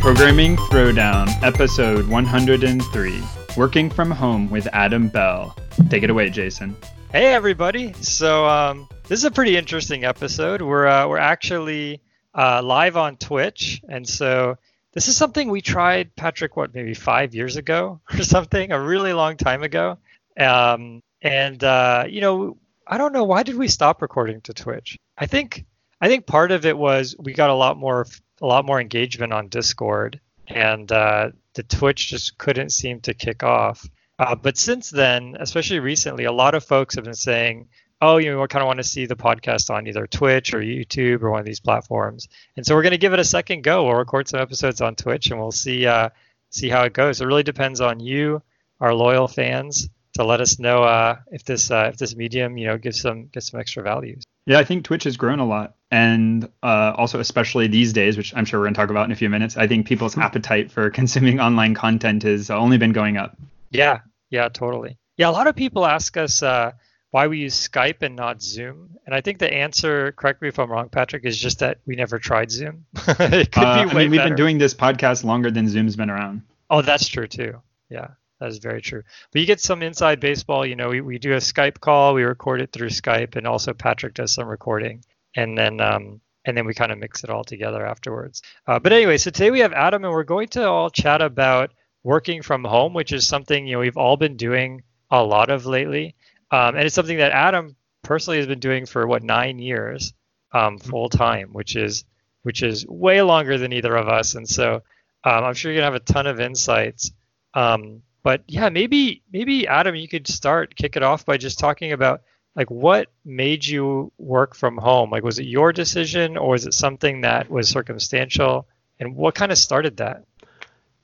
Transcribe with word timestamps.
Programming 0.00 0.56
Throwdown, 0.56 1.28
episode 1.42 2.06
103 2.06 3.22
Working 3.56 3.90
from 3.90 4.10
Home 4.10 4.48
with 4.48 4.66
Adam 4.72 5.08
Bell. 5.08 5.56
Take 5.90 6.04
it 6.04 6.10
away, 6.10 6.30
Jason. 6.30 6.76
Hey, 7.10 7.34
everybody. 7.34 7.92
So, 8.00 8.46
um, 8.46 8.88
this 9.08 9.18
is 9.18 9.24
a 9.24 9.30
pretty 9.30 9.56
interesting 9.56 10.04
episode. 10.04 10.62
We're, 10.62 10.86
uh, 10.86 11.08
we're 11.08 11.18
actually 11.18 12.00
uh, 12.34 12.62
live 12.62 12.96
on 12.96 13.16
Twitch. 13.16 13.82
And 13.88 14.08
so, 14.08 14.56
this 14.96 15.08
is 15.08 15.16
something 15.18 15.50
we 15.50 15.60
tried, 15.60 16.16
Patrick, 16.16 16.56
what, 16.56 16.74
maybe 16.74 16.94
five 16.94 17.34
years 17.34 17.56
ago 17.56 18.00
or 18.14 18.22
something, 18.22 18.72
a 18.72 18.80
really 18.80 19.12
long 19.12 19.36
time 19.36 19.62
ago. 19.62 19.98
Um, 20.40 21.02
and, 21.20 21.62
uh, 21.62 22.06
you 22.08 22.22
know, 22.22 22.56
I 22.86 22.96
don't 22.96 23.12
know, 23.12 23.24
why 23.24 23.42
did 23.42 23.56
we 23.56 23.68
stop 23.68 24.00
recording 24.00 24.40
to 24.42 24.54
Twitch? 24.54 24.98
I 25.18 25.26
think. 25.26 25.66
I 26.00 26.08
think 26.08 26.26
part 26.26 26.50
of 26.50 26.64
it 26.64 26.76
was 26.76 27.14
we 27.18 27.32
got 27.34 27.50
a 27.50 27.54
lot 27.54 27.78
more 27.78 28.06
a 28.40 28.46
lot 28.46 28.66
more 28.66 28.80
engagement 28.80 29.32
on 29.32 29.48
Discord, 29.48 30.20
and 30.46 30.90
uh, 30.92 31.30
the 31.54 31.62
Twitch 31.62 32.08
just 32.08 32.36
couldn't 32.36 32.70
seem 32.70 33.00
to 33.00 33.14
kick 33.14 33.42
off. 33.42 33.86
Uh, 34.18 34.34
but 34.34 34.58
since 34.58 34.90
then, 34.90 35.36
especially 35.40 35.78
recently, 35.78 36.24
a 36.24 36.32
lot 36.32 36.54
of 36.54 36.64
folks 36.64 36.94
have 36.94 37.04
been 37.04 37.14
saying, 37.14 37.68
"Oh, 38.00 38.16
you 38.18 38.32
know, 38.32 38.46
kind 38.46 38.62
of 38.62 38.66
want 38.66 38.78
to 38.78 38.84
see 38.84 39.06
the 39.06 39.16
podcast 39.16 39.70
on 39.70 39.86
either 39.86 40.06
Twitch 40.06 40.54
or 40.54 40.58
YouTube 40.58 41.22
or 41.22 41.30
one 41.30 41.40
of 41.40 41.46
these 41.46 41.60
platforms." 41.60 42.28
And 42.56 42.66
so 42.66 42.74
we're 42.74 42.82
going 42.82 42.92
to 42.92 42.98
give 42.98 43.12
it 43.12 43.18
a 43.18 43.24
second 43.24 43.62
go. 43.62 43.84
We'll 43.84 43.94
record 43.94 44.28
some 44.28 44.40
episodes 44.40 44.80
on 44.80 44.94
Twitch, 44.94 45.30
and 45.30 45.40
we'll 45.40 45.52
see 45.52 45.86
uh, 45.86 46.10
see 46.50 46.68
how 46.68 46.84
it 46.84 46.92
goes. 46.92 47.20
It 47.20 47.26
really 47.26 47.42
depends 47.42 47.80
on 47.80 48.00
you, 48.00 48.42
our 48.80 48.94
loyal 48.94 49.28
fans, 49.28 49.88
to 50.14 50.24
let 50.24 50.40
us 50.40 50.58
know 50.58 50.82
uh, 50.82 51.16
if 51.30 51.44
this 51.44 51.70
uh, 51.70 51.90
if 51.92 51.98
this 51.98 52.16
medium, 52.16 52.56
you 52.56 52.66
know, 52.66 52.78
gives 52.78 53.00
some 53.00 53.26
gives 53.26 53.50
some 53.50 53.60
extra 53.60 53.82
values. 53.82 54.24
Yeah, 54.46 54.58
I 54.58 54.64
think 54.64 54.84
Twitch 54.84 55.04
has 55.04 55.16
grown 55.16 55.38
a 55.38 55.46
lot, 55.46 55.74
and 55.90 56.48
uh, 56.62 56.92
also 56.96 57.20
especially 57.20 57.66
these 57.66 57.92
days, 57.92 58.16
which 58.16 58.34
I'm 58.34 58.44
sure 58.44 58.60
we're 58.60 58.66
gonna 58.66 58.76
talk 58.76 58.90
about 58.90 59.06
in 59.06 59.12
a 59.12 59.16
few 59.16 59.28
minutes. 59.28 59.56
I 59.56 59.66
think 59.66 59.86
people's 59.86 60.16
appetite 60.26 60.70
for 60.70 60.90
consuming 60.90 61.40
online 61.40 61.74
content 61.74 62.22
has 62.24 62.50
only 62.50 62.78
been 62.78 62.92
going 62.92 63.16
up. 63.16 63.36
Yeah, 63.70 64.00
yeah, 64.30 64.48
totally. 64.48 64.98
Yeah, 65.16 65.28
a 65.28 65.32
lot 65.32 65.46
of 65.46 65.56
people 65.56 65.86
ask 65.86 66.16
us 66.16 66.42
uh, 66.42 66.72
why 67.16 67.28
we 67.28 67.38
use 67.38 67.54
Skype 67.68 68.02
and 68.02 68.14
not 68.14 68.42
Zoom, 68.42 68.90
and 69.06 69.14
I 69.14 69.22
think 69.22 69.38
the 69.38 69.50
answer, 69.50 70.12
correct 70.12 70.42
me 70.42 70.48
if 70.48 70.58
I'm 70.58 70.70
wrong, 70.70 70.90
Patrick, 70.90 71.24
is 71.24 71.38
just 71.38 71.60
that 71.60 71.78
we 71.86 71.96
never 71.96 72.18
tried 72.18 72.50
Zoom. 72.50 72.84
it 73.08 73.50
could 73.52 73.64
uh, 73.64 73.86
be 73.86 73.94
way 73.94 74.02
I 74.02 74.04
mean, 74.04 74.10
we've 74.10 74.22
been 74.22 74.36
doing 74.36 74.58
this 74.58 74.74
podcast 74.74 75.24
longer 75.24 75.50
than 75.50 75.66
Zoom's 75.66 75.96
been 75.96 76.10
around. 76.10 76.42
Oh, 76.68 76.82
that's 76.82 77.08
true 77.08 77.26
too. 77.26 77.62
Yeah. 77.88 78.08
That 78.38 78.50
is 78.50 78.58
very 78.58 78.82
true. 78.82 79.02
But 79.32 79.40
you 79.40 79.46
get 79.46 79.62
some 79.62 79.82
inside 79.82 80.20
baseball. 80.20 80.66
You 80.66 80.76
know, 80.76 80.90
we, 80.90 81.00
we 81.00 81.18
do 81.18 81.32
a 81.32 81.36
Skype 81.38 81.80
call, 81.80 82.12
we 82.12 82.22
record 82.22 82.60
it 82.60 82.70
through 82.70 82.90
Skype, 82.90 83.34
and 83.34 83.46
also 83.46 83.72
Patrick 83.72 84.12
does 84.12 84.32
some 84.34 84.46
recording, 84.46 85.02
and 85.34 85.56
then 85.56 85.80
um, 85.80 86.20
and 86.44 86.54
then 86.54 86.66
we 86.66 86.74
kind 86.74 86.92
of 86.92 86.98
mix 86.98 87.24
it 87.24 87.30
all 87.30 87.44
together 87.44 87.86
afterwards. 87.86 88.42
Uh, 88.66 88.78
but 88.78 88.92
anyway, 88.92 89.16
so 89.16 89.30
today 89.30 89.50
we 89.50 89.60
have 89.60 89.72
Adam, 89.72 90.04
and 90.04 90.12
we're 90.12 90.22
going 90.22 90.48
to 90.48 90.68
all 90.68 90.90
chat 90.90 91.22
about 91.22 91.72
working 92.04 92.42
from 92.42 92.62
home, 92.62 92.92
which 92.92 93.10
is 93.10 93.26
something 93.26 93.66
you 93.66 93.72
know 93.72 93.78
we've 93.78 93.96
all 93.96 94.18
been 94.18 94.36
doing 94.36 94.82
a 95.10 95.22
lot 95.22 95.48
of 95.48 95.64
lately, 95.64 96.14
um, 96.50 96.76
and 96.76 96.84
it's 96.84 96.94
something 96.94 97.18
that 97.18 97.32
Adam 97.32 97.76
personally 98.02 98.38
has 98.38 98.46
been 98.46 98.60
doing 98.60 98.86
for 98.86 99.06
what 99.06 99.22
nine 99.22 99.58
years 99.58 100.14
um, 100.52 100.76
mm-hmm. 100.76 100.90
full 100.90 101.08
time, 101.08 101.50
which 101.52 101.76
is 101.76 102.04
which 102.42 102.62
is 102.62 102.86
way 102.86 103.22
longer 103.22 103.58
than 103.58 103.72
either 103.72 103.96
of 103.96 104.08
us, 104.08 104.34
and 104.34 104.48
so 104.48 104.82
um, 105.24 105.44
I'm 105.44 105.54
sure 105.54 105.72
you're 105.72 105.80
gonna 105.80 105.92
have 105.92 106.00
a 106.00 106.12
ton 106.12 106.26
of 106.26 106.40
insights. 106.40 107.10
Um, 107.54 108.02
but 108.22 108.42
yeah, 108.48 108.68
maybe 108.68 109.22
maybe 109.32 109.66
Adam, 109.66 109.94
you 109.94 110.08
could 110.08 110.26
start 110.26 110.76
kick 110.76 110.96
it 110.96 111.02
off 111.02 111.24
by 111.24 111.36
just 111.36 111.58
talking 111.58 111.92
about 111.92 112.22
like 112.56 112.70
what 112.70 113.08
made 113.24 113.64
you 113.64 114.12
work 114.18 114.54
from 114.54 114.78
home. 114.78 115.10
Like, 115.10 115.22
was 115.22 115.38
it 115.38 115.46
your 115.46 115.72
decision 115.72 116.36
or 116.36 116.50
was 116.50 116.66
it 116.66 116.74
something 116.74 117.20
that 117.20 117.50
was 117.50 117.68
circumstantial? 117.68 118.66
And 118.98 119.14
what 119.14 119.34
kind 119.34 119.52
of 119.52 119.58
started 119.58 119.98
that? 119.98 120.24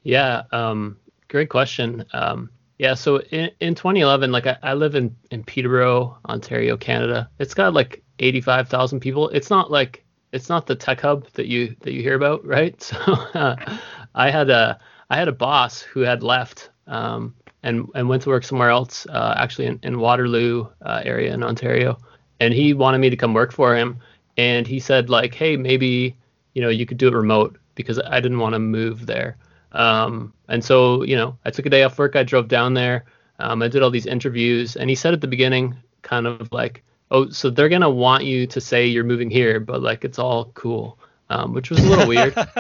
Yeah, 0.02 0.42
um, 0.50 0.96
great 1.28 1.50
question. 1.50 2.06
Um, 2.12 2.50
yeah, 2.82 2.94
so 2.94 3.20
in, 3.20 3.48
in 3.60 3.76
2011, 3.76 4.32
like 4.32 4.48
I, 4.48 4.58
I 4.60 4.74
live 4.74 4.96
in, 4.96 5.14
in 5.30 5.44
Peterborough, 5.44 6.18
Ontario, 6.28 6.76
Canada. 6.76 7.30
It's 7.38 7.54
got 7.54 7.74
like 7.74 8.02
85,000 8.18 8.98
people. 8.98 9.28
It's 9.28 9.50
not 9.50 9.70
like 9.70 10.04
it's 10.32 10.48
not 10.48 10.66
the 10.66 10.74
tech 10.74 11.00
hub 11.00 11.28
that 11.34 11.46
you 11.46 11.76
that 11.82 11.92
you 11.92 12.02
hear 12.02 12.16
about, 12.16 12.44
right? 12.56 12.82
So 12.82 12.96
uh, 12.98 13.54
I 14.16 14.32
had 14.32 14.50
a 14.50 14.80
I 15.10 15.16
had 15.16 15.28
a 15.28 15.32
boss 15.32 15.80
who 15.80 16.00
had 16.00 16.24
left 16.24 16.70
um, 16.88 17.36
and 17.62 17.88
and 17.94 18.08
went 18.08 18.24
to 18.24 18.30
work 18.30 18.42
somewhere 18.42 18.70
else, 18.70 19.06
uh, 19.06 19.34
actually 19.36 19.66
in, 19.66 19.78
in 19.84 20.00
Waterloo 20.00 20.66
uh, 20.84 21.02
area 21.04 21.32
in 21.32 21.44
Ontario. 21.44 22.00
And 22.40 22.52
he 22.52 22.74
wanted 22.74 22.98
me 22.98 23.10
to 23.10 23.16
come 23.16 23.32
work 23.32 23.52
for 23.52 23.76
him. 23.76 23.98
And 24.36 24.66
he 24.66 24.80
said 24.80 25.08
like, 25.08 25.36
hey, 25.36 25.56
maybe 25.56 26.16
you 26.54 26.60
know 26.60 26.68
you 26.68 26.84
could 26.84 26.98
do 26.98 27.06
it 27.06 27.14
remote 27.14 27.58
because 27.76 28.00
I 28.00 28.18
didn't 28.18 28.40
want 28.40 28.54
to 28.54 28.58
move 28.58 29.06
there. 29.06 29.36
Um, 29.72 30.32
and 30.48 30.64
so 30.64 31.02
you 31.02 31.16
know 31.16 31.36
I 31.44 31.50
took 31.50 31.66
a 31.66 31.70
day 31.70 31.82
off 31.82 31.98
work. 31.98 32.16
I 32.16 32.22
drove 32.22 32.48
down 32.48 32.74
there. 32.74 33.04
Um, 33.38 33.62
I 33.62 33.68
did 33.68 33.82
all 33.82 33.90
these 33.90 34.06
interviews, 34.06 34.76
and 34.76 34.88
he 34.88 34.96
said 34.96 35.14
at 35.14 35.20
the 35.20 35.28
beginning, 35.28 35.76
kind 36.02 36.26
of 36.26 36.52
like, 36.52 36.84
oh, 37.10 37.30
so 37.30 37.50
they're 37.50 37.68
gonna 37.68 37.90
want 37.90 38.24
you 38.24 38.46
to 38.46 38.60
say 38.60 38.86
you're 38.86 39.04
moving 39.04 39.30
here, 39.30 39.58
but 39.60 39.82
like 39.82 40.04
it's 40.04 40.18
all 40.18 40.46
cool 40.54 40.98
um, 41.32 41.54
which 41.54 41.70
was 41.70 41.82
a 41.82 41.88
little 41.88 42.06
weird. 42.06 42.34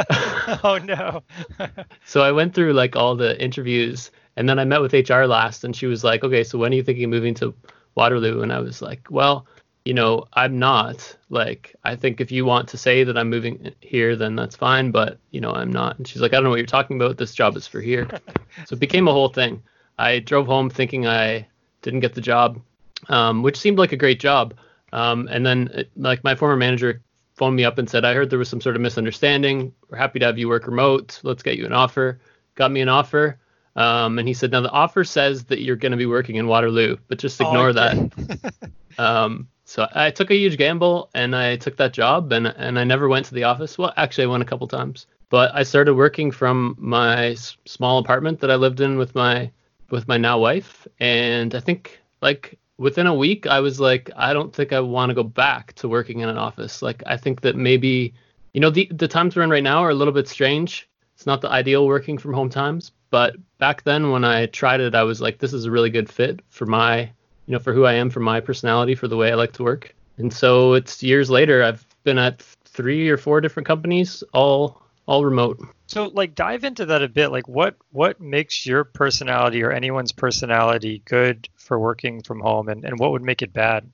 oh 0.64 0.78
no. 0.82 1.22
so 2.06 2.22
I 2.22 2.32
went 2.32 2.54
through 2.54 2.72
like 2.72 2.96
all 2.96 3.14
the 3.14 3.40
interviews, 3.42 4.10
and 4.36 4.48
then 4.48 4.58
I 4.58 4.64
met 4.64 4.80
with 4.80 4.94
HR 4.94 5.24
last, 5.24 5.64
and 5.64 5.76
she 5.76 5.86
was 5.86 6.02
like, 6.02 6.24
"Okay, 6.24 6.42
so 6.42 6.58
when 6.58 6.72
are 6.72 6.76
you 6.76 6.82
thinking 6.82 7.04
of 7.04 7.10
moving 7.10 7.34
to 7.34 7.54
Waterloo?" 7.94 8.40
And 8.40 8.52
I 8.52 8.60
was 8.60 8.80
like, 8.80 9.08
"Well, 9.10 9.46
you 9.84 9.94
know, 9.94 10.26
I'm 10.32 10.58
not. 10.58 11.16
Like, 11.28 11.74
I 11.84 11.96
think 11.96 12.20
if 12.20 12.30
you 12.30 12.44
want 12.44 12.68
to 12.68 12.78
say 12.78 13.04
that 13.04 13.18
I'm 13.18 13.30
moving 13.30 13.72
here, 13.80 14.16
then 14.16 14.36
that's 14.36 14.56
fine, 14.56 14.90
but 14.90 15.18
you 15.30 15.40
know, 15.40 15.52
I'm 15.52 15.72
not." 15.72 15.98
And 15.98 16.06
she's 16.06 16.22
like, 16.22 16.32
"I 16.32 16.36
don't 16.36 16.44
know 16.44 16.50
what 16.50 16.58
you're 16.58 16.66
talking 16.66 16.96
about. 16.96 17.16
This 17.16 17.34
job 17.34 17.56
is 17.56 17.66
for 17.66 17.80
here." 17.80 18.08
so 18.66 18.74
it 18.74 18.80
became 18.80 19.08
a 19.08 19.12
whole 19.12 19.28
thing. 19.28 19.62
I 19.98 20.20
drove 20.20 20.46
home 20.46 20.70
thinking 20.70 21.06
I 21.06 21.46
didn't 21.82 22.00
get 22.00 22.14
the 22.14 22.20
job, 22.20 22.60
um, 23.08 23.42
which 23.42 23.58
seemed 23.58 23.78
like 23.78 23.92
a 23.92 23.96
great 23.96 24.20
job. 24.20 24.54
Um, 24.92 25.28
and 25.30 25.44
then, 25.44 25.84
like, 25.96 26.22
my 26.22 26.34
former 26.34 26.56
manager 26.56 27.02
phoned 27.34 27.56
me 27.56 27.64
up 27.64 27.78
and 27.78 27.88
said, 27.88 28.04
I 28.04 28.14
heard 28.14 28.30
there 28.30 28.38
was 28.38 28.48
some 28.48 28.60
sort 28.60 28.76
of 28.76 28.82
misunderstanding. 28.82 29.72
We're 29.88 29.98
happy 29.98 30.18
to 30.18 30.26
have 30.26 30.38
you 30.38 30.48
work 30.48 30.66
remote. 30.66 31.18
Let's 31.22 31.42
get 31.42 31.56
you 31.56 31.66
an 31.66 31.72
offer. 31.72 32.20
Got 32.54 32.70
me 32.70 32.82
an 32.82 32.88
offer. 32.88 33.38
Um, 33.74 34.18
and 34.18 34.28
he 34.28 34.34
said, 34.34 34.50
now 34.50 34.60
the 34.60 34.70
offer 34.70 35.02
says 35.02 35.44
that 35.44 35.62
you're 35.62 35.76
going 35.76 35.92
to 35.92 35.98
be 35.98 36.06
working 36.06 36.36
in 36.36 36.46
Waterloo, 36.46 36.98
but 37.08 37.18
just 37.18 37.40
ignore 37.40 37.70
oh, 37.70 37.72
that. 37.72 38.70
um, 38.98 39.48
so 39.72 39.88
I 39.94 40.10
took 40.10 40.30
a 40.30 40.36
huge 40.36 40.58
gamble 40.58 41.08
and 41.14 41.34
I 41.34 41.56
took 41.56 41.78
that 41.78 41.94
job 41.94 42.30
and, 42.30 42.46
and 42.46 42.78
I 42.78 42.84
never 42.84 43.08
went 43.08 43.24
to 43.26 43.34
the 43.34 43.44
office. 43.44 43.78
Well, 43.78 43.94
actually, 43.96 44.24
I 44.24 44.26
went 44.26 44.42
a 44.42 44.46
couple 44.46 44.68
times, 44.68 45.06
but 45.30 45.50
I 45.54 45.62
started 45.62 45.94
working 45.94 46.30
from 46.30 46.76
my 46.78 47.28
s- 47.28 47.56
small 47.64 47.96
apartment 47.96 48.40
that 48.40 48.50
I 48.50 48.56
lived 48.56 48.82
in 48.82 48.98
with 48.98 49.14
my 49.14 49.50
with 49.88 50.06
my 50.08 50.18
now 50.18 50.38
wife. 50.38 50.86
And 51.00 51.54
I 51.54 51.60
think 51.60 51.98
like 52.20 52.58
within 52.76 53.06
a 53.06 53.14
week, 53.14 53.46
I 53.46 53.60
was 53.60 53.80
like, 53.80 54.10
I 54.14 54.34
don't 54.34 54.54
think 54.54 54.74
I 54.74 54.80
want 54.80 55.08
to 55.08 55.14
go 55.14 55.22
back 55.22 55.72
to 55.76 55.88
working 55.88 56.20
in 56.20 56.28
an 56.28 56.36
office. 56.36 56.82
Like, 56.82 57.02
I 57.06 57.16
think 57.16 57.40
that 57.40 57.56
maybe, 57.56 58.12
you 58.52 58.60
know, 58.60 58.68
the 58.68 58.86
the 58.92 59.08
times 59.08 59.34
we're 59.34 59.42
in 59.42 59.48
right 59.48 59.62
now 59.62 59.82
are 59.82 59.90
a 59.90 59.94
little 59.94 60.12
bit 60.12 60.28
strange. 60.28 60.86
It's 61.14 61.24
not 61.24 61.40
the 61.40 61.48
ideal 61.48 61.86
working 61.86 62.18
from 62.18 62.34
home 62.34 62.50
times, 62.50 62.92
but 63.10 63.36
back 63.56 63.84
then 63.84 64.10
when 64.10 64.22
I 64.22 64.46
tried 64.46 64.80
it, 64.80 64.94
I 64.94 65.04
was 65.04 65.22
like, 65.22 65.38
this 65.38 65.54
is 65.54 65.64
a 65.64 65.70
really 65.70 65.88
good 65.88 66.10
fit 66.10 66.40
for 66.50 66.66
my, 66.66 67.10
you 67.46 67.52
know, 67.52 67.58
for 67.58 67.72
who 67.72 67.84
I 67.84 67.94
am, 67.94 68.10
for 68.10 68.20
my 68.20 68.40
personality, 68.40 68.94
for 68.94 69.08
the 69.08 69.16
way 69.16 69.32
I 69.32 69.34
like 69.34 69.52
to 69.54 69.62
work. 69.62 69.94
And 70.18 70.32
so 70.32 70.74
it's 70.74 71.02
years 71.02 71.30
later, 71.30 71.62
I've 71.62 71.84
been 72.04 72.18
at 72.18 72.42
three 72.64 73.08
or 73.08 73.16
four 73.16 73.40
different 73.40 73.66
companies, 73.66 74.22
all 74.32 74.82
all 75.06 75.24
remote. 75.24 75.60
So 75.86 76.06
like 76.14 76.34
dive 76.34 76.64
into 76.64 76.86
that 76.86 77.02
a 77.02 77.08
bit. 77.08 77.28
Like 77.28 77.48
what 77.48 77.76
what 77.90 78.20
makes 78.20 78.64
your 78.64 78.84
personality 78.84 79.62
or 79.62 79.72
anyone's 79.72 80.12
personality 80.12 81.02
good 81.04 81.48
for 81.56 81.78
working 81.78 82.22
from 82.22 82.40
home 82.40 82.68
and, 82.68 82.84
and 82.84 82.98
what 82.98 83.12
would 83.12 83.22
make 83.22 83.42
it 83.42 83.52
bad? 83.52 83.90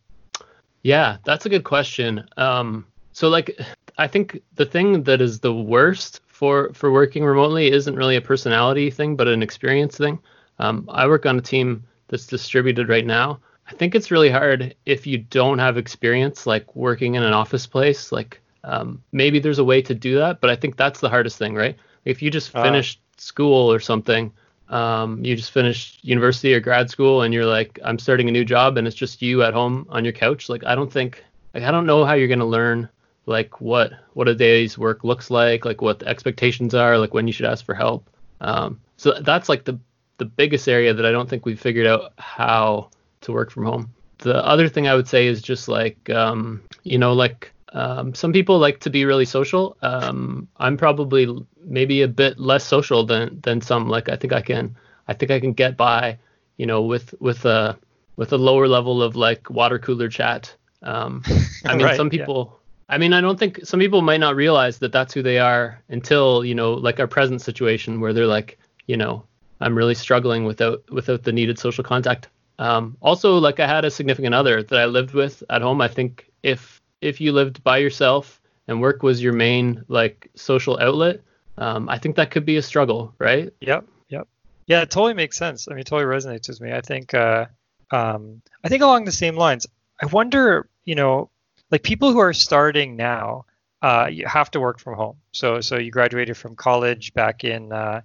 Yeah, 0.82 1.16
that's 1.24 1.46
a 1.46 1.48
good 1.48 1.64
question. 1.64 2.28
Um, 2.36 2.86
so 3.12 3.28
like 3.28 3.58
I 3.96 4.06
think 4.06 4.40
the 4.54 4.66
thing 4.66 5.02
that 5.04 5.20
is 5.20 5.40
the 5.40 5.52
worst 5.52 6.20
for 6.26 6.72
for 6.72 6.92
working 6.92 7.24
remotely 7.24 7.70
isn't 7.72 7.96
really 7.96 8.16
a 8.16 8.20
personality 8.20 8.90
thing, 8.90 9.16
but 9.16 9.26
an 9.26 9.42
experience 9.42 9.96
thing. 9.96 10.20
Um, 10.60 10.88
I 10.92 11.06
work 11.06 11.26
on 11.26 11.38
a 11.38 11.42
team 11.42 11.84
that's 12.08 12.26
distributed 12.26 12.88
right 12.88 13.06
now. 13.06 13.40
I 13.66 13.74
think 13.74 13.94
it's 13.94 14.10
really 14.10 14.30
hard 14.30 14.74
if 14.86 15.06
you 15.06 15.18
don't 15.18 15.58
have 15.58 15.76
experience 15.76 16.46
like 16.46 16.74
working 16.74 17.14
in 17.14 17.22
an 17.22 17.34
office 17.34 17.66
place. 17.66 18.10
Like 18.10 18.40
um, 18.64 19.02
maybe 19.12 19.38
there's 19.38 19.58
a 19.58 19.64
way 19.64 19.82
to 19.82 19.94
do 19.94 20.16
that, 20.16 20.40
but 20.40 20.50
I 20.50 20.56
think 20.56 20.76
that's 20.76 21.00
the 21.00 21.08
hardest 21.08 21.38
thing, 21.38 21.54
right? 21.54 21.76
If 22.04 22.22
you 22.22 22.30
just 22.30 22.54
uh. 22.54 22.62
finished 22.62 22.98
uh, 22.98 23.20
school 23.20 23.70
or 23.72 23.80
something, 23.80 24.32
um, 24.68 25.24
you 25.24 25.34
just 25.36 25.52
finished 25.52 26.04
university 26.04 26.52
or 26.54 26.60
grad 26.60 26.90
school, 26.90 27.22
and 27.22 27.32
you're 27.32 27.46
like, 27.46 27.78
I'm 27.84 27.98
starting 27.98 28.28
a 28.28 28.32
new 28.32 28.44
job, 28.44 28.76
and 28.76 28.86
it's 28.86 28.96
just 28.96 29.22
you 29.22 29.42
at 29.42 29.54
home 29.54 29.86
on 29.88 30.04
your 30.04 30.12
couch. 30.12 30.48
Like, 30.48 30.64
I 30.64 30.74
don't 30.74 30.92
think, 30.92 31.24
like, 31.54 31.62
I 31.62 31.70
don't 31.70 31.86
know 31.86 32.04
how 32.04 32.14
you're 32.14 32.28
gonna 32.28 32.46
learn 32.46 32.88
like 33.24 33.60
what 33.60 33.92
what 34.14 34.28
a 34.28 34.34
day's 34.34 34.78
work 34.78 35.04
looks 35.04 35.30
like, 35.30 35.64
like 35.64 35.80
what 35.82 36.00
the 36.00 36.08
expectations 36.08 36.74
are, 36.74 36.98
like 36.98 37.14
when 37.14 37.26
you 37.26 37.32
should 37.32 37.46
ask 37.46 37.64
for 37.64 37.74
help. 37.74 38.08
Um, 38.40 38.80
so 38.96 39.14
that's 39.20 39.48
like 39.48 39.64
the 39.64 39.78
the 40.18 40.24
biggest 40.24 40.68
area 40.68 40.92
that 40.92 41.06
I 41.06 41.10
don't 41.10 41.28
think 41.28 41.46
we've 41.46 41.60
figured 41.60 41.86
out 41.86 42.12
how 42.18 42.90
to 43.22 43.32
work 43.32 43.50
from 43.50 43.64
home. 43.64 43.90
The 44.18 44.44
other 44.44 44.68
thing 44.68 44.88
I 44.88 44.94
would 44.94 45.08
say 45.08 45.26
is 45.26 45.40
just 45.40 45.68
like 45.68 46.10
um, 46.10 46.62
you 46.82 46.98
know 46.98 47.12
like 47.12 47.52
um, 47.72 48.14
some 48.14 48.32
people 48.32 48.58
like 48.58 48.80
to 48.80 48.90
be 48.90 49.04
really 49.04 49.24
social. 49.24 49.76
Um, 49.82 50.48
I'm 50.56 50.76
probably 50.76 51.28
maybe 51.64 52.02
a 52.02 52.08
bit 52.08 52.38
less 52.38 52.64
social 52.64 53.04
than 53.04 53.40
than 53.42 53.60
some. 53.60 53.88
Like 53.88 54.08
I 54.08 54.16
think 54.16 54.32
I 54.32 54.40
can 54.40 54.76
I 55.06 55.14
think 55.14 55.30
I 55.30 55.40
can 55.40 55.52
get 55.52 55.76
by, 55.76 56.18
you 56.56 56.66
know, 56.66 56.82
with 56.82 57.14
with 57.20 57.44
a 57.44 57.78
with 58.16 58.32
a 58.32 58.38
lower 58.38 58.68
level 58.68 59.02
of 59.02 59.16
like 59.16 59.50
water 59.50 59.78
cooler 59.78 60.08
chat. 60.08 60.54
Um, 60.82 61.22
I 61.64 61.74
mean, 61.76 61.86
Right, 61.86 61.96
some 61.96 62.08
yeah. 62.08 62.24
people. 62.24 62.58
I 62.90 62.96
mean, 62.96 63.12
I 63.12 63.20
don't 63.20 63.38
think 63.38 63.60
some 63.64 63.80
people 63.80 64.00
might 64.00 64.20
not 64.20 64.34
realize 64.34 64.78
that 64.78 64.92
that's 64.92 65.12
who 65.12 65.22
they 65.22 65.38
are 65.38 65.82
until 65.90 66.44
you 66.44 66.54
know, 66.54 66.72
like 66.72 66.98
our 67.00 67.06
present 67.06 67.42
situation 67.42 68.00
where 68.00 68.12
they're 68.12 68.26
like, 68.26 68.58
you 68.86 68.96
know, 68.96 69.24
I'm 69.60 69.76
really 69.76 69.94
struggling 69.94 70.44
without 70.44 70.82
without 70.90 71.22
the 71.22 71.32
needed 71.32 71.58
social 71.58 71.84
contact. 71.84 72.28
Um, 72.58 72.96
also, 73.00 73.38
like 73.38 73.60
I 73.60 73.66
had 73.66 73.84
a 73.84 73.90
significant 73.90 74.34
other 74.34 74.62
that 74.62 74.78
I 74.78 74.86
lived 74.86 75.14
with 75.14 75.42
at 75.50 75.62
home. 75.62 75.80
I 75.80 75.88
think 75.88 76.30
if 76.42 76.80
if 77.00 77.20
you 77.20 77.32
lived 77.32 77.62
by 77.62 77.78
yourself 77.78 78.40
and 78.66 78.80
work 78.80 79.02
was 79.02 79.22
your 79.22 79.32
main 79.32 79.84
like 79.88 80.30
social 80.34 80.78
outlet, 80.80 81.20
um, 81.56 81.88
I 81.88 81.98
think 81.98 82.16
that 82.16 82.30
could 82.30 82.44
be 82.44 82.56
a 82.56 82.62
struggle, 82.62 83.14
right? 83.18 83.52
Yep, 83.60 83.84
yep. 84.08 84.28
Yeah, 84.66 84.82
it 84.82 84.90
totally 84.90 85.14
makes 85.14 85.36
sense. 85.36 85.68
I 85.68 85.72
mean, 85.72 85.80
it 85.80 85.86
totally 85.86 86.04
resonates 86.04 86.48
with 86.48 86.60
me. 86.60 86.72
I 86.72 86.80
think, 86.80 87.14
uh, 87.14 87.46
um, 87.90 88.42
I 88.62 88.68
think 88.68 88.82
along 88.82 89.04
the 89.04 89.12
same 89.12 89.36
lines. 89.36 89.66
I 90.00 90.06
wonder, 90.06 90.68
you 90.84 90.94
know, 90.94 91.30
like 91.70 91.82
people 91.82 92.12
who 92.12 92.18
are 92.18 92.32
starting 92.32 92.96
now, 92.96 93.46
uh, 93.82 94.08
you 94.10 94.26
have 94.26 94.50
to 94.52 94.60
work 94.60 94.78
from 94.78 94.94
home. 94.94 95.16
So, 95.32 95.60
so 95.60 95.78
you 95.78 95.90
graduated 95.90 96.36
from 96.36 96.54
college 96.54 97.14
back 97.14 97.44
in, 97.44 97.72
uh, 97.72 98.02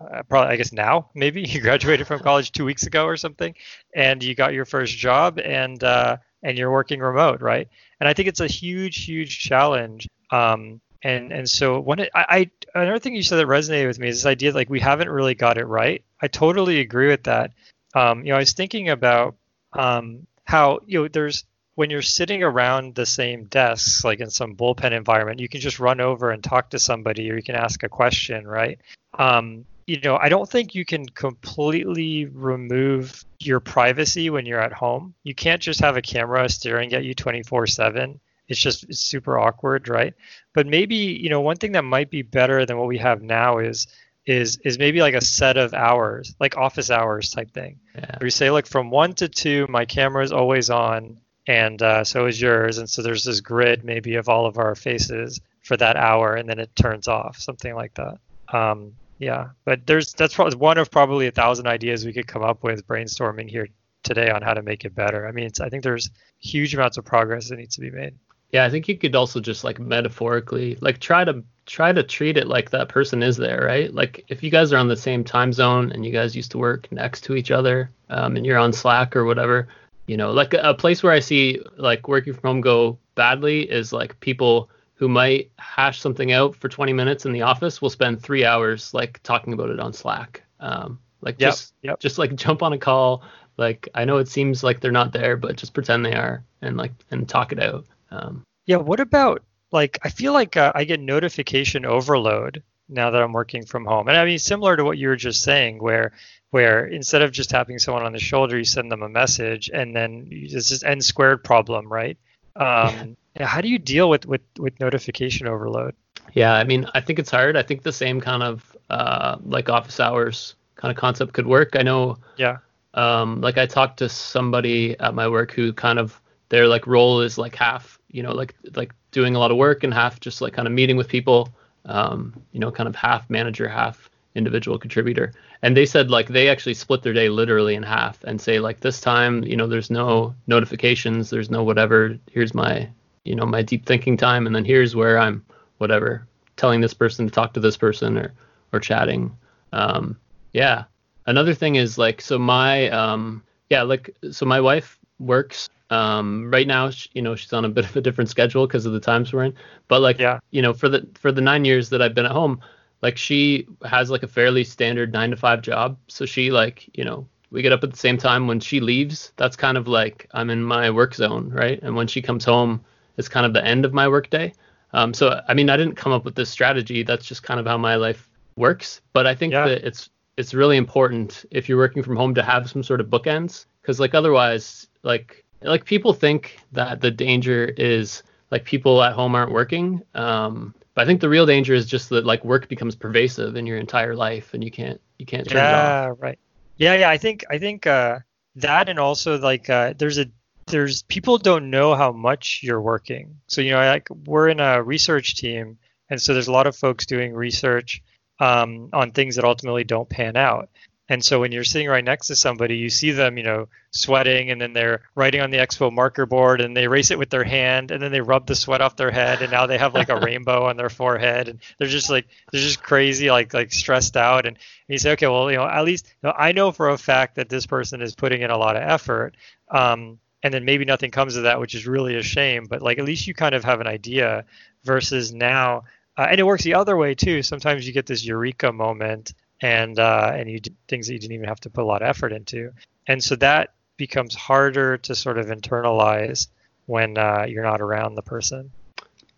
uh, 0.00 0.22
probably 0.24 0.52
I 0.52 0.56
guess 0.56 0.72
now 0.72 1.10
maybe 1.14 1.42
you 1.42 1.60
graduated 1.60 2.06
from 2.06 2.20
college 2.20 2.52
two 2.52 2.64
weeks 2.64 2.86
ago 2.86 3.04
or 3.04 3.16
something, 3.16 3.54
and 3.94 4.22
you 4.22 4.34
got 4.34 4.54
your 4.54 4.64
first 4.64 4.96
job 4.96 5.38
and 5.38 5.82
uh, 5.82 6.16
and 6.42 6.56
you're 6.58 6.70
working 6.70 7.00
remote, 7.00 7.40
right? 7.40 7.68
And 8.00 8.08
I 8.08 8.14
think 8.14 8.28
it's 8.28 8.40
a 8.40 8.46
huge, 8.46 9.04
huge 9.04 9.38
challenge. 9.38 10.08
Um, 10.30 10.80
and 11.02 11.32
and 11.32 11.48
so 11.48 11.80
one, 11.80 12.00
I, 12.00 12.08
I 12.14 12.50
another 12.74 12.98
thing 12.98 13.14
you 13.14 13.22
said 13.22 13.36
that 13.36 13.46
resonated 13.46 13.86
with 13.86 13.98
me 13.98 14.08
is 14.08 14.18
this 14.22 14.26
idea 14.26 14.52
like 14.52 14.70
we 14.70 14.80
haven't 14.80 15.08
really 15.08 15.34
got 15.34 15.58
it 15.58 15.64
right. 15.66 16.02
I 16.20 16.28
totally 16.28 16.80
agree 16.80 17.08
with 17.08 17.24
that. 17.24 17.52
Um, 17.94 18.24
you 18.24 18.30
know, 18.30 18.36
I 18.36 18.40
was 18.40 18.52
thinking 18.52 18.88
about 18.88 19.36
um, 19.72 20.26
how 20.44 20.80
you 20.86 21.02
know 21.02 21.08
there's 21.08 21.44
when 21.74 21.90
you're 21.90 22.02
sitting 22.02 22.42
around 22.42 22.94
the 22.94 23.06
same 23.06 23.44
desks, 23.44 24.02
like 24.02 24.20
in 24.20 24.30
some 24.30 24.56
bullpen 24.56 24.92
environment, 24.92 25.40
you 25.40 25.48
can 25.48 25.60
just 25.60 25.78
run 25.78 26.00
over 26.00 26.30
and 26.30 26.42
talk 26.42 26.70
to 26.70 26.78
somebody, 26.78 27.30
or 27.30 27.36
you 27.36 27.42
can 27.42 27.54
ask 27.54 27.82
a 27.82 27.88
question, 27.88 28.46
right? 28.46 28.80
Um, 29.18 29.66
you 29.86 30.00
know, 30.00 30.16
I 30.16 30.28
don't 30.28 30.48
think 30.48 30.74
you 30.74 30.84
can 30.84 31.06
completely 31.06 32.26
remove 32.26 33.24
your 33.38 33.60
privacy 33.60 34.30
when 34.30 34.44
you're 34.44 34.60
at 34.60 34.72
home. 34.72 35.14
You 35.22 35.34
can't 35.34 35.62
just 35.62 35.80
have 35.80 35.96
a 35.96 36.02
camera 36.02 36.48
staring 36.48 36.92
at 36.92 37.04
you 37.04 37.14
24/7. 37.14 38.18
It's 38.48 38.60
just 38.60 38.84
it's 38.84 39.00
super 39.00 39.38
awkward, 39.38 39.88
right? 39.88 40.14
But 40.54 40.66
maybe, 40.66 40.96
you 40.96 41.30
know, 41.30 41.40
one 41.40 41.56
thing 41.56 41.72
that 41.72 41.84
might 41.84 42.10
be 42.10 42.22
better 42.22 42.66
than 42.66 42.78
what 42.78 42.88
we 42.88 42.98
have 42.98 43.22
now 43.22 43.58
is 43.58 43.86
is 44.26 44.56
is 44.64 44.78
maybe 44.78 45.00
like 45.00 45.14
a 45.14 45.20
set 45.20 45.56
of 45.56 45.72
hours, 45.72 46.34
like 46.40 46.56
office 46.56 46.90
hours 46.90 47.30
type 47.30 47.52
thing. 47.52 47.78
Yeah. 47.94 48.18
Where 48.18 48.26
you 48.26 48.30
say, 48.30 48.50
look, 48.50 48.66
from 48.66 48.90
one 48.90 49.14
to 49.14 49.28
two, 49.28 49.66
my 49.68 49.84
camera 49.84 50.24
is 50.24 50.32
always 50.32 50.68
on, 50.68 51.18
and 51.46 51.80
uh, 51.80 52.02
so 52.02 52.26
is 52.26 52.40
yours. 52.40 52.78
And 52.78 52.90
so 52.90 53.02
there's 53.02 53.22
this 53.22 53.40
grid 53.40 53.84
maybe 53.84 54.16
of 54.16 54.28
all 54.28 54.46
of 54.46 54.58
our 54.58 54.74
faces 54.74 55.40
for 55.62 55.76
that 55.76 55.96
hour, 55.96 56.34
and 56.34 56.48
then 56.48 56.58
it 56.58 56.74
turns 56.74 57.06
off, 57.06 57.38
something 57.38 57.74
like 57.74 57.94
that. 57.94 58.18
Um, 58.52 58.94
yeah, 59.18 59.48
but 59.64 59.86
there's 59.86 60.12
that's 60.12 60.34
probably 60.34 60.56
one 60.56 60.78
of 60.78 60.90
probably 60.90 61.26
a 61.26 61.30
thousand 61.30 61.66
ideas 61.66 62.04
we 62.04 62.12
could 62.12 62.26
come 62.26 62.42
up 62.42 62.62
with 62.62 62.86
brainstorming 62.86 63.48
here 63.48 63.68
today 64.02 64.30
on 64.30 64.42
how 64.42 64.54
to 64.54 64.62
make 64.62 64.84
it 64.84 64.94
better. 64.94 65.26
I 65.26 65.32
mean, 65.32 65.50
I 65.60 65.68
think 65.68 65.82
there's 65.82 66.10
huge 66.38 66.74
amounts 66.74 66.96
of 66.96 67.04
progress 67.04 67.48
that 67.48 67.56
needs 67.56 67.74
to 67.76 67.80
be 67.80 67.90
made. 67.90 68.14
Yeah, 68.52 68.64
I 68.64 68.70
think 68.70 68.88
you 68.88 68.96
could 68.96 69.16
also 69.16 69.40
just 69.40 69.64
like 69.64 69.78
metaphorically 69.78 70.76
like 70.80 71.00
try 71.00 71.24
to 71.24 71.42
try 71.64 71.92
to 71.92 72.02
treat 72.02 72.36
it 72.36 72.46
like 72.46 72.70
that 72.70 72.88
person 72.88 73.22
is 73.22 73.36
there, 73.36 73.64
right? 73.66 73.92
Like 73.92 74.24
if 74.28 74.42
you 74.42 74.50
guys 74.50 74.72
are 74.72 74.78
on 74.78 74.88
the 74.88 74.96
same 74.96 75.24
time 75.24 75.52
zone 75.52 75.90
and 75.92 76.06
you 76.06 76.12
guys 76.12 76.36
used 76.36 76.52
to 76.52 76.58
work 76.58 76.90
next 76.92 77.22
to 77.22 77.34
each 77.34 77.50
other, 77.50 77.90
um, 78.08 78.36
and 78.36 78.46
you're 78.46 78.58
on 78.58 78.72
Slack 78.72 79.16
or 79.16 79.24
whatever, 79.24 79.66
you 80.06 80.16
know, 80.16 80.30
like 80.30 80.54
a, 80.54 80.58
a 80.58 80.74
place 80.74 81.02
where 81.02 81.12
I 81.12 81.20
see 81.20 81.60
like 81.76 82.06
working 82.06 82.34
from 82.34 82.48
home 82.48 82.60
go 82.60 82.98
badly 83.16 83.62
is 83.62 83.92
like 83.92 84.20
people 84.20 84.70
who 84.96 85.08
might 85.08 85.50
hash 85.58 86.00
something 86.00 86.32
out 86.32 86.56
for 86.56 86.68
20 86.68 86.92
minutes 86.92 87.26
in 87.26 87.32
the 87.32 87.42
office 87.42 87.80
will 87.80 87.90
spend 87.90 88.20
three 88.20 88.44
hours 88.44 88.92
like 88.94 89.22
talking 89.22 89.52
about 89.52 89.70
it 89.70 89.78
on 89.78 89.92
Slack. 89.92 90.42
Um, 90.58 90.98
like 91.20 91.36
Yep, 91.38 91.50
just 91.50 91.74
yep. 91.82 92.00
just 92.00 92.18
like 92.18 92.34
jump 92.34 92.62
on 92.62 92.72
a 92.72 92.78
call. 92.78 93.22
Like 93.58 93.88
I 93.94 94.04
know 94.04 94.16
it 94.18 94.28
seems 94.28 94.62
like 94.64 94.80
they're 94.80 94.92
not 94.92 95.12
there, 95.12 95.36
but 95.36 95.56
just 95.56 95.74
pretend 95.74 96.04
they 96.04 96.14
are 96.14 96.44
and 96.62 96.76
like 96.76 96.92
and 97.10 97.28
talk 97.28 97.52
it 97.52 97.62
out. 97.62 97.86
Um, 98.10 98.42
Yeah, 98.64 98.76
what 98.76 99.00
about 99.00 99.42
like 99.70 99.98
I 100.02 100.08
feel 100.08 100.32
like 100.32 100.56
uh, 100.56 100.72
I 100.74 100.84
get 100.84 101.00
notification 101.00 101.84
overload 101.84 102.62
now 102.88 103.10
that 103.10 103.22
I'm 103.22 103.32
working 103.32 103.66
from 103.66 103.84
home. 103.84 104.08
And 104.08 104.16
I 104.16 104.24
mean 104.24 104.38
similar 104.38 104.76
to 104.76 104.84
what 104.84 104.96
you 104.96 105.08
were 105.08 105.16
just 105.16 105.42
saying 105.42 105.78
where 105.78 106.12
where 106.50 106.86
instead 106.86 107.20
of 107.20 107.32
just 107.32 107.50
tapping 107.50 107.78
someone 107.78 108.04
on 108.04 108.12
the 108.12 108.18
shoulder, 108.18 108.56
you 108.56 108.64
send 108.64 108.90
them 108.90 109.02
a 109.02 109.08
message 109.10 109.68
and 109.72 109.94
then 109.94 110.28
it's 110.30 110.70
this 110.70 110.82
n 110.82 111.02
squared 111.02 111.44
problem, 111.44 111.92
right? 111.92 112.16
Um, 112.54 113.16
yeah, 113.38 113.46
how 113.46 113.60
do 113.60 113.68
you 113.68 113.78
deal 113.78 114.08
with, 114.08 114.26
with 114.26 114.40
with 114.58 114.78
notification 114.80 115.46
overload? 115.46 115.94
Yeah, 116.32 116.54
I 116.54 116.64
mean, 116.64 116.86
I 116.94 117.00
think 117.00 117.18
it's 117.18 117.30
hard. 117.30 117.56
I 117.56 117.62
think 117.62 117.82
the 117.82 117.92
same 117.92 118.20
kind 118.20 118.42
of 118.42 118.76
uh, 118.90 119.36
like 119.44 119.68
office 119.68 120.00
hours 120.00 120.54
kind 120.76 120.90
of 120.90 120.96
concept 120.98 121.32
could 121.32 121.46
work. 121.46 121.70
I 121.76 121.82
know, 121.82 122.18
Yeah. 122.36 122.58
um, 122.94 123.40
like 123.40 123.58
I 123.58 123.66
talked 123.66 123.98
to 123.98 124.08
somebody 124.08 124.98
at 124.98 125.14
my 125.14 125.28
work 125.28 125.52
who 125.52 125.72
kind 125.72 125.98
of 125.98 126.20
their 126.48 126.66
like 126.66 126.86
role 126.86 127.20
is 127.22 127.38
like 127.38 127.54
half, 127.54 127.98
you 128.10 128.22
know, 128.22 128.32
like 128.32 128.54
like 128.74 128.92
doing 129.12 129.34
a 129.34 129.38
lot 129.38 129.50
of 129.50 129.56
work 129.56 129.84
and 129.84 129.92
half 129.94 130.20
just 130.20 130.40
like 130.40 130.52
kind 130.52 130.68
of 130.68 130.72
meeting 130.74 130.96
with 130.96 131.08
people, 131.08 131.48
um, 131.86 132.34
you 132.52 132.60
know, 132.60 132.70
kind 132.70 132.88
of 132.88 132.94
half 132.96 133.28
manager, 133.30 133.68
half 133.68 134.10
individual 134.34 134.78
contributor. 134.78 135.32
And 135.62 135.76
they 135.76 135.86
said 135.86 136.10
like 136.10 136.28
they 136.28 136.48
actually 136.48 136.74
split 136.74 137.02
their 137.02 137.14
day 137.14 137.28
literally 137.30 137.74
in 137.74 137.82
half 137.82 138.22
and 138.24 138.40
say 138.40 138.60
like 138.60 138.80
this 138.80 139.00
time, 139.00 139.42
you 139.44 139.56
know, 139.56 139.66
there's 139.66 139.90
no 139.90 140.34
notifications, 140.46 141.30
there's 141.30 141.50
no 141.50 141.64
whatever. 141.64 142.18
Here's 142.30 142.52
my, 142.54 142.88
you 143.26 143.34
know, 143.34 143.46
my 143.46 143.62
deep 143.62 143.86
thinking 143.86 144.16
time, 144.16 144.46
and 144.46 144.54
then 144.54 144.64
here's 144.64 144.94
where 144.94 145.18
I'm 145.18 145.44
whatever 145.78 146.26
telling 146.56 146.80
this 146.80 146.94
person 146.94 147.26
to 147.26 147.32
talk 147.32 147.52
to 147.54 147.60
this 147.60 147.76
person 147.76 148.16
or 148.16 148.32
or 148.72 148.80
chatting. 148.80 149.36
Um, 149.72 150.16
yeah. 150.52 150.84
Another 151.26 151.54
thing 151.54 151.76
is 151.76 151.98
like 151.98 152.20
so 152.20 152.38
my 152.38 152.88
um 152.90 153.42
yeah 153.70 153.82
like 153.82 154.14
so 154.30 154.46
my 154.46 154.60
wife 154.60 154.98
works 155.18 155.68
um 155.90 156.50
right 156.50 156.66
now 156.66 156.90
sh 156.90 157.08
you 157.14 157.22
know 157.22 157.34
she's 157.36 157.52
on 157.52 157.64
a 157.64 157.68
bit 157.68 157.84
of 157.84 157.96
a 157.96 158.00
different 158.00 158.28
schedule 158.30 158.66
because 158.66 158.86
of 158.86 158.92
the 158.92 159.00
times 159.00 159.32
we're 159.32 159.44
in 159.44 159.54
but 159.88 160.00
like 160.00 160.18
Yeah. 160.18 160.40
you 160.50 160.60
know 160.60 160.72
for 160.72 160.88
the 160.88 161.06
for 161.14 161.30
the 161.32 161.40
nine 161.40 161.64
years 161.64 161.88
that 161.90 162.02
I've 162.02 162.14
been 162.14 162.26
at 162.26 162.32
home 162.32 162.60
like 163.02 163.16
she 163.16 163.66
has 163.84 164.10
like 164.10 164.22
a 164.24 164.28
fairly 164.28 164.64
standard 164.64 165.12
nine 165.12 165.30
to 165.30 165.36
five 165.36 165.62
job 165.62 165.96
so 166.08 166.26
she 166.26 166.50
like 166.50 166.88
you 166.96 167.04
know 167.04 167.26
we 167.50 167.62
get 167.62 167.72
up 167.72 167.84
at 167.84 167.90
the 167.92 167.96
same 167.96 168.18
time 168.18 168.46
when 168.46 168.58
she 168.60 168.80
leaves 168.80 169.32
that's 169.36 169.56
kind 169.56 169.76
of 169.78 169.86
like 169.88 170.26
I'm 170.32 170.50
in 170.50 170.62
my 170.62 170.90
work 170.90 171.14
zone 171.14 171.50
right 171.50 171.80
and 171.82 171.94
when 171.94 172.08
she 172.08 172.20
comes 172.20 172.44
home 172.44 172.84
it's 173.16 173.28
kind 173.28 173.46
of 173.46 173.52
the 173.52 173.64
end 173.64 173.84
of 173.84 173.92
my 173.92 174.08
workday. 174.08 174.52
um, 174.92 175.12
so 175.12 175.42
I 175.48 175.54
mean, 175.54 175.68
I 175.70 175.76
didn't 175.76 175.96
come 175.96 176.12
up 176.12 176.24
with 176.24 176.34
this 176.36 176.48
strategy. 176.50 177.02
That's 177.02 177.26
just 177.26 177.42
kind 177.42 177.58
of 177.60 177.66
how 177.66 177.76
my 177.78 177.96
life 177.96 178.28
works. 178.56 179.00
But 179.12 179.26
I 179.26 179.34
think 179.34 179.52
Yeah. 179.52 179.66
that 179.68 179.84
it's 179.86 180.10
it's 180.36 180.52
really 180.54 180.76
important 180.76 181.44
if 181.50 181.68
you're 181.68 181.78
working 181.78 182.02
from 182.02 182.16
home 182.16 182.34
to 182.34 182.42
have 182.42 182.68
some 182.70 182.82
sort 182.82 183.00
of 183.00 183.06
bookends, 183.08 183.66
because 183.82 183.98
like 184.00 184.14
otherwise, 184.14 184.86
like 185.02 185.44
like 185.62 185.84
people 185.84 186.12
think 186.12 186.58
that 186.72 187.00
the 187.00 187.10
danger 187.10 187.64
is 187.76 188.22
like 188.50 188.64
people 188.64 189.02
at 189.02 189.12
home 189.12 189.34
aren't 189.34 189.50
working. 189.52 190.02
Um, 190.14 190.74
but 190.94 191.02
I 191.02 191.04
think 191.06 191.20
the 191.20 191.28
real 191.28 191.46
danger 191.46 191.74
is 191.74 191.86
just 191.86 192.08
that 192.10 192.24
like 192.24 192.44
work 192.44 192.68
becomes 192.68 192.94
pervasive 192.94 193.56
in 193.56 193.66
your 193.66 193.78
entire 193.78 194.14
life, 194.14 194.54
and 194.54 194.62
you 194.62 194.70
can't 194.70 195.00
you 195.18 195.26
can't 195.26 195.46
turn 195.48 195.58
it 195.58 195.72
off. 195.72 195.72
Yeah, 195.72 196.14
right. 196.18 196.38
Yeah, 196.76 196.94
yeah. 196.94 197.10
I 197.10 197.18
think 197.18 197.44
I 197.50 197.58
think 197.58 197.86
uh, 197.86 198.20
that 198.56 198.88
and 198.88 198.98
also 198.98 199.38
like 199.38 199.68
uh, 199.68 199.94
there's 199.98 200.18
a 200.18 200.26
there's 200.66 201.02
people 201.02 201.38
don't 201.38 201.70
know 201.70 201.94
how 201.94 202.12
much 202.12 202.60
you're 202.62 202.80
working. 202.80 203.38
So 203.46 203.60
you 203.60 203.70
know, 203.70 203.78
like 203.78 204.08
we're 204.10 204.48
in 204.48 204.60
a 204.60 204.82
research 204.82 205.36
team, 205.36 205.78
and 206.10 206.20
so 206.20 206.32
there's 206.32 206.48
a 206.48 206.52
lot 206.52 206.66
of 206.66 206.76
folks 206.76 207.06
doing 207.06 207.34
research 207.34 208.02
um, 208.40 208.90
on 208.92 209.12
things 209.12 209.36
that 209.36 209.44
ultimately 209.44 209.84
don't 209.84 210.08
pan 210.08 210.36
out. 210.36 210.68
And 211.08 211.24
so 211.24 211.38
when 211.38 211.52
you're 211.52 211.62
sitting 211.62 211.88
right 211.88 212.04
next 212.04 212.26
to 212.28 212.36
somebody, 212.36 212.78
you 212.78 212.90
see 212.90 213.12
them, 213.12 213.38
you 213.38 213.44
know, 213.44 213.68
sweating, 213.92 214.50
and 214.50 214.60
then 214.60 214.72
they're 214.72 215.02
writing 215.14 215.40
on 215.40 215.50
the 215.50 215.58
expo 215.58 215.92
marker 215.92 216.26
board, 216.26 216.60
and 216.60 216.76
they 216.76 216.82
erase 216.82 217.12
it 217.12 217.18
with 217.18 217.30
their 217.30 217.44
hand, 217.44 217.92
and 217.92 218.02
then 218.02 218.10
they 218.10 218.20
rub 218.20 218.46
the 218.46 218.56
sweat 218.56 218.80
off 218.80 218.96
their 218.96 219.12
head, 219.12 219.40
and 219.40 219.52
now 219.52 219.66
they 219.66 219.78
have 219.78 219.94
like 219.94 220.08
a 220.08 220.18
rainbow 220.20 220.64
on 220.64 220.76
their 220.76 220.90
forehead, 220.90 221.48
and 221.48 221.60
they're 221.78 221.86
just 221.86 222.10
like 222.10 222.26
they're 222.50 222.60
just 222.60 222.82
crazy, 222.82 223.30
like 223.30 223.54
like 223.54 223.72
stressed 223.72 224.16
out, 224.16 224.46
and 224.46 224.56
and 224.56 224.94
you 224.94 224.98
say, 224.98 225.12
okay, 225.12 225.28
well, 225.28 225.48
you 225.48 225.58
know, 225.58 225.64
at 225.64 225.84
least 225.84 226.06
you 226.22 226.28
know, 226.28 226.34
I 226.36 226.50
know 226.50 226.72
for 226.72 226.88
a 226.88 226.98
fact 226.98 227.36
that 227.36 227.48
this 227.48 227.66
person 227.66 228.02
is 228.02 228.16
putting 228.16 228.42
in 228.42 228.50
a 228.50 228.58
lot 228.58 228.74
of 228.74 228.82
effort, 228.82 229.36
um, 229.70 230.18
and 230.42 230.52
then 230.52 230.64
maybe 230.64 230.84
nothing 230.84 231.10
comes 231.10 231.36
of 231.36 231.44
that, 231.44 231.60
which 231.60 231.74
is 231.74 231.86
really 231.86 232.16
a 232.16 232.22
shame. 232.22 232.64
But 232.64 232.82
like, 232.82 232.98
at 232.98 233.04
least 233.04 233.26
you 233.26 233.34
kind 233.34 233.54
of 233.54 233.64
have 233.64 233.80
an 233.80 233.86
idea. 233.86 234.44
Versus 234.84 235.32
now, 235.32 235.82
uh, 236.16 236.28
and 236.30 236.38
it 236.38 236.44
works 236.44 236.62
the 236.62 236.74
other 236.74 236.96
way 236.96 237.12
too. 237.12 237.42
Sometimes 237.42 237.88
you 237.88 237.92
get 237.92 238.06
this 238.06 238.24
eureka 238.24 238.70
moment 238.70 239.34
and 239.60 239.98
uh, 239.98 240.30
and 240.32 240.48
you 240.48 240.60
things 240.86 241.08
that 241.08 241.14
you 241.14 241.18
didn't 241.18 241.34
even 241.34 241.48
have 241.48 241.58
to 241.62 241.70
put 241.70 241.82
a 241.82 241.84
lot 241.84 242.02
of 242.02 242.08
effort 242.08 242.32
into. 242.32 242.70
And 243.08 243.20
so 243.20 243.34
that 243.34 243.74
becomes 243.96 244.36
harder 244.36 244.96
to 244.98 245.16
sort 245.16 245.38
of 245.38 245.46
internalize 245.46 246.46
when 246.84 247.18
uh, 247.18 247.46
you're 247.48 247.64
not 247.64 247.80
around 247.80 248.14
the 248.14 248.22
person. 248.22 248.70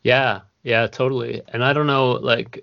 Yeah, 0.02 0.40
yeah, 0.64 0.86
totally. 0.86 1.40
And 1.48 1.64
I 1.64 1.72
don't 1.72 1.86
know, 1.86 2.10
like, 2.10 2.62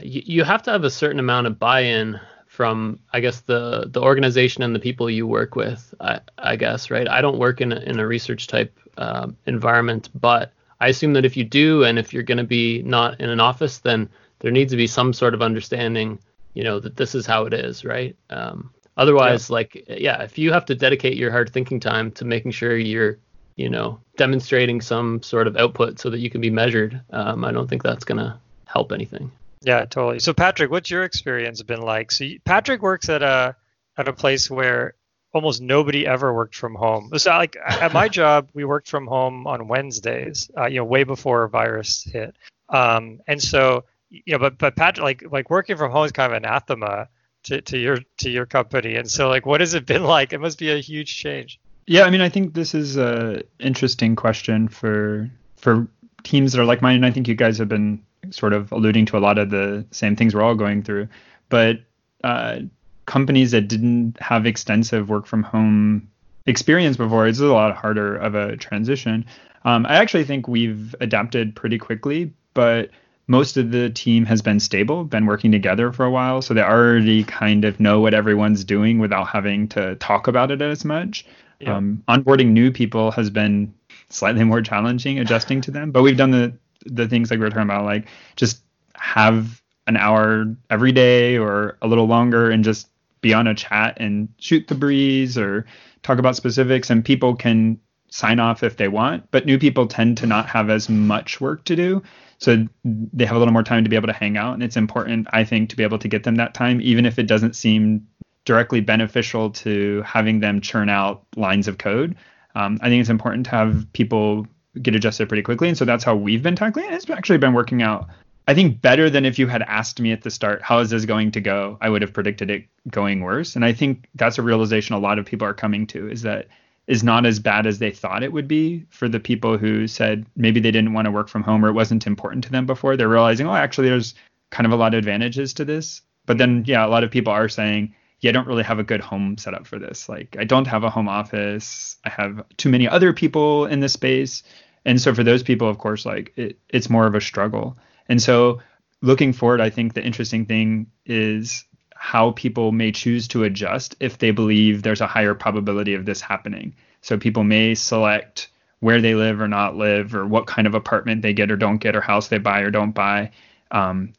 you 0.00 0.44
have 0.44 0.62
to 0.62 0.70
have 0.70 0.84
a 0.84 0.90
certain 0.90 1.18
amount 1.18 1.48
of 1.48 1.58
buy-in 1.58 2.20
from, 2.52 2.98
I 3.14 3.20
guess, 3.20 3.40
the 3.40 3.86
the 3.86 4.02
organization 4.02 4.62
and 4.62 4.74
the 4.74 4.78
people 4.78 5.08
you 5.08 5.26
work 5.26 5.56
with. 5.56 5.94
I, 6.00 6.20
I 6.36 6.56
guess, 6.56 6.90
right? 6.90 7.08
I 7.08 7.22
don't 7.22 7.38
work 7.38 7.62
in 7.62 7.72
a, 7.72 7.76
in 7.76 7.98
a 7.98 8.06
research 8.06 8.46
type 8.46 8.78
um, 8.98 9.38
environment, 9.46 10.10
but 10.14 10.52
I 10.78 10.88
assume 10.88 11.14
that 11.14 11.24
if 11.24 11.34
you 11.34 11.44
do, 11.44 11.84
and 11.84 11.98
if 11.98 12.12
you're 12.12 12.22
going 12.22 12.44
to 12.44 12.44
be 12.44 12.82
not 12.82 13.18
in 13.22 13.30
an 13.30 13.40
office, 13.40 13.78
then 13.78 14.06
there 14.40 14.50
needs 14.50 14.70
to 14.72 14.76
be 14.76 14.86
some 14.86 15.14
sort 15.14 15.32
of 15.32 15.40
understanding, 15.40 16.18
you 16.52 16.62
know, 16.62 16.78
that 16.78 16.96
this 16.96 17.14
is 17.14 17.24
how 17.24 17.46
it 17.46 17.54
is, 17.54 17.86
right? 17.86 18.14
Um, 18.28 18.70
otherwise, 18.98 19.48
yeah. 19.48 19.54
like, 19.54 19.84
yeah, 19.88 20.22
if 20.22 20.36
you 20.36 20.52
have 20.52 20.66
to 20.66 20.74
dedicate 20.74 21.16
your 21.16 21.30
hard 21.30 21.50
thinking 21.54 21.80
time 21.80 22.10
to 22.12 22.26
making 22.26 22.50
sure 22.50 22.76
you're 22.76 23.18
you 23.56 23.68
know, 23.68 24.00
demonstrating 24.16 24.80
some 24.80 25.22
sort 25.22 25.46
of 25.46 25.56
output 25.56 25.98
so 25.98 26.10
that 26.10 26.20
you 26.20 26.30
can 26.30 26.40
be 26.40 26.50
measured, 26.50 27.00
um, 27.10 27.44
I 27.44 27.52
don't 27.52 27.68
think 27.68 27.82
that's 27.82 28.04
going 28.04 28.18
to 28.18 28.38
help 28.66 28.92
anything. 28.92 29.30
Yeah, 29.62 29.84
totally. 29.84 30.18
So 30.18 30.32
Patrick, 30.32 30.70
what's 30.70 30.90
your 30.90 31.04
experience 31.04 31.62
been 31.62 31.82
like? 31.82 32.10
So 32.10 32.24
you, 32.24 32.40
Patrick 32.44 32.82
works 32.82 33.08
at 33.08 33.22
a 33.22 33.56
at 33.96 34.08
a 34.08 34.12
place 34.12 34.50
where 34.50 34.94
almost 35.32 35.62
nobody 35.62 36.06
ever 36.06 36.32
worked 36.32 36.54
from 36.54 36.74
home. 36.74 37.10
So 37.16 37.30
like 37.30 37.56
at 37.64 37.92
my 37.92 38.08
job, 38.20 38.50
we 38.54 38.64
worked 38.64 38.88
from 38.88 39.06
home 39.06 39.46
on 39.46 39.68
Wednesdays, 39.68 40.50
uh, 40.56 40.66
you 40.66 40.76
know, 40.76 40.84
way 40.84 41.04
before 41.04 41.48
virus 41.48 42.04
hit. 42.04 42.36
Um, 42.68 43.20
and 43.26 43.40
so, 43.40 43.84
you 44.10 44.32
know, 44.32 44.38
but 44.38 44.58
but 44.58 44.76
Patrick, 44.76 45.02
like 45.02 45.24
like 45.30 45.50
working 45.50 45.76
from 45.76 45.90
home 45.90 46.04
is 46.04 46.12
kind 46.12 46.32
of 46.32 46.36
anathema 46.36 47.08
to, 47.44 47.60
to 47.60 47.78
your 47.78 47.98
to 48.18 48.30
your 48.30 48.46
company. 48.46 48.96
And 48.96 49.10
so, 49.10 49.28
like, 49.28 49.46
what 49.46 49.60
has 49.60 49.74
it 49.74 49.86
been 49.86 50.04
like? 50.16 50.32
It 50.32 50.40
must 50.40 50.58
be 50.58 50.70
a 50.70 50.78
huge 50.78 51.16
change. 51.16 51.60
Yeah, 51.86 52.04
I 52.04 52.10
mean, 52.10 52.20
I 52.20 52.28
think 52.28 52.54
this 52.54 52.74
is 52.74 52.96
a 52.96 53.42
interesting 53.58 54.16
question 54.16 54.68
for 54.68 55.30
for 55.56 55.88
teams 56.22 56.52
that 56.52 56.60
are 56.60 56.64
like 56.64 56.82
mine, 56.82 56.96
and 56.96 57.06
I 57.06 57.10
think 57.10 57.28
you 57.28 57.34
guys 57.34 57.58
have 57.58 57.68
been 57.68 58.02
sort 58.30 58.52
of 58.52 58.70
alluding 58.72 59.06
to 59.06 59.18
a 59.18 59.20
lot 59.20 59.38
of 59.38 59.50
the 59.50 59.84
same 59.90 60.16
things 60.16 60.34
we're 60.34 60.42
all 60.42 60.54
going 60.54 60.82
through. 60.82 61.08
But 61.48 61.80
uh, 62.24 62.60
companies 63.06 63.50
that 63.50 63.68
didn't 63.68 64.18
have 64.20 64.46
extensive 64.46 65.08
work 65.08 65.26
from 65.26 65.42
home 65.42 66.08
experience 66.46 66.96
before, 66.96 67.26
it's 67.26 67.40
a 67.40 67.46
lot 67.46 67.76
harder 67.76 68.16
of 68.16 68.34
a 68.34 68.56
transition. 68.56 69.26
Um, 69.64 69.86
I 69.86 69.96
actually 69.96 70.24
think 70.24 70.48
we've 70.48 70.94
adapted 71.00 71.54
pretty 71.54 71.78
quickly, 71.78 72.32
but 72.54 72.90
most 73.28 73.56
of 73.56 73.70
the 73.70 73.90
team 73.90 74.24
has 74.26 74.42
been 74.42 74.58
stable, 74.58 75.04
been 75.04 75.26
working 75.26 75.52
together 75.52 75.92
for 75.92 76.04
a 76.04 76.10
while, 76.10 76.42
so 76.42 76.54
they 76.54 76.62
already 76.62 77.24
kind 77.24 77.64
of 77.64 77.78
know 77.78 78.00
what 78.00 78.14
everyone's 78.14 78.64
doing 78.64 78.98
without 78.98 79.28
having 79.28 79.68
to 79.68 79.94
talk 79.96 80.26
about 80.26 80.50
it 80.50 80.60
as 80.60 80.84
much. 80.84 81.24
Yeah. 81.60 81.76
Um, 81.76 82.02
onboarding 82.08 82.48
new 82.48 82.72
people 82.72 83.12
has 83.12 83.30
been 83.30 83.72
slightly 84.08 84.42
more 84.44 84.60
challenging, 84.60 85.18
adjusting 85.18 85.60
to 85.62 85.70
them. 85.70 85.92
But 85.92 86.02
we've 86.02 86.16
done 86.16 86.32
the 86.32 86.52
the 86.86 87.08
things 87.08 87.30
like 87.30 87.40
we 87.40 87.46
are 87.46 87.50
talking 87.50 87.64
about, 87.64 87.84
like 87.84 88.08
just 88.36 88.62
have 88.94 89.62
an 89.86 89.96
hour 89.96 90.46
every 90.70 90.92
day 90.92 91.38
or 91.38 91.76
a 91.82 91.88
little 91.88 92.06
longer, 92.06 92.50
and 92.50 92.64
just 92.64 92.88
be 93.20 93.34
on 93.34 93.46
a 93.46 93.54
chat 93.54 93.96
and 94.00 94.28
shoot 94.38 94.68
the 94.68 94.74
breeze 94.74 95.38
or 95.38 95.66
talk 96.02 96.18
about 96.18 96.36
specifics, 96.36 96.90
and 96.90 97.04
people 97.04 97.34
can 97.36 97.78
sign 98.08 98.38
off 98.38 98.62
if 98.62 98.76
they 98.76 98.88
want. 98.88 99.30
But 99.30 99.46
new 99.46 99.58
people 99.58 99.86
tend 99.86 100.18
to 100.18 100.26
not 100.26 100.46
have 100.46 100.68
as 100.70 100.88
much 100.88 101.40
work 101.40 101.64
to 101.64 101.76
do. 101.76 102.02
So 102.38 102.66
they 102.84 103.24
have 103.24 103.36
a 103.36 103.38
little 103.38 103.52
more 103.52 103.62
time 103.62 103.84
to 103.84 103.90
be 103.90 103.96
able 103.96 104.08
to 104.08 104.12
hang 104.12 104.36
out. 104.36 104.54
And 104.54 104.62
it's 104.62 104.76
important, 104.76 105.28
I 105.32 105.44
think, 105.44 105.70
to 105.70 105.76
be 105.76 105.84
able 105.84 105.98
to 106.00 106.08
get 106.08 106.24
them 106.24 106.34
that 106.34 106.54
time, 106.54 106.80
even 106.80 107.06
if 107.06 107.18
it 107.18 107.28
doesn't 107.28 107.54
seem 107.54 108.06
directly 108.44 108.80
beneficial 108.80 109.50
to 109.50 110.02
having 110.02 110.40
them 110.40 110.60
churn 110.60 110.88
out 110.88 111.24
lines 111.36 111.68
of 111.68 111.78
code. 111.78 112.16
Um, 112.56 112.78
I 112.82 112.88
think 112.88 113.00
it's 113.00 113.08
important 113.08 113.46
to 113.46 113.52
have 113.52 113.86
people 113.92 114.46
get 114.80 114.94
adjusted 114.94 115.28
pretty 115.28 115.42
quickly. 115.42 115.68
And 115.68 115.76
so 115.76 115.84
that's 115.84 116.04
how 116.04 116.14
we've 116.16 116.42
been 116.42 116.56
tackling 116.56 116.86
it. 116.86 116.94
It's 116.94 117.10
actually 117.10 117.38
been 117.38 117.52
working 117.52 117.82
out, 117.82 118.08
I 118.48 118.54
think, 118.54 118.80
better 118.80 119.10
than 119.10 119.24
if 119.24 119.38
you 119.38 119.46
had 119.46 119.62
asked 119.62 120.00
me 120.00 120.12
at 120.12 120.22
the 120.22 120.30
start, 120.30 120.62
how 120.62 120.78
is 120.78 120.90
this 120.90 121.04
going 121.04 121.32
to 121.32 121.40
go? 121.40 121.78
I 121.80 121.88
would 121.88 122.02
have 122.02 122.12
predicted 122.12 122.50
it 122.50 122.64
going 122.90 123.20
worse. 123.20 123.56
And 123.56 123.64
I 123.64 123.72
think 123.72 124.08
that's 124.14 124.38
a 124.38 124.42
realization 124.42 124.94
a 124.94 124.98
lot 124.98 125.18
of 125.18 125.26
people 125.26 125.46
are 125.46 125.54
coming 125.54 125.86
to 125.88 126.10
is 126.10 126.22
that 126.22 126.48
is 126.86 127.04
not 127.04 127.26
as 127.26 127.38
bad 127.38 127.66
as 127.66 127.78
they 127.78 127.90
thought 127.90 128.24
it 128.24 128.32
would 128.32 128.48
be 128.48 128.84
for 128.90 129.08
the 129.08 129.20
people 129.20 129.56
who 129.56 129.86
said 129.86 130.26
maybe 130.36 130.58
they 130.58 130.72
didn't 130.72 130.92
want 130.92 131.04
to 131.04 131.12
work 131.12 131.28
from 131.28 131.42
home 131.42 131.64
or 131.64 131.68
it 131.68 131.74
wasn't 131.74 132.06
important 132.06 132.42
to 132.44 132.50
them 132.50 132.66
before. 132.66 132.96
They're 132.96 133.08
realizing, 133.08 133.46
oh, 133.46 133.54
actually, 133.54 133.88
there's 133.88 134.14
kind 134.50 134.66
of 134.66 134.72
a 134.72 134.76
lot 134.76 134.94
of 134.94 134.98
advantages 134.98 135.54
to 135.54 135.64
this. 135.64 136.02
But 136.26 136.38
then, 136.38 136.64
yeah, 136.66 136.84
a 136.84 136.88
lot 136.88 137.04
of 137.04 137.10
people 137.10 137.32
are 137.32 137.48
saying, 137.48 137.94
yeah, 138.22 138.30
I 138.30 138.32
don't 138.32 138.46
really 138.46 138.62
have 138.62 138.78
a 138.78 138.84
good 138.84 139.00
home 139.00 139.36
setup 139.36 139.66
for 139.66 139.78
this. 139.78 140.08
Like, 140.08 140.36
I 140.38 140.44
don't 140.44 140.66
have 140.68 140.84
a 140.84 140.90
home 140.90 141.08
office. 141.08 141.96
I 142.04 142.08
have 142.10 142.44
too 142.56 142.70
many 142.70 142.88
other 142.88 143.12
people 143.12 143.66
in 143.66 143.80
this 143.80 143.92
space. 143.92 144.44
And 144.84 145.00
so 145.00 145.12
for 145.12 145.24
those 145.24 145.42
people, 145.42 145.68
of 145.68 145.78
course, 145.78 146.06
like 146.06 146.32
it, 146.36 146.58
it's 146.68 146.88
more 146.88 147.06
of 147.06 147.14
a 147.14 147.20
struggle. 147.20 147.76
And 148.08 148.22
so 148.22 148.60
looking 149.00 149.32
forward, 149.32 149.60
I 149.60 149.70
think 149.70 149.94
the 149.94 150.04
interesting 150.04 150.46
thing 150.46 150.86
is 151.04 151.64
how 151.94 152.30
people 152.32 152.72
may 152.72 152.92
choose 152.92 153.28
to 153.28 153.44
adjust 153.44 153.96
if 154.00 154.18
they 154.18 154.30
believe 154.30 154.82
there's 154.82 155.00
a 155.00 155.06
higher 155.06 155.34
probability 155.34 155.94
of 155.94 156.04
this 156.04 156.20
happening. 156.20 156.74
So 157.00 157.18
people 157.18 157.44
may 157.44 157.74
select 157.74 158.48
where 158.78 159.00
they 159.00 159.14
live 159.14 159.40
or 159.40 159.46
not 159.46 159.76
live, 159.76 160.14
or 160.14 160.26
what 160.26 160.48
kind 160.48 160.66
of 160.66 160.74
apartment 160.74 161.22
they 161.22 161.32
get 161.32 161.52
or 161.52 161.56
don't 161.56 161.78
get, 161.78 161.94
or 161.94 162.00
house 162.00 162.26
they 162.28 162.38
buy 162.38 162.60
or 162.60 162.70
don't 162.70 162.92
buy. 162.92 163.30
Um, 163.70 164.12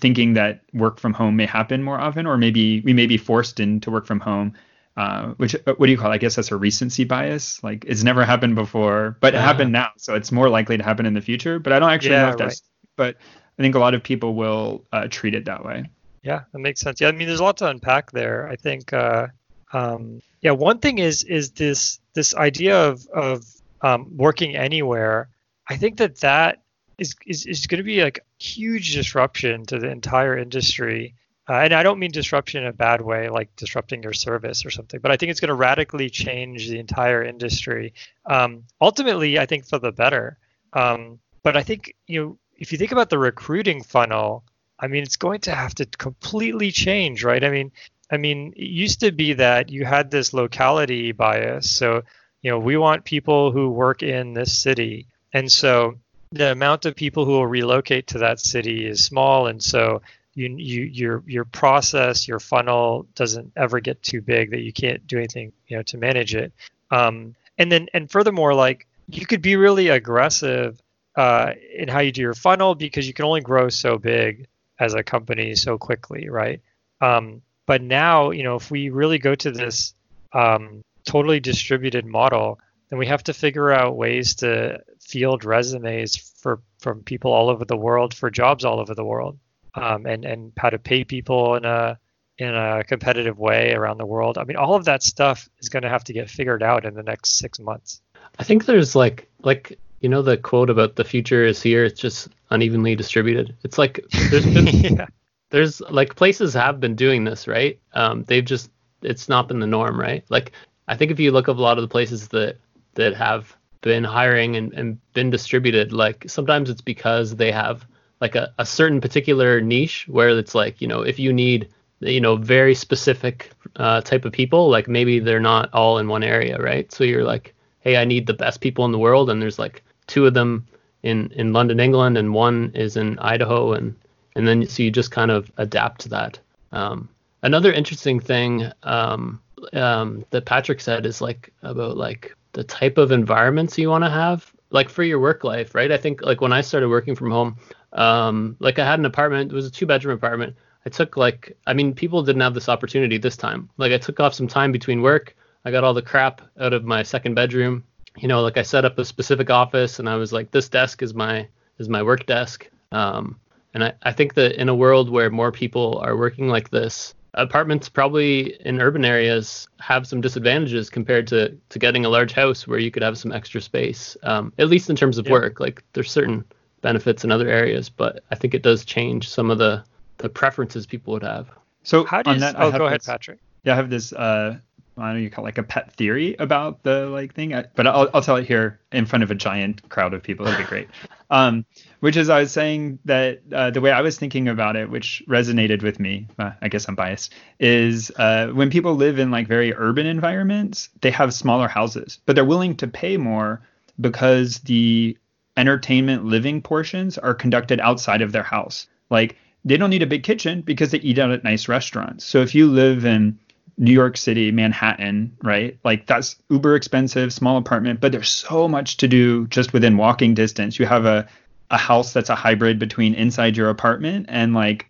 thinking 0.00 0.34
that 0.34 0.62
work 0.72 0.98
from 0.98 1.12
home 1.12 1.36
may 1.36 1.46
happen 1.46 1.82
more 1.82 1.98
often, 1.98 2.26
or 2.26 2.36
maybe 2.36 2.80
we 2.80 2.92
may 2.92 3.06
be 3.06 3.16
forced 3.16 3.60
into 3.60 3.90
work 3.90 4.06
from 4.06 4.20
home. 4.20 4.54
Uh, 4.96 5.30
which 5.38 5.54
uh, 5.66 5.74
what 5.76 5.86
do 5.86 5.92
you 5.92 5.98
call? 5.98 6.10
It? 6.12 6.14
I 6.14 6.18
guess 6.18 6.36
that's 6.36 6.52
a 6.52 6.56
recency 6.56 7.04
bias. 7.04 7.62
Like 7.64 7.84
it's 7.86 8.04
never 8.04 8.24
happened 8.24 8.54
before, 8.54 9.16
but 9.20 9.34
it 9.34 9.40
happened 9.40 9.72
now, 9.72 9.90
so 9.96 10.14
it's 10.14 10.30
more 10.30 10.48
likely 10.48 10.76
to 10.76 10.84
happen 10.84 11.04
in 11.04 11.14
the 11.14 11.20
future. 11.20 11.58
But 11.58 11.72
I 11.72 11.78
don't 11.78 11.90
actually 11.90 12.12
yeah, 12.12 12.22
know 12.22 12.30
if 12.30 12.36
that's. 12.36 12.62
Right. 12.62 12.70
But 12.96 13.16
I 13.58 13.62
think 13.62 13.74
a 13.74 13.80
lot 13.80 13.94
of 13.94 14.02
people 14.02 14.34
will 14.34 14.84
uh, 14.92 15.08
treat 15.10 15.34
it 15.34 15.46
that 15.46 15.64
way. 15.64 15.90
Yeah, 16.22 16.44
that 16.52 16.58
makes 16.58 16.80
sense. 16.80 17.00
Yeah, 17.00 17.08
I 17.08 17.12
mean, 17.12 17.26
there's 17.28 17.40
a 17.40 17.44
lot 17.44 17.58
to 17.58 17.68
unpack 17.68 18.10
there. 18.10 18.48
I 18.48 18.56
think, 18.56 18.92
uh, 18.92 19.26
um, 19.72 20.22
yeah, 20.40 20.52
one 20.52 20.78
thing 20.78 20.98
is 20.98 21.22
is 21.22 21.50
this 21.50 22.00
this 22.14 22.34
idea 22.34 22.88
of 22.88 23.06
of 23.08 23.44
um, 23.82 24.16
working 24.16 24.56
anywhere. 24.56 25.28
I 25.68 25.76
think 25.76 25.98
that 25.98 26.20
that 26.20 26.62
is 26.98 27.14
is, 27.26 27.46
is 27.46 27.66
going 27.66 27.78
to 27.78 27.84
be 27.84 28.02
like 28.02 28.20
huge 28.38 28.94
disruption 28.94 29.66
to 29.66 29.78
the 29.78 29.90
entire 29.90 30.36
industry. 30.36 31.14
Uh, 31.46 31.56
and 31.56 31.74
I 31.74 31.82
don't 31.82 31.98
mean 31.98 32.10
disruption 32.10 32.62
in 32.62 32.68
a 32.68 32.72
bad 32.72 33.02
way, 33.02 33.28
like 33.28 33.54
disrupting 33.56 34.02
your 34.02 34.14
service 34.14 34.64
or 34.64 34.70
something, 34.70 34.98
but 35.00 35.10
I 35.10 35.18
think 35.18 35.30
it's 35.30 35.40
going 35.40 35.48
to 35.48 35.54
radically 35.54 36.08
change 36.08 36.70
the 36.70 36.78
entire 36.78 37.22
industry. 37.22 37.92
Um, 38.24 38.64
ultimately, 38.80 39.38
I 39.38 39.44
think 39.44 39.66
for 39.66 39.78
the 39.78 39.92
better. 39.92 40.38
Um, 40.72 41.18
but 41.42 41.56
I 41.56 41.62
think 41.62 41.94
you 42.06 42.20
know 42.20 42.38
if 42.56 42.72
you 42.72 42.78
think 42.78 42.92
about 42.92 43.10
the 43.10 43.18
recruiting 43.18 43.82
funnel, 43.82 44.44
I 44.80 44.88
mean 44.88 45.02
it's 45.02 45.16
going 45.16 45.40
to 45.42 45.54
have 45.54 45.74
to 45.76 45.86
completely 45.86 46.72
change, 46.72 47.22
right? 47.22 47.44
I 47.44 47.50
mean, 47.50 47.70
I 48.10 48.16
mean 48.16 48.52
it 48.56 48.70
used 48.70 49.00
to 49.00 49.12
be 49.12 49.34
that 49.34 49.70
you 49.70 49.84
had 49.84 50.10
this 50.10 50.32
locality 50.32 51.12
bias, 51.12 51.70
so 51.70 52.02
you 52.42 52.50
know 52.50 52.58
we 52.58 52.76
want 52.76 53.04
people 53.04 53.52
who 53.52 53.70
work 53.70 54.02
in 54.02 54.32
this 54.32 54.56
city, 54.58 55.06
and 55.32 55.52
so 55.52 55.98
the 56.34 56.50
amount 56.50 56.84
of 56.84 56.96
people 56.96 57.24
who 57.24 57.32
will 57.32 57.46
relocate 57.46 58.08
to 58.08 58.18
that 58.18 58.40
city 58.40 58.86
is 58.86 59.02
small, 59.02 59.46
and 59.46 59.62
so 59.62 60.02
you, 60.34 60.48
you 60.48 60.82
your 60.82 61.22
your 61.26 61.44
process, 61.44 62.26
your 62.26 62.40
funnel 62.40 63.06
doesn't 63.14 63.52
ever 63.56 63.80
get 63.80 64.02
too 64.02 64.20
big 64.20 64.50
that 64.50 64.60
you 64.60 64.72
can't 64.72 65.06
do 65.06 65.16
anything 65.16 65.52
you 65.68 65.76
know 65.76 65.82
to 65.84 65.96
manage 65.96 66.34
it. 66.34 66.52
Um, 66.90 67.36
and 67.56 67.70
then 67.70 67.88
and 67.94 68.10
furthermore, 68.10 68.52
like 68.52 68.86
you 69.08 69.26
could 69.26 69.42
be 69.42 69.54
really 69.54 69.88
aggressive 69.88 70.82
uh, 71.16 71.52
in 71.72 71.88
how 71.88 72.00
you 72.00 72.10
do 72.10 72.20
your 72.20 72.34
funnel 72.34 72.74
because 72.74 73.06
you 73.06 73.14
can 73.14 73.24
only 73.24 73.40
grow 73.40 73.68
so 73.68 73.96
big 73.96 74.48
as 74.80 74.94
a 74.94 75.04
company 75.04 75.54
so 75.54 75.78
quickly, 75.78 76.28
right? 76.28 76.60
Um, 77.00 77.42
but 77.66 77.80
now, 77.80 78.30
you 78.30 78.42
know, 78.42 78.56
if 78.56 78.72
we 78.72 78.90
really 78.90 79.18
go 79.18 79.36
to 79.36 79.50
this 79.52 79.94
um, 80.32 80.82
totally 81.04 81.38
distributed 81.38 82.04
model, 82.04 82.58
then 82.90 82.98
we 82.98 83.06
have 83.06 83.22
to 83.24 83.32
figure 83.32 83.70
out 83.70 83.96
ways 83.96 84.34
to 84.36 84.80
field 85.06 85.44
resumes 85.44 86.16
for 86.16 86.60
from 86.78 87.02
people 87.02 87.32
all 87.32 87.48
over 87.48 87.64
the 87.64 87.76
world 87.76 88.14
for 88.14 88.30
jobs 88.30 88.64
all 88.64 88.80
over 88.80 88.94
the 88.94 89.04
world, 89.04 89.38
um, 89.74 90.06
and 90.06 90.24
and 90.24 90.52
how 90.58 90.70
to 90.70 90.78
pay 90.78 91.04
people 91.04 91.54
in 91.56 91.64
a 91.64 91.98
in 92.38 92.54
a 92.54 92.82
competitive 92.84 93.38
way 93.38 93.72
around 93.72 93.98
the 93.98 94.06
world. 94.06 94.38
I 94.38 94.44
mean, 94.44 94.56
all 94.56 94.74
of 94.74 94.86
that 94.86 95.02
stuff 95.02 95.48
is 95.60 95.68
going 95.68 95.84
to 95.84 95.88
have 95.88 96.04
to 96.04 96.12
get 96.12 96.28
figured 96.28 96.62
out 96.62 96.84
in 96.84 96.94
the 96.94 97.02
next 97.02 97.38
six 97.38 97.60
months. 97.60 98.00
I 98.38 98.44
think 98.44 98.66
there's 98.66 98.96
like 98.96 99.28
like 99.42 99.78
you 100.00 100.08
know 100.08 100.22
the 100.22 100.36
quote 100.36 100.70
about 100.70 100.96
the 100.96 101.04
future 101.04 101.44
is 101.44 101.62
here. 101.62 101.84
It's 101.84 102.00
just 102.00 102.28
unevenly 102.50 102.96
distributed. 102.96 103.54
It's 103.62 103.78
like 103.78 104.04
there's 104.30 104.46
been, 104.46 104.66
yeah. 104.96 105.06
there's 105.50 105.80
like 105.82 106.16
places 106.16 106.54
have 106.54 106.80
been 106.80 106.96
doing 106.96 107.24
this, 107.24 107.46
right? 107.46 107.78
Um, 107.92 108.24
they've 108.24 108.44
just 108.44 108.70
it's 109.02 109.28
not 109.28 109.48
been 109.48 109.60
the 109.60 109.66
norm, 109.66 110.00
right? 110.00 110.24
Like 110.28 110.52
I 110.88 110.96
think 110.96 111.10
if 111.10 111.20
you 111.20 111.30
look 111.30 111.48
at 111.48 111.56
a 111.56 111.60
lot 111.60 111.78
of 111.78 111.82
the 111.82 111.88
places 111.88 112.28
that 112.28 112.58
that 112.94 113.14
have 113.14 113.56
been 113.84 114.04
hiring 114.04 114.56
and, 114.56 114.72
and 114.72 114.98
been 115.12 115.30
distributed, 115.30 115.92
like 115.92 116.24
sometimes 116.26 116.70
it's 116.70 116.80
because 116.80 117.36
they 117.36 117.52
have 117.52 117.86
like 118.20 118.34
a, 118.34 118.52
a 118.58 118.66
certain 118.66 119.00
particular 119.00 119.60
niche 119.60 120.06
where 120.08 120.30
it's 120.30 120.54
like, 120.54 120.80
you 120.80 120.88
know, 120.88 121.02
if 121.02 121.18
you 121.18 121.32
need 121.32 121.68
you 122.00 122.20
know 122.20 122.36
very 122.36 122.74
specific 122.74 123.50
uh, 123.76 124.00
type 124.00 124.24
of 124.24 124.32
people. 124.32 124.68
Like 124.68 124.88
maybe 124.88 125.18
they're 125.18 125.40
not 125.40 125.72
all 125.72 125.98
in 125.98 126.08
one 126.08 126.22
area, 126.22 126.58
right? 126.58 126.90
So 126.92 127.04
you're 127.04 127.24
like, 127.24 127.54
hey, 127.80 127.96
I 127.96 128.04
need 128.04 128.26
the 128.26 128.34
best 128.34 128.60
people 128.60 128.84
in 128.84 128.92
the 128.92 128.98
world, 128.98 129.30
and 129.30 129.40
there's 129.40 129.58
like 129.58 129.82
two 130.06 130.26
of 130.26 130.34
them 130.34 130.66
in 131.02 131.30
in 131.32 131.52
London, 131.52 131.80
England, 131.80 132.18
and 132.18 132.34
one 132.34 132.72
is 132.74 132.96
in 132.96 133.18
Idaho, 133.18 133.72
and 133.72 133.94
and 134.36 134.46
then 134.46 134.66
so 134.66 134.82
you 134.82 134.90
just 134.90 135.10
kind 135.10 135.30
of 135.30 135.50
adapt 135.56 136.02
to 136.02 136.08
that. 136.10 136.38
Um, 136.72 137.08
another 137.42 137.72
interesting 137.72 138.20
thing 138.20 138.70
um, 138.82 139.40
um, 139.72 140.24
that 140.30 140.44
Patrick 140.44 140.80
said 140.80 141.06
is 141.06 141.20
like 141.20 141.52
about 141.62 141.96
like 141.96 142.36
the 142.54 142.64
type 142.64 142.98
of 142.98 143.12
environments 143.12 143.76
you 143.76 143.90
want 143.90 144.04
to 144.04 144.10
have, 144.10 144.50
like 144.70 144.88
for 144.88 145.02
your 145.02 145.20
work 145.20 145.44
life, 145.44 145.74
right? 145.74 145.92
I 145.92 145.96
think 145.96 146.22
like 146.22 146.40
when 146.40 146.52
I 146.52 146.62
started 146.62 146.88
working 146.88 147.14
from 147.14 147.30
home, 147.30 147.56
um, 147.92 148.56
like 148.58 148.78
I 148.78 148.86
had 148.86 148.98
an 148.98 149.04
apartment, 149.04 149.52
it 149.52 149.54
was 149.54 149.66
a 149.66 149.70
two 149.70 149.86
bedroom 149.86 150.16
apartment. 150.16 150.56
I 150.86 150.90
took 150.90 151.16
like, 151.16 151.56
I 151.66 151.74
mean, 151.74 151.94
people 151.94 152.22
didn't 152.22 152.42
have 152.42 152.54
this 152.54 152.68
opportunity 152.68 153.18
this 153.18 153.36
time. 153.36 153.70
Like 153.76 153.92
I 153.92 153.98
took 153.98 154.20
off 154.20 154.34
some 154.34 154.48
time 154.48 154.72
between 154.72 155.02
work. 155.02 155.36
I 155.64 155.70
got 155.70 155.84
all 155.84 155.94
the 155.94 156.02
crap 156.02 156.42
out 156.58 156.72
of 156.72 156.84
my 156.84 157.02
second 157.02 157.34
bedroom. 157.34 157.84
You 158.18 158.28
know, 158.28 158.42
like 158.42 158.56
I 158.56 158.62
set 158.62 158.84
up 158.84 158.98
a 158.98 159.04
specific 159.04 159.50
office, 159.50 159.98
and 159.98 160.08
I 160.08 160.16
was 160.16 160.32
like, 160.32 160.50
this 160.50 160.68
desk 160.68 161.02
is 161.02 161.14
my 161.14 161.48
is 161.78 161.88
my 161.88 162.02
work 162.02 162.26
desk. 162.26 162.70
Um, 162.92 163.40
and 163.72 163.82
I, 163.82 163.92
I 164.02 164.12
think 164.12 164.34
that 164.34 164.60
in 164.60 164.68
a 164.68 164.74
world 164.74 165.10
where 165.10 165.30
more 165.30 165.50
people 165.50 165.98
are 165.98 166.16
working 166.16 166.48
like 166.48 166.70
this, 166.70 167.14
apartments 167.34 167.88
probably 167.88 168.54
in 168.66 168.80
urban 168.80 169.04
areas 169.04 169.66
have 169.80 170.06
some 170.06 170.20
disadvantages 170.20 170.90
compared 170.90 171.26
to 171.28 171.56
to 171.68 171.78
getting 171.78 172.04
a 172.04 172.08
large 172.08 172.32
house 172.32 172.66
where 172.66 172.78
you 172.78 172.90
could 172.90 173.02
have 173.02 173.18
some 173.18 173.32
extra 173.32 173.60
space. 173.60 174.16
Um, 174.22 174.52
at 174.58 174.68
least 174.68 174.90
in 174.90 174.96
terms 174.96 175.18
of 175.18 175.28
work, 175.28 175.60
like 175.60 175.82
there's 175.92 176.10
certain 176.10 176.44
benefits 176.80 177.24
in 177.24 177.32
other 177.32 177.48
areas, 177.48 177.88
but 177.88 178.22
I 178.30 178.34
think 178.34 178.54
it 178.54 178.62
does 178.62 178.84
change 178.84 179.28
some 179.28 179.50
of 179.50 179.58
the 179.58 179.84
the 180.18 180.28
preferences 180.28 180.86
people 180.86 181.12
would 181.12 181.22
have. 181.22 181.48
So 181.82 182.04
How 182.04 182.22
do 182.22 182.30
you? 182.30 182.34
on 182.34 182.40
that, 182.40 182.54
oh, 182.58 182.70
go 182.70 182.86
ahead, 182.86 183.00
this- 183.00 183.06
Patrick. 183.06 183.38
Yeah, 183.64 183.72
I 183.72 183.76
have 183.76 183.90
this. 183.90 184.12
Uh, 184.12 184.58
I 184.96 185.06
don't 185.06 185.14
know 185.14 185.20
you 185.20 185.30
call 185.30 185.44
it 185.44 185.48
like 185.48 185.58
a 185.58 185.62
pet 185.64 185.92
theory 185.94 186.36
about 186.38 186.82
the 186.84 187.06
like 187.06 187.34
thing, 187.34 187.54
I- 187.54 187.66
but 187.74 187.86
I'll 187.86 188.08
I'll 188.14 188.22
tell 188.22 188.36
it 188.36 188.46
here 188.46 188.78
in 188.92 189.06
front 189.06 189.22
of 189.22 189.30
a 189.30 189.34
giant 189.34 189.88
crowd 189.88 190.14
of 190.14 190.22
people. 190.22 190.46
It'd 190.46 190.58
be 190.58 190.64
great. 190.64 190.88
Um, 191.30 191.64
which 191.98 192.16
is 192.16 192.28
I 192.28 192.40
was 192.40 192.52
saying 192.52 193.00
that 193.06 193.40
uh, 193.50 193.70
the 193.70 193.80
way 193.80 193.90
I 193.90 194.02
was 194.02 194.16
thinking 194.18 194.46
about 194.46 194.76
it, 194.76 194.88
which 194.88 195.20
resonated 195.26 195.82
with 195.82 195.98
me. 195.98 196.28
Uh, 196.38 196.52
I 196.62 196.68
guess 196.68 196.86
I'm 196.86 196.94
biased. 196.94 197.32
Is 197.58 198.12
uh, 198.16 198.48
when 198.48 198.70
people 198.70 198.94
live 198.94 199.18
in 199.18 199.32
like 199.32 199.48
very 199.48 199.74
urban 199.74 200.06
environments, 200.06 200.90
they 201.00 201.10
have 201.10 201.34
smaller 201.34 201.66
houses, 201.66 202.20
but 202.26 202.36
they're 202.36 202.44
willing 202.44 202.76
to 202.76 202.86
pay 202.86 203.16
more 203.16 203.62
because 204.00 204.58
the 204.60 205.16
entertainment 205.56 206.24
living 206.24 206.60
portions 206.62 207.18
are 207.18 207.34
conducted 207.34 207.80
outside 207.80 208.22
of 208.22 208.30
their 208.32 208.42
house. 208.42 208.86
Like 209.10 209.36
they 209.64 209.76
don't 209.76 209.90
need 209.90 210.02
a 210.02 210.06
big 210.06 210.22
kitchen 210.22 210.60
because 210.60 210.90
they 210.90 210.98
eat 210.98 211.18
out 211.18 211.30
at 211.32 211.42
nice 211.42 211.68
restaurants. 211.68 212.24
So 212.24 212.42
if 212.42 212.54
you 212.54 212.66
live 212.68 213.04
in 213.06 213.38
New 213.76 213.92
York 213.92 214.16
City, 214.16 214.50
Manhattan, 214.50 215.36
right? 215.42 215.78
Like 215.84 216.06
that's 216.06 216.36
uber 216.48 216.76
expensive, 216.76 217.32
small 217.32 217.56
apartment, 217.56 218.00
but 218.00 218.12
there's 218.12 218.28
so 218.28 218.68
much 218.68 218.98
to 218.98 219.08
do 219.08 219.46
just 219.48 219.72
within 219.72 219.96
walking 219.96 220.34
distance. 220.34 220.78
You 220.78 220.86
have 220.86 221.06
a 221.06 221.26
a 221.70 221.78
house 221.78 222.12
that's 222.12 222.28
a 222.28 222.34
hybrid 222.34 222.78
between 222.78 223.14
inside 223.14 223.56
your 223.56 223.70
apartment 223.70 224.26
and 224.28 224.54
like 224.54 224.86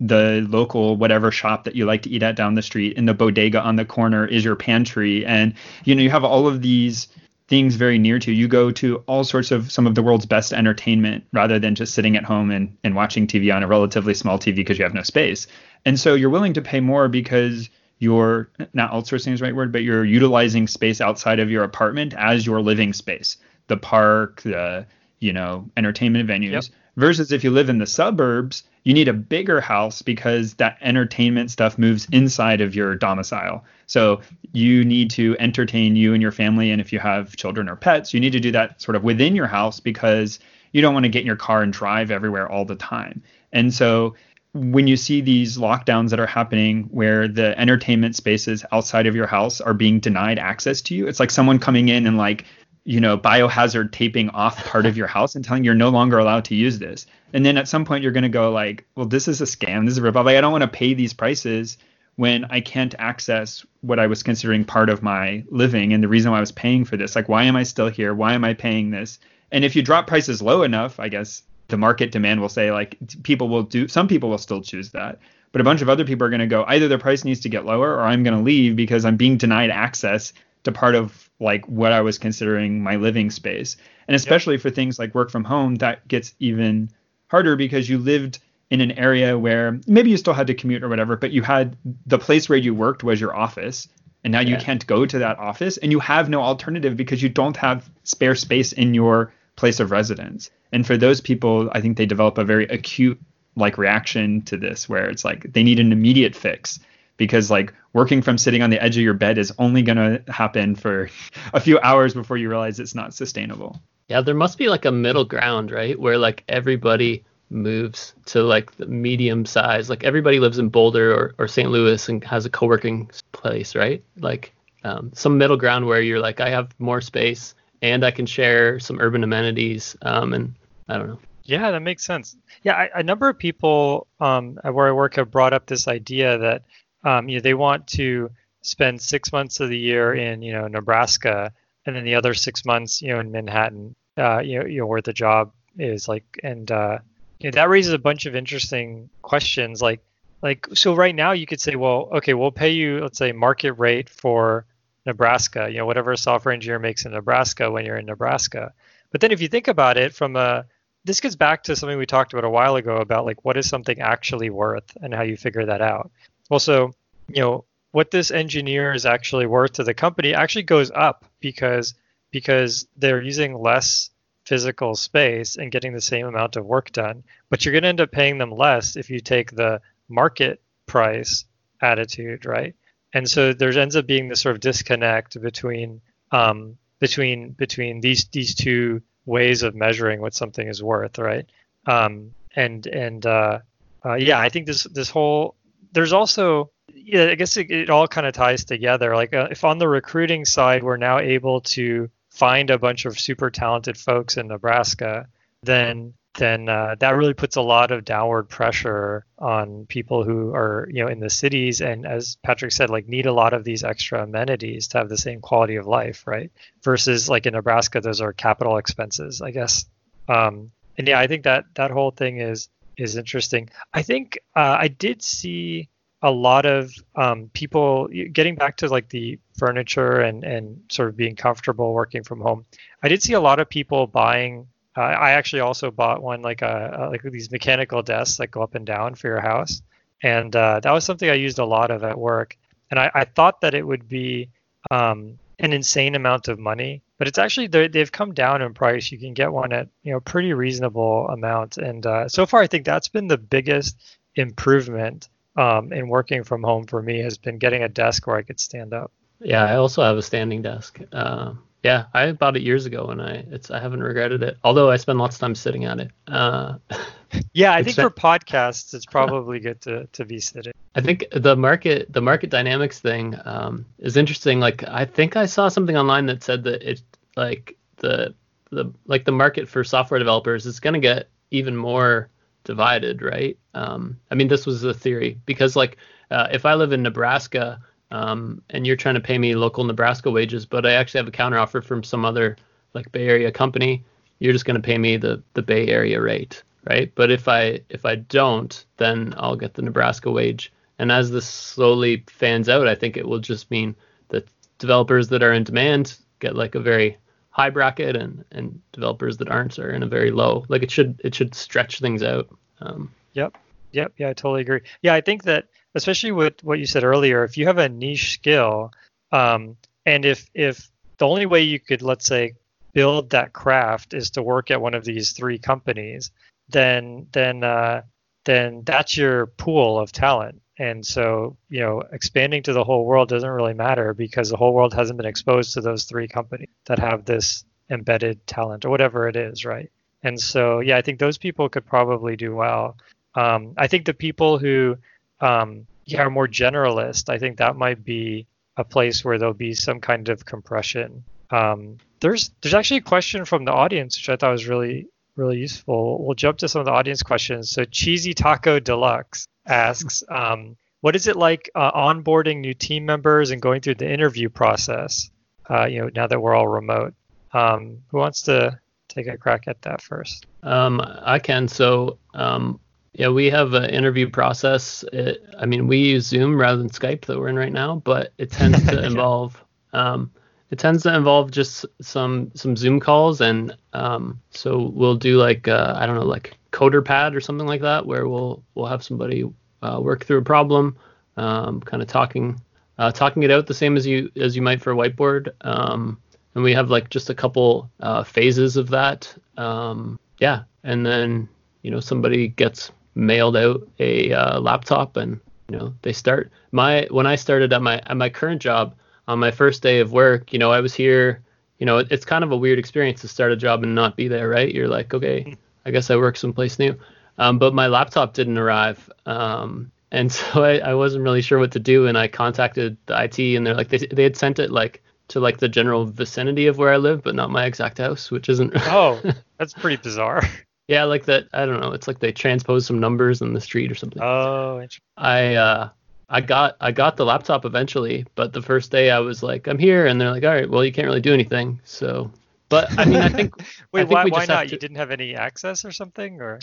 the 0.00 0.44
local 0.48 0.96
whatever 0.96 1.30
shop 1.30 1.64
that 1.64 1.76
you 1.76 1.84
like 1.84 2.02
to 2.02 2.10
eat 2.10 2.22
at 2.22 2.34
down 2.34 2.54
the 2.54 2.62
street 2.62 2.96
and 2.96 3.06
the 3.06 3.14
bodega 3.14 3.60
on 3.60 3.76
the 3.76 3.84
corner 3.84 4.26
is 4.26 4.42
your 4.42 4.56
pantry 4.56 5.24
and 5.26 5.52
you 5.84 5.94
know 5.94 6.02
you 6.02 6.10
have 6.10 6.24
all 6.24 6.48
of 6.48 6.62
these 6.62 7.08
things 7.48 7.76
very 7.76 7.98
near 7.98 8.18
to 8.18 8.32
you. 8.32 8.38
You 8.38 8.48
go 8.48 8.70
to 8.72 8.96
all 9.06 9.22
sorts 9.22 9.50
of 9.50 9.70
some 9.70 9.86
of 9.86 9.94
the 9.94 10.02
world's 10.02 10.26
best 10.26 10.52
entertainment 10.52 11.24
rather 11.32 11.58
than 11.58 11.74
just 11.74 11.94
sitting 11.94 12.16
at 12.16 12.24
home 12.24 12.50
and, 12.50 12.76
and 12.82 12.96
watching 12.96 13.26
TV 13.26 13.54
on 13.54 13.62
a 13.62 13.68
relatively 13.68 14.14
small 14.14 14.38
TV 14.38 14.56
because 14.56 14.78
you 14.78 14.84
have 14.84 14.94
no 14.94 15.02
space. 15.02 15.46
And 15.84 15.98
so 15.98 16.14
you're 16.14 16.30
willing 16.30 16.54
to 16.54 16.62
pay 16.62 16.80
more 16.80 17.08
because 17.08 17.70
you're 17.98 18.50
not 18.74 18.92
outsourcing 18.92 19.32
is 19.32 19.40
the 19.40 19.46
right 19.46 19.56
word, 19.56 19.72
but 19.72 19.82
you're 19.82 20.04
utilizing 20.04 20.66
space 20.66 21.00
outside 21.00 21.40
of 21.40 21.50
your 21.50 21.64
apartment 21.64 22.14
as 22.14 22.44
your 22.44 22.60
living 22.60 22.92
space. 22.92 23.38
The 23.68 23.76
park, 23.76 24.42
the 24.42 24.86
you 25.20 25.32
know, 25.32 25.68
entertainment 25.76 26.28
venues. 26.28 26.52
Yep. 26.52 26.64
Versus 26.96 27.32
if 27.32 27.44
you 27.44 27.50
live 27.50 27.68
in 27.68 27.78
the 27.78 27.86
suburbs, 27.86 28.62
you 28.84 28.94
need 28.94 29.08
a 29.08 29.12
bigger 29.12 29.60
house 29.60 30.00
because 30.00 30.54
that 30.54 30.78
entertainment 30.80 31.50
stuff 31.50 31.76
moves 31.76 32.06
inside 32.12 32.60
of 32.60 32.74
your 32.74 32.94
domicile. 32.94 33.64
So 33.86 34.20
you 34.52 34.84
need 34.84 35.10
to 35.10 35.36
entertain 35.38 35.96
you 35.96 36.14
and 36.14 36.22
your 36.22 36.32
family. 36.32 36.70
And 36.70 36.80
if 36.80 36.92
you 36.92 36.98
have 36.98 37.36
children 37.36 37.68
or 37.68 37.76
pets, 37.76 38.14
you 38.14 38.20
need 38.20 38.32
to 38.32 38.40
do 38.40 38.52
that 38.52 38.80
sort 38.80 38.96
of 38.96 39.04
within 39.04 39.36
your 39.36 39.46
house 39.46 39.80
because 39.80 40.38
you 40.72 40.80
don't 40.80 40.94
want 40.94 41.04
to 41.04 41.10
get 41.10 41.20
in 41.20 41.26
your 41.26 41.36
car 41.36 41.62
and 41.62 41.72
drive 41.72 42.10
everywhere 42.10 42.50
all 42.50 42.64
the 42.64 42.76
time. 42.76 43.22
And 43.52 43.72
so 43.72 44.14
when 44.56 44.86
you 44.86 44.96
see 44.96 45.20
these 45.20 45.58
lockdowns 45.58 46.10
that 46.10 46.20
are 46.20 46.26
happening 46.26 46.84
where 46.90 47.28
the 47.28 47.58
entertainment 47.58 48.16
spaces 48.16 48.64
outside 48.72 49.06
of 49.06 49.14
your 49.14 49.26
house 49.26 49.60
are 49.60 49.74
being 49.74 50.00
denied 50.00 50.38
access 50.38 50.80
to 50.82 50.94
you, 50.94 51.06
it's 51.06 51.20
like 51.20 51.30
someone 51.30 51.58
coming 51.58 51.88
in 51.88 52.06
and 52.06 52.16
like 52.16 52.44
you 52.86 53.00
know, 53.00 53.18
biohazard 53.18 53.90
taping 53.90 54.30
off 54.30 54.64
part 54.64 54.86
of 54.86 54.96
your 54.96 55.08
house 55.08 55.34
and 55.34 55.44
telling 55.44 55.64
you 55.64 55.68
you're 55.68 55.74
no 55.74 55.88
longer 55.88 56.18
allowed 56.18 56.44
to 56.44 56.54
use 56.54 56.78
this. 56.78 57.04
And 57.32 57.44
then 57.44 57.58
at 57.58 57.66
some 57.66 57.84
point 57.84 58.04
you're 58.04 58.12
going 58.12 58.22
to 58.22 58.28
go 58.28 58.52
like, 58.52 58.86
well, 58.94 59.06
this 59.06 59.26
is 59.26 59.40
a 59.40 59.44
scam. 59.44 59.84
This 59.84 59.92
is 59.92 59.98
a 59.98 60.02
ripoff. 60.02 60.24
Like, 60.24 60.36
I 60.36 60.40
don't 60.40 60.52
want 60.52 60.62
to 60.62 60.68
pay 60.68 60.94
these 60.94 61.12
prices 61.12 61.78
when 62.14 62.44
I 62.44 62.60
can't 62.60 62.94
access 63.00 63.66
what 63.80 63.98
I 63.98 64.06
was 64.06 64.22
considering 64.22 64.64
part 64.64 64.88
of 64.88 65.02
my 65.02 65.44
living 65.50 65.92
and 65.92 66.02
the 66.02 66.08
reason 66.08 66.30
why 66.30 66.38
I 66.38 66.40
was 66.40 66.52
paying 66.52 66.84
for 66.84 66.96
this. 66.96 67.16
Like, 67.16 67.28
why 67.28 67.42
am 67.42 67.56
I 67.56 67.64
still 67.64 67.88
here? 67.88 68.14
Why 68.14 68.34
am 68.34 68.44
I 68.44 68.54
paying 68.54 68.92
this? 68.92 69.18
And 69.50 69.64
if 69.64 69.74
you 69.74 69.82
drop 69.82 70.06
prices 70.06 70.40
low 70.40 70.62
enough, 70.62 71.00
I 71.00 71.08
guess 71.08 71.42
the 71.68 71.76
market 71.76 72.12
demand 72.12 72.40
will 72.40 72.48
say 72.48 72.70
like 72.72 72.96
people 73.22 73.48
will 73.48 73.62
do. 73.62 73.88
Some 73.88 74.08
people 74.08 74.30
will 74.30 74.38
still 74.38 74.62
choose 74.62 74.90
that. 74.90 75.18
But 75.52 75.60
a 75.60 75.64
bunch 75.64 75.80
of 75.80 75.88
other 75.88 76.04
people 76.04 76.26
are 76.26 76.30
going 76.30 76.40
to 76.40 76.46
go 76.46 76.64
either 76.68 76.88
the 76.88 76.98
price 76.98 77.24
needs 77.24 77.40
to 77.40 77.48
get 77.48 77.64
lower 77.64 77.94
or 77.94 78.02
I'm 78.02 78.22
going 78.22 78.36
to 78.36 78.42
leave 78.42 78.76
because 78.76 79.04
I'm 79.04 79.16
being 79.16 79.36
denied 79.36 79.70
access 79.70 80.32
to 80.64 80.72
part 80.72 80.94
of 80.94 81.30
like 81.40 81.64
what 81.66 81.92
I 81.92 82.00
was 82.00 82.18
considering 82.18 82.82
my 82.82 82.96
living 82.96 83.30
space. 83.30 83.76
And 84.08 84.14
especially 84.14 84.58
for 84.58 84.70
things 84.70 84.98
like 84.98 85.14
work 85.14 85.30
from 85.30 85.44
home, 85.44 85.76
that 85.76 86.06
gets 86.08 86.34
even 86.40 86.90
harder 87.28 87.56
because 87.56 87.88
you 87.88 87.98
lived 87.98 88.38
in 88.70 88.80
an 88.80 88.92
area 88.92 89.38
where 89.38 89.80
maybe 89.86 90.10
you 90.10 90.16
still 90.16 90.34
had 90.34 90.48
to 90.48 90.54
commute 90.54 90.82
or 90.82 90.88
whatever, 90.88 91.16
but 91.16 91.30
you 91.30 91.42
had 91.42 91.76
the 92.04 92.18
place 92.18 92.48
where 92.48 92.58
you 92.58 92.74
worked 92.74 93.04
was 93.04 93.20
your 93.20 93.34
office. 93.34 93.88
And 94.24 94.32
now 94.32 94.40
you 94.40 94.56
can't 94.56 94.84
go 94.88 95.06
to 95.06 95.20
that 95.20 95.38
office 95.38 95.76
and 95.76 95.92
you 95.92 96.00
have 96.00 96.28
no 96.28 96.42
alternative 96.42 96.96
because 96.96 97.22
you 97.22 97.28
don't 97.28 97.56
have 97.58 97.88
spare 98.02 98.34
space 98.34 98.72
in 98.72 98.92
your 98.92 99.32
place 99.56 99.80
of 99.80 99.90
residence. 99.90 100.50
And 100.72 100.86
for 100.86 100.96
those 100.96 101.20
people, 101.20 101.70
I 101.72 101.80
think 101.80 101.96
they 101.96 102.06
develop 102.06 102.38
a 102.38 102.44
very 102.44 102.66
acute 102.66 103.20
like 103.56 103.78
reaction 103.78 104.42
to 104.42 104.56
this 104.56 104.88
where 104.88 105.08
it's 105.08 105.24
like 105.24 105.52
they 105.52 105.62
need 105.62 105.80
an 105.80 105.90
immediate 105.90 106.36
fix 106.36 106.78
because 107.16 107.50
like 107.50 107.72
working 107.94 108.20
from 108.20 108.36
sitting 108.36 108.62
on 108.62 108.70
the 108.70 108.82
edge 108.82 108.96
of 108.96 109.02
your 109.02 109.14
bed 109.14 109.38
is 109.38 109.52
only 109.58 109.82
going 109.82 109.96
to 109.96 110.22
happen 110.30 110.74
for 110.74 111.08
a 111.54 111.60
few 111.60 111.78
hours 111.80 112.14
before 112.14 112.36
you 112.36 112.48
realize 112.48 112.78
it's 112.78 112.94
not 112.94 113.14
sustainable. 113.14 113.80
Yeah, 114.08 114.20
there 114.20 114.34
must 114.34 114.58
be 114.58 114.68
like 114.68 114.84
a 114.84 114.92
middle 114.92 115.24
ground, 115.24 115.70
right? 115.70 115.98
Where 115.98 116.18
like 116.18 116.44
everybody 116.48 117.24
moves 117.50 118.14
to 118.26 118.42
like 118.42 118.76
the 118.76 118.86
medium 118.86 119.46
size. 119.46 119.88
Like 119.88 120.04
everybody 120.04 120.38
lives 120.38 120.58
in 120.58 120.68
Boulder 120.68 121.12
or, 121.14 121.34
or 121.38 121.48
St. 121.48 121.70
Louis 121.70 122.08
and 122.08 122.22
has 122.24 122.44
a 122.44 122.50
co-working 122.50 123.10
place, 123.32 123.74
right? 123.74 124.02
Like 124.18 124.52
um, 124.84 125.10
some 125.14 125.38
middle 125.38 125.56
ground 125.56 125.86
where 125.86 126.00
you're 126.00 126.20
like, 126.20 126.40
I 126.40 126.50
have 126.50 126.74
more 126.78 127.00
space 127.00 127.54
and 127.82 128.04
I 128.04 128.10
can 128.10 128.26
share 128.26 128.78
some 128.80 129.00
urban 129.00 129.24
amenities. 129.24 129.96
Um, 130.02 130.32
and 130.32 130.54
I 130.88 130.98
don't 130.98 131.08
know. 131.08 131.20
Yeah, 131.44 131.70
that 131.70 131.80
makes 131.80 132.04
sense. 132.04 132.36
Yeah, 132.62 132.74
I, 132.74 132.90
a 133.00 133.02
number 133.02 133.28
of 133.28 133.38
people 133.38 134.06
um, 134.20 134.58
where 134.62 134.88
I 134.88 134.92
work 134.92 135.14
have 135.14 135.30
brought 135.30 135.52
up 135.52 135.66
this 135.66 135.86
idea 135.86 136.38
that 136.38 136.62
um, 137.04 137.28
you 137.28 137.36
know 137.36 137.42
they 137.42 137.54
want 137.54 137.86
to 137.88 138.30
spend 138.62 139.00
six 139.00 139.32
months 139.32 139.60
of 139.60 139.68
the 139.68 139.78
year 139.78 140.12
in 140.12 140.42
you 140.42 140.52
know 140.52 140.66
Nebraska, 140.66 141.52
and 141.84 141.94
then 141.94 142.04
the 142.04 142.16
other 142.16 142.34
six 142.34 142.64
months 142.64 143.00
you 143.00 143.12
know 143.12 143.20
in 143.20 143.30
Manhattan, 143.30 143.94
uh, 144.16 144.40
you 144.40 144.58
know, 144.58 144.66
you 144.66 144.80
know 144.80 144.86
where 144.86 145.02
the 145.02 145.12
job 145.12 145.52
is 145.78 146.08
like, 146.08 146.40
and 146.42 146.70
uh, 146.70 146.98
you 147.38 147.48
know, 147.48 147.54
that 147.54 147.68
raises 147.68 147.92
a 147.92 147.98
bunch 147.98 148.26
of 148.26 148.34
interesting 148.34 149.08
questions. 149.22 149.80
Like, 149.80 150.00
like 150.42 150.66
so 150.74 150.94
right 150.96 151.14
now 151.14 151.30
you 151.30 151.46
could 151.46 151.60
say, 151.60 151.76
well, 151.76 152.08
okay, 152.14 152.34
we'll 152.34 152.50
pay 152.50 152.70
you 152.70 153.00
let's 153.00 153.18
say 153.18 153.30
market 153.30 153.72
rate 153.74 154.08
for 154.08 154.66
Nebraska, 155.06 155.68
you 155.70 155.78
know 155.78 155.86
whatever 155.86 156.12
a 156.12 156.16
software 156.16 156.52
engineer 156.52 156.78
makes 156.78 157.06
in 157.06 157.12
Nebraska 157.12 157.70
when 157.70 157.86
you're 157.86 157.96
in 157.96 158.06
Nebraska. 158.06 158.72
But 159.10 159.20
then 159.20 159.32
if 159.32 159.40
you 159.40 159.48
think 159.48 159.68
about 159.68 159.96
it 159.96 160.14
from 160.14 160.36
a 160.36 160.66
this 161.04 161.20
gets 161.20 161.36
back 161.36 161.62
to 161.62 161.76
something 161.76 161.96
we 161.96 162.06
talked 162.06 162.32
about 162.32 162.44
a 162.44 162.50
while 162.50 162.74
ago 162.74 162.96
about 162.96 163.24
like 163.24 163.44
what 163.44 163.56
is 163.56 163.68
something 163.68 164.00
actually 164.00 164.50
worth 164.50 164.96
and 165.00 165.14
how 165.14 165.22
you 165.22 165.36
figure 165.36 165.64
that 165.64 165.80
out. 165.80 166.10
Also, 166.50 166.92
you 167.28 167.40
know, 167.40 167.64
what 167.92 168.10
this 168.10 168.32
engineer 168.32 168.92
is 168.92 169.06
actually 169.06 169.46
worth 169.46 169.74
to 169.74 169.84
the 169.84 169.94
company 169.94 170.34
actually 170.34 170.64
goes 170.64 170.90
up 170.90 171.24
because 171.40 171.94
because 172.32 172.88
they're 172.96 173.22
using 173.22 173.54
less 173.54 174.10
physical 174.44 174.94
space 174.94 175.56
and 175.56 175.72
getting 175.72 175.92
the 175.92 176.00
same 176.00 176.26
amount 176.26 176.56
of 176.56 176.66
work 176.66 176.90
done. 176.92 177.22
But 177.48 177.64
you're 177.64 177.72
going 177.72 177.82
to 177.82 177.88
end 177.88 178.00
up 178.00 178.10
paying 178.10 178.38
them 178.38 178.50
less 178.50 178.96
if 178.96 179.08
you 179.08 179.20
take 179.20 179.50
the 179.50 179.80
market 180.08 180.60
price 180.86 181.44
attitude, 181.80 182.44
right? 182.46 182.74
And 183.16 183.30
so 183.30 183.54
there 183.54 183.70
ends 183.78 183.96
up 183.96 184.06
being 184.06 184.28
this 184.28 184.42
sort 184.42 184.56
of 184.56 184.60
disconnect 184.60 185.40
between 185.40 186.02
um, 186.32 186.76
between 186.98 187.52
between 187.52 188.02
these 188.02 188.26
these 188.26 188.54
two 188.54 189.00
ways 189.24 189.62
of 189.62 189.74
measuring 189.74 190.20
what 190.20 190.34
something 190.34 190.68
is 190.68 190.82
worth, 190.82 191.18
right? 191.18 191.46
Um, 191.86 192.32
and 192.54 192.86
and 192.86 193.24
uh, 193.24 193.60
uh, 194.04 194.16
yeah, 194.16 194.38
I 194.38 194.50
think 194.50 194.66
this 194.66 194.84
this 194.84 195.08
whole 195.08 195.54
there's 195.92 196.12
also 196.12 196.70
yeah, 196.92 197.30
I 197.30 197.36
guess 197.36 197.56
it, 197.56 197.70
it 197.70 197.88
all 197.88 198.06
kind 198.06 198.26
of 198.26 198.34
ties 198.34 198.66
together. 198.66 199.16
Like 199.16 199.32
uh, 199.32 199.48
if 199.50 199.64
on 199.64 199.78
the 199.78 199.88
recruiting 199.88 200.44
side 200.44 200.82
we're 200.82 200.98
now 200.98 201.18
able 201.18 201.62
to 201.76 202.10
find 202.28 202.68
a 202.68 202.78
bunch 202.78 203.06
of 203.06 203.18
super 203.18 203.50
talented 203.50 203.96
folks 203.96 204.36
in 204.36 204.48
Nebraska, 204.48 205.26
then 205.62 206.12
then 206.36 206.68
uh, 206.68 206.94
that 206.98 207.16
really 207.16 207.34
puts 207.34 207.56
a 207.56 207.62
lot 207.62 207.90
of 207.90 208.04
downward 208.04 208.44
pressure 208.44 209.24
on 209.38 209.86
people 209.86 210.24
who 210.24 210.54
are 210.54 210.88
you 210.90 211.02
know 211.02 211.10
in 211.10 211.20
the 211.20 211.30
cities. 211.30 211.80
And 211.80 212.06
as 212.06 212.36
patrick 212.44 212.72
said 212.72 212.90
like 212.90 213.08
need 213.08 213.26
a 213.26 213.32
lot 213.32 213.52
of 213.52 213.64
these 213.64 213.84
extra 213.84 214.22
amenities 214.22 214.88
to 214.88 214.98
have 214.98 215.08
the 215.08 215.18
same 215.18 215.40
quality 215.40 215.76
of 215.76 215.86
life 215.86 216.26
right? 216.26 216.50
Versus 216.82 217.28
like 217.28 217.46
in 217.46 217.54
nebraska 217.54 218.00
those 218.00 218.20
are 218.20 218.32
capital 218.32 218.76
expenses 218.76 219.42
i 219.42 219.50
guess. 219.50 219.86
Um, 220.28 220.70
and 220.98 221.08
yeah 221.08 221.18
i 221.18 221.26
think 221.26 221.44
that 221.44 221.64
that 221.74 221.90
whole 221.90 222.10
thing 222.10 222.40
is 222.40 222.68
is 222.96 223.16
interesting. 223.16 223.68
I 223.92 224.02
think 224.02 224.38
uh, 224.54 224.76
i 224.78 224.88
did 224.88 225.22
see 225.22 225.88
a 226.22 226.30
lot 226.30 226.64
of 226.64 226.92
um, 227.14 227.50
people 227.52 228.08
getting 228.32 228.54
back 228.54 228.78
to 228.78 228.88
like 228.88 229.08
the 229.10 229.38
furniture 229.58 230.20
and 230.20 230.44
and 230.44 230.80
sort 230.90 231.08
of 231.08 231.16
being 231.16 231.36
comfortable 231.36 231.92
working 231.92 232.24
from 232.24 232.40
home. 232.40 232.64
I 233.02 233.08
did 233.08 233.22
see 233.22 233.34
a 233.34 233.40
lot 233.40 233.60
of 233.60 233.68
people 233.68 234.06
buying 234.06 234.66
uh, 234.96 235.00
I 235.00 235.32
actually 235.32 235.60
also 235.60 235.90
bought 235.90 236.22
one 236.22 236.42
like 236.42 236.62
a, 236.62 236.98
a, 236.98 237.10
like 237.10 237.22
these 237.22 237.50
mechanical 237.50 238.02
desks 238.02 238.38
that 238.38 238.50
go 238.50 238.62
up 238.62 238.74
and 238.74 238.86
down 238.86 239.14
for 239.14 239.28
your 239.28 239.40
house, 239.40 239.82
and 240.22 240.54
uh, 240.54 240.80
that 240.80 240.92
was 240.92 241.04
something 241.04 241.28
I 241.28 241.34
used 241.34 241.58
a 241.58 241.64
lot 241.64 241.90
of 241.90 242.02
at 242.04 242.18
work. 242.18 242.56
And 242.90 243.00
I, 243.00 243.10
I 243.14 243.24
thought 243.24 243.60
that 243.62 243.74
it 243.74 243.86
would 243.86 244.08
be 244.08 244.48
um, 244.90 245.38
an 245.58 245.72
insane 245.72 246.14
amount 246.14 246.48
of 246.48 246.58
money, 246.58 247.02
but 247.18 247.28
it's 247.28 247.38
actually 247.38 247.66
they've 247.66 248.12
come 248.12 248.32
down 248.32 248.62
in 248.62 248.74
price. 248.74 249.10
You 249.10 249.18
can 249.18 249.34
get 249.34 249.52
one 249.52 249.72
at 249.72 249.88
you 250.02 250.12
know 250.12 250.20
pretty 250.20 250.52
reasonable 250.52 251.28
amount, 251.28 251.78
and 251.78 252.06
uh, 252.06 252.28
so 252.28 252.46
far 252.46 252.60
I 252.60 252.66
think 252.66 252.84
that's 252.84 253.08
been 253.08 253.28
the 253.28 253.38
biggest 253.38 253.96
improvement 254.34 255.28
um, 255.56 255.92
in 255.92 256.08
working 256.08 256.44
from 256.44 256.62
home 256.62 256.86
for 256.86 257.02
me 257.02 257.18
has 257.20 257.38
been 257.38 257.58
getting 257.58 257.82
a 257.82 257.88
desk 257.88 258.26
where 258.26 258.36
I 258.36 258.42
could 258.42 258.60
stand 258.60 258.92
up. 258.92 259.10
Yeah, 259.40 259.64
I 259.64 259.76
also 259.76 260.02
have 260.02 260.16
a 260.16 260.22
standing 260.22 260.62
desk. 260.62 261.00
Uh, 261.12 261.54
yeah, 261.82 262.06
I 262.14 262.32
bought 262.32 262.56
it 262.56 262.62
years 262.62 262.86
ago, 262.86 263.08
and 263.08 263.22
I 263.22 263.44
it's 263.50 263.70
I 263.70 263.78
haven't 263.78 264.02
regretted 264.02 264.42
it. 264.42 264.58
Although 264.64 264.90
I 264.90 264.96
spend 264.96 265.18
lots 265.18 265.36
of 265.36 265.40
time 265.40 265.54
sitting 265.54 265.84
at 265.84 266.00
it. 266.00 266.10
Uh, 266.26 266.78
yeah, 267.52 267.72
I 267.72 267.82
think 267.82 267.96
for 267.96 268.10
podcasts, 268.10 268.94
it's 268.94 269.06
probably 269.10 269.60
good 269.60 269.80
to 269.82 270.06
to 270.12 270.24
be 270.24 270.40
sitting. 270.40 270.72
I 270.94 271.00
think 271.00 271.26
the 271.32 271.56
market 271.56 272.12
the 272.12 272.22
market 272.22 272.50
dynamics 272.50 273.00
thing 273.00 273.38
um, 273.44 273.84
is 273.98 274.16
interesting. 274.16 274.60
Like 274.60 274.82
I 274.88 275.04
think 275.04 275.36
I 275.36 275.46
saw 275.46 275.68
something 275.68 275.96
online 275.96 276.26
that 276.26 276.42
said 276.42 276.64
that 276.64 276.82
it 276.82 277.02
like 277.36 277.76
the 277.98 278.34
the 278.70 278.92
like 279.06 279.24
the 279.24 279.32
market 279.32 279.68
for 279.68 279.84
software 279.84 280.18
developers 280.18 280.66
is 280.66 280.80
going 280.80 280.94
to 280.94 281.00
get 281.00 281.28
even 281.50 281.76
more 281.76 282.30
divided, 282.64 283.22
right? 283.22 283.56
Um, 283.74 284.18
I 284.30 284.34
mean, 284.34 284.48
this 284.48 284.66
was 284.66 284.80
the 284.80 284.94
theory 284.94 285.38
because 285.46 285.76
like 285.76 285.98
uh, 286.30 286.48
if 286.50 286.66
I 286.66 286.74
live 286.74 286.92
in 286.92 287.02
Nebraska 287.02 287.80
um, 288.10 288.62
and 288.70 288.86
you're 288.86 288.96
trying 288.96 289.14
to 289.14 289.20
pay 289.20 289.38
me 289.38 289.54
local 289.54 289.84
Nebraska 289.84 290.30
wages, 290.30 290.66
but 290.66 290.86
I 290.86 290.92
actually 290.92 291.18
have 291.18 291.28
a 291.28 291.32
counteroffer 291.32 291.84
from 291.84 292.02
some 292.02 292.24
other 292.24 292.56
like 292.94 293.12
Bay 293.12 293.28
Area 293.28 293.52
company, 293.52 294.04
you're 294.38 294.52
just 294.52 294.64
going 294.64 294.80
to 294.80 294.86
pay 294.86 294.98
me 294.98 295.16
the 295.16 295.42
the 295.54 295.62
Bay 295.62 295.88
Area 295.88 296.20
rate, 296.20 296.62
right? 296.88 297.12
But 297.14 297.30
if 297.30 297.48
I 297.48 297.80
if 297.88 298.04
I 298.04 298.16
don't, 298.16 298.84
then 298.96 299.34
I'll 299.36 299.56
get 299.56 299.74
the 299.74 299.82
Nebraska 299.82 300.30
wage. 300.30 300.72
And 300.98 301.12
as 301.12 301.30
this 301.30 301.46
slowly 301.46 302.24
fans 302.28 302.68
out, 302.68 302.88
I 302.88 302.94
think 302.94 303.16
it 303.16 303.28
will 303.28 303.38
just 303.38 303.70
mean 303.70 303.94
that 304.30 304.48
developers 304.78 305.28
that 305.28 305.42
are 305.42 305.52
in 305.52 305.64
demand 305.64 306.16
get 306.40 306.56
like 306.56 306.74
a 306.74 306.80
very 306.80 307.16
high 307.50 307.70
bracket, 307.70 308.16
and 308.16 308.44
and 308.52 308.80
developers 308.92 309.36
that 309.38 309.50
aren't 309.50 309.78
are 309.78 309.90
in 309.90 310.02
a 310.02 310.06
very 310.06 310.30
low. 310.30 310.64
Like 310.68 310.82
it 310.82 310.90
should 310.90 311.20
it 311.24 311.34
should 311.34 311.54
stretch 311.54 312.00
things 312.00 312.22
out. 312.22 312.48
Um, 312.80 313.10
yep. 313.34 313.56
Yep. 313.92 314.14
Yeah, 314.18 314.30
I 314.30 314.32
totally 314.32 314.62
agree. 314.62 314.80
Yeah, 315.02 315.14
I 315.14 315.20
think 315.20 315.44
that 315.44 315.68
especially 315.94 316.32
with 316.32 316.62
what 316.62 316.78
you 316.78 316.86
said 316.86 317.04
earlier, 317.04 317.44
if 317.44 317.56
you 317.56 317.66
have 317.66 317.78
a 317.78 317.88
niche 317.88 318.32
skill, 318.32 318.92
um, 319.32 319.76
and 320.04 320.24
if 320.24 320.48
if 320.54 320.88
the 321.18 321.26
only 321.26 321.46
way 321.46 321.62
you 321.62 321.80
could 321.80 322.02
let's 322.02 322.26
say 322.26 322.54
build 322.92 323.30
that 323.30 323.52
craft 323.52 324.14
is 324.14 324.30
to 324.30 324.42
work 324.42 324.70
at 324.70 324.80
one 324.80 324.94
of 324.94 325.04
these 325.04 325.32
three 325.32 325.58
companies, 325.58 326.30
then 326.68 327.26
then 327.32 327.64
uh, 327.64 328.02
then 328.44 328.82
that's 328.84 329.16
your 329.16 329.46
pool 329.46 329.98
of 329.98 330.12
talent. 330.12 330.60
And 330.78 331.04
so 331.06 331.56
you 331.70 331.80
know, 331.80 332.02
expanding 332.12 332.62
to 332.64 332.72
the 332.72 332.84
whole 332.84 333.04
world 333.06 333.28
doesn't 333.30 333.48
really 333.48 333.74
matter 333.74 334.12
because 334.14 334.50
the 334.50 334.56
whole 334.58 334.74
world 334.74 334.92
hasn't 334.94 335.16
been 335.16 335.26
exposed 335.26 335.72
to 335.74 335.80
those 335.80 336.04
three 336.04 336.28
companies 336.28 336.68
that 336.86 336.98
have 336.98 337.24
this 337.24 337.64
embedded 337.90 338.46
talent 338.46 338.84
or 338.84 338.90
whatever 338.90 339.28
it 339.28 339.36
is, 339.36 339.64
right? 339.64 339.90
And 340.22 340.38
so 340.40 340.80
yeah, 340.80 340.96
I 340.98 341.02
think 341.02 341.18
those 341.18 341.38
people 341.38 341.68
could 341.68 341.86
probably 341.86 342.36
do 342.36 342.54
well. 342.54 342.96
Um, 343.36 343.74
I 343.76 343.86
think 343.86 344.06
the 344.06 344.14
people 344.14 344.58
who 344.58 344.96
um, 345.40 345.86
yeah, 346.04 346.22
are 346.22 346.30
more 346.30 346.48
generalist, 346.48 347.28
I 347.28 347.38
think 347.38 347.58
that 347.58 347.76
might 347.76 348.04
be 348.04 348.46
a 348.76 348.84
place 348.84 349.24
where 349.24 349.38
there'll 349.38 349.54
be 349.54 349.74
some 349.74 350.00
kind 350.00 350.28
of 350.28 350.44
compression. 350.44 351.24
Um, 351.50 351.98
there's 352.20 352.50
there's 352.60 352.74
actually 352.74 352.98
a 352.98 353.02
question 353.02 353.44
from 353.44 353.64
the 353.64 353.72
audience 353.72 354.16
which 354.16 354.28
I 354.28 354.36
thought 354.36 354.52
was 354.52 354.66
really 354.66 355.06
really 355.36 355.58
useful. 355.58 356.24
We'll 356.24 356.34
jump 356.34 356.58
to 356.58 356.68
some 356.68 356.80
of 356.80 356.86
the 356.86 356.92
audience 356.92 357.22
questions. 357.22 357.70
So 357.70 357.84
Cheesy 357.84 358.32
Taco 358.32 358.80
Deluxe 358.80 359.46
asks, 359.66 360.22
um, 360.30 360.76
what 361.02 361.14
is 361.14 361.26
it 361.26 361.36
like 361.36 361.70
uh, 361.74 361.92
onboarding 361.92 362.60
new 362.60 362.74
team 362.74 363.04
members 363.04 363.50
and 363.50 363.60
going 363.60 363.82
through 363.82 363.96
the 363.96 364.10
interview 364.10 364.48
process? 364.48 365.30
Uh, 365.68 365.84
you 365.84 366.00
know, 366.00 366.10
now 366.14 366.26
that 366.26 366.40
we're 366.40 366.54
all 366.54 366.68
remote. 366.68 367.14
Um, 367.52 367.98
who 368.10 368.18
wants 368.18 368.42
to 368.42 368.78
take 369.08 369.26
a 369.26 369.36
crack 369.36 369.64
at 369.66 369.82
that 369.82 370.00
first? 370.00 370.46
Um, 370.62 371.00
I 371.02 371.38
can. 371.38 371.68
So 371.68 372.18
um, 372.34 372.80
yeah, 373.16 373.28
we 373.28 373.50
have 373.50 373.72
an 373.74 373.90
interview 373.90 374.28
process. 374.28 375.04
It, 375.12 375.42
I 375.58 375.66
mean, 375.66 375.86
we 375.86 375.98
use 375.98 376.26
Zoom 376.26 376.58
rather 376.60 376.78
than 376.78 376.90
Skype 376.90 377.24
that 377.24 377.38
we're 377.38 377.48
in 377.48 377.56
right 377.56 377.72
now, 377.72 377.96
but 378.04 378.32
it 378.38 378.52
tends 378.52 378.82
to 378.84 379.04
involve 379.04 379.62
um, 379.92 380.30
it 380.70 380.78
tends 380.78 381.04
to 381.04 381.14
involve 381.14 381.50
just 381.50 381.86
some 382.00 382.50
some 382.54 382.76
Zoom 382.76 383.00
calls, 383.00 383.40
and 383.40 383.76
um, 383.92 384.40
so 384.50 384.90
we'll 384.94 385.16
do 385.16 385.38
like 385.38 385.68
uh, 385.68 385.94
I 385.96 386.06
don't 386.06 386.16
know, 386.16 386.24
like 386.24 386.58
CoderPad 386.72 387.34
or 387.34 387.40
something 387.40 387.66
like 387.66 387.82
that, 387.82 388.04
where 388.04 388.28
we'll 388.28 388.62
we'll 388.74 388.86
have 388.86 389.04
somebody 389.04 389.44
uh, 389.82 390.00
work 390.02 390.24
through 390.24 390.38
a 390.38 390.42
problem, 390.42 390.96
um, 391.36 391.80
kind 391.80 392.02
of 392.02 392.08
talking 392.08 392.60
uh, 392.98 393.12
talking 393.12 393.42
it 393.44 393.50
out 393.50 393.66
the 393.66 393.74
same 393.74 393.96
as 393.96 394.06
you 394.06 394.30
as 394.36 394.56
you 394.56 394.62
might 394.62 394.82
for 394.82 394.92
a 394.92 394.96
whiteboard, 394.96 395.50
um, 395.62 396.20
and 396.54 396.64
we 396.64 396.74
have 396.74 396.90
like 396.90 397.10
just 397.10 397.30
a 397.30 397.34
couple 397.34 397.88
uh, 398.00 398.24
phases 398.24 398.76
of 398.76 398.88
that. 398.90 399.32
Um, 399.56 400.18
yeah, 400.40 400.64
and 400.82 401.06
then 401.06 401.48
you 401.82 401.90
know 401.92 402.00
somebody 402.00 402.48
gets 402.48 402.90
mailed 403.16 403.56
out 403.56 403.88
a 403.98 404.32
uh, 404.32 404.60
laptop 404.60 405.16
and 405.16 405.40
you 405.68 405.76
know 405.76 405.94
they 406.02 406.12
start 406.12 406.52
my 406.70 407.06
when 407.10 407.26
I 407.26 407.34
started 407.34 407.72
at 407.72 407.82
my 407.82 408.00
at 408.06 408.16
my 408.16 408.28
current 408.28 408.62
job 408.62 408.94
on 409.26 409.38
my 409.38 409.50
first 409.50 409.82
day 409.82 409.98
of 410.00 410.12
work 410.12 410.52
you 410.52 410.58
know 410.58 410.70
I 410.70 410.80
was 410.80 410.94
here 410.94 411.42
you 411.78 411.86
know 411.86 411.98
it, 411.98 412.08
it's 412.10 412.24
kind 412.24 412.44
of 412.44 412.52
a 412.52 412.56
weird 412.56 412.78
experience 412.78 413.22
to 413.22 413.28
start 413.28 413.52
a 413.52 413.56
job 413.56 413.82
and 413.82 413.94
not 413.94 414.16
be 414.16 414.28
there 414.28 414.48
right? 414.48 414.72
You're 414.72 414.86
like 414.86 415.14
okay 415.14 415.56
I 415.84 415.90
guess 415.90 416.10
I 416.10 416.16
work 416.16 416.36
someplace 416.36 416.78
new. 416.78 416.96
Um, 417.38 417.58
but 417.58 417.74
my 417.74 417.86
laptop 417.86 418.32
didn't 418.34 418.58
arrive 418.58 419.10
um, 419.24 419.90
and 420.10 420.30
so 420.32 420.62
I, 420.62 420.78
I 420.78 420.94
wasn't 420.94 421.24
really 421.24 421.42
sure 421.42 421.58
what 421.58 421.72
to 421.72 421.80
do 421.80 422.06
and 422.06 422.18
I 422.18 422.28
contacted 422.28 422.96
the 423.06 423.22
IT 423.24 423.38
and 423.38 423.66
they're 423.66 423.74
like 423.74 423.88
they, 423.88 423.98
they 423.98 424.22
had 424.24 424.36
sent 424.36 424.58
it 424.58 424.70
like 424.70 425.02
to 425.28 425.40
like 425.40 425.58
the 425.58 425.68
general 425.68 426.04
vicinity 426.04 426.66
of 426.66 426.78
where 426.78 426.92
I 426.92 426.98
live 426.98 427.22
but 427.22 427.34
not 427.34 427.50
my 427.50 427.64
exact 427.64 427.98
house 427.98 428.30
which 428.30 428.48
isn't 428.48 428.72
oh 428.76 429.20
that's 429.58 429.72
pretty 429.72 429.96
bizarre 429.96 430.42
yeah, 430.88 431.04
like 431.04 431.24
that. 431.24 431.48
I 431.52 431.66
don't 431.66 431.80
know. 431.80 431.92
It's 431.92 432.06
like 432.06 432.20
they 432.20 432.32
transpose 432.32 432.86
some 432.86 433.00
numbers 433.00 433.40
in 433.40 433.54
the 433.54 433.60
street 433.60 433.90
or 433.90 433.94
something. 433.94 434.22
Oh, 434.22 434.76
interesting. 434.80 435.02
I 435.16 435.54
uh, 435.54 435.88
I 436.28 436.40
got 436.40 436.76
I 436.80 436.92
got 436.92 437.16
the 437.16 437.24
laptop 437.24 437.64
eventually, 437.64 438.24
but 438.36 438.52
the 438.52 438.62
first 438.62 438.90
day 438.90 439.10
I 439.10 439.18
was 439.18 439.42
like, 439.42 439.66
I'm 439.66 439.78
here, 439.78 440.06
and 440.06 440.20
they're 440.20 440.30
like, 440.30 440.44
all 440.44 440.50
right, 440.50 440.68
well, 440.68 440.84
you 440.84 440.92
can't 440.92 441.06
really 441.06 441.20
do 441.20 441.34
anything. 441.34 441.80
So, 441.84 442.30
but 442.68 442.96
I 442.98 443.04
mean, 443.04 443.20
I 443.20 443.28
think 443.28 443.56
wait, 443.92 444.02
I 444.02 444.04
think 444.04 444.10
why, 444.10 444.24
we 444.24 444.30
why 444.30 444.46
not? 444.46 444.66
To, 444.66 444.72
you 444.72 444.78
didn't 444.78 444.96
have 444.96 445.10
any 445.10 445.34
access 445.34 445.84
or 445.84 445.92
something, 445.92 446.40
or 446.40 446.58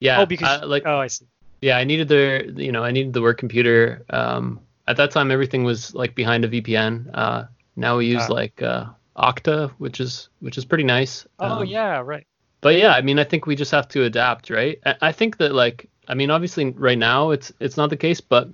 yeah, 0.00 0.20
oh, 0.20 0.26
because 0.26 0.62
uh, 0.62 0.66
like 0.66 0.84
oh, 0.86 0.98
I 0.98 1.06
see. 1.06 1.26
Yeah, 1.60 1.76
I 1.76 1.84
needed 1.84 2.08
the 2.08 2.52
you 2.56 2.72
know 2.72 2.82
I 2.84 2.90
needed 2.90 3.12
the 3.12 3.22
work 3.22 3.38
computer. 3.38 4.04
Um, 4.10 4.60
at 4.86 4.96
that 4.96 5.10
time, 5.10 5.30
everything 5.30 5.64
was 5.64 5.94
like 5.94 6.14
behind 6.14 6.44
a 6.44 6.48
VPN. 6.48 7.10
Uh, 7.14 7.44
now 7.76 7.96
we 7.98 8.06
use 8.06 8.22
ah. 8.28 8.32
like 8.32 8.62
uh, 8.62 8.86
Okta, 9.16 9.70
which 9.78 10.00
is 10.00 10.28
which 10.40 10.58
is 10.58 10.64
pretty 10.64 10.84
nice. 10.84 11.26
Oh 11.40 11.60
um, 11.60 11.66
yeah, 11.66 11.98
right 11.98 12.27
but 12.60 12.76
yeah, 12.76 12.92
I 12.92 13.02
mean, 13.02 13.18
I 13.18 13.24
think 13.24 13.46
we 13.46 13.56
just 13.56 13.70
have 13.70 13.88
to 13.88 14.04
adapt, 14.04 14.50
right? 14.50 14.80
I 15.00 15.12
think 15.12 15.36
that 15.38 15.54
like, 15.54 15.88
I 16.08 16.14
mean, 16.14 16.30
obviously 16.30 16.70
right 16.70 16.98
now 16.98 17.30
it's 17.30 17.52
it's 17.60 17.76
not 17.76 17.90
the 17.90 17.96
case, 17.96 18.20
but 18.20 18.48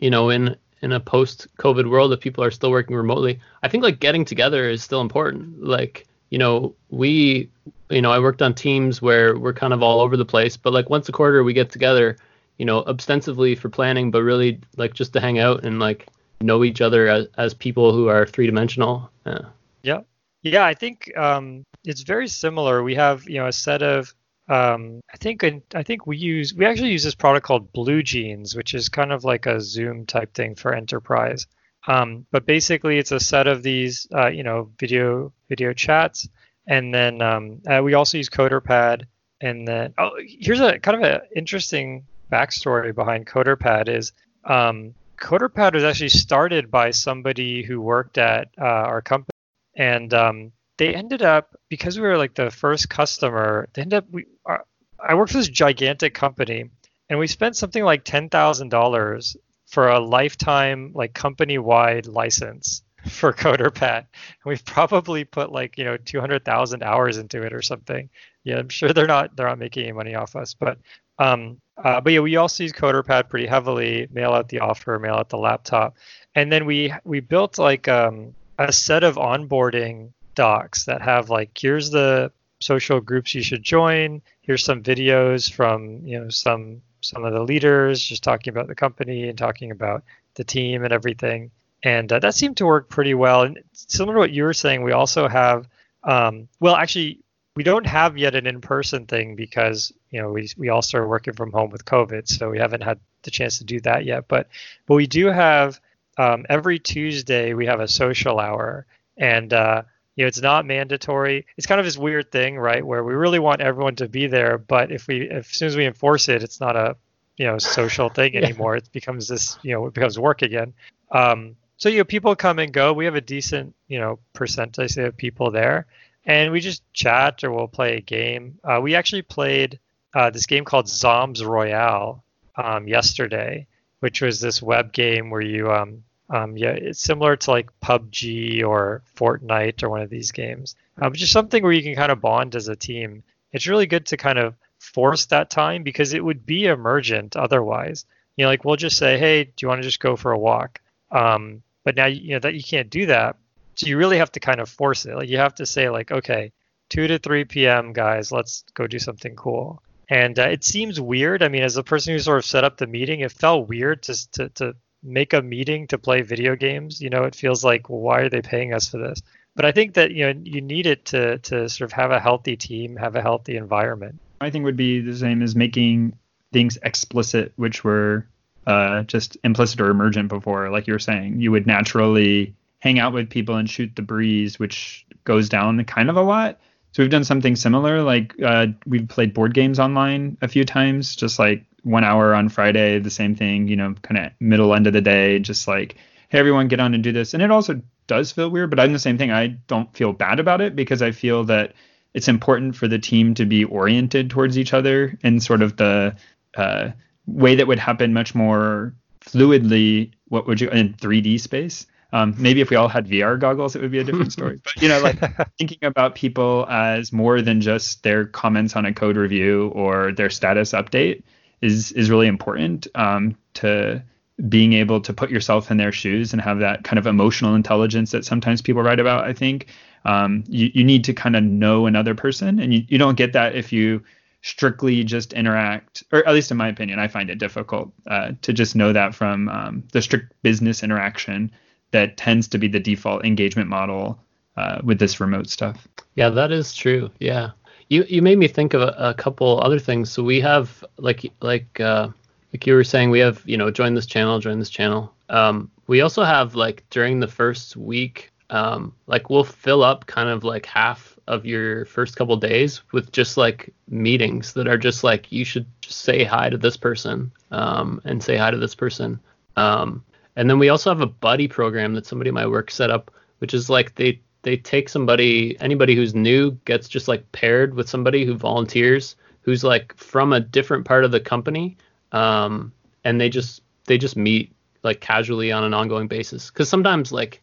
you 0.00 0.10
know, 0.10 0.30
in 0.30 0.56
in 0.82 0.92
a 0.92 1.00
post-COVID 1.00 1.88
world, 1.88 2.12
if 2.12 2.20
people 2.20 2.42
are 2.42 2.50
still 2.50 2.70
working 2.70 2.96
remotely, 2.96 3.38
I 3.62 3.68
think 3.68 3.84
like 3.84 4.00
getting 4.00 4.24
together 4.24 4.68
is 4.68 4.82
still 4.82 5.00
important. 5.00 5.62
Like, 5.62 6.06
you 6.30 6.38
know, 6.38 6.74
we, 6.90 7.48
you 7.88 8.02
know, 8.02 8.10
I 8.10 8.18
worked 8.18 8.42
on 8.42 8.52
teams 8.52 9.00
where 9.00 9.38
we're 9.38 9.52
kind 9.52 9.72
of 9.72 9.82
all 9.82 10.00
over 10.00 10.16
the 10.16 10.24
place, 10.24 10.56
but 10.56 10.72
like 10.72 10.90
once 10.90 11.08
a 11.08 11.12
quarter 11.12 11.44
we 11.44 11.52
get 11.52 11.70
together, 11.70 12.16
you 12.58 12.64
know, 12.64 12.82
ostensibly 12.82 13.54
for 13.54 13.68
planning, 13.68 14.10
but 14.10 14.22
really 14.22 14.60
like 14.76 14.92
just 14.92 15.12
to 15.12 15.20
hang 15.20 15.38
out 15.38 15.64
and 15.64 15.78
like 15.78 16.08
know 16.40 16.64
each 16.64 16.80
other 16.80 17.06
as, 17.06 17.26
as 17.38 17.54
people 17.54 17.92
who 17.92 18.08
are 18.08 18.26
three-dimensional. 18.26 19.08
Yeah. 19.24 19.38
Yeah, 19.84 20.00
yeah 20.42 20.64
I 20.64 20.74
think 20.74 21.10
um, 21.16 21.64
it's 21.84 22.02
very 22.02 22.28
similar. 22.28 22.82
We 22.82 22.94
have 22.94 23.28
you 23.28 23.38
know 23.38 23.48
a 23.48 23.52
set 23.52 23.82
of 23.82 24.14
um, 24.48 25.00
I 25.12 25.16
think 25.16 25.44
I 25.74 25.82
think 25.82 26.06
we 26.06 26.16
use 26.16 26.54
we 26.54 26.66
actually 26.66 26.90
use 26.90 27.04
this 27.04 27.14
product 27.14 27.46
called 27.46 27.72
BlueJeans, 27.72 28.56
which 28.56 28.74
is 28.74 28.88
kind 28.88 29.12
of 29.12 29.24
like 29.24 29.46
a 29.46 29.60
Zoom 29.60 30.06
type 30.06 30.34
thing 30.34 30.54
for 30.54 30.74
enterprise. 30.74 31.46
Um, 31.86 32.26
but 32.30 32.46
basically, 32.46 32.98
it's 32.98 33.12
a 33.12 33.18
set 33.20 33.46
of 33.46 33.62
these, 33.62 34.06
uh, 34.14 34.28
you 34.28 34.42
know, 34.42 34.70
video 34.78 35.32
video 35.48 35.72
chats, 35.72 36.28
and 36.66 36.94
then 36.94 37.20
um, 37.22 37.60
uh, 37.66 37.80
we 37.82 37.94
also 37.94 38.18
use 38.18 38.28
CoderPad. 38.28 39.04
And 39.40 39.66
then, 39.66 39.92
oh, 39.98 40.12
here's 40.24 40.60
a 40.60 40.78
kind 40.78 41.02
of 41.02 41.10
an 41.10 41.20
interesting 41.34 42.06
backstory 42.30 42.94
behind 42.94 43.26
CoderPad 43.26 43.88
is 43.88 44.12
um, 44.44 44.94
CoderPad 45.20 45.74
was 45.74 45.82
actually 45.82 46.10
started 46.10 46.70
by 46.70 46.90
somebody 46.90 47.62
who 47.62 47.80
worked 47.80 48.18
at 48.18 48.48
uh, 48.60 48.64
our 48.64 49.02
company, 49.02 49.31
and 49.76 50.12
um, 50.14 50.52
they 50.78 50.94
ended 50.94 51.22
up 51.22 51.56
because 51.68 51.98
we 51.98 52.06
were 52.06 52.18
like 52.18 52.34
the 52.34 52.50
first 52.50 52.88
customer. 52.88 53.68
They 53.74 53.82
ended 53.82 53.98
up 53.98 54.06
we. 54.10 54.26
Uh, 54.48 54.58
I 55.04 55.14
worked 55.14 55.32
for 55.32 55.38
this 55.38 55.48
gigantic 55.48 56.14
company, 56.14 56.70
and 57.08 57.18
we 57.18 57.26
spent 57.26 57.56
something 57.56 57.84
like 57.84 58.04
ten 58.04 58.28
thousand 58.28 58.68
dollars 58.68 59.36
for 59.66 59.88
a 59.88 60.00
lifetime 60.00 60.92
like 60.94 61.14
company 61.14 61.58
wide 61.58 62.06
license 62.06 62.82
for 63.08 63.32
CoderPad. 63.32 63.98
And 63.98 64.44
we've 64.44 64.64
probably 64.64 65.24
put 65.24 65.50
like 65.50 65.78
you 65.78 65.84
know 65.84 65.96
200,000 65.96 66.82
hours 66.82 67.16
into 67.16 67.42
it 67.42 67.52
or 67.52 67.62
something. 67.62 68.10
Yeah, 68.44 68.58
I'm 68.58 68.68
sure 68.68 68.92
they're 68.92 69.06
not 69.06 69.34
they're 69.36 69.48
not 69.48 69.58
making 69.58 69.84
any 69.84 69.92
money 69.92 70.14
off 70.14 70.36
us, 70.36 70.54
but 70.54 70.78
um, 71.18 71.60
uh, 71.82 72.00
but 72.00 72.12
yeah, 72.12 72.20
we 72.20 72.36
also 72.36 72.64
use 72.64 72.72
CoderPad 72.72 73.28
pretty 73.28 73.46
heavily. 73.46 74.08
Mail 74.12 74.32
out 74.32 74.48
the 74.48 74.60
offer, 74.60 74.98
mail 74.98 75.14
out 75.14 75.28
the 75.28 75.38
laptop, 75.38 75.96
and 76.34 76.50
then 76.52 76.66
we 76.66 76.92
we 77.04 77.20
built 77.20 77.58
like 77.58 77.88
um, 77.88 78.34
a 78.68 78.72
set 78.72 79.04
of 79.04 79.16
onboarding 79.16 80.12
docs 80.34 80.84
that 80.84 81.02
have 81.02 81.30
like 81.30 81.56
here's 81.58 81.90
the 81.90 82.32
social 82.60 83.00
groups 83.00 83.34
you 83.34 83.42
should 83.42 83.62
join. 83.62 84.22
Here's 84.42 84.64
some 84.64 84.82
videos 84.82 85.52
from 85.52 86.06
you 86.06 86.20
know 86.20 86.28
some 86.30 86.82
some 87.00 87.24
of 87.24 87.32
the 87.32 87.42
leaders, 87.42 88.02
just 88.02 88.22
talking 88.22 88.52
about 88.52 88.68
the 88.68 88.74
company 88.74 89.28
and 89.28 89.36
talking 89.36 89.70
about 89.70 90.04
the 90.34 90.44
team 90.44 90.84
and 90.84 90.92
everything. 90.92 91.50
And 91.82 92.12
uh, 92.12 92.20
that 92.20 92.34
seemed 92.34 92.56
to 92.58 92.66
work 92.66 92.88
pretty 92.88 93.14
well. 93.14 93.42
And 93.42 93.58
similar 93.72 94.14
to 94.14 94.20
what 94.20 94.30
you 94.30 94.44
were 94.44 94.54
saying, 94.54 94.82
we 94.82 94.92
also 94.92 95.26
have, 95.26 95.68
um, 96.04 96.48
well, 96.60 96.76
actually, 96.76 97.18
we 97.56 97.64
don't 97.64 97.86
have 97.86 98.16
yet 98.16 98.36
an 98.36 98.46
in-person 98.46 99.06
thing 99.06 99.34
because 99.34 99.92
you 100.10 100.20
know 100.20 100.30
we 100.30 100.48
we 100.56 100.68
all 100.68 100.82
started 100.82 101.08
working 101.08 101.34
from 101.34 101.52
home 101.52 101.70
with 101.70 101.84
COVID, 101.84 102.28
so 102.28 102.50
we 102.50 102.58
haven't 102.58 102.82
had 102.82 102.98
the 103.22 103.30
chance 103.30 103.58
to 103.58 103.64
do 103.64 103.80
that 103.80 104.04
yet. 104.04 104.26
But 104.28 104.48
but 104.86 104.94
we 104.94 105.06
do 105.06 105.26
have 105.26 105.80
um, 106.18 106.44
every 106.48 106.78
Tuesday 106.78 107.54
we 107.54 107.66
have 107.66 107.80
a 107.80 107.88
social 107.88 108.38
hour, 108.38 108.86
and 109.16 109.52
uh, 109.52 109.82
you 110.16 110.24
know 110.24 110.28
it's 110.28 110.40
not 110.40 110.66
mandatory. 110.66 111.46
It's 111.56 111.66
kind 111.66 111.80
of 111.80 111.86
this 111.86 111.96
weird 111.96 112.30
thing 112.30 112.58
right 112.58 112.84
where 112.84 113.02
we 113.02 113.14
really 113.14 113.38
want 113.38 113.60
everyone 113.60 113.96
to 113.96 114.08
be 114.08 114.26
there 114.26 114.58
but 114.58 114.90
if 114.90 115.06
we 115.06 115.22
if, 115.30 115.50
as 115.50 115.56
soon 115.56 115.68
as 115.68 115.76
we 115.76 115.86
enforce 115.86 116.28
it 116.28 116.42
it's 116.42 116.60
not 116.60 116.76
a 116.76 116.96
you 117.36 117.46
know 117.46 117.58
social 117.58 118.08
thing 118.18 118.36
anymore. 118.36 118.76
It 118.76 118.90
becomes 118.92 119.28
this 119.28 119.58
you 119.62 119.72
know 119.72 119.86
it 119.86 119.94
becomes 119.94 120.18
work 120.18 120.42
again. 120.42 120.74
Um, 121.10 121.56
so 121.76 121.88
you 121.88 121.98
know 121.98 122.04
people 122.04 122.34
come 122.36 122.58
and 122.58 122.72
go. 122.72 122.92
We 122.92 123.06
have 123.06 123.14
a 123.14 123.20
decent 123.20 123.74
you 123.88 123.98
know 123.98 124.18
percentage 124.32 124.96
of 124.96 125.16
people 125.16 125.50
there. 125.50 125.86
And 126.24 126.52
we 126.52 126.60
just 126.60 126.84
chat 126.92 127.42
or 127.42 127.50
we'll 127.50 127.66
play 127.66 127.96
a 127.96 128.00
game. 128.00 128.60
Uh, 128.62 128.78
we 128.80 128.94
actually 128.94 129.22
played 129.22 129.80
uh, 130.14 130.30
this 130.30 130.46
game 130.46 130.64
called 130.64 130.86
zombs 130.86 131.44
royale 131.44 132.22
um, 132.54 132.86
yesterday 132.86 133.66
which 134.02 134.20
was 134.20 134.40
this 134.40 134.60
web 134.60 134.92
game 134.92 135.30
where 135.30 135.40
you 135.40 135.70
um, 135.70 136.02
um, 136.28 136.56
yeah, 136.56 136.70
it's 136.70 137.00
similar 137.00 137.36
to 137.36 137.50
like 137.52 137.70
PUBG 137.80 138.64
or 138.66 139.02
Fortnite 139.16 139.84
or 139.84 139.90
one 139.90 140.00
of 140.00 140.10
these 140.10 140.32
games, 140.32 140.74
but 140.96 141.12
just 141.12 141.30
something 141.30 141.62
where 141.62 141.70
you 141.70 141.84
can 141.84 141.94
kind 141.94 142.10
of 142.10 142.20
bond 142.20 142.56
as 142.56 142.66
a 142.66 142.74
team. 142.74 143.22
It's 143.52 143.68
really 143.68 143.86
good 143.86 144.06
to 144.06 144.16
kind 144.16 144.40
of 144.40 144.56
force 144.80 145.26
that 145.26 145.50
time 145.50 145.84
because 145.84 146.14
it 146.14 146.24
would 146.24 146.44
be 146.44 146.66
emergent 146.66 147.36
otherwise. 147.36 148.04
You 148.36 148.44
know, 148.44 148.48
like 148.48 148.64
we'll 148.64 148.74
just 148.74 148.96
say, 148.96 149.18
hey, 149.18 149.44
do 149.44 149.52
you 149.60 149.68
want 149.68 149.82
to 149.82 149.88
just 149.88 150.00
go 150.00 150.16
for 150.16 150.32
a 150.32 150.38
walk? 150.38 150.80
Um, 151.12 151.62
but 151.84 151.94
now 151.94 152.06
you 152.06 152.32
know 152.32 152.40
that 152.40 152.54
you 152.54 152.62
can't 152.64 152.90
do 152.90 153.06
that, 153.06 153.36
so 153.76 153.86
you 153.86 153.96
really 153.96 154.18
have 154.18 154.32
to 154.32 154.40
kind 154.40 154.60
of 154.60 154.68
force 154.68 155.06
it. 155.06 155.14
Like 155.14 155.28
you 155.28 155.38
have 155.38 155.54
to 155.56 155.66
say, 155.66 155.90
like, 155.90 156.10
okay, 156.10 156.50
2 156.88 157.06
to 157.06 157.18
3 157.20 157.44
p.m., 157.44 157.92
guys, 157.92 158.32
let's 158.32 158.64
go 158.74 158.88
do 158.88 158.98
something 158.98 159.36
cool. 159.36 159.80
And 160.12 160.38
uh, 160.38 160.42
it 160.42 160.62
seems 160.62 161.00
weird. 161.00 161.42
I 161.42 161.48
mean, 161.48 161.62
as 161.62 161.78
a 161.78 161.82
person 161.82 162.12
who 162.12 162.18
sort 162.18 162.36
of 162.36 162.44
set 162.44 162.64
up 162.64 162.76
the 162.76 162.86
meeting, 162.86 163.20
it 163.20 163.32
felt 163.32 163.66
weird 163.66 164.02
to, 164.02 164.30
to, 164.32 164.48
to 164.50 164.76
make 165.02 165.32
a 165.32 165.40
meeting 165.40 165.86
to 165.86 165.96
play 165.96 166.20
video 166.20 166.54
games. 166.54 167.00
You 167.00 167.08
know, 167.08 167.22
it 167.22 167.34
feels 167.34 167.64
like, 167.64 167.88
well, 167.88 168.00
why 168.00 168.20
are 168.20 168.28
they 168.28 168.42
paying 168.42 168.74
us 168.74 168.90
for 168.90 168.98
this? 168.98 169.22
But 169.56 169.64
I 169.64 169.72
think 169.72 169.94
that 169.94 170.10
you 170.10 170.26
know 170.26 170.38
you 170.44 170.60
need 170.60 170.84
it 170.84 171.06
to 171.06 171.38
to 171.38 171.66
sort 171.70 171.90
of 171.90 171.92
have 171.92 172.10
a 172.10 172.20
healthy 172.20 172.56
team, 172.56 172.96
have 172.96 173.16
a 173.16 173.22
healthy 173.22 173.56
environment. 173.56 174.18
I 174.42 174.50
think 174.50 174.66
would 174.66 174.76
be 174.76 175.00
the 175.00 175.16
same 175.16 175.40
as 175.40 175.56
making 175.56 176.12
things 176.52 176.76
explicit, 176.82 177.54
which 177.56 177.82
were 177.82 178.26
uh, 178.66 179.04
just 179.04 179.38
implicit 179.44 179.80
or 179.80 179.88
emergent 179.88 180.28
before. 180.28 180.68
Like 180.68 180.86
you 180.86 180.92
were 180.92 180.98
saying, 180.98 181.40
you 181.40 181.50
would 181.52 181.66
naturally 181.66 182.54
hang 182.80 182.98
out 182.98 183.14
with 183.14 183.30
people 183.30 183.56
and 183.56 183.68
shoot 183.68 183.96
the 183.96 184.02
breeze, 184.02 184.58
which 184.58 185.06
goes 185.24 185.48
down 185.48 185.82
kind 185.86 186.10
of 186.10 186.16
a 186.16 186.22
lot. 186.22 186.60
So 186.92 187.02
we've 187.02 187.10
done 187.10 187.24
something 187.24 187.56
similar. 187.56 188.02
Like 188.02 188.34
uh, 188.42 188.68
we've 188.86 189.08
played 189.08 189.34
board 189.34 189.54
games 189.54 189.78
online 189.78 190.36
a 190.42 190.48
few 190.48 190.64
times, 190.64 191.16
just 191.16 191.38
like 191.38 191.64
one 191.82 192.04
hour 192.04 192.34
on 192.34 192.48
Friday, 192.48 192.98
the 192.98 193.10
same 193.10 193.34
thing, 193.34 193.66
you 193.66 193.76
know, 193.76 193.94
kind 194.02 194.18
of 194.18 194.32
middle 194.40 194.74
end 194.74 194.86
of 194.86 194.92
the 194.92 195.00
day, 195.00 195.38
just 195.38 195.66
like, 195.66 195.96
hey, 196.28 196.38
everyone 196.38 196.68
get 196.68 196.80
on 196.80 196.94
and 196.94 197.02
do 197.02 197.12
this. 197.12 197.34
And 197.34 197.42
it 197.42 197.50
also 197.50 197.80
does 198.06 198.30
feel 198.30 198.50
weird, 198.50 198.70
but 198.70 198.78
I'm 198.78 198.92
the 198.92 198.98
same 198.98 199.18
thing. 199.18 199.32
I 199.32 199.48
don't 199.66 199.94
feel 199.96 200.12
bad 200.12 200.38
about 200.38 200.60
it 200.60 200.76
because 200.76 201.02
I 201.02 201.12
feel 201.12 201.44
that 201.44 201.72
it's 202.14 202.28
important 202.28 202.76
for 202.76 202.88
the 202.88 202.98
team 202.98 203.34
to 203.34 203.46
be 203.46 203.64
oriented 203.64 204.30
towards 204.30 204.58
each 204.58 204.74
other 204.74 205.18
in 205.22 205.40
sort 205.40 205.62
of 205.62 205.76
the 205.76 206.14
uh, 206.56 206.90
way 207.26 207.54
that 207.54 207.66
would 207.66 207.78
happen 207.78 208.12
much 208.12 208.34
more 208.34 208.94
fluidly. 209.20 210.12
What 210.28 210.46
would 210.46 210.60
you 210.60 210.68
in 210.68 210.92
3D 210.94 211.40
space? 211.40 211.86
Um, 212.12 212.34
maybe 212.38 212.60
if 212.60 212.68
we 212.68 212.76
all 212.76 212.88
had 212.88 213.08
VR 213.08 213.38
goggles, 213.40 213.74
it 213.74 213.80
would 213.80 213.90
be 213.90 213.98
a 213.98 214.04
different 214.04 214.32
story. 214.38 214.60
But 214.62 214.82
you 214.82 214.88
know, 214.88 215.00
like 215.00 215.18
thinking 215.58 215.78
about 215.82 216.14
people 216.14 216.66
as 216.68 217.12
more 217.12 217.40
than 217.40 217.60
just 217.60 218.02
their 218.02 218.26
comments 218.26 218.76
on 218.76 218.84
a 218.84 218.92
code 218.92 219.16
review 219.16 219.68
or 219.74 220.12
their 220.12 220.30
status 220.30 220.72
update, 220.72 221.22
is 221.62 221.92
is 221.92 222.10
really 222.10 222.26
important 222.26 222.86
um, 222.94 223.36
to 223.54 224.02
being 224.48 224.72
able 224.72 225.00
to 225.00 225.12
put 225.12 225.30
yourself 225.30 225.70
in 225.70 225.76
their 225.76 225.92
shoes 225.92 226.32
and 226.32 226.42
have 226.42 226.58
that 226.58 226.84
kind 226.84 226.98
of 226.98 227.06
emotional 227.06 227.54
intelligence 227.54 228.10
that 228.10 228.24
sometimes 228.24 228.60
people 228.60 228.82
write 228.82 229.00
about. 229.00 229.24
I 229.24 229.32
think 229.32 229.68
um, 230.04 230.44
you, 230.48 230.70
you 230.74 230.84
need 230.84 231.04
to 231.04 231.14
kind 231.14 231.36
of 231.36 231.44
know 231.44 231.86
another 231.86 232.14
person, 232.14 232.58
and 232.58 232.74
you, 232.74 232.82
you 232.88 232.98
don't 232.98 233.16
get 233.16 233.32
that 233.34 233.54
if 233.54 233.72
you 233.72 234.02
strictly 234.42 235.04
just 235.04 235.32
interact, 235.32 236.02
or 236.12 236.26
at 236.26 236.34
least 236.34 236.50
in 236.50 236.56
my 236.56 236.68
opinion, 236.68 236.98
I 236.98 237.08
find 237.08 237.30
it 237.30 237.38
difficult 237.38 237.92
uh, 238.08 238.32
to 238.42 238.52
just 238.52 238.74
know 238.74 238.92
that 238.92 239.14
from 239.14 239.48
um, 239.48 239.84
the 239.92 240.02
strict 240.02 240.32
business 240.42 240.82
interaction 240.82 241.52
that 241.92 242.16
tends 242.16 242.48
to 242.48 242.58
be 242.58 242.68
the 242.68 242.80
default 242.80 243.24
engagement 243.24 243.68
model 243.68 244.18
uh, 244.56 244.80
with 244.82 244.98
this 244.98 245.20
remote 245.20 245.48
stuff. 245.48 245.86
Yeah, 246.14 246.28
that 246.30 246.52
is 246.52 246.74
true. 246.74 247.10
Yeah. 247.20 247.50
You 247.88 248.04
you 248.08 248.22
made 248.22 248.38
me 248.38 248.48
think 248.48 248.74
of 248.74 248.82
a, 248.82 248.94
a 248.98 249.14
couple 249.14 249.60
other 249.60 249.78
things. 249.78 250.10
So 250.10 250.22
we 250.22 250.40
have 250.40 250.84
like 250.98 251.30
like 251.40 251.80
uh, 251.80 252.08
like 252.52 252.66
you 252.66 252.74
were 252.74 252.84
saying, 252.84 253.10
we 253.10 253.18
have 253.20 253.42
you 253.46 253.56
know 253.56 253.70
join 253.70 253.94
this 253.94 254.06
channel, 254.06 254.38
join 254.38 254.58
this 254.58 254.70
channel. 254.70 255.12
Um, 255.28 255.70
we 255.86 256.00
also 256.00 256.22
have 256.22 256.54
like 256.54 256.84
during 256.90 257.20
the 257.20 257.28
first 257.28 257.76
week, 257.76 258.30
um, 258.50 258.94
like 259.06 259.30
we'll 259.30 259.44
fill 259.44 259.82
up 259.82 260.06
kind 260.06 260.28
of 260.28 260.44
like 260.44 260.66
half 260.66 261.18
of 261.26 261.46
your 261.46 261.84
first 261.86 262.16
couple 262.16 262.36
days 262.36 262.82
with 262.92 263.12
just 263.12 263.36
like 263.36 263.72
meetings 263.88 264.52
that 264.54 264.68
are 264.68 264.78
just 264.78 265.04
like 265.04 265.30
you 265.30 265.44
should 265.44 265.66
say 265.86 266.24
hi 266.24 266.50
to 266.50 266.58
this 266.58 266.76
person 266.76 267.30
um, 267.50 268.00
and 268.04 268.22
say 268.22 268.36
hi 268.36 268.50
to 268.50 268.58
this 268.58 268.74
person. 268.74 269.20
Um, 269.56 270.04
and 270.36 270.48
then 270.48 270.58
we 270.58 270.68
also 270.68 270.90
have 270.90 271.00
a 271.00 271.06
buddy 271.06 271.48
program 271.48 271.94
that 271.94 272.06
somebody 272.06 272.28
at 272.28 272.34
my 272.34 272.46
work 272.46 272.70
set 272.70 272.90
up, 272.90 273.10
which 273.38 273.54
is 273.54 273.68
like 273.68 273.94
they 273.94 274.20
they 274.42 274.56
take 274.56 274.88
somebody 274.88 275.56
anybody 275.60 275.94
who's 275.94 276.14
new 276.14 276.52
gets 276.64 276.88
just 276.88 277.08
like 277.08 277.30
paired 277.32 277.74
with 277.74 277.88
somebody 277.88 278.24
who 278.24 278.34
volunteers 278.34 279.16
who's 279.42 279.64
like 279.64 279.96
from 279.96 280.32
a 280.32 280.40
different 280.40 280.84
part 280.84 281.04
of 281.04 281.10
the 281.10 281.20
company 281.20 281.76
um, 282.12 282.72
and 283.04 283.20
they 283.20 283.28
just 283.28 283.62
they 283.86 283.98
just 283.98 284.16
meet 284.16 284.52
like 284.82 285.00
casually 285.00 285.52
on 285.52 285.64
an 285.64 285.74
ongoing 285.74 286.08
basis. 286.08 286.50
Because 286.50 286.68
sometimes 286.68 287.12
like 287.12 287.42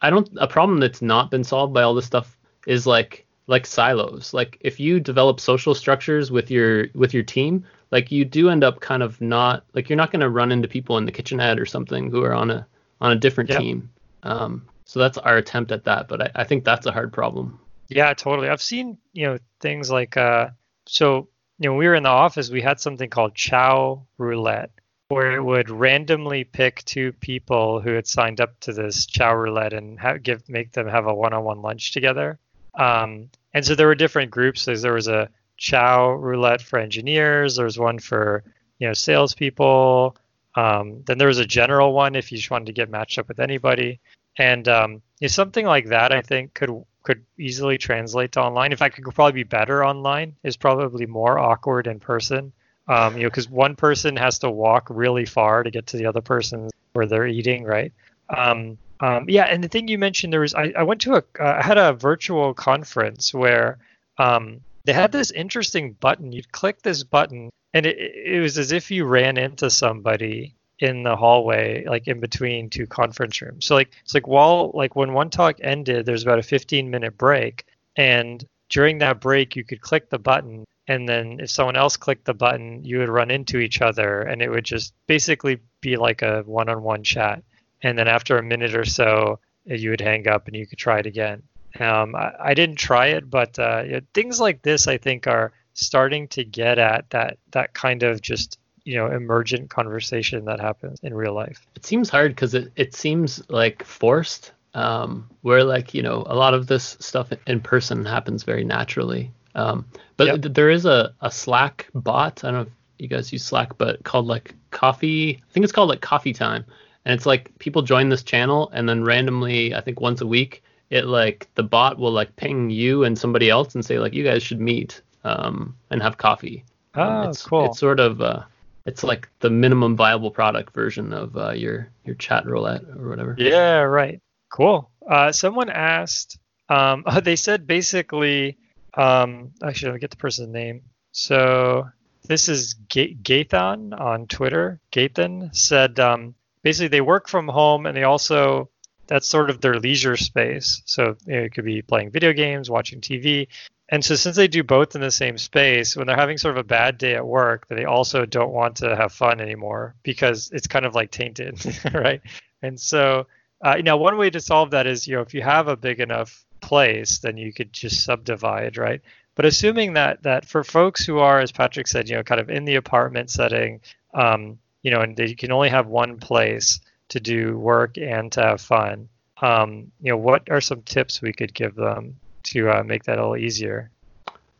i 0.00 0.10
don't 0.10 0.28
a 0.36 0.46
problem 0.46 0.78
that's 0.78 1.02
not 1.02 1.30
been 1.30 1.42
solved 1.42 1.74
by 1.74 1.82
all 1.82 1.94
this 1.94 2.06
stuff 2.06 2.38
is 2.66 2.86
like 2.86 3.26
like 3.46 3.66
silos. 3.66 4.32
Like 4.32 4.58
if 4.60 4.78
you 4.78 5.00
develop 5.00 5.40
social 5.40 5.74
structures 5.74 6.30
with 6.30 6.50
your 6.50 6.86
with 6.94 7.12
your 7.12 7.24
team 7.24 7.64
like 7.90 8.10
you 8.10 8.24
do 8.24 8.50
end 8.50 8.64
up 8.64 8.80
kind 8.80 9.02
of 9.02 9.20
not 9.20 9.64
like 9.74 9.88
you're 9.88 9.96
not 9.96 10.12
going 10.12 10.20
to 10.20 10.30
run 10.30 10.52
into 10.52 10.68
people 10.68 10.98
in 10.98 11.06
the 11.06 11.12
kitchenette 11.12 11.58
or 11.58 11.66
something 11.66 12.10
who 12.10 12.22
are 12.22 12.34
on 12.34 12.50
a 12.50 12.66
on 13.00 13.12
a 13.12 13.16
different 13.16 13.50
yep. 13.50 13.60
team 13.60 13.90
um, 14.22 14.66
so 14.84 14.98
that's 14.98 15.18
our 15.18 15.36
attempt 15.36 15.72
at 15.72 15.84
that, 15.84 16.08
but 16.08 16.20
I, 16.20 16.30
I 16.42 16.44
think 16.44 16.64
that's 16.64 16.86
a 16.86 16.90
hard 16.92 17.12
problem. 17.12 17.60
Yeah, 17.88 18.12
totally. 18.14 18.48
I've 18.48 18.62
seen 18.62 18.98
you 19.12 19.26
know 19.26 19.38
things 19.60 19.90
like 19.90 20.16
uh, 20.16 20.48
so 20.86 21.28
you 21.58 21.68
know 21.68 21.76
we 21.76 21.86
were 21.86 21.94
in 21.94 22.02
the 22.02 22.08
office, 22.08 22.50
we 22.50 22.60
had 22.60 22.80
something 22.80 23.08
called 23.08 23.34
Chow 23.34 24.06
Roulette, 24.18 24.72
where 25.08 25.32
it 25.32 25.42
would 25.42 25.70
randomly 25.70 26.44
pick 26.44 26.84
two 26.84 27.12
people 27.12 27.80
who 27.80 27.92
had 27.92 28.06
signed 28.06 28.40
up 28.40 28.58
to 28.60 28.72
this 28.72 29.06
Chow 29.06 29.34
Roulette 29.34 29.72
and 29.72 29.98
have, 30.00 30.22
give 30.22 30.48
make 30.48 30.72
them 30.72 30.88
have 30.88 31.06
a 31.06 31.14
one-on-one 31.14 31.62
lunch 31.62 31.92
together. 31.92 32.38
Um, 32.74 33.30
and 33.52 33.64
so 33.64 33.74
there 33.74 33.86
were 33.86 33.94
different 33.94 34.30
groups. 34.30 34.64
There 34.64 34.92
was 34.92 35.08
a 35.08 35.28
Chow 35.60 36.12
roulette 36.12 36.62
for 36.62 36.78
engineers. 36.78 37.56
There's 37.56 37.78
one 37.78 37.98
for 37.98 38.42
you 38.78 38.88
know 38.88 38.94
salespeople. 38.94 40.16
Um, 40.56 41.02
then 41.04 41.18
there 41.18 41.28
was 41.28 41.38
a 41.38 41.44
general 41.44 41.92
one 41.92 42.16
if 42.16 42.32
you 42.32 42.38
just 42.38 42.50
wanted 42.50 42.66
to 42.66 42.72
get 42.72 42.90
matched 42.90 43.18
up 43.18 43.28
with 43.28 43.38
anybody. 43.38 44.00
And 44.38 44.66
um, 44.68 45.02
something 45.26 45.66
like 45.66 45.88
that, 45.88 46.12
I 46.12 46.22
think, 46.22 46.54
could 46.54 46.70
could 47.02 47.24
easily 47.38 47.78
translate 47.78 48.32
to 48.32 48.40
online. 48.40 48.72
In 48.72 48.78
fact, 48.78 48.98
it 48.98 49.02
could 49.02 49.14
probably 49.14 49.32
be 49.32 49.42
better 49.44 49.84
online. 49.84 50.34
Is 50.42 50.56
probably 50.56 51.04
more 51.04 51.38
awkward 51.38 51.86
in 51.86 52.00
person. 52.00 52.52
Um, 52.88 53.16
you 53.16 53.24
know, 53.24 53.28
because 53.28 53.48
one 53.48 53.76
person 53.76 54.16
has 54.16 54.38
to 54.40 54.50
walk 54.50 54.88
really 54.90 55.26
far 55.26 55.62
to 55.62 55.70
get 55.70 55.86
to 55.88 55.98
the 55.98 56.06
other 56.06 56.22
person 56.22 56.70
where 56.94 57.06
they're 57.06 57.26
eating, 57.26 57.64
right? 57.64 57.92
Um, 58.30 58.78
um, 59.00 59.26
yeah, 59.28 59.44
and 59.44 59.62
the 59.62 59.68
thing 59.68 59.88
you 59.88 59.98
mentioned, 59.98 60.32
there 60.32 60.40
was 60.40 60.54
I, 60.54 60.72
I 60.76 60.82
went 60.84 61.02
to 61.02 61.16
a 61.16 61.22
uh, 61.38 61.58
I 61.60 61.62
had 61.62 61.76
a 61.76 61.92
virtual 61.92 62.54
conference 62.54 63.34
where 63.34 63.78
um, 64.18 64.60
they 64.90 64.94
had 64.94 65.12
this 65.12 65.30
interesting 65.30 65.92
button. 65.92 66.32
You'd 66.32 66.50
click 66.50 66.82
this 66.82 67.04
button, 67.04 67.50
and 67.72 67.86
it, 67.86 67.96
it 67.96 68.40
was 68.40 68.58
as 68.58 68.72
if 68.72 68.90
you 68.90 69.04
ran 69.04 69.36
into 69.36 69.70
somebody 69.70 70.56
in 70.80 71.04
the 71.04 71.14
hallway, 71.14 71.84
like 71.84 72.08
in 72.08 72.18
between 72.18 72.70
two 72.70 72.88
conference 72.88 73.40
rooms. 73.40 73.66
So 73.66 73.76
like 73.76 73.92
it's 74.02 74.14
like 74.14 74.26
while 74.26 74.72
like 74.74 74.96
when 74.96 75.12
one 75.12 75.30
talk 75.30 75.58
ended, 75.60 76.06
there's 76.06 76.24
about 76.24 76.40
a 76.40 76.42
15 76.42 76.90
minute 76.90 77.16
break, 77.16 77.66
and 77.94 78.44
during 78.68 78.98
that 78.98 79.20
break, 79.20 79.54
you 79.54 79.62
could 79.62 79.80
click 79.80 80.10
the 80.10 80.18
button, 80.18 80.64
and 80.88 81.08
then 81.08 81.38
if 81.38 81.50
someone 81.50 81.76
else 81.76 81.96
clicked 81.96 82.24
the 82.24 82.34
button, 82.34 82.82
you 82.82 82.98
would 82.98 83.08
run 83.08 83.30
into 83.30 83.58
each 83.58 83.80
other, 83.80 84.22
and 84.22 84.42
it 84.42 84.50
would 84.50 84.64
just 84.64 84.92
basically 85.06 85.60
be 85.80 85.96
like 85.96 86.22
a 86.22 86.42
one-on-one 86.46 87.04
chat. 87.04 87.44
And 87.80 87.96
then 87.96 88.08
after 88.08 88.38
a 88.38 88.42
minute 88.42 88.74
or 88.74 88.84
so, 88.84 89.38
you 89.66 89.90
would 89.90 90.00
hang 90.00 90.26
up 90.26 90.48
and 90.48 90.56
you 90.56 90.66
could 90.66 90.78
try 90.78 90.98
it 90.98 91.06
again. 91.06 91.44
Um, 91.78 92.14
I, 92.14 92.32
I, 92.40 92.54
didn't 92.54 92.76
try 92.76 93.08
it, 93.08 93.30
but 93.30 93.58
uh, 93.58 93.82
you 93.84 93.92
know, 93.92 94.00
things 94.12 94.40
like 94.40 94.62
this, 94.62 94.88
I 94.88 94.98
think, 94.98 95.26
are 95.26 95.52
starting 95.74 96.28
to 96.28 96.44
get 96.44 96.78
at 96.78 97.08
that 97.10 97.38
that 97.52 97.74
kind 97.74 98.02
of 98.02 98.20
just 98.20 98.58
you 98.84 98.96
know 98.96 99.06
emergent 99.06 99.70
conversation 99.70 100.44
that 100.46 100.60
happens 100.60 101.00
in 101.02 101.14
real 101.14 101.34
life. 101.34 101.66
It 101.76 101.86
seems 101.86 102.08
hard 102.08 102.32
because 102.32 102.54
it, 102.54 102.72
it 102.76 102.94
seems 102.94 103.42
like 103.48 103.84
forced. 103.84 104.52
Um, 104.72 105.28
where 105.42 105.64
like 105.64 105.94
you 105.94 106.02
know 106.02 106.22
a 106.26 106.36
lot 106.36 106.54
of 106.54 106.68
this 106.68 106.96
stuff 107.00 107.32
in 107.46 107.60
person 107.60 108.04
happens 108.04 108.44
very 108.44 108.62
naturally. 108.64 109.32
Um, 109.56 109.84
but 110.16 110.26
yep. 110.26 110.54
there 110.54 110.70
is 110.70 110.86
a, 110.86 111.12
a 111.20 111.30
Slack 111.30 111.88
bot. 111.92 112.44
I 112.44 112.52
don't 112.52 112.54
know 112.54 112.60
if 112.62 112.68
you 112.98 113.08
guys 113.08 113.32
use 113.32 113.44
Slack, 113.44 113.76
but 113.78 114.04
called 114.04 114.26
like 114.26 114.54
Coffee. 114.70 115.36
I 115.36 115.52
think 115.52 115.64
it's 115.64 115.72
called 115.72 115.88
like 115.88 116.00
Coffee 116.00 116.32
Time, 116.32 116.64
and 117.04 117.14
it's 117.14 117.26
like 117.26 117.56
people 117.58 117.82
join 117.82 118.10
this 118.10 118.22
channel 118.22 118.70
and 118.72 118.88
then 118.88 119.04
randomly, 119.04 119.74
I 119.74 119.80
think 119.80 120.00
once 120.00 120.20
a 120.20 120.26
week, 120.26 120.62
it 120.90 121.06
like 121.06 121.48
the 121.54 121.62
bot 121.62 121.98
will 121.98 122.12
like 122.12 122.34
ping 122.36 122.68
you 122.68 123.04
and 123.04 123.18
somebody 123.18 123.48
else 123.48 123.74
and 123.74 123.84
say 123.84 123.98
like 123.98 124.12
you 124.12 124.24
guys 124.24 124.42
should 124.42 124.60
meet 124.60 125.00
um, 125.24 125.76
and 125.90 126.02
have 126.02 126.18
coffee. 126.18 126.64
Oh, 126.94 127.02
um, 127.02 127.30
it's, 127.30 127.42
cool. 127.42 127.66
It's 127.66 127.78
sort 127.78 128.00
of 128.00 128.20
uh, 128.20 128.42
it's 128.84 129.04
like 129.04 129.28
the 129.38 129.50
minimum 129.50 129.96
viable 129.96 130.30
product 130.30 130.74
version 130.74 131.12
of 131.12 131.36
uh, 131.36 131.52
your 131.52 131.88
your 132.04 132.16
chat 132.16 132.44
roulette 132.44 132.82
or 132.98 133.08
whatever. 133.08 133.36
Yeah, 133.38 133.80
right. 133.80 134.20
Cool. 134.50 134.90
Uh, 135.08 135.32
someone 135.32 135.70
asked. 135.70 136.38
Um, 136.68 137.04
they 137.22 137.36
said 137.36 137.66
basically. 137.66 138.58
Um, 138.92 139.52
actually, 139.62 139.90
let 139.90 139.94
me 139.94 140.00
get 140.00 140.10
the 140.10 140.16
person's 140.16 140.52
name. 140.52 140.82
So 141.12 141.88
this 142.24 142.48
is 142.48 142.74
G- 142.88 143.16
Gathon 143.22 143.92
on 143.92 144.26
Twitter. 144.26 144.80
Gathan 144.90 145.54
said 145.54 146.00
um, 146.00 146.34
basically 146.62 146.88
they 146.88 147.00
work 147.00 147.28
from 147.28 147.46
home 147.46 147.86
and 147.86 147.96
they 147.96 148.02
also 148.02 148.68
that's 149.10 149.28
sort 149.28 149.50
of 149.50 149.60
their 149.60 149.78
leisure 149.78 150.16
space. 150.16 150.82
So 150.86 151.16
you 151.26 151.34
know, 151.34 151.42
it 151.42 151.52
could 151.52 151.64
be 151.64 151.82
playing 151.82 152.12
video 152.12 152.32
games, 152.32 152.70
watching 152.70 153.00
TV. 153.00 153.48
And 153.88 154.04
so 154.04 154.14
since 154.14 154.36
they 154.36 154.46
do 154.46 154.62
both 154.62 154.94
in 154.94 155.00
the 155.00 155.10
same 155.10 155.36
space, 155.36 155.96
when 155.96 156.06
they're 156.06 156.16
having 156.16 156.38
sort 156.38 156.56
of 156.56 156.60
a 156.60 156.68
bad 156.68 156.96
day 156.96 157.16
at 157.16 157.26
work, 157.26 157.66
they 157.66 157.84
also 157.84 158.24
don't 158.24 158.52
want 158.52 158.76
to 158.76 158.94
have 158.94 159.12
fun 159.12 159.40
anymore 159.40 159.96
because 160.04 160.48
it's 160.52 160.68
kind 160.68 160.86
of 160.86 160.94
like 160.94 161.10
tainted, 161.10 161.60
right? 161.92 162.22
And 162.62 162.78
so 162.80 163.26
uh, 163.62 163.74
you 163.76 163.82
know 163.82 163.96
one 163.96 164.16
way 164.16 164.30
to 164.30 164.40
solve 164.40 164.70
that 164.70 164.86
is 164.86 165.08
you 165.08 165.16
know 165.16 165.22
if 165.22 165.34
you 165.34 165.42
have 165.42 165.66
a 165.66 165.76
big 165.76 165.98
enough 165.98 166.44
place, 166.60 167.18
then 167.18 167.36
you 167.36 167.52
could 167.52 167.72
just 167.72 168.04
subdivide, 168.04 168.78
right? 168.78 169.00
But 169.34 169.44
assuming 169.44 169.94
that 169.94 170.22
that 170.22 170.44
for 170.44 170.62
folks 170.62 171.04
who 171.04 171.18
are, 171.18 171.40
as 171.40 171.50
Patrick 171.50 171.88
said, 171.88 172.08
you 172.08 172.14
know, 172.14 172.22
kind 172.22 172.40
of 172.40 172.48
in 172.48 172.64
the 172.64 172.76
apartment 172.76 173.28
setting, 173.28 173.80
um, 174.14 174.60
you 174.82 174.92
know, 174.92 175.00
and 175.00 175.16
they 175.16 175.34
can 175.34 175.50
only 175.50 175.68
have 175.68 175.88
one 175.88 176.18
place 176.18 176.80
to 177.10 177.20
do 177.20 177.56
work 177.58 177.96
and 177.98 178.32
to 178.32 178.42
have 178.42 178.60
fun. 178.60 179.08
Um, 179.40 179.90
you 180.00 180.10
know, 180.10 180.16
what 180.16 180.50
are 180.50 180.60
some 180.60 180.82
tips 180.82 181.22
we 181.22 181.32
could 181.32 181.54
give 181.54 181.74
them 181.74 182.16
to 182.44 182.70
uh, 182.70 182.82
make 182.84 183.04
that 183.04 183.18
a 183.18 183.22
little 183.22 183.36
easier? 183.36 183.90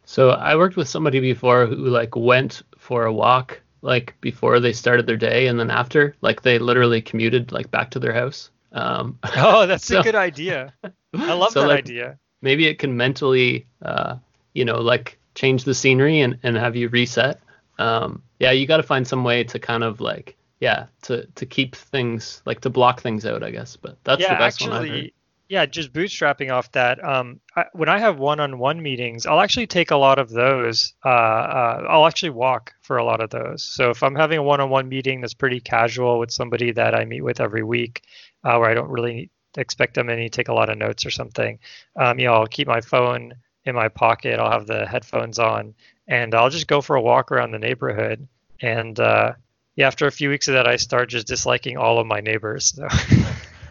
So 0.05 0.31
I 0.31 0.57
worked 0.57 0.77
with 0.77 0.89
somebody 0.89 1.21
before 1.21 1.67
who 1.67 1.77
like 1.77 2.17
went 2.17 2.63
for 2.79 3.05
a 3.05 3.13
walk 3.13 3.61
like 3.83 4.15
before 4.21 4.61
they 4.61 4.73
started 4.73 5.07
their 5.07 5.17
day 5.17 5.47
and 5.47 5.59
then 5.59 5.71
after 5.71 6.15
like 6.21 6.43
they 6.43 6.59
literally 6.59 7.01
commuted 7.01 7.53
like 7.53 7.71
back 7.71 7.91
to 7.93 7.99
their 7.99 8.13
house. 8.13 8.51
Um, 8.73 9.19
oh, 9.37 9.67
that's 9.67 9.87
so, 9.87 10.01
a 10.01 10.03
good 10.03 10.15
idea. 10.15 10.73
I 11.15 11.33
love 11.35 11.51
so, 11.53 11.63
that 11.63 11.69
like, 11.69 11.79
idea. 11.81 12.19
Maybe 12.43 12.67
it 12.67 12.79
can 12.79 12.97
mentally, 12.97 13.67
uh, 13.83 14.17
you 14.55 14.65
know, 14.65 14.81
like 14.81 15.19
change 15.35 15.65
the 15.65 15.75
scenery 15.75 16.21
and, 16.21 16.39
and 16.43 16.57
have 16.57 16.75
you 16.75 16.89
reset 16.89 17.41
um, 17.81 18.23
yeah, 18.39 18.53
you 18.53 18.67
got 18.67 18.77
to 18.77 18.83
find 18.83 19.09
some 19.09 19.25
way 19.25 19.43
to 19.45 19.59
kind 19.59 19.83
of 19.83 20.01
like 20.01 20.37
yeah 20.61 20.87
to 21.03 21.27
to 21.27 21.46
keep 21.46 21.75
things 21.75 22.42
like 22.46 22.61
to 22.61 22.70
block 22.70 23.01
things 23.01 23.27
out, 23.27 23.42
I 23.42 23.51
guess. 23.51 23.77
But 23.77 23.96
that's 24.05 24.20
yeah, 24.20 24.35
the 24.35 24.38
best 24.38 24.62
actually, 24.62 24.70
one 24.70 24.83
I've 24.83 24.88
heard. 24.88 25.11
Yeah, 25.49 25.66
just 25.66 25.92
bootstrapping 25.92 26.53
off 26.53 26.70
that. 26.73 27.03
Um, 27.05 27.40
I, 27.57 27.64
when 27.73 27.88
I 27.88 27.99
have 27.99 28.20
one-on-one 28.20 28.81
meetings, 28.81 29.27
I'll 29.27 29.40
actually 29.40 29.66
take 29.66 29.90
a 29.90 29.96
lot 29.96 30.20
of 30.20 30.31
those. 30.31 30.94
Uh, 31.05 31.09
uh, 31.09 31.87
I'll 31.90 32.07
actually 32.07 32.31
walk 32.31 32.73
for 32.83 32.99
a 32.99 33.05
lot 33.05 33.20
of 33.20 33.31
those. 33.31 33.64
So 33.64 33.90
if 33.90 34.05
I'm 34.05 34.14
having 34.14 34.38
a 34.38 34.44
one-on-one 34.44 34.88
meeting 34.88 35.20
that's 35.20 35.35
pretty 35.35 35.59
casual 35.59 36.20
with 36.20 36.31
somebody 36.31 36.70
that 36.70 36.94
I 36.94 37.05
meet 37.05 37.23
with 37.23 37.40
every 37.40 37.64
week, 37.64 38.03
uh, 38.44 38.59
where 38.59 38.70
I 38.70 38.75
don't 38.75 38.90
really 38.90 39.29
expect 39.57 39.94
them 39.94 40.07
to 40.07 40.29
take 40.29 40.46
a 40.46 40.55
lot 40.55 40.70
of 40.70 40.79
notes 40.79 41.05
or 41.05 41.11
something, 41.11 41.59
um, 41.96 42.20
you 42.20 42.27
know, 42.27 42.35
I'll 42.35 42.46
keep 42.46 42.68
my 42.68 42.81
phone 42.81 43.35
in 43.64 43.75
my 43.75 43.88
pocket. 43.88 44.38
I'll 44.38 44.53
have 44.53 44.68
the 44.68 44.87
headphones 44.87 45.40
on, 45.40 45.75
and 46.07 46.33
I'll 46.33 46.51
just 46.51 46.68
go 46.68 46.81
for 46.81 46.94
a 46.94 47.03
walk 47.03 47.33
around 47.33 47.51
the 47.51 47.59
neighborhood. 47.59 48.29
And 48.61 49.01
uh, 49.01 49.33
yeah, 49.81 49.87
after 49.87 50.07
a 50.07 50.12
few 50.12 50.29
weeks 50.29 50.47
of 50.47 50.55
that, 50.55 50.69
I 50.69 50.77
start 50.77 51.09
just 51.09 51.27
disliking 51.27 51.79
all 51.79 51.99
of 51.99 52.07
my 52.07 52.21
neighbors. 52.21 52.75
So. 52.77 52.87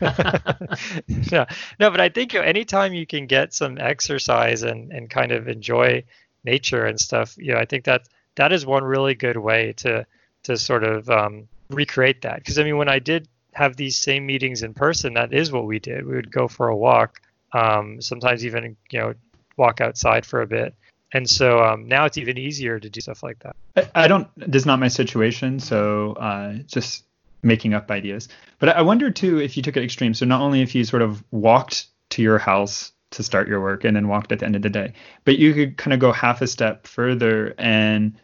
no, 1.31 1.45
no, 1.79 1.91
but 1.91 1.99
I 1.99 2.09
think 2.09 2.33
anytime 2.33 2.95
you 2.95 3.05
can 3.05 3.27
get 3.27 3.53
some 3.53 3.77
exercise 3.77 4.63
and, 4.63 4.91
and 4.91 5.07
kind 5.07 5.31
of 5.31 5.47
enjoy 5.47 6.03
nature 6.43 6.83
and 6.87 6.99
stuff, 6.99 7.35
you 7.37 7.53
know, 7.53 7.59
I 7.59 7.65
think 7.65 7.83
that 7.85 8.09
that 8.37 8.51
is 8.51 8.65
one 8.65 8.83
really 8.83 9.13
good 9.13 9.37
way 9.37 9.73
to 9.73 10.03
to 10.43 10.57
sort 10.57 10.83
of 10.83 11.07
um, 11.11 11.47
recreate 11.69 12.23
that. 12.23 12.37
Because 12.37 12.57
I 12.57 12.63
mean, 12.63 12.77
when 12.77 12.89
I 12.89 12.97
did 12.97 13.27
have 13.53 13.75
these 13.75 13.95
same 13.95 14.25
meetings 14.25 14.63
in 14.63 14.73
person, 14.73 15.13
that 15.13 15.31
is 15.31 15.51
what 15.51 15.65
we 15.65 15.77
did. 15.77 16.07
We 16.07 16.15
would 16.15 16.31
go 16.31 16.47
for 16.47 16.69
a 16.69 16.75
walk, 16.75 17.21
um, 17.53 18.01
sometimes 18.01 18.43
even 18.43 18.75
you 18.89 18.99
know 18.99 19.13
walk 19.57 19.79
outside 19.79 20.25
for 20.25 20.41
a 20.41 20.47
bit, 20.47 20.73
and 21.13 21.29
so 21.29 21.63
um, 21.63 21.87
now 21.87 22.05
it's 22.05 22.17
even 22.17 22.37
easier 22.37 22.79
to 22.79 22.89
do 22.89 23.01
stuff 23.01 23.23
like 23.23 23.39
that. 23.39 23.55
I, 23.75 24.03
I 24.03 24.07
don't. 24.07 24.27
This 24.37 24.61
is 24.61 24.65
not 24.65 24.79
my 24.79 24.87
situation, 24.87 25.59
so 25.59 26.13
uh, 26.13 26.53
just 26.65 27.05
making 27.41 27.73
up 27.73 27.89
ideas. 27.89 28.27
But 28.59 28.69
I 28.69 28.81
wonder 28.81 29.11
too 29.11 29.39
if 29.39 29.57
you 29.57 29.63
took 29.63 29.77
it 29.77 29.83
extreme. 29.83 30.13
So 30.13 30.25
not 30.25 30.41
only 30.41 30.61
if 30.61 30.75
you 30.75 30.83
sort 30.83 31.01
of 31.01 31.23
walked 31.31 31.87
to 32.11 32.21
your 32.21 32.37
house 32.37 32.91
to 33.11 33.23
start 33.23 33.47
your 33.47 33.61
work 33.61 33.83
and 33.85 33.95
then 33.95 34.07
walked 34.07 34.31
at 34.31 34.39
the 34.39 34.45
end 34.45 34.55
of 34.55 34.61
the 34.61 34.69
day, 34.69 34.93
but 35.23 35.37
you 35.37 35.53
could 35.53 35.77
kind 35.77 35.93
of 35.93 35.99
go 35.99 36.11
half 36.11 36.41
a 36.41 36.47
step 36.47 36.85
further 36.85 37.55
and 37.57 38.15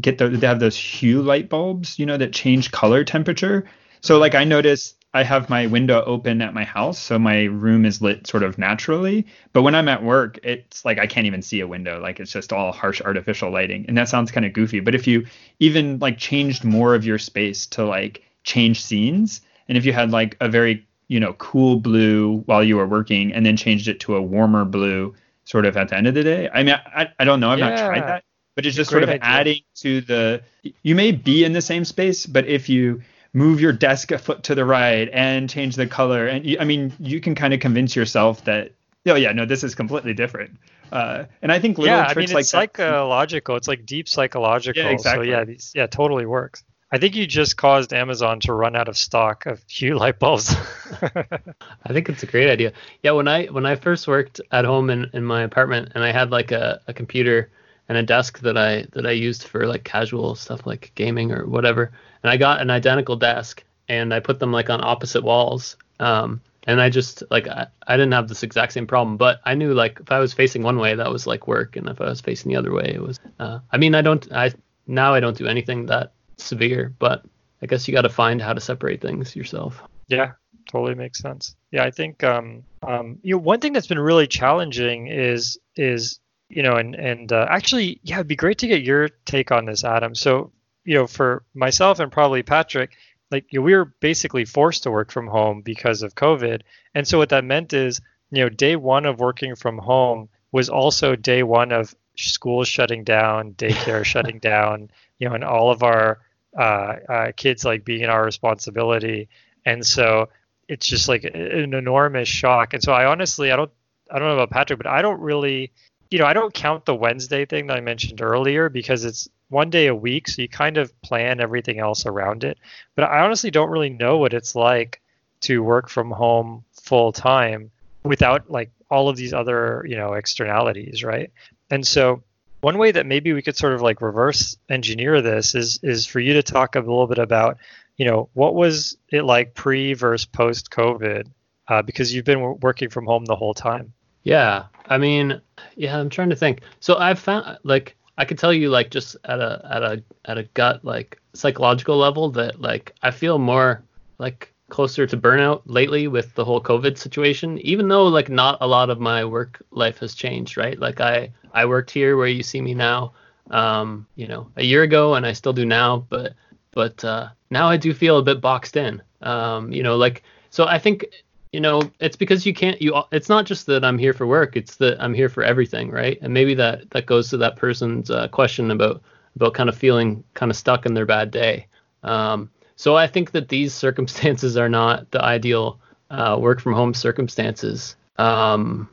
get 0.00 0.18
the 0.18 0.28
they 0.28 0.46
have 0.46 0.60
those 0.60 0.76
hue 0.76 1.22
light 1.22 1.48
bulbs, 1.48 1.98
you 1.98 2.06
know, 2.06 2.16
that 2.16 2.32
change 2.32 2.70
color 2.70 3.04
temperature. 3.04 3.64
So 4.00 4.18
like 4.18 4.34
I 4.34 4.44
noticed 4.44 5.03
I 5.14 5.22
have 5.22 5.48
my 5.48 5.66
window 5.66 6.02
open 6.04 6.42
at 6.42 6.54
my 6.54 6.64
house, 6.64 6.98
so 6.98 7.20
my 7.20 7.44
room 7.44 7.86
is 7.86 8.02
lit 8.02 8.26
sort 8.26 8.42
of 8.42 8.58
naturally. 8.58 9.24
But 9.52 9.62
when 9.62 9.76
I'm 9.76 9.88
at 9.88 10.02
work, 10.02 10.40
it's 10.42 10.84
like 10.84 10.98
I 10.98 11.06
can't 11.06 11.28
even 11.28 11.40
see 11.40 11.60
a 11.60 11.68
window. 11.68 12.00
Like 12.00 12.18
it's 12.18 12.32
just 12.32 12.52
all 12.52 12.72
harsh 12.72 13.00
artificial 13.00 13.52
lighting. 13.52 13.84
And 13.86 13.96
that 13.96 14.08
sounds 14.08 14.32
kind 14.32 14.44
of 14.44 14.52
goofy. 14.52 14.80
But 14.80 14.96
if 14.96 15.06
you 15.06 15.24
even 15.60 16.00
like 16.00 16.18
changed 16.18 16.64
more 16.64 16.96
of 16.96 17.04
your 17.04 17.20
space 17.20 17.64
to 17.68 17.84
like 17.84 18.24
change 18.42 18.82
scenes, 18.82 19.40
and 19.68 19.78
if 19.78 19.84
you 19.86 19.92
had 19.92 20.10
like 20.10 20.36
a 20.40 20.48
very, 20.48 20.84
you 21.06 21.20
know, 21.20 21.34
cool 21.34 21.76
blue 21.78 22.38
while 22.46 22.64
you 22.64 22.76
were 22.76 22.86
working 22.86 23.32
and 23.32 23.46
then 23.46 23.56
changed 23.56 23.86
it 23.86 24.00
to 24.00 24.16
a 24.16 24.22
warmer 24.22 24.64
blue 24.64 25.14
sort 25.44 25.64
of 25.64 25.76
at 25.76 25.90
the 25.90 25.96
end 25.96 26.08
of 26.08 26.14
the 26.14 26.24
day. 26.24 26.50
I 26.52 26.64
mean, 26.64 26.74
I, 26.74 27.08
I 27.20 27.24
don't 27.24 27.38
know. 27.38 27.50
I've 27.50 27.60
yeah. 27.60 27.70
not 27.70 27.78
tried 27.78 28.02
that. 28.02 28.24
But 28.56 28.66
it's 28.66 28.74
just 28.74 28.90
sort 28.90 29.04
of 29.04 29.08
idea. 29.08 29.20
adding 29.22 29.60
to 29.76 30.00
the 30.00 30.42
you 30.82 30.94
may 30.94 31.12
be 31.12 31.44
in 31.44 31.52
the 31.52 31.62
same 31.62 31.84
space, 31.84 32.26
but 32.26 32.46
if 32.46 32.68
you 32.68 33.02
move 33.34 33.60
your 33.60 33.72
desk 33.72 34.12
a 34.12 34.18
foot 34.18 34.44
to 34.44 34.54
the 34.54 34.64
right 34.64 35.10
and 35.12 35.50
change 35.50 35.76
the 35.76 35.86
color. 35.86 36.26
And 36.26 36.46
you, 36.46 36.56
I 36.58 36.64
mean, 36.64 36.92
you 36.98 37.20
can 37.20 37.34
kind 37.34 37.52
of 37.52 37.60
convince 37.60 37.94
yourself 37.94 38.44
that, 38.44 38.72
oh 39.06 39.16
yeah, 39.16 39.32
no, 39.32 39.44
this 39.44 39.62
is 39.62 39.74
completely 39.74 40.14
different. 40.14 40.56
Uh, 40.90 41.24
and 41.42 41.50
I 41.50 41.58
think 41.58 41.76
little 41.76 41.96
yeah, 41.96 42.04
tricks 42.04 42.16
I 42.16 42.20
mean, 42.20 42.24
it's 42.24 42.54
like 42.54 42.76
psychological. 42.76 43.56
It's 43.56 43.68
like 43.68 43.84
deep 43.84 44.08
psychological. 44.08 44.82
Yeah, 44.82 44.90
exactly. 44.90 45.26
So 45.26 45.30
yeah, 45.30 45.44
these, 45.44 45.72
yeah, 45.74 45.86
totally 45.86 46.24
works. 46.24 46.62
I 46.92 46.98
think 46.98 47.16
you 47.16 47.26
just 47.26 47.56
caused 47.56 47.92
Amazon 47.92 48.38
to 48.40 48.52
run 48.52 48.76
out 48.76 48.88
of 48.88 48.96
stock 48.96 49.46
of 49.46 49.60
Hue 49.68 49.96
light 49.98 50.20
bulbs. 50.20 50.54
I 51.02 51.92
think 51.92 52.08
it's 52.08 52.22
a 52.22 52.26
great 52.26 52.48
idea. 52.48 52.72
Yeah, 53.02 53.12
when 53.12 53.26
I 53.26 53.46
when 53.46 53.66
I 53.66 53.74
first 53.74 54.06
worked 54.06 54.40
at 54.52 54.64
home 54.64 54.90
in, 54.90 55.10
in 55.12 55.24
my 55.24 55.42
apartment 55.42 55.90
and 55.96 56.04
I 56.04 56.12
had 56.12 56.30
like 56.30 56.52
a, 56.52 56.80
a 56.86 56.94
computer 56.94 57.50
and 57.88 57.98
a 57.98 58.02
desk 58.02 58.40
that 58.40 58.56
I 58.56 58.86
that 58.92 59.06
I 59.06 59.12
used 59.12 59.44
for 59.44 59.66
like 59.66 59.84
casual 59.84 60.34
stuff 60.34 60.66
like 60.66 60.92
gaming 60.94 61.32
or 61.32 61.46
whatever. 61.46 61.92
And 62.22 62.30
I 62.30 62.36
got 62.36 62.60
an 62.60 62.70
identical 62.70 63.16
desk 63.16 63.62
and 63.88 64.14
I 64.14 64.20
put 64.20 64.38
them 64.38 64.52
like 64.52 64.70
on 64.70 64.82
opposite 64.82 65.22
walls. 65.22 65.76
Um, 66.00 66.40
and 66.66 66.80
I 66.80 66.88
just 66.88 67.22
like 67.30 67.46
I, 67.46 67.66
I 67.86 67.96
didn't 67.96 68.12
have 68.12 68.28
this 68.28 68.42
exact 68.42 68.72
same 68.72 68.86
problem, 68.86 69.16
but 69.16 69.40
I 69.44 69.54
knew 69.54 69.74
like 69.74 70.00
if 70.00 70.10
I 70.10 70.18
was 70.18 70.32
facing 70.32 70.62
one 70.62 70.78
way, 70.78 70.94
that 70.94 71.10
was 71.10 71.26
like 71.26 71.46
work, 71.46 71.76
and 71.76 71.88
if 71.88 72.00
I 72.00 72.06
was 72.06 72.20
facing 72.20 72.50
the 72.50 72.56
other 72.56 72.72
way, 72.72 72.92
it 72.94 73.02
was. 73.02 73.20
Uh, 73.38 73.58
I 73.70 73.76
mean, 73.76 73.94
I 73.94 74.02
don't. 74.02 74.30
I 74.32 74.52
now 74.86 75.14
I 75.14 75.20
don't 75.20 75.36
do 75.36 75.46
anything 75.46 75.86
that 75.86 76.12
severe, 76.38 76.94
but 76.98 77.24
I 77.62 77.66
guess 77.66 77.86
you 77.86 77.94
got 77.94 78.02
to 78.02 78.08
find 78.08 78.40
how 78.40 78.54
to 78.54 78.60
separate 78.60 79.00
things 79.00 79.36
yourself. 79.36 79.82
Yeah, 80.08 80.32
totally 80.66 80.94
makes 80.94 81.18
sense. 81.18 81.54
Yeah, 81.70 81.84
I 81.84 81.90
think 81.90 82.24
um, 82.24 82.64
um, 82.82 83.18
you 83.22 83.34
know 83.34 83.42
one 83.42 83.60
thing 83.60 83.74
that's 83.74 83.86
been 83.86 83.98
really 83.98 84.26
challenging 84.26 85.08
is 85.08 85.58
is 85.76 86.18
you 86.48 86.62
know 86.62 86.76
and 86.76 86.94
and 86.94 87.32
uh, 87.32 87.46
actually 87.48 88.00
yeah, 88.02 88.16
it'd 88.16 88.28
be 88.28 88.36
great 88.36 88.58
to 88.58 88.66
get 88.66 88.82
your 88.82 89.08
take 89.24 89.50
on 89.52 89.64
this, 89.64 89.84
Adam. 89.84 90.14
So 90.14 90.52
you 90.84 90.94
know 90.94 91.06
for 91.06 91.44
myself 91.54 92.00
and 92.00 92.10
probably 92.12 92.42
Patrick, 92.42 92.96
like 93.30 93.46
you 93.50 93.60
know, 93.60 93.64
we 93.64 93.74
were 93.74 93.86
basically 94.00 94.44
forced 94.44 94.82
to 94.84 94.90
work 94.90 95.10
from 95.10 95.26
home 95.26 95.62
because 95.62 96.02
of 96.02 96.14
COVID, 96.14 96.62
and 96.94 97.06
so 97.06 97.18
what 97.18 97.30
that 97.30 97.44
meant 97.44 97.72
is 97.72 98.00
you 98.30 98.42
know 98.42 98.48
day 98.48 98.76
one 98.76 99.06
of 99.06 99.20
working 99.20 99.54
from 99.56 99.78
home 99.78 100.28
was 100.52 100.68
also 100.68 101.16
day 101.16 101.42
one 101.42 101.72
of 101.72 101.94
schools 102.16 102.68
shutting 102.68 103.04
down, 103.04 103.54
daycare 103.54 104.04
shutting 104.12 104.38
down, 104.38 104.90
you 105.18 105.28
know, 105.28 105.34
and 105.34 105.44
all 105.44 105.70
of 105.70 105.82
our 105.82 106.20
uh, 106.56 106.96
uh, 107.08 107.32
kids 107.36 107.64
like 107.64 107.84
being 107.84 108.04
our 108.04 108.24
responsibility. 108.24 109.28
And 109.66 109.84
so 109.84 110.28
it's 110.68 110.86
just 110.86 111.08
like 111.08 111.24
an 111.24 111.74
enormous 111.74 112.28
shock. 112.28 112.74
And 112.74 112.82
so 112.82 112.92
I 112.92 113.06
honestly, 113.06 113.50
I 113.50 113.56
don't, 113.56 113.70
I 114.10 114.18
don't 114.18 114.28
know 114.28 114.34
about 114.34 114.50
Patrick, 114.50 114.78
but 114.78 114.86
I 114.86 115.02
don't 115.02 115.20
really, 115.20 115.72
you 116.10 116.18
know, 116.18 116.26
I 116.26 116.32
don't 116.32 116.54
count 116.54 116.84
the 116.84 116.94
Wednesday 116.94 117.44
thing 117.44 117.66
that 117.66 117.76
I 117.76 117.80
mentioned 117.80 118.20
earlier 118.20 118.68
because 118.68 119.04
it's 119.04 119.28
one 119.48 119.70
day 119.70 119.86
a 119.86 119.94
week, 119.94 120.28
so 120.28 120.42
you 120.42 120.48
kind 120.48 120.76
of 120.76 121.00
plan 121.02 121.40
everything 121.40 121.78
else 121.78 122.06
around 122.06 122.44
it. 122.44 122.58
But 122.94 123.04
I 123.04 123.20
honestly 123.20 123.50
don't 123.50 123.70
really 123.70 123.90
know 123.90 124.18
what 124.18 124.34
it's 124.34 124.54
like 124.54 125.00
to 125.42 125.62
work 125.62 125.88
from 125.88 126.10
home 126.10 126.64
full 126.72 127.12
time 127.12 127.70
without 128.02 128.50
like 128.50 128.70
all 128.90 129.08
of 129.08 129.16
these 129.16 129.32
other, 129.32 129.84
you 129.88 129.96
know, 129.96 130.14
externalities, 130.14 131.04
right? 131.04 131.30
And 131.70 131.86
so 131.86 132.22
one 132.64 132.78
way 132.78 132.92
that 132.92 133.04
maybe 133.04 133.34
we 133.34 133.42
could 133.42 133.56
sort 133.56 133.74
of 133.74 133.82
like 133.82 134.00
reverse 134.00 134.56
engineer 134.70 135.20
this 135.20 135.54
is 135.54 135.78
is 135.82 136.06
for 136.06 136.18
you 136.18 136.32
to 136.32 136.42
talk 136.42 136.76
a 136.76 136.80
little 136.80 137.06
bit 137.06 137.18
about 137.18 137.58
you 137.98 138.06
know 138.06 138.30
what 138.32 138.54
was 138.54 138.96
it 139.10 139.22
like 139.22 139.54
pre 139.54 139.92
versus 139.92 140.24
post 140.24 140.70
covid 140.70 141.26
uh, 141.68 141.82
because 141.82 142.14
you've 142.14 142.24
been 142.24 142.58
working 142.60 142.88
from 142.88 143.04
home 143.04 143.26
the 143.26 143.36
whole 143.36 143.52
time 143.52 143.92
yeah 144.24 144.64
i 144.88 144.98
mean 144.98 145.40
yeah 145.76 145.98
i'm 145.98 146.10
trying 146.10 146.30
to 146.30 146.36
think 146.36 146.60
so 146.80 146.96
i've 146.96 147.18
found 147.18 147.58
like 147.62 147.96
i 148.18 148.24
could 148.24 148.38
tell 148.38 148.52
you 148.52 148.68
like 148.68 148.90
just 148.90 149.16
at 149.24 149.40
a 149.40 149.66
at 149.70 149.82
a 149.82 150.02
at 150.24 150.38
a 150.38 150.42
gut 150.54 150.84
like 150.84 151.18
psychological 151.32 151.96
level 151.96 152.30
that 152.30 152.60
like 152.60 152.94
i 153.02 153.10
feel 153.10 153.38
more 153.38 153.82
like 154.18 154.52
closer 154.70 155.06
to 155.06 155.16
burnout 155.16 155.62
lately 155.66 156.08
with 156.08 156.34
the 156.34 156.44
whole 156.44 156.60
covid 156.60 156.98
situation 156.98 157.58
even 157.58 157.88
though 157.88 158.06
like 158.06 158.28
not 158.28 158.58
a 158.60 158.66
lot 158.66 158.90
of 158.90 158.98
my 158.98 159.24
work 159.24 159.62
life 159.70 159.98
has 159.98 160.14
changed 160.14 160.56
right 160.56 160.78
like 160.78 161.00
i 161.00 161.30
i 161.52 161.64
worked 161.64 161.90
here 161.90 162.16
where 162.16 162.26
you 162.26 162.42
see 162.42 162.60
me 162.60 162.74
now 162.74 163.12
um 163.50 164.06
you 164.16 164.26
know 164.26 164.50
a 164.56 164.64
year 164.64 164.82
ago 164.82 165.14
and 165.14 165.26
i 165.26 165.32
still 165.32 165.52
do 165.52 165.66
now 165.66 166.04
but 166.08 166.34
but 166.72 167.04
uh 167.04 167.28
now 167.54 167.68
I 167.68 167.78
do 167.78 167.94
feel 167.94 168.18
a 168.18 168.22
bit 168.22 168.42
boxed 168.42 168.76
in. 168.76 169.02
Um, 169.22 169.72
you 169.72 169.82
know, 169.82 169.96
like 169.96 170.24
so 170.50 170.66
I 170.66 170.78
think 170.78 171.06
you 171.54 171.60
know 171.60 171.80
it's 172.00 172.16
because 172.16 172.44
you 172.44 172.52
can't 172.52 172.82
you 172.82 172.92
it's 173.12 173.28
not 173.28 173.46
just 173.46 173.66
that 173.66 173.84
i'm 173.84 173.96
here 173.96 174.12
for 174.12 174.26
work 174.26 174.56
it's 174.56 174.74
that 174.76 175.00
i'm 175.00 175.14
here 175.14 175.28
for 175.28 175.44
everything 175.44 175.88
right? 175.88 176.18
And 176.20 176.34
maybe 176.34 176.52
that 176.54 176.90
that 176.90 177.06
goes 177.06 177.30
to 177.30 177.36
that 177.36 177.54
person's 177.54 178.10
uh, 178.10 178.26
question 178.28 178.72
about 178.72 179.02
about 179.36 179.54
kind 179.54 179.68
of 179.68 179.78
feeling 179.78 180.24
kind 180.34 180.50
of 180.50 180.56
stuck 180.56 180.84
in 180.84 180.94
their 180.94 181.06
bad 181.06 181.30
day. 181.30 181.66
Um, 182.02 182.50
so 182.76 182.96
i 182.96 183.06
think 183.06 183.30
that 183.30 183.48
these 183.48 183.72
circumstances 183.84 184.56
are 184.56 184.68
not 184.68 185.10
the 185.12 185.22
ideal 185.22 185.78
uh, 186.10 186.36
work 186.38 186.60
from 186.60 186.74
home 186.74 186.92
circumstances. 186.92 187.96
Um, 188.18 188.88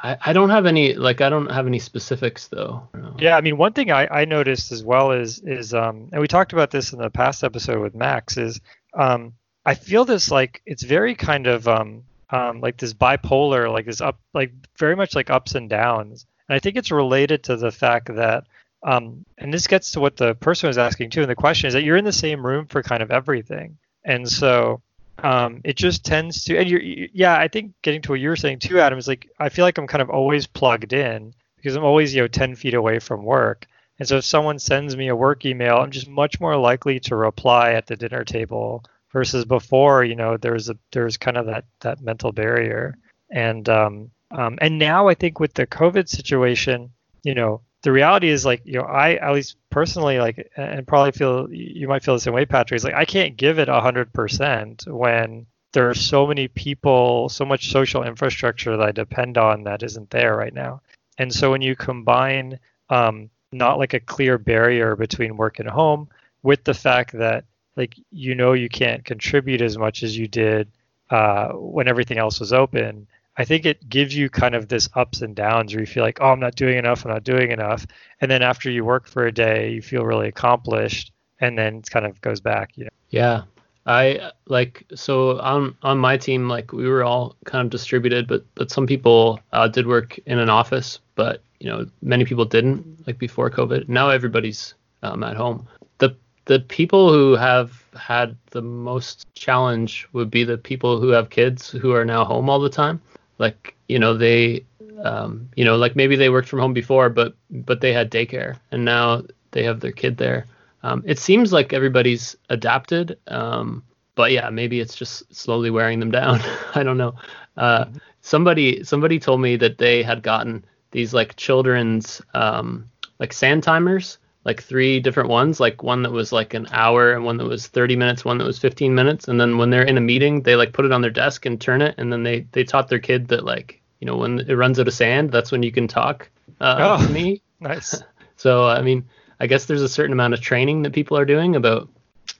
I, 0.00 0.16
I 0.26 0.32
don't 0.32 0.50
have 0.50 0.66
any 0.66 0.94
like 0.94 1.20
I 1.20 1.28
don't 1.28 1.50
have 1.50 1.66
any 1.66 1.78
specifics 1.78 2.48
though. 2.48 2.88
Yeah, 3.18 3.36
I 3.36 3.42
mean 3.42 3.58
one 3.58 3.74
thing 3.74 3.90
I, 3.90 4.06
I 4.22 4.24
noticed 4.24 4.72
as 4.72 4.82
well 4.82 5.12
is 5.12 5.40
is 5.40 5.74
um 5.74 6.08
and 6.12 6.20
we 6.22 6.28
talked 6.28 6.54
about 6.54 6.70
this 6.70 6.92
in 6.92 6.98
the 6.98 7.10
past 7.10 7.44
episode 7.44 7.80
with 7.80 7.94
Max 7.94 8.38
is 8.38 8.60
um 8.94 9.34
I 9.68 9.74
feel 9.74 10.06
this 10.06 10.30
like 10.30 10.62
it's 10.64 10.82
very 10.82 11.14
kind 11.14 11.46
of 11.46 11.68
um 11.68 12.02
um 12.30 12.62
like 12.62 12.78
this 12.78 12.94
bipolar 12.94 13.70
like 13.70 13.84
this 13.84 14.00
up 14.00 14.18
like 14.32 14.50
very 14.78 14.96
much 14.96 15.14
like 15.14 15.28
ups 15.28 15.54
and 15.54 15.68
downs. 15.68 16.24
And 16.48 16.56
I 16.56 16.58
think 16.58 16.76
it's 16.76 16.90
related 16.90 17.42
to 17.44 17.56
the 17.56 17.70
fact 17.70 18.14
that 18.14 18.44
um 18.82 19.26
and 19.36 19.52
this 19.52 19.66
gets 19.66 19.92
to 19.92 20.00
what 20.00 20.16
the 20.16 20.34
person 20.36 20.68
was 20.68 20.78
asking 20.78 21.10
too 21.10 21.20
and 21.20 21.28
the 21.28 21.34
question 21.34 21.68
is 21.68 21.74
that 21.74 21.82
you're 21.82 21.98
in 21.98 22.06
the 22.06 22.12
same 22.12 22.46
room 22.46 22.64
for 22.64 22.82
kind 22.82 23.02
of 23.02 23.10
everything. 23.10 23.76
And 24.04 24.26
so 24.26 24.80
um, 25.22 25.60
it 25.64 25.76
just 25.76 26.02
tends 26.02 26.44
to 26.44 26.56
and 26.56 26.70
you're 26.70 26.80
yeah 26.80 27.36
i 27.36 27.48
think 27.48 27.74
getting 27.82 28.00
to 28.02 28.12
what 28.12 28.20
you 28.20 28.30
were 28.30 28.36
saying 28.36 28.60
too 28.60 28.78
adam 28.80 28.98
is 28.98 29.08
like 29.08 29.28
i 29.38 29.48
feel 29.48 29.64
like 29.64 29.76
i'm 29.76 29.88
kind 29.88 30.00
of 30.00 30.10
always 30.10 30.46
plugged 30.46 30.92
in 30.92 31.34
because 31.56 31.74
i'm 31.76 31.84
always 31.84 32.14
you 32.14 32.22
know 32.22 32.28
10 32.28 32.54
feet 32.54 32.74
away 32.74 33.00
from 33.00 33.22
work. 33.24 33.66
And 33.98 34.06
so 34.06 34.18
if 34.18 34.24
someone 34.24 34.60
sends 34.60 34.96
me 34.96 35.08
a 35.08 35.16
work 35.16 35.44
email 35.44 35.76
i'm 35.76 35.90
just 35.90 36.08
much 36.08 36.40
more 36.40 36.56
likely 36.56 37.00
to 37.00 37.16
reply 37.16 37.72
at 37.72 37.86
the 37.86 37.96
dinner 37.96 38.24
table 38.24 38.82
versus 39.12 39.44
before 39.44 40.04
you 40.04 40.14
know 40.14 40.36
there's 40.36 40.68
a 40.68 40.76
there's 40.92 41.16
kind 41.16 41.36
of 41.36 41.46
that 41.46 41.64
that 41.80 42.00
mental 42.00 42.32
barrier. 42.32 42.96
And 43.30 43.68
um, 43.68 44.10
um 44.30 44.58
and 44.60 44.78
now 44.78 45.08
i 45.08 45.14
think 45.14 45.40
with 45.40 45.54
the 45.54 45.66
covid 45.66 46.08
situation 46.08 46.90
you 47.24 47.34
know 47.34 47.60
the 47.82 47.92
reality 47.92 48.28
is 48.28 48.44
like 48.44 48.60
you 48.64 48.74
know 48.74 48.84
i 48.84 49.14
at 49.14 49.32
least 49.32 49.56
personally 49.70 50.18
like 50.18 50.50
and 50.56 50.86
probably 50.86 51.12
feel 51.12 51.50
you 51.50 51.88
might 51.88 52.02
feel 52.02 52.14
the 52.14 52.20
same 52.20 52.34
way 52.34 52.44
patrick 52.44 52.76
is 52.76 52.84
like 52.84 52.94
i 52.94 53.04
can't 53.04 53.36
give 53.36 53.58
it 53.58 53.68
100% 53.68 54.86
when 54.88 55.46
there 55.72 55.88
are 55.88 55.94
so 55.94 56.26
many 56.26 56.48
people 56.48 57.28
so 57.28 57.44
much 57.44 57.70
social 57.70 58.02
infrastructure 58.02 58.76
that 58.76 58.86
i 58.86 58.92
depend 58.92 59.38
on 59.38 59.64
that 59.64 59.82
isn't 59.82 60.10
there 60.10 60.36
right 60.36 60.54
now. 60.54 60.80
And 61.18 61.32
so 61.32 61.50
when 61.50 61.62
you 61.62 61.74
combine 61.74 62.60
um, 62.90 63.28
not 63.52 63.78
like 63.78 63.92
a 63.92 64.00
clear 64.00 64.38
barrier 64.38 64.94
between 64.94 65.36
work 65.36 65.58
and 65.58 65.68
home 65.68 66.08
with 66.42 66.62
the 66.62 66.74
fact 66.74 67.12
that 67.18 67.44
like 67.78 67.96
you 68.10 68.34
know 68.34 68.52
you 68.52 68.68
can't 68.68 69.04
contribute 69.04 69.62
as 69.62 69.78
much 69.78 70.02
as 70.02 70.18
you 70.18 70.28
did 70.28 70.68
uh, 71.10 71.48
when 71.52 71.88
everything 71.88 72.18
else 72.18 72.38
was 72.38 72.52
open 72.52 73.06
I 73.38 73.44
think 73.44 73.64
it 73.64 73.88
gives 73.88 74.16
you 74.16 74.28
kind 74.28 74.56
of 74.56 74.66
this 74.66 74.88
ups 74.94 75.22
and 75.22 75.34
downs 75.34 75.72
where 75.72 75.80
you 75.80 75.86
feel 75.86 76.02
like, 76.02 76.18
oh, 76.20 76.32
I'm 76.32 76.40
not 76.40 76.56
doing 76.56 76.76
enough, 76.76 77.04
I'm 77.04 77.12
not 77.12 77.22
doing 77.22 77.52
enough. 77.52 77.86
And 78.20 78.28
then 78.28 78.42
after 78.42 78.68
you 78.68 78.84
work 78.84 79.06
for 79.06 79.26
a 79.26 79.32
day, 79.32 79.70
you 79.70 79.80
feel 79.80 80.04
really 80.04 80.26
accomplished 80.26 81.12
and 81.40 81.56
then 81.56 81.76
it 81.76 81.88
kind 81.88 82.04
of 82.04 82.20
goes 82.20 82.40
back, 82.40 82.76
you 82.76 82.84
know. 82.84 82.90
Yeah. 83.10 83.42
I 83.86 84.32
like 84.46 84.84
so 84.94 85.40
on 85.40 85.74
on 85.82 85.96
my 85.98 86.18
team 86.18 86.46
like 86.46 86.72
we 86.72 86.86
were 86.86 87.04
all 87.04 87.36
kind 87.46 87.64
of 87.64 87.70
distributed 87.70 88.28
but 88.28 88.44
but 88.54 88.70
some 88.70 88.86
people 88.86 89.40
uh, 89.52 89.66
did 89.66 89.86
work 89.86 90.18
in 90.26 90.38
an 90.38 90.50
office 90.50 90.98
but 91.14 91.42
you 91.58 91.70
know 91.70 91.86
many 92.02 92.26
people 92.26 92.44
didn't 92.44 93.06
like 93.06 93.18
before 93.18 93.48
COVID 93.48 93.88
now 93.88 94.10
everybody's 94.10 94.74
um, 95.02 95.24
at 95.24 95.38
home 95.38 95.66
the 95.98 96.14
the 96.48 96.60
people 96.60 97.12
who 97.12 97.36
have 97.36 97.84
had 97.94 98.34
the 98.50 98.62
most 98.62 99.26
challenge 99.34 100.08
would 100.14 100.30
be 100.30 100.44
the 100.44 100.56
people 100.56 100.98
who 100.98 101.08
have 101.08 101.28
kids 101.28 101.70
who 101.70 101.92
are 101.92 102.06
now 102.06 102.24
home 102.24 102.48
all 102.48 102.58
the 102.58 102.70
time. 102.70 103.00
Like 103.36 103.76
you 103.86 103.98
know 103.98 104.16
they 104.16 104.64
um, 105.04 105.48
you 105.56 105.64
know 105.64 105.76
like 105.76 105.94
maybe 105.94 106.16
they 106.16 106.30
worked 106.30 106.48
from 106.48 106.58
home 106.58 106.72
before 106.72 107.10
but 107.10 107.34
but 107.50 107.80
they 107.80 107.92
had 107.92 108.10
daycare 108.10 108.56
and 108.72 108.84
now 108.84 109.22
they 109.52 109.62
have 109.62 109.80
their 109.80 109.92
kid 109.92 110.16
there. 110.16 110.46
Um, 110.82 111.02
it 111.06 111.18
seems 111.18 111.52
like 111.52 111.72
everybody's 111.72 112.34
adapted 112.48 113.18
um, 113.28 113.84
but 114.14 114.32
yeah 114.32 114.48
maybe 114.48 114.80
it's 114.80 114.96
just 114.96 115.32
slowly 115.34 115.70
wearing 115.70 116.00
them 116.00 116.10
down. 116.10 116.40
I 116.74 116.82
don't 116.82 116.98
know. 116.98 117.14
Uh, 117.58 117.84
somebody 118.22 118.82
somebody 118.84 119.18
told 119.18 119.42
me 119.42 119.56
that 119.56 119.76
they 119.76 120.02
had 120.02 120.22
gotten 120.22 120.64
these 120.92 121.12
like 121.12 121.36
children's 121.36 122.22
um, 122.32 122.88
like 123.18 123.34
sand 123.34 123.62
timers 123.62 124.16
like 124.48 124.62
three 124.62 124.98
different 124.98 125.28
ones, 125.28 125.60
like 125.60 125.82
one 125.82 126.02
that 126.02 126.10
was 126.10 126.32
like 126.32 126.54
an 126.54 126.66
hour 126.72 127.12
and 127.12 127.22
one 127.22 127.36
that 127.36 127.44
was 127.44 127.66
30 127.66 127.96
minutes, 127.96 128.24
one 128.24 128.38
that 128.38 128.46
was 128.46 128.58
15 128.58 128.94
minutes. 128.94 129.28
And 129.28 129.38
then 129.38 129.58
when 129.58 129.68
they're 129.68 129.82
in 129.82 129.98
a 129.98 130.00
meeting, 130.00 130.40
they 130.40 130.56
like 130.56 130.72
put 130.72 130.86
it 130.86 130.90
on 130.90 131.02
their 131.02 131.10
desk 131.10 131.44
and 131.44 131.60
turn 131.60 131.82
it. 131.82 131.94
And 131.98 132.10
then 132.10 132.22
they, 132.22 132.46
they 132.52 132.64
taught 132.64 132.88
their 132.88 132.98
kid 132.98 133.28
that 133.28 133.44
like, 133.44 133.82
you 134.00 134.06
know, 134.06 134.16
when 134.16 134.40
it 134.40 134.54
runs 134.54 134.80
out 134.80 134.88
of 134.88 134.94
sand, 134.94 135.30
that's 135.30 135.52
when 135.52 135.62
you 135.62 135.70
can 135.70 135.86
talk 135.86 136.30
uh, 136.62 136.96
oh, 136.98 137.06
to 137.06 137.12
me. 137.12 137.42
Nice. 137.60 138.02
so, 138.36 138.66
I 138.66 138.80
mean, 138.80 139.06
I 139.38 139.48
guess 139.48 139.66
there's 139.66 139.82
a 139.82 139.88
certain 139.88 140.12
amount 140.14 140.32
of 140.32 140.40
training 140.40 140.82
that 140.82 140.94
people 140.94 141.18
are 141.18 141.26
doing 141.26 141.56
about, 141.56 141.90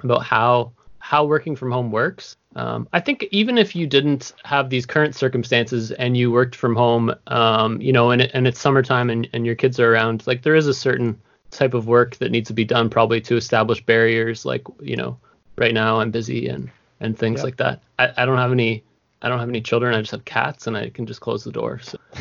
about 0.03 0.23
how, 0.23 0.73
how 1.01 1.27
working 1.27 1.57
from 1.57 1.73
home 1.73 1.91
works. 1.91 2.37
Um, 2.57 2.89
I 2.93 3.01
think 3.01 3.27
even 3.33 3.59
if 3.59 3.77
you 3.77 3.87
didn't 3.87 4.33
have 4.45 4.71
these 4.71 4.87
current 4.87 5.15
circumstances 5.15 5.91
and 5.91 6.17
you 6.17 6.31
worked 6.31 6.55
from 6.55 6.75
home, 6.75 7.15
um, 7.27 7.83
you 7.83 7.93
know, 7.93 8.13
and, 8.13 8.23
and 8.23 8.47
it's 8.47 8.61
summertime 8.61 9.11
and, 9.11 9.29
and 9.35 9.45
your 9.45 9.57
kids 9.57 9.79
are 9.79 9.93
around, 9.93 10.27
like 10.27 10.43
there 10.43 10.55
is 10.55 10.69
a 10.69 10.75
certain 10.75 11.21
type 11.51 11.75
of 11.75 11.87
work 11.87 12.17
that 12.17 12.31
needs 12.31 12.49
to 12.49 12.55
be 12.55 12.65
done 12.65 12.91
probably 12.91 13.21
to 13.21 13.37
establish 13.37 13.85
barriers 13.85 14.45
like 14.45 14.63
you 14.81 14.97
know 14.97 15.17
right 15.57 15.75
now 15.75 15.99
i'm 16.01 16.11
busy 16.11 16.49
and 16.49 16.71
and 17.01 17.19
things 17.19 17.39
yep. 17.39 17.45
like 17.45 17.57
that 17.57 17.83
I, 17.99 18.13
I 18.19 18.27
don't 18.27 18.37
have 18.37 18.53
any 18.53 18.85
i 19.23 19.29
don't 19.29 19.39
have 19.39 19.49
any 19.49 19.63
children 19.63 19.95
i 19.95 20.01
just 20.01 20.11
have 20.11 20.25
cats 20.25 20.67
and 20.67 20.77
i 20.77 20.91
can 20.91 21.07
just 21.07 21.21
close 21.21 21.45
the 21.45 21.53
door 21.53 21.81
so 21.81 21.99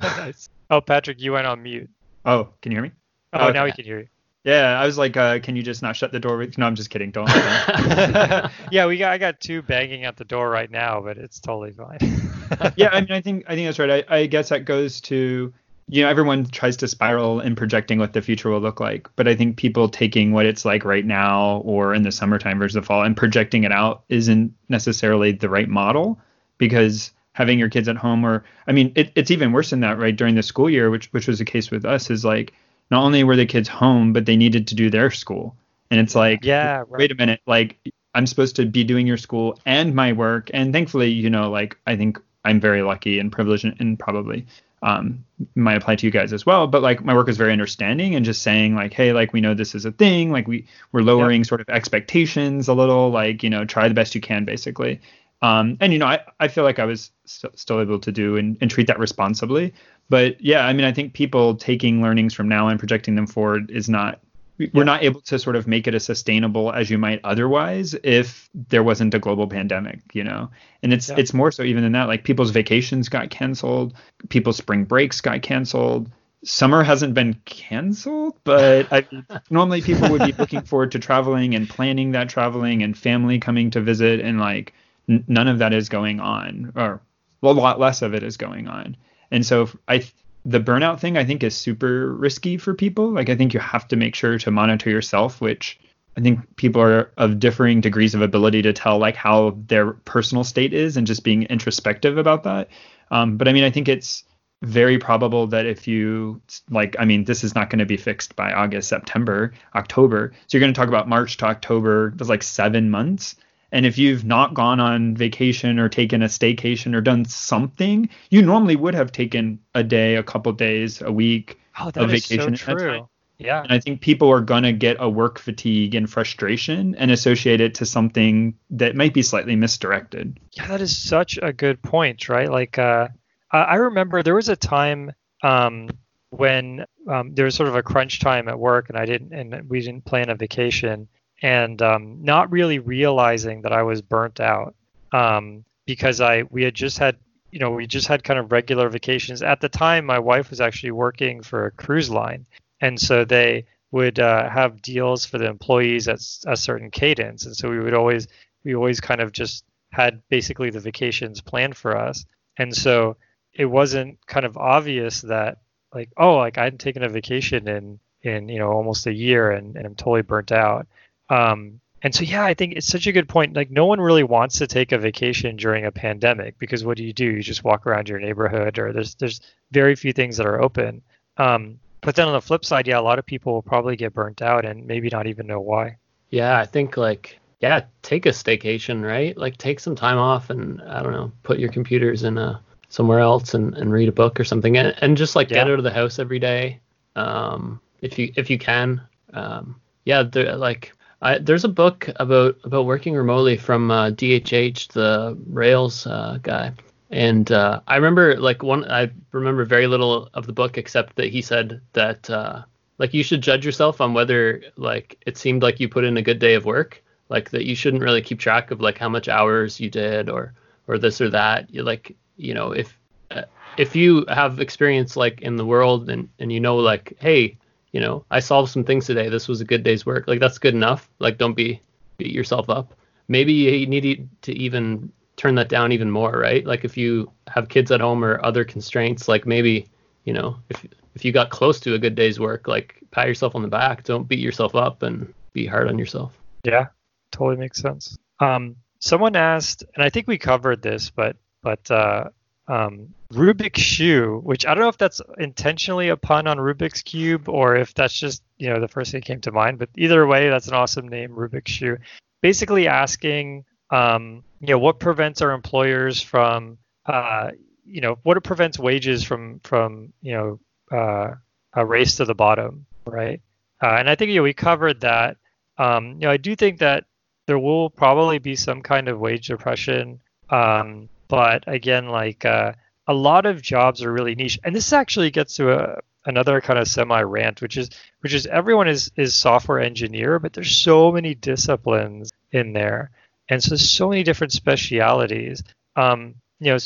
nice. 0.00 0.48
oh 0.70 0.80
patrick 0.80 1.20
you 1.20 1.32
went 1.32 1.46
on 1.46 1.62
mute 1.62 1.90
Oh, 2.26 2.48
can 2.60 2.72
you 2.72 2.76
hear 2.76 2.82
me? 2.82 2.92
Oh, 3.32 3.46
Okay. 3.46 3.52
now 3.52 3.64
we 3.64 3.72
can 3.72 3.84
hear 3.84 4.00
you. 4.00 4.08
Yeah, 4.42 4.78
I 4.80 4.86
was 4.86 4.98
like, 4.98 5.16
uh, 5.16 5.38
can 5.40 5.56
you 5.56 5.62
just 5.62 5.82
not 5.82 5.96
shut 5.96 6.12
the 6.12 6.20
door? 6.20 6.36
With... 6.36 6.58
No, 6.58 6.66
I'm 6.66 6.74
just 6.74 6.90
kidding. 6.90 7.10
Don't. 7.10 7.28
yeah, 8.70 8.86
we 8.86 8.96
got 8.96 9.12
I 9.12 9.18
got 9.18 9.40
two 9.40 9.62
banging 9.62 10.04
at 10.04 10.16
the 10.16 10.24
door 10.24 10.48
right 10.48 10.70
now, 10.70 11.00
but 11.00 11.18
it's 11.18 11.40
totally 11.40 11.72
fine. 11.72 11.98
yeah, 12.76 12.90
I 12.92 13.00
mean, 13.00 13.10
I 13.10 13.20
think 13.20 13.44
I 13.48 13.54
think 13.54 13.66
that's 13.66 13.78
right. 13.78 14.04
I, 14.08 14.16
I 14.18 14.26
guess 14.26 14.50
that 14.50 14.64
goes 14.64 15.00
to 15.02 15.52
you 15.88 16.02
know 16.02 16.08
everyone 16.08 16.46
tries 16.46 16.76
to 16.78 16.88
spiral 16.88 17.40
in 17.40 17.54
projecting 17.54 17.98
what 17.98 18.12
the 18.12 18.22
future 18.22 18.50
will 18.50 18.60
look 18.60 18.80
like, 18.80 19.08
but 19.16 19.28
I 19.28 19.36
think 19.36 19.56
people 19.56 19.88
taking 19.88 20.32
what 20.32 20.46
it's 20.46 20.64
like 20.64 20.84
right 20.84 21.04
now 21.04 21.58
or 21.64 21.94
in 21.94 22.02
the 22.02 22.12
summertime 22.12 22.58
versus 22.58 22.74
the 22.74 22.82
fall 22.82 23.04
and 23.04 23.16
projecting 23.16 23.64
it 23.64 23.72
out 23.72 24.02
isn't 24.08 24.52
necessarily 24.68 25.32
the 25.32 25.48
right 25.48 25.68
model 25.68 26.18
because 26.58 27.12
having 27.32 27.58
your 27.58 27.68
kids 27.68 27.86
at 27.86 27.96
home 27.96 28.24
or 28.24 28.44
I 28.66 28.72
mean, 28.72 28.92
it, 28.96 29.12
it's 29.14 29.30
even 29.30 29.52
worse 29.52 29.70
than 29.70 29.80
that, 29.80 29.98
right? 29.98 30.16
During 30.16 30.34
the 30.34 30.42
school 30.42 30.68
year, 30.68 30.90
which 30.90 31.06
which 31.12 31.28
was 31.28 31.38
the 31.38 31.44
case 31.44 31.70
with 31.70 31.84
us, 31.84 32.10
is 32.10 32.24
like 32.24 32.52
not 32.90 33.04
only 33.04 33.22
were 33.22 33.36
the 33.36 33.46
kids 33.46 33.68
home, 33.68 34.12
but 34.12 34.26
they 34.26 34.36
needed 34.36 34.66
to 34.68 34.74
do 34.74 34.90
their 34.90 35.10
school, 35.10 35.54
and 35.90 36.00
it's 36.00 36.14
like, 36.14 36.44
yeah, 36.44 36.78
right. 36.78 36.88
wait 36.88 37.12
a 37.12 37.14
minute, 37.14 37.40
like 37.46 37.78
I'm 38.14 38.26
supposed 38.26 38.56
to 38.56 38.66
be 38.66 38.82
doing 38.82 39.06
your 39.06 39.18
school 39.18 39.60
and 39.66 39.94
my 39.94 40.12
work, 40.12 40.50
and 40.52 40.72
thankfully, 40.72 41.10
you 41.10 41.30
know, 41.30 41.50
like 41.50 41.76
I 41.86 41.94
think 41.96 42.18
I'm 42.44 42.58
very 42.58 42.82
lucky 42.82 43.18
and 43.18 43.30
privileged, 43.30 43.64
and, 43.64 43.76
and 43.80 43.98
probably 43.98 44.46
um, 44.86 45.24
might 45.56 45.76
apply 45.76 45.96
to 45.96 46.06
you 46.06 46.12
guys 46.12 46.32
as 46.32 46.46
well. 46.46 46.68
But 46.68 46.80
like 46.80 47.04
my 47.04 47.12
work 47.12 47.28
is 47.28 47.36
very 47.36 47.52
understanding 47.52 48.14
and 48.14 48.24
just 48.24 48.42
saying 48.42 48.76
like, 48.76 48.92
hey, 48.92 49.12
like 49.12 49.32
we 49.32 49.40
know 49.40 49.52
this 49.52 49.74
is 49.74 49.84
a 49.84 49.90
thing, 49.90 50.30
like 50.30 50.46
we 50.46 50.64
we're 50.92 51.02
lowering 51.02 51.42
sort 51.42 51.60
of 51.60 51.68
expectations 51.68 52.68
a 52.68 52.72
little, 52.72 53.10
like 53.10 53.42
you 53.42 53.50
know, 53.50 53.64
try 53.64 53.88
the 53.88 53.94
best 53.94 54.14
you 54.14 54.20
can, 54.20 54.44
basically. 54.44 55.00
Um, 55.42 55.76
and 55.80 55.92
you 55.92 55.98
know, 55.98 56.06
I, 56.06 56.20
I 56.38 56.46
feel 56.48 56.62
like 56.62 56.78
I 56.78 56.84
was 56.84 57.10
st- 57.24 57.58
still 57.58 57.80
able 57.80 57.98
to 57.98 58.12
do 58.12 58.36
and, 58.36 58.56
and 58.60 58.70
treat 58.70 58.86
that 58.86 59.00
responsibly. 59.00 59.74
But 60.08 60.40
yeah, 60.40 60.64
I 60.64 60.72
mean, 60.72 60.86
I 60.86 60.92
think 60.92 61.14
people 61.14 61.56
taking 61.56 62.00
learnings 62.00 62.32
from 62.32 62.48
now 62.48 62.68
and 62.68 62.78
projecting 62.78 63.16
them 63.16 63.26
forward 63.26 63.72
is 63.72 63.88
not 63.88 64.20
we- 64.58 64.70
we're 64.74 64.84
not 64.84 65.02
able 65.02 65.20
to 65.22 65.38
sort 65.38 65.56
of 65.56 65.66
make 65.66 65.86
it 65.86 65.94
as 65.94 66.04
sustainable 66.04 66.72
as 66.72 66.90
you 66.90 66.98
might 66.98 67.20
otherwise 67.24 67.94
if 68.02 68.48
there 68.68 68.82
wasn't 68.82 69.14
a 69.14 69.18
global 69.18 69.46
pandemic, 69.46 70.00
you 70.12 70.24
know. 70.24 70.50
And 70.82 70.92
it's 70.92 71.08
Yeah. 71.10 71.16
it's 71.18 71.34
more 71.34 71.50
so 71.52 71.62
even 71.62 71.82
than 71.82 71.92
that. 71.92 72.08
Like 72.08 72.24
people's 72.24 72.50
vacations 72.50 73.08
got 73.08 73.30
canceled, 73.30 73.94
people's 74.28 74.56
spring 74.56 74.84
breaks 74.84 75.20
got 75.20 75.42
canceled. 75.42 76.10
Summer 76.44 76.82
hasn't 76.84 77.12
been 77.14 77.34
canceled, 77.44 78.34
but 78.44 78.86
I, 78.92 79.06
normally 79.50 79.82
people 79.82 80.10
would 80.10 80.24
be 80.24 80.32
looking 80.32 80.62
forward 80.62 80.92
to 80.92 80.98
traveling 80.98 81.54
and 81.54 81.68
planning 81.68 82.12
that 82.12 82.28
traveling 82.28 82.82
and 82.82 82.96
family 82.96 83.38
coming 83.40 83.70
to 83.72 83.80
visit, 83.80 84.20
and 84.20 84.38
like 84.38 84.72
n- 85.08 85.24
none 85.28 85.48
of 85.48 85.58
that 85.58 85.72
is 85.72 85.88
going 85.88 86.20
on, 86.20 86.72
or 86.76 87.00
well, 87.40 87.52
a 87.52 87.60
lot 87.60 87.80
less 87.80 88.02
of 88.02 88.14
it 88.14 88.22
is 88.22 88.36
going 88.36 88.68
on. 88.68 88.96
And 89.30 89.44
so 89.44 89.62
if- 89.62 89.76
I 89.88 90.04
the 90.46 90.60
burnout 90.60 91.00
thing 91.00 91.18
I 91.18 91.24
think 91.24 91.42
is 91.42 91.56
super 91.56 92.14
risky 92.14 92.56
for 92.56 92.72
people. 92.72 93.10
Like 93.10 93.28
I 93.28 93.36
think 93.36 93.52
you 93.52 93.60
have 93.60 93.88
to 93.88 93.96
make 93.96 94.14
sure 94.14 94.38
to 94.38 94.50
monitor 94.52 94.88
yourself, 94.88 95.40
which 95.40 95.78
I 96.16 96.20
think 96.20 96.40
people 96.54 96.80
are 96.80 97.10
of 97.16 97.40
differing 97.40 97.80
degrees 97.80 98.14
of 98.14 98.22
ability 98.22 98.62
to 98.62 98.72
tell 98.72 98.98
like 98.98 99.16
how 99.16 99.58
their 99.66 99.92
personal 99.92 100.44
state 100.44 100.72
is 100.72 100.96
and 100.96 101.06
just 101.06 101.24
being 101.24 101.42
introspective 101.44 102.16
about 102.16 102.44
that. 102.44 102.68
Um, 103.10 103.36
but 103.36 103.48
I 103.48 103.52
mean, 103.52 103.64
I 103.64 103.70
think 103.70 103.88
it's 103.88 104.22
very 104.62 104.98
probable 104.98 105.48
that 105.48 105.66
if 105.66 105.88
you 105.88 106.40
like, 106.70 106.94
I 106.98 107.04
mean, 107.04 107.24
this 107.24 107.42
is 107.42 107.56
not 107.56 107.68
going 107.68 107.80
to 107.80 107.84
be 107.84 107.96
fixed 107.96 108.36
by 108.36 108.52
August, 108.52 108.88
September, 108.88 109.52
October. 109.74 110.32
So 110.46 110.56
you're 110.56 110.60
going 110.60 110.72
to 110.72 110.78
talk 110.78 110.88
about 110.88 111.08
March 111.08 111.38
to 111.38 111.46
October. 111.46 112.12
That's 112.14 112.30
like 112.30 112.44
seven 112.44 112.88
months. 112.88 113.34
And 113.76 113.84
if 113.84 113.98
you've 113.98 114.24
not 114.24 114.54
gone 114.54 114.80
on 114.80 115.14
vacation 115.14 115.78
or 115.78 115.90
taken 115.90 116.22
a 116.22 116.28
staycation 116.28 116.94
or 116.94 117.02
done 117.02 117.26
something, 117.26 118.08
you 118.30 118.40
normally 118.40 118.74
would 118.74 118.94
have 118.94 119.12
taken 119.12 119.58
a 119.74 119.84
day, 119.84 120.16
a 120.16 120.22
couple 120.22 120.50
days, 120.54 121.02
a 121.02 121.12
week. 121.12 121.60
Oh, 121.78 121.88
of 121.88 121.92
that 121.92 122.10
is 122.10 122.26
vacation 122.26 122.56
so 122.56 122.74
true. 122.74 123.08
Yeah. 123.36 123.60
And 123.60 123.70
I 123.70 123.78
think 123.78 124.00
people 124.00 124.30
are 124.30 124.40
going 124.40 124.62
to 124.62 124.72
get 124.72 124.96
a 124.98 125.10
work 125.10 125.38
fatigue 125.38 125.94
and 125.94 126.08
frustration 126.08 126.94
and 126.94 127.10
associate 127.10 127.60
it 127.60 127.74
to 127.74 127.84
something 127.84 128.56
that 128.70 128.96
might 128.96 129.12
be 129.12 129.20
slightly 129.20 129.56
misdirected. 129.56 130.40
Yeah, 130.52 130.68
that 130.68 130.80
is 130.80 130.96
such 130.96 131.38
a 131.42 131.52
good 131.52 131.82
point, 131.82 132.30
right? 132.30 132.50
Like, 132.50 132.78
uh, 132.78 133.08
I 133.52 133.58
I 133.58 133.74
remember 133.74 134.22
there 134.22 134.34
was 134.34 134.48
a 134.48 134.56
time 134.56 135.12
um, 135.42 135.90
when 136.30 136.86
um, 137.10 137.34
there 137.34 137.44
was 137.44 137.54
sort 137.54 137.68
of 137.68 137.76
a 137.76 137.82
crunch 137.82 138.20
time 138.20 138.48
at 138.48 138.58
work, 138.58 138.88
and 138.88 138.96
I 138.96 139.04
didn't, 139.04 139.34
and 139.34 139.68
we 139.68 139.80
didn't 139.80 140.06
plan 140.06 140.30
a 140.30 140.34
vacation, 140.34 141.08
and 141.42 141.80
um, 141.82 142.18
not 142.22 142.50
really 142.50 142.78
realizing 142.78 143.62
that 143.62 143.72
I 143.72 143.82
was 143.82 144.02
burnt 144.02 144.40
out 144.40 144.74
um, 145.12 145.64
because 145.86 146.20
I 146.20 146.44
we 146.50 146.62
had 146.62 146.74
just 146.74 146.98
had, 146.98 147.16
you 147.50 147.58
know, 147.58 147.70
we 147.70 147.86
just 147.86 148.08
had 148.08 148.24
kind 148.24 148.38
of 148.38 148.52
regular 148.52 148.88
vacations. 148.88 149.42
At 149.42 149.60
the 149.60 149.68
time, 149.68 150.04
my 150.04 150.18
wife 150.18 150.50
was 150.50 150.60
actually 150.60 150.92
working 150.92 151.42
for 151.42 151.66
a 151.66 151.70
cruise 151.70 152.10
line, 152.10 152.46
and 152.80 152.98
so 153.00 153.24
they 153.24 153.66
would 153.92 154.18
uh, 154.18 154.48
have 154.50 154.82
deals 154.82 155.24
for 155.24 155.38
the 155.38 155.46
employees 155.46 156.08
at 156.08 156.20
a 156.46 156.56
certain 156.56 156.90
cadence, 156.90 157.46
and 157.46 157.56
so 157.56 157.70
we 157.70 157.80
would 157.80 157.94
always 157.94 158.28
we 158.64 158.74
always 158.74 159.00
kind 159.00 159.20
of 159.20 159.32
just 159.32 159.64
had 159.92 160.20
basically 160.28 160.70
the 160.70 160.80
vacations 160.80 161.40
planned 161.40 161.76
for 161.76 161.96
us. 161.96 162.26
And 162.58 162.74
so 162.74 163.16
it 163.52 163.64
wasn't 163.64 164.18
kind 164.26 164.44
of 164.44 164.58
obvious 164.58 165.22
that 165.22 165.58
like, 165.94 166.10
oh, 166.16 166.36
like 166.36 166.58
I 166.58 166.64
hadn't 166.64 166.80
taken 166.80 167.02
a 167.02 167.08
vacation 167.08 167.68
in 167.68 167.98
in, 168.22 168.48
you 168.48 168.58
know, 168.58 168.72
almost 168.72 169.06
a 169.06 169.12
year 169.12 169.52
and, 169.52 169.76
and 169.76 169.86
I'm 169.86 169.94
totally 169.94 170.22
burnt 170.22 170.50
out. 170.50 170.86
Um 171.28 171.80
and 172.02 172.14
so 172.14 172.22
yeah, 172.22 172.44
I 172.44 172.54
think 172.54 172.74
it's 172.74 172.86
such 172.86 173.06
a 173.06 173.12
good 173.12 173.28
point. 173.28 173.56
Like 173.56 173.70
no 173.70 173.86
one 173.86 174.00
really 174.00 174.22
wants 174.22 174.58
to 174.58 174.66
take 174.66 174.92
a 174.92 174.98
vacation 174.98 175.56
during 175.56 175.86
a 175.86 175.90
pandemic 175.90 176.58
because 176.58 176.84
what 176.84 176.96
do 176.96 177.04
you 177.04 177.12
do? 177.12 177.24
You 177.24 177.42
just 177.42 177.64
walk 177.64 177.86
around 177.86 178.08
your 178.08 178.20
neighborhood 178.20 178.78
or 178.78 178.92
there's 178.92 179.14
there's 179.16 179.40
very 179.72 179.96
few 179.96 180.12
things 180.12 180.36
that 180.36 180.46
are 180.46 180.62
open. 180.62 181.02
Um 181.36 181.80
but 182.02 182.14
then 182.14 182.28
on 182.28 182.34
the 182.34 182.40
flip 182.40 182.64
side, 182.64 182.86
yeah, 182.86 182.98
a 182.98 183.00
lot 183.00 183.18
of 183.18 183.26
people 183.26 183.54
will 183.54 183.62
probably 183.62 183.96
get 183.96 184.14
burnt 184.14 184.40
out 184.40 184.64
and 184.64 184.86
maybe 184.86 185.08
not 185.08 185.26
even 185.26 185.46
know 185.46 185.60
why. 185.60 185.96
Yeah, 186.30 186.58
I 186.58 186.66
think 186.66 186.96
like 186.96 187.38
yeah, 187.60 187.84
take 188.02 188.26
a 188.26 188.30
staycation, 188.30 189.02
right? 189.02 189.36
Like 189.36 189.56
take 189.56 189.80
some 189.80 189.96
time 189.96 190.18
off 190.18 190.50
and 190.50 190.82
I 190.82 191.02
don't 191.02 191.12
know, 191.12 191.32
put 191.42 191.58
your 191.58 191.72
computers 191.72 192.22
in 192.22 192.36
a 192.38 192.60
somewhere 192.88 193.20
else 193.20 193.54
and, 193.54 193.74
and 193.74 193.90
read 193.90 194.08
a 194.08 194.12
book 194.12 194.38
or 194.38 194.44
something 194.44 194.76
and, 194.76 194.94
and 195.00 195.16
just 195.16 195.34
like 195.34 195.48
get 195.48 195.66
out 195.66 195.78
of 195.78 195.82
the 195.82 195.90
house 195.90 196.18
every 196.18 196.38
day. 196.38 196.78
Um 197.16 197.80
if 198.02 198.18
you 198.18 198.32
if 198.36 198.50
you 198.50 198.58
can. 198.58 199.00
Um 199.32 199.80
yeah, 200.04 200.22
like 200.32 200.92
I, 201.22 201.38
there's 201.38 201.64
a 201.64 201.68
book 201.68 202.08
about 202.16 202.58
about 202.64 202.86
working 202.86 203.14
remotely 203.14 203.56
from 203.56 203.90
uh, 203.90 204.10
DHH, 204.10 204.88
the 204.88 205.36
Rails 205.48 206.06
uh, 206.06 206.38
guy, 206.42 206.72
and 207.10 207.50
uh, 207.50 207.80
I 207.86 207.96
remember 207.96 208.36
like 208.38 208.62
one. 208.62 208.90
I 208.90 209.10
remember 209.32 209.64
very 209.64 209.86
little 209.86 210.28
of 210.34 210.46
the 210.46 210.52
book 210.52 210.76
except 210.76 211.16
that 211.16 211.28
he 211.28 211.40
said 211.40 211.80
that 211.94 212.28
uh, 212.28 212.62
like 212.98 213.14
you 213.14 213.22
should 213.22 213.40
judge 213.40 213.64
yourself 213.64 214.00
on 214.00 214.12
whether 214.12 214.62
like 214.76 215.16
it 215.26 215.38
seemed 215.38 215.62
like 215.62 215.80
you 215.80 215.88
put 215.88 216.04
in 216.04 216.18
a 216.18 216.22
good 216.22 216.38
day 216.38 216.54
of 216.54 216.66
work, 216.66 217.02
like 217.30 217.50
that 217.50 217.64
you 217.64 217.74
shouldn't 217.74 218.02
really 218.02 218.22
keep 218.22 218.38
track 218.38 218.70
of 218.70 218.82
like 218.82 218.98
how 218.98 219.08
much 219.08 219.28
hours 219.28 219.80
you 219.80 219.88
did 219.88 220.28
or 220.28 220.52
or 220.86 220.98
this 220.98 221.20
or 221.20 221.30
that. 221.30 221.72
You 221.72 221.82
like 221.82 222.14
you 222.36 222.52
know 222.52 222.72
if 222.72 222.98
uh, 223.30 223.42
if 223.78 223.96
you 223.96 224.26
have 224.28 224.60
experience 224.60 225.16
like 225.16 225.40
in 225.40 225.56
the 225.56 225.66
world 225.66 226.10
and 226.10 226.28
and 226.38 226.52
you 226.52 226.60
know 226.60 226.76
like 226.76 227.14
hey 227.20 227.56
you 227.96 228.02
know, 228.02 228.26
I 228.30 228.40
solved 228.40 228.70
some 228.70 228.84
things 228.84 229.06
today. 229.06 229.30
This 229.30 229.48
was 229.48 229.62
a 229.62 229.64
good 229.64 229.82
day's 229.82 230.04
work. 230.04 230.28
Like 230.28 230.38
that's 230.38 230.58
good 230.58 230.74
enough. 230.74 231.08
Like 231.18 231.38
don't 231.38 231.54
be 231.54 231.80
beat 232.18 232.30
yourself 232.30 232.68
up. 232.68 232.92
Maybe 233.26 233.54
you 233.54 233.86
need 233.86 234.28
to 234.42 234.52
even 234.52 235.10
turn 235.36 235.54
that 235.54 235.70
down 235.70 235.92
even 235.92 236.10
more, 236.10 236.32
right? 236.32 236.62
Like 236.66 236.84
if 236.84 236.98
you 236.98 237.32
have 237.46 237.70
kids 237.70 237.90
at 237.90 238.02
home 238.02 238.22
or 238.22 238.44
other 238.44 238.66
constraints, 238.66 239.28
like 239.28 239.46
maybe, 239.46 239.86
you 240.24 240.34
know, 240.34 240.58
if 240.68 240.86
if 241.14 241.24
you 241.24 241.32
got 241.32 241.48
close 241.48 241.80
to 241.80 241.94
a 241.94 241.98
good 241.98 242.14
day's 242.14 242.38
work, 242.38 242.68
like 242.68 243.02
pat 243.12 243.28
yourself 243.28 243.54
on 243.54 243.62
the 243.62 243.68
back. 243.68 244.04
Don't 244.04 244.28
beat 244.28 244.40
yourself 244.40 244.74
up 244.74 245.02
and 245.02 245.32
be 245.54 245.64
hard 245.64 245.88
on 245.88 245.98
yourself. 245.98 246.38
Yeah, 246.64 246.88
totally 247.32 247.56
makes 247.56 247.80
sense. 247.80 248.18
Um, 248.40 248.76
someone 248.98 249.36
asked, 249.36 249.84
and 249.94 250.04
I 250.04 250.10
think 250.10 250.28
we 250.28 250.36
covered 250.36 250.82
this, 250.82 251.08
but 251.08 251.38
but 251.62 251.90
uh, 251.90 252.24
um, 252.68 253.14
Rubik's 253.32 253.80
shoe, 253.80 254.40
which 254.44 254.66
I 254.66 254.74
don't 254.74 254.82
know 254.82 254.88
if 254.88 254.98
that's 254.98 255.20
intentionally 255.38 256.08
a 256.08 256.16
pun 256.16 256.46
on 256.46 256.58
Rubik's 256.58 257.02
cube 257.02 257.48
or 257.48 257.76
if 257.76 257.92
that's 257.94 258.18
just 258.18 258.42
you 258.58 258.68
know 258.68 258.80
the 258.80 258.88
first 258.88 259.10
thing 259.10 259.20
that 259.20 259.26
came 259.26 259.40
to 259.42 259.52
mind. 259.52 259.78
But 259.78 259.90
either 259.96 260.26
way, 260.26 260.48
that's 260.48 260.68
an 260.68 260.74
awesome 260.74 261.08
name, 261.08 261.30
Rubik's 261.30 261.72
shoe. 261.72 261.98
Basically 262.40 262.86
asking, 262.86 263.64
um, 263.90 264.44
you 264.60 264.68
know, 264.68 264.78
what 264.78 265.00
prevents 265.00 265.42
our 265.42 265.52
employers 265.52 266.20
from, 266.20 266.78
uh, 267.06 267.50
you 267.84 268.00
know, 268.00 268.18
what 268.22 268.42
prevents 268.44 268.78
wages 268.78 269.24
from 269.24 269.60
from 269.60 270.12
you 270.22 270.32
know 270.32 270.96
uh, 270.96 271.34
a 271.72 271.84
race 271.84 272.16
to 272.16 272.24
the 272.24 272.34
bottom, 272.34 272.86
right? 273.06 273.40
Uh, 273.82 273.96
and 273.98 274.08
I 274.08 274.14
think 274.14 274.30
you 274.30 274.36
know, 274.36 274.42
we 274.42 274.54
covered 274.54 275.00
that. 275.00 275.36
Um, 275.78 276.12
you 276.12 276.26
know, 276.26 276.30
I 276.30 276.36
do 276.36 276.54
think 276.56 276.78
that 276.78 277.04
there 277.46 277.58
will 277.58 277.90
probably 277.90 278.38
be 278.38 278.56
some 278.56 278.82
kind 278.82 279.08
of 279.08 279.18
wage 279.18 279.48
depression. 279.48 280.20
Um, 280.50 281.08
but 281.28 281.64
again, 281.66 282.08
like 282.08 282.44
uh, 282.44 282.72
a 283.06 283.14
lot 283.14 283.46
of 283.46 283.62
jobs 283.62 284.02
are 284.02 284.12
really 284.12 284.34
niche, 284.34 284.58
and 284.64 284.74
this 284.74 284.92
actually 284.92 285.30
gets 285.30 285.56
to 285.56 285.72
a, 285.72 286.00
another 286.24 286.60
kind 286.60 286.78
of 286.78 286.88
semi 286.88 287.22
rant, 287.22 287.62
which 287.62 287.76
is 287.76 287.90
which 288.20 288.34
is 288.34 288.46
everyone 288.46 288.88
is 288.88 289.10
is 289.16 289.34
software 289.34 289.80
engineer, 289.80 290.38
but 290.38 290.52
there's 290.52 290.74
so 290.74 291.12
many 291.12 291.34
disciplines 291.34 292.32
in 292.52 292.72
there, 292.72 293.10
and 293.48 293.62
so 293.62 293.76
so 293.76 294.08
many 294.08 294.22
different 294.22 294.52
specialities. 294.52 295.62
Um, 295.94 296.34
you 296.60 296.72
know, 296.72 296.78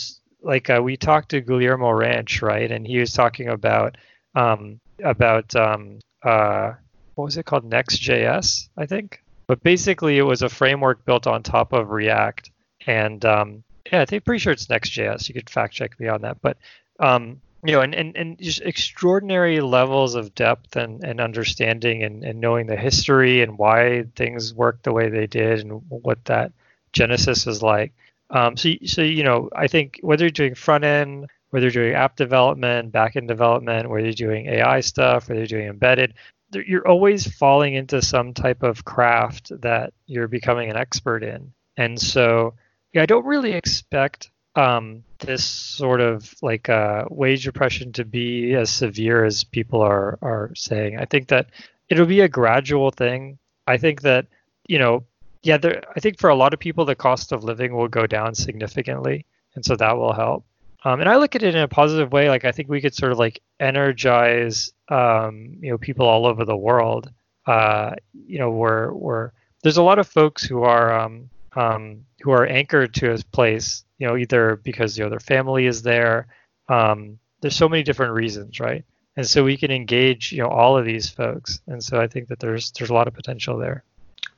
like 0.43 0.71
uh, 0.71 0.81
we 0.83 0.97
talked 0.97 1.31
to 1.31 1.41
Guillermo 1.41 1.91
Rauch, 1.91 2.43
right, 2.43 2.71
and 2.71 2.87
he 2.87 2.99
was 2.99 3.13
talking 3.13 3.49
about 3.49 3.97
um, 4.35 4.81
about 5.03 5.55
um, 5.57 5.99
uh, 6.23 6.73
what 7.15 7.25
was 7.25 7.37
it 7.37 7.47
called 7.47 7.65
Next.js, 7.65 8.69
I 8.77 8.87
think. 8.87 9.23
But 9.47 9.63
basically, 9.63 10.19
it 10.19 10.23
was 10.23 10.43
a 10.43 10.49
framework 10.49 11.05
built 11.05 11.27
on 11.27 11.43
top 11.43 11.73
of 11.73 11.91
React, 11.91 12.51
and 12.87 13.25
um, 13.25 13.65
yeah, 13.93 14.01
I 14.01 14.05
think 14.05 14.25
pretty 14.25 14.41
sure 14.41 14.53
it's 14.53 14.69
Next.js. 14.69 15.29
You 15.29 15.35
could 15.35 15.51
fact 15.51 15.75
check 15.75 15.99
me 15.99 16.09
on 16.09 16.23
that, 16.23 16.41
but 16.43 16.57
um, 16.99 17.41
you 17.65 17.73
know, 17.73 17.81
and, 17.83 17.95
and, 17.95 18.17
and 18.17 18.39
just 18.39 18.63
extraordinary 18.63 19.61
levels 19.61 20.15
of 20.15 20.35
depth 20.35 20.77
and, 20.77 21.05
and 21.05 21.21
understanding 21.21 22.03
and, 22.03 22.25
and 22.25 22.41
knowing 22.41 22.67
the 22.67 22.77
history 22.77 23.43
and 23.43 23.59
why 23.59 24.05
things 24.17 24.55
worked 24.55 24.85
the 24.85 24.93
way 24.93 25.11
they 25.11 25.27
did 25.27 25.61
and 25.61 25.83
what 25.89 26.25
that 26.25 26.53
genesis 26.93 27.47
is 27.47 27.63
like. 27.63 27.93
Um, 28.31 28.57
so, 28.57 28.71
so 28.87 29.03
you 29.03 29.25
know, 29.25 29.51
I 29.55 29.67
think 29.67 29.99
whether 30.03 30.25
you're 30.25 30.31
doing 30.31 30.55
front 30.55 30.85
end, 30.85 31.27
whether 31.51 31.67
you're 31.67 31.85
doing 31.85 31.95
app 31.95 32.17
development, 32.17 32.93
back 32.93 33.17
end 33.17 33.29
development, 33.29 33.91
whether 33.91 34.05
you're 34.05 34.13
doing 34.13 34.47
AI 34.47 34.81
stuff, 34.81 35.29
whether 35.29 35.41
you're 35.41 35.47
doing 35.47 35.69
embedded, 35.69 36.15
you're 36.53 36.87
always 36.87 37.27
falling 37.27 37.75
into 37.75 38.01
some 38.01 38.33
type 38.33 38.63
of 38.63 38.85
craft 38.85 39.53
that 39.61 39.93
you're 40.07 40.29
becoming 40.29 40.71
an 40.71 40.77
expert 40.77 41.23
in. 41.23 41.53
And 41.77 42.01
so, 42.01 42.55
yeah, 42.93 43.03
I 43.03 43.07
don't 43.07 43.27
really 43.27 43.53
expect 43.53 44.31
um, 44.57 45.05
this 45.21 45.45
sort 45.45 46.01
of 46.01 46.35
like 46.43 46.69
uh, 46.69 47.05
wage 47.09 47.47
oppression 47.47 47.93
to 47.93 48.05
be 48.05 48.55
as 48.55 48.71
severe 48.71 49.25
as 49.25 49.45
people 49.45 49.81
are 49.81 50.19
are 50.23 50.51
saying. 50.55 50.99
I 50.99 51.05
think 51.05 51.29
that 51.29 51.51
it'll 51.89 52.07
be 52.07 52.21
a 52.21 52.29
gradual 52.29 52.91
thing. 52.91 53.39
I 53.67 53.77
think 53.77 54.03
that 54.03 54.27
you 54.67 54.79
know, 54.79 55.05
yeah, 55.43 55.57
there. 55.57 55.83
I 55.95 56.01
think 56.01 56.19
for 56.19 56.31
a 56.31 56.35
lot 56.35 56.53
of 56.53 56.61
people, 56.61 56.85
the 56.85 56.95
cost 56.95 57.33
of 57.33 57.45
living 57.45 57.75
will 57.75 57.89
go 57.89 58.07
down 58.07 58.35
significantly, 58.35 59.25
and 59.55 59.65
so 59.65 59.77
that 59.77 59.97
will 59.97 60.13
help. 60.13 60.45
Um, 60.83 61.01
and 61.01 61.09
I 61.09 61.17
look 61.17 61.37
at 61.37 61.43
it 61.43 61.55
in 61.55 61.61
a 61.61 61.69
positive 61.69 62.11
way. 62.11 62.29
Like 62.29 62.45
I 62.45 62.53
think 62.53 62.69
we 62.69 62.81
could 62.81 62.95
sort 62.95 63.13
of 63.13 63.19
like 63.19 63.41
energize, 63.61 64.73
um, 64.89 65.59
you 65.61 65.71
know, 65.71 65.79
people 65.79 66.07
all 66.07 66.27
over 66.27 66.45
the 66.45 66.57
world. 66.57 67.11
Uh, 67.47 67.95
you 68.27 68.39
know, 68.39 68.51
where 68.51 68.91
where 68.91 69.33
there's 69.63 69.77
a 69.77 69.83
lot 69.83 69.99
of 69.99 70.09
folks 70.09 70.43
who 70.43 70.63
are 70.63 70.99
um, 70.99 71.31
um, 71.57 72.05
who 72.23 72.31
are 72.31 72.47
anchored 72.47 72.95
to 72.95 73.13
a 73.13 73.19
place 73.33 73.85
you 74.01 74.07
know, 74.07 74.17
either 74.17 74.57
because 74.57 74.99
you 74.99 75.05
know 75.05 75.11
their 75.11 75.21
family 75.21 75.67
is 75.67 75.83
there. 75.83 76.27
Um, 76.69 77.21
there's 77.41 77.55
so 77.55 77.69
many 77.69 77.85
different 77.85 78.15
reasons, 78.15 78.59
right? 78.59 78.85
And 79.17 79.29
so 79.29 79.45
we 79.45 79.57
can 79.57 79.71
engage, 79.71 80.33
you 80.33 80.43
know, 80.43 80.49
all 80.49 80.79
of 80.79 80.87
these 80.87 81.09
folks. 81.09 81.61
And 81.67 81.85
so 81.85 82.01
I 82.01 82.09
think 82.09 82.29
that 82.29 82.41
there's 82.41 82.73
there's 82.73 82.91
a 82.91 82.95
lot 82.95 83.07
of 83.07 83.15
potential 83.15 83.59
there. 83.59 83.85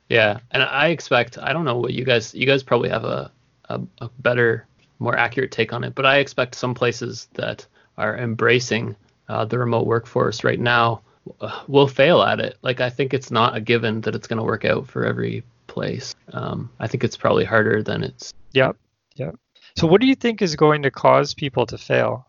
Yeah, 0.08 0.40
and 0.50 0.62
I 0.62 0.88
expect 0.88 1.38
I 1.38 1.52
don't 1.52 1.64
know 1.64 1.78
what 1.78 1.94
you 1.94 2.04
guys 2.04 2.34
you 2.34 2.44
guys 2.44 2.64
probably 2.64 2.88
have 2.88 3.04
a 3.04 3.30
a, 3.68 3.80
a 4.00 4.10
better, 4.18 4.66
more 4.98 5.16
accurate 5.16 5.52
take 5.52 5.72
on 5.72 5.84
it, 5.84 5.94
but 5.94 6.04
I 6.04 6.18
expect 6.18 6.56
some 6.56 6.74
places 6.74 7.28
that 7.34 7.64
are 7.96 8.18
embracing 8.18 8.96
uh, 9.28 9.44
the 9.44 9.58
remote 9.58 9.86
workforce 9.86 10.42
right 10.42 10.58
now 10.58 11.02
uh, 11.40 11.62
will 11.68 11.86
fail 11.86 12.20
at 12.20 12.40
it. 12.40 12.58
Like 12.62 12.80
I 12.80 12.90
think 12.90 13.14
it's 13.14 13.30
not 13.30 13.56
a 13.56 13.60
given 13.60 14.00
that 14.00 14.16
it's 14.16 14.26
going 14.26 14.38
to 14.38 14.44
work 14.44 14.64
out 14.64 14.88
for 14.88 15.06
every 15.06 15.44
place. 15.72 16.14
Um, 16.32 16.70
I 16.78 16.86
think 16.86 17.02
it's 17.02 17.16
probably 17.16 17.44
harder 17.44 17.82
than 17.82 18.04
it's. 18.04 18.34
Yep. 18.52 18.76
Yep. 19.16 19.36
So, 19.76 19.86
what 19.86 20.00
do 20.00 20.06
you 20.06 20.14
think 20.14 20.42
is 20.42 20.54
going 20.54 20.82
to 20.82 20.90
cause 20.90 21.34
people 21.34 21.66
to 21.66 21.78
fail? 21.78 22.26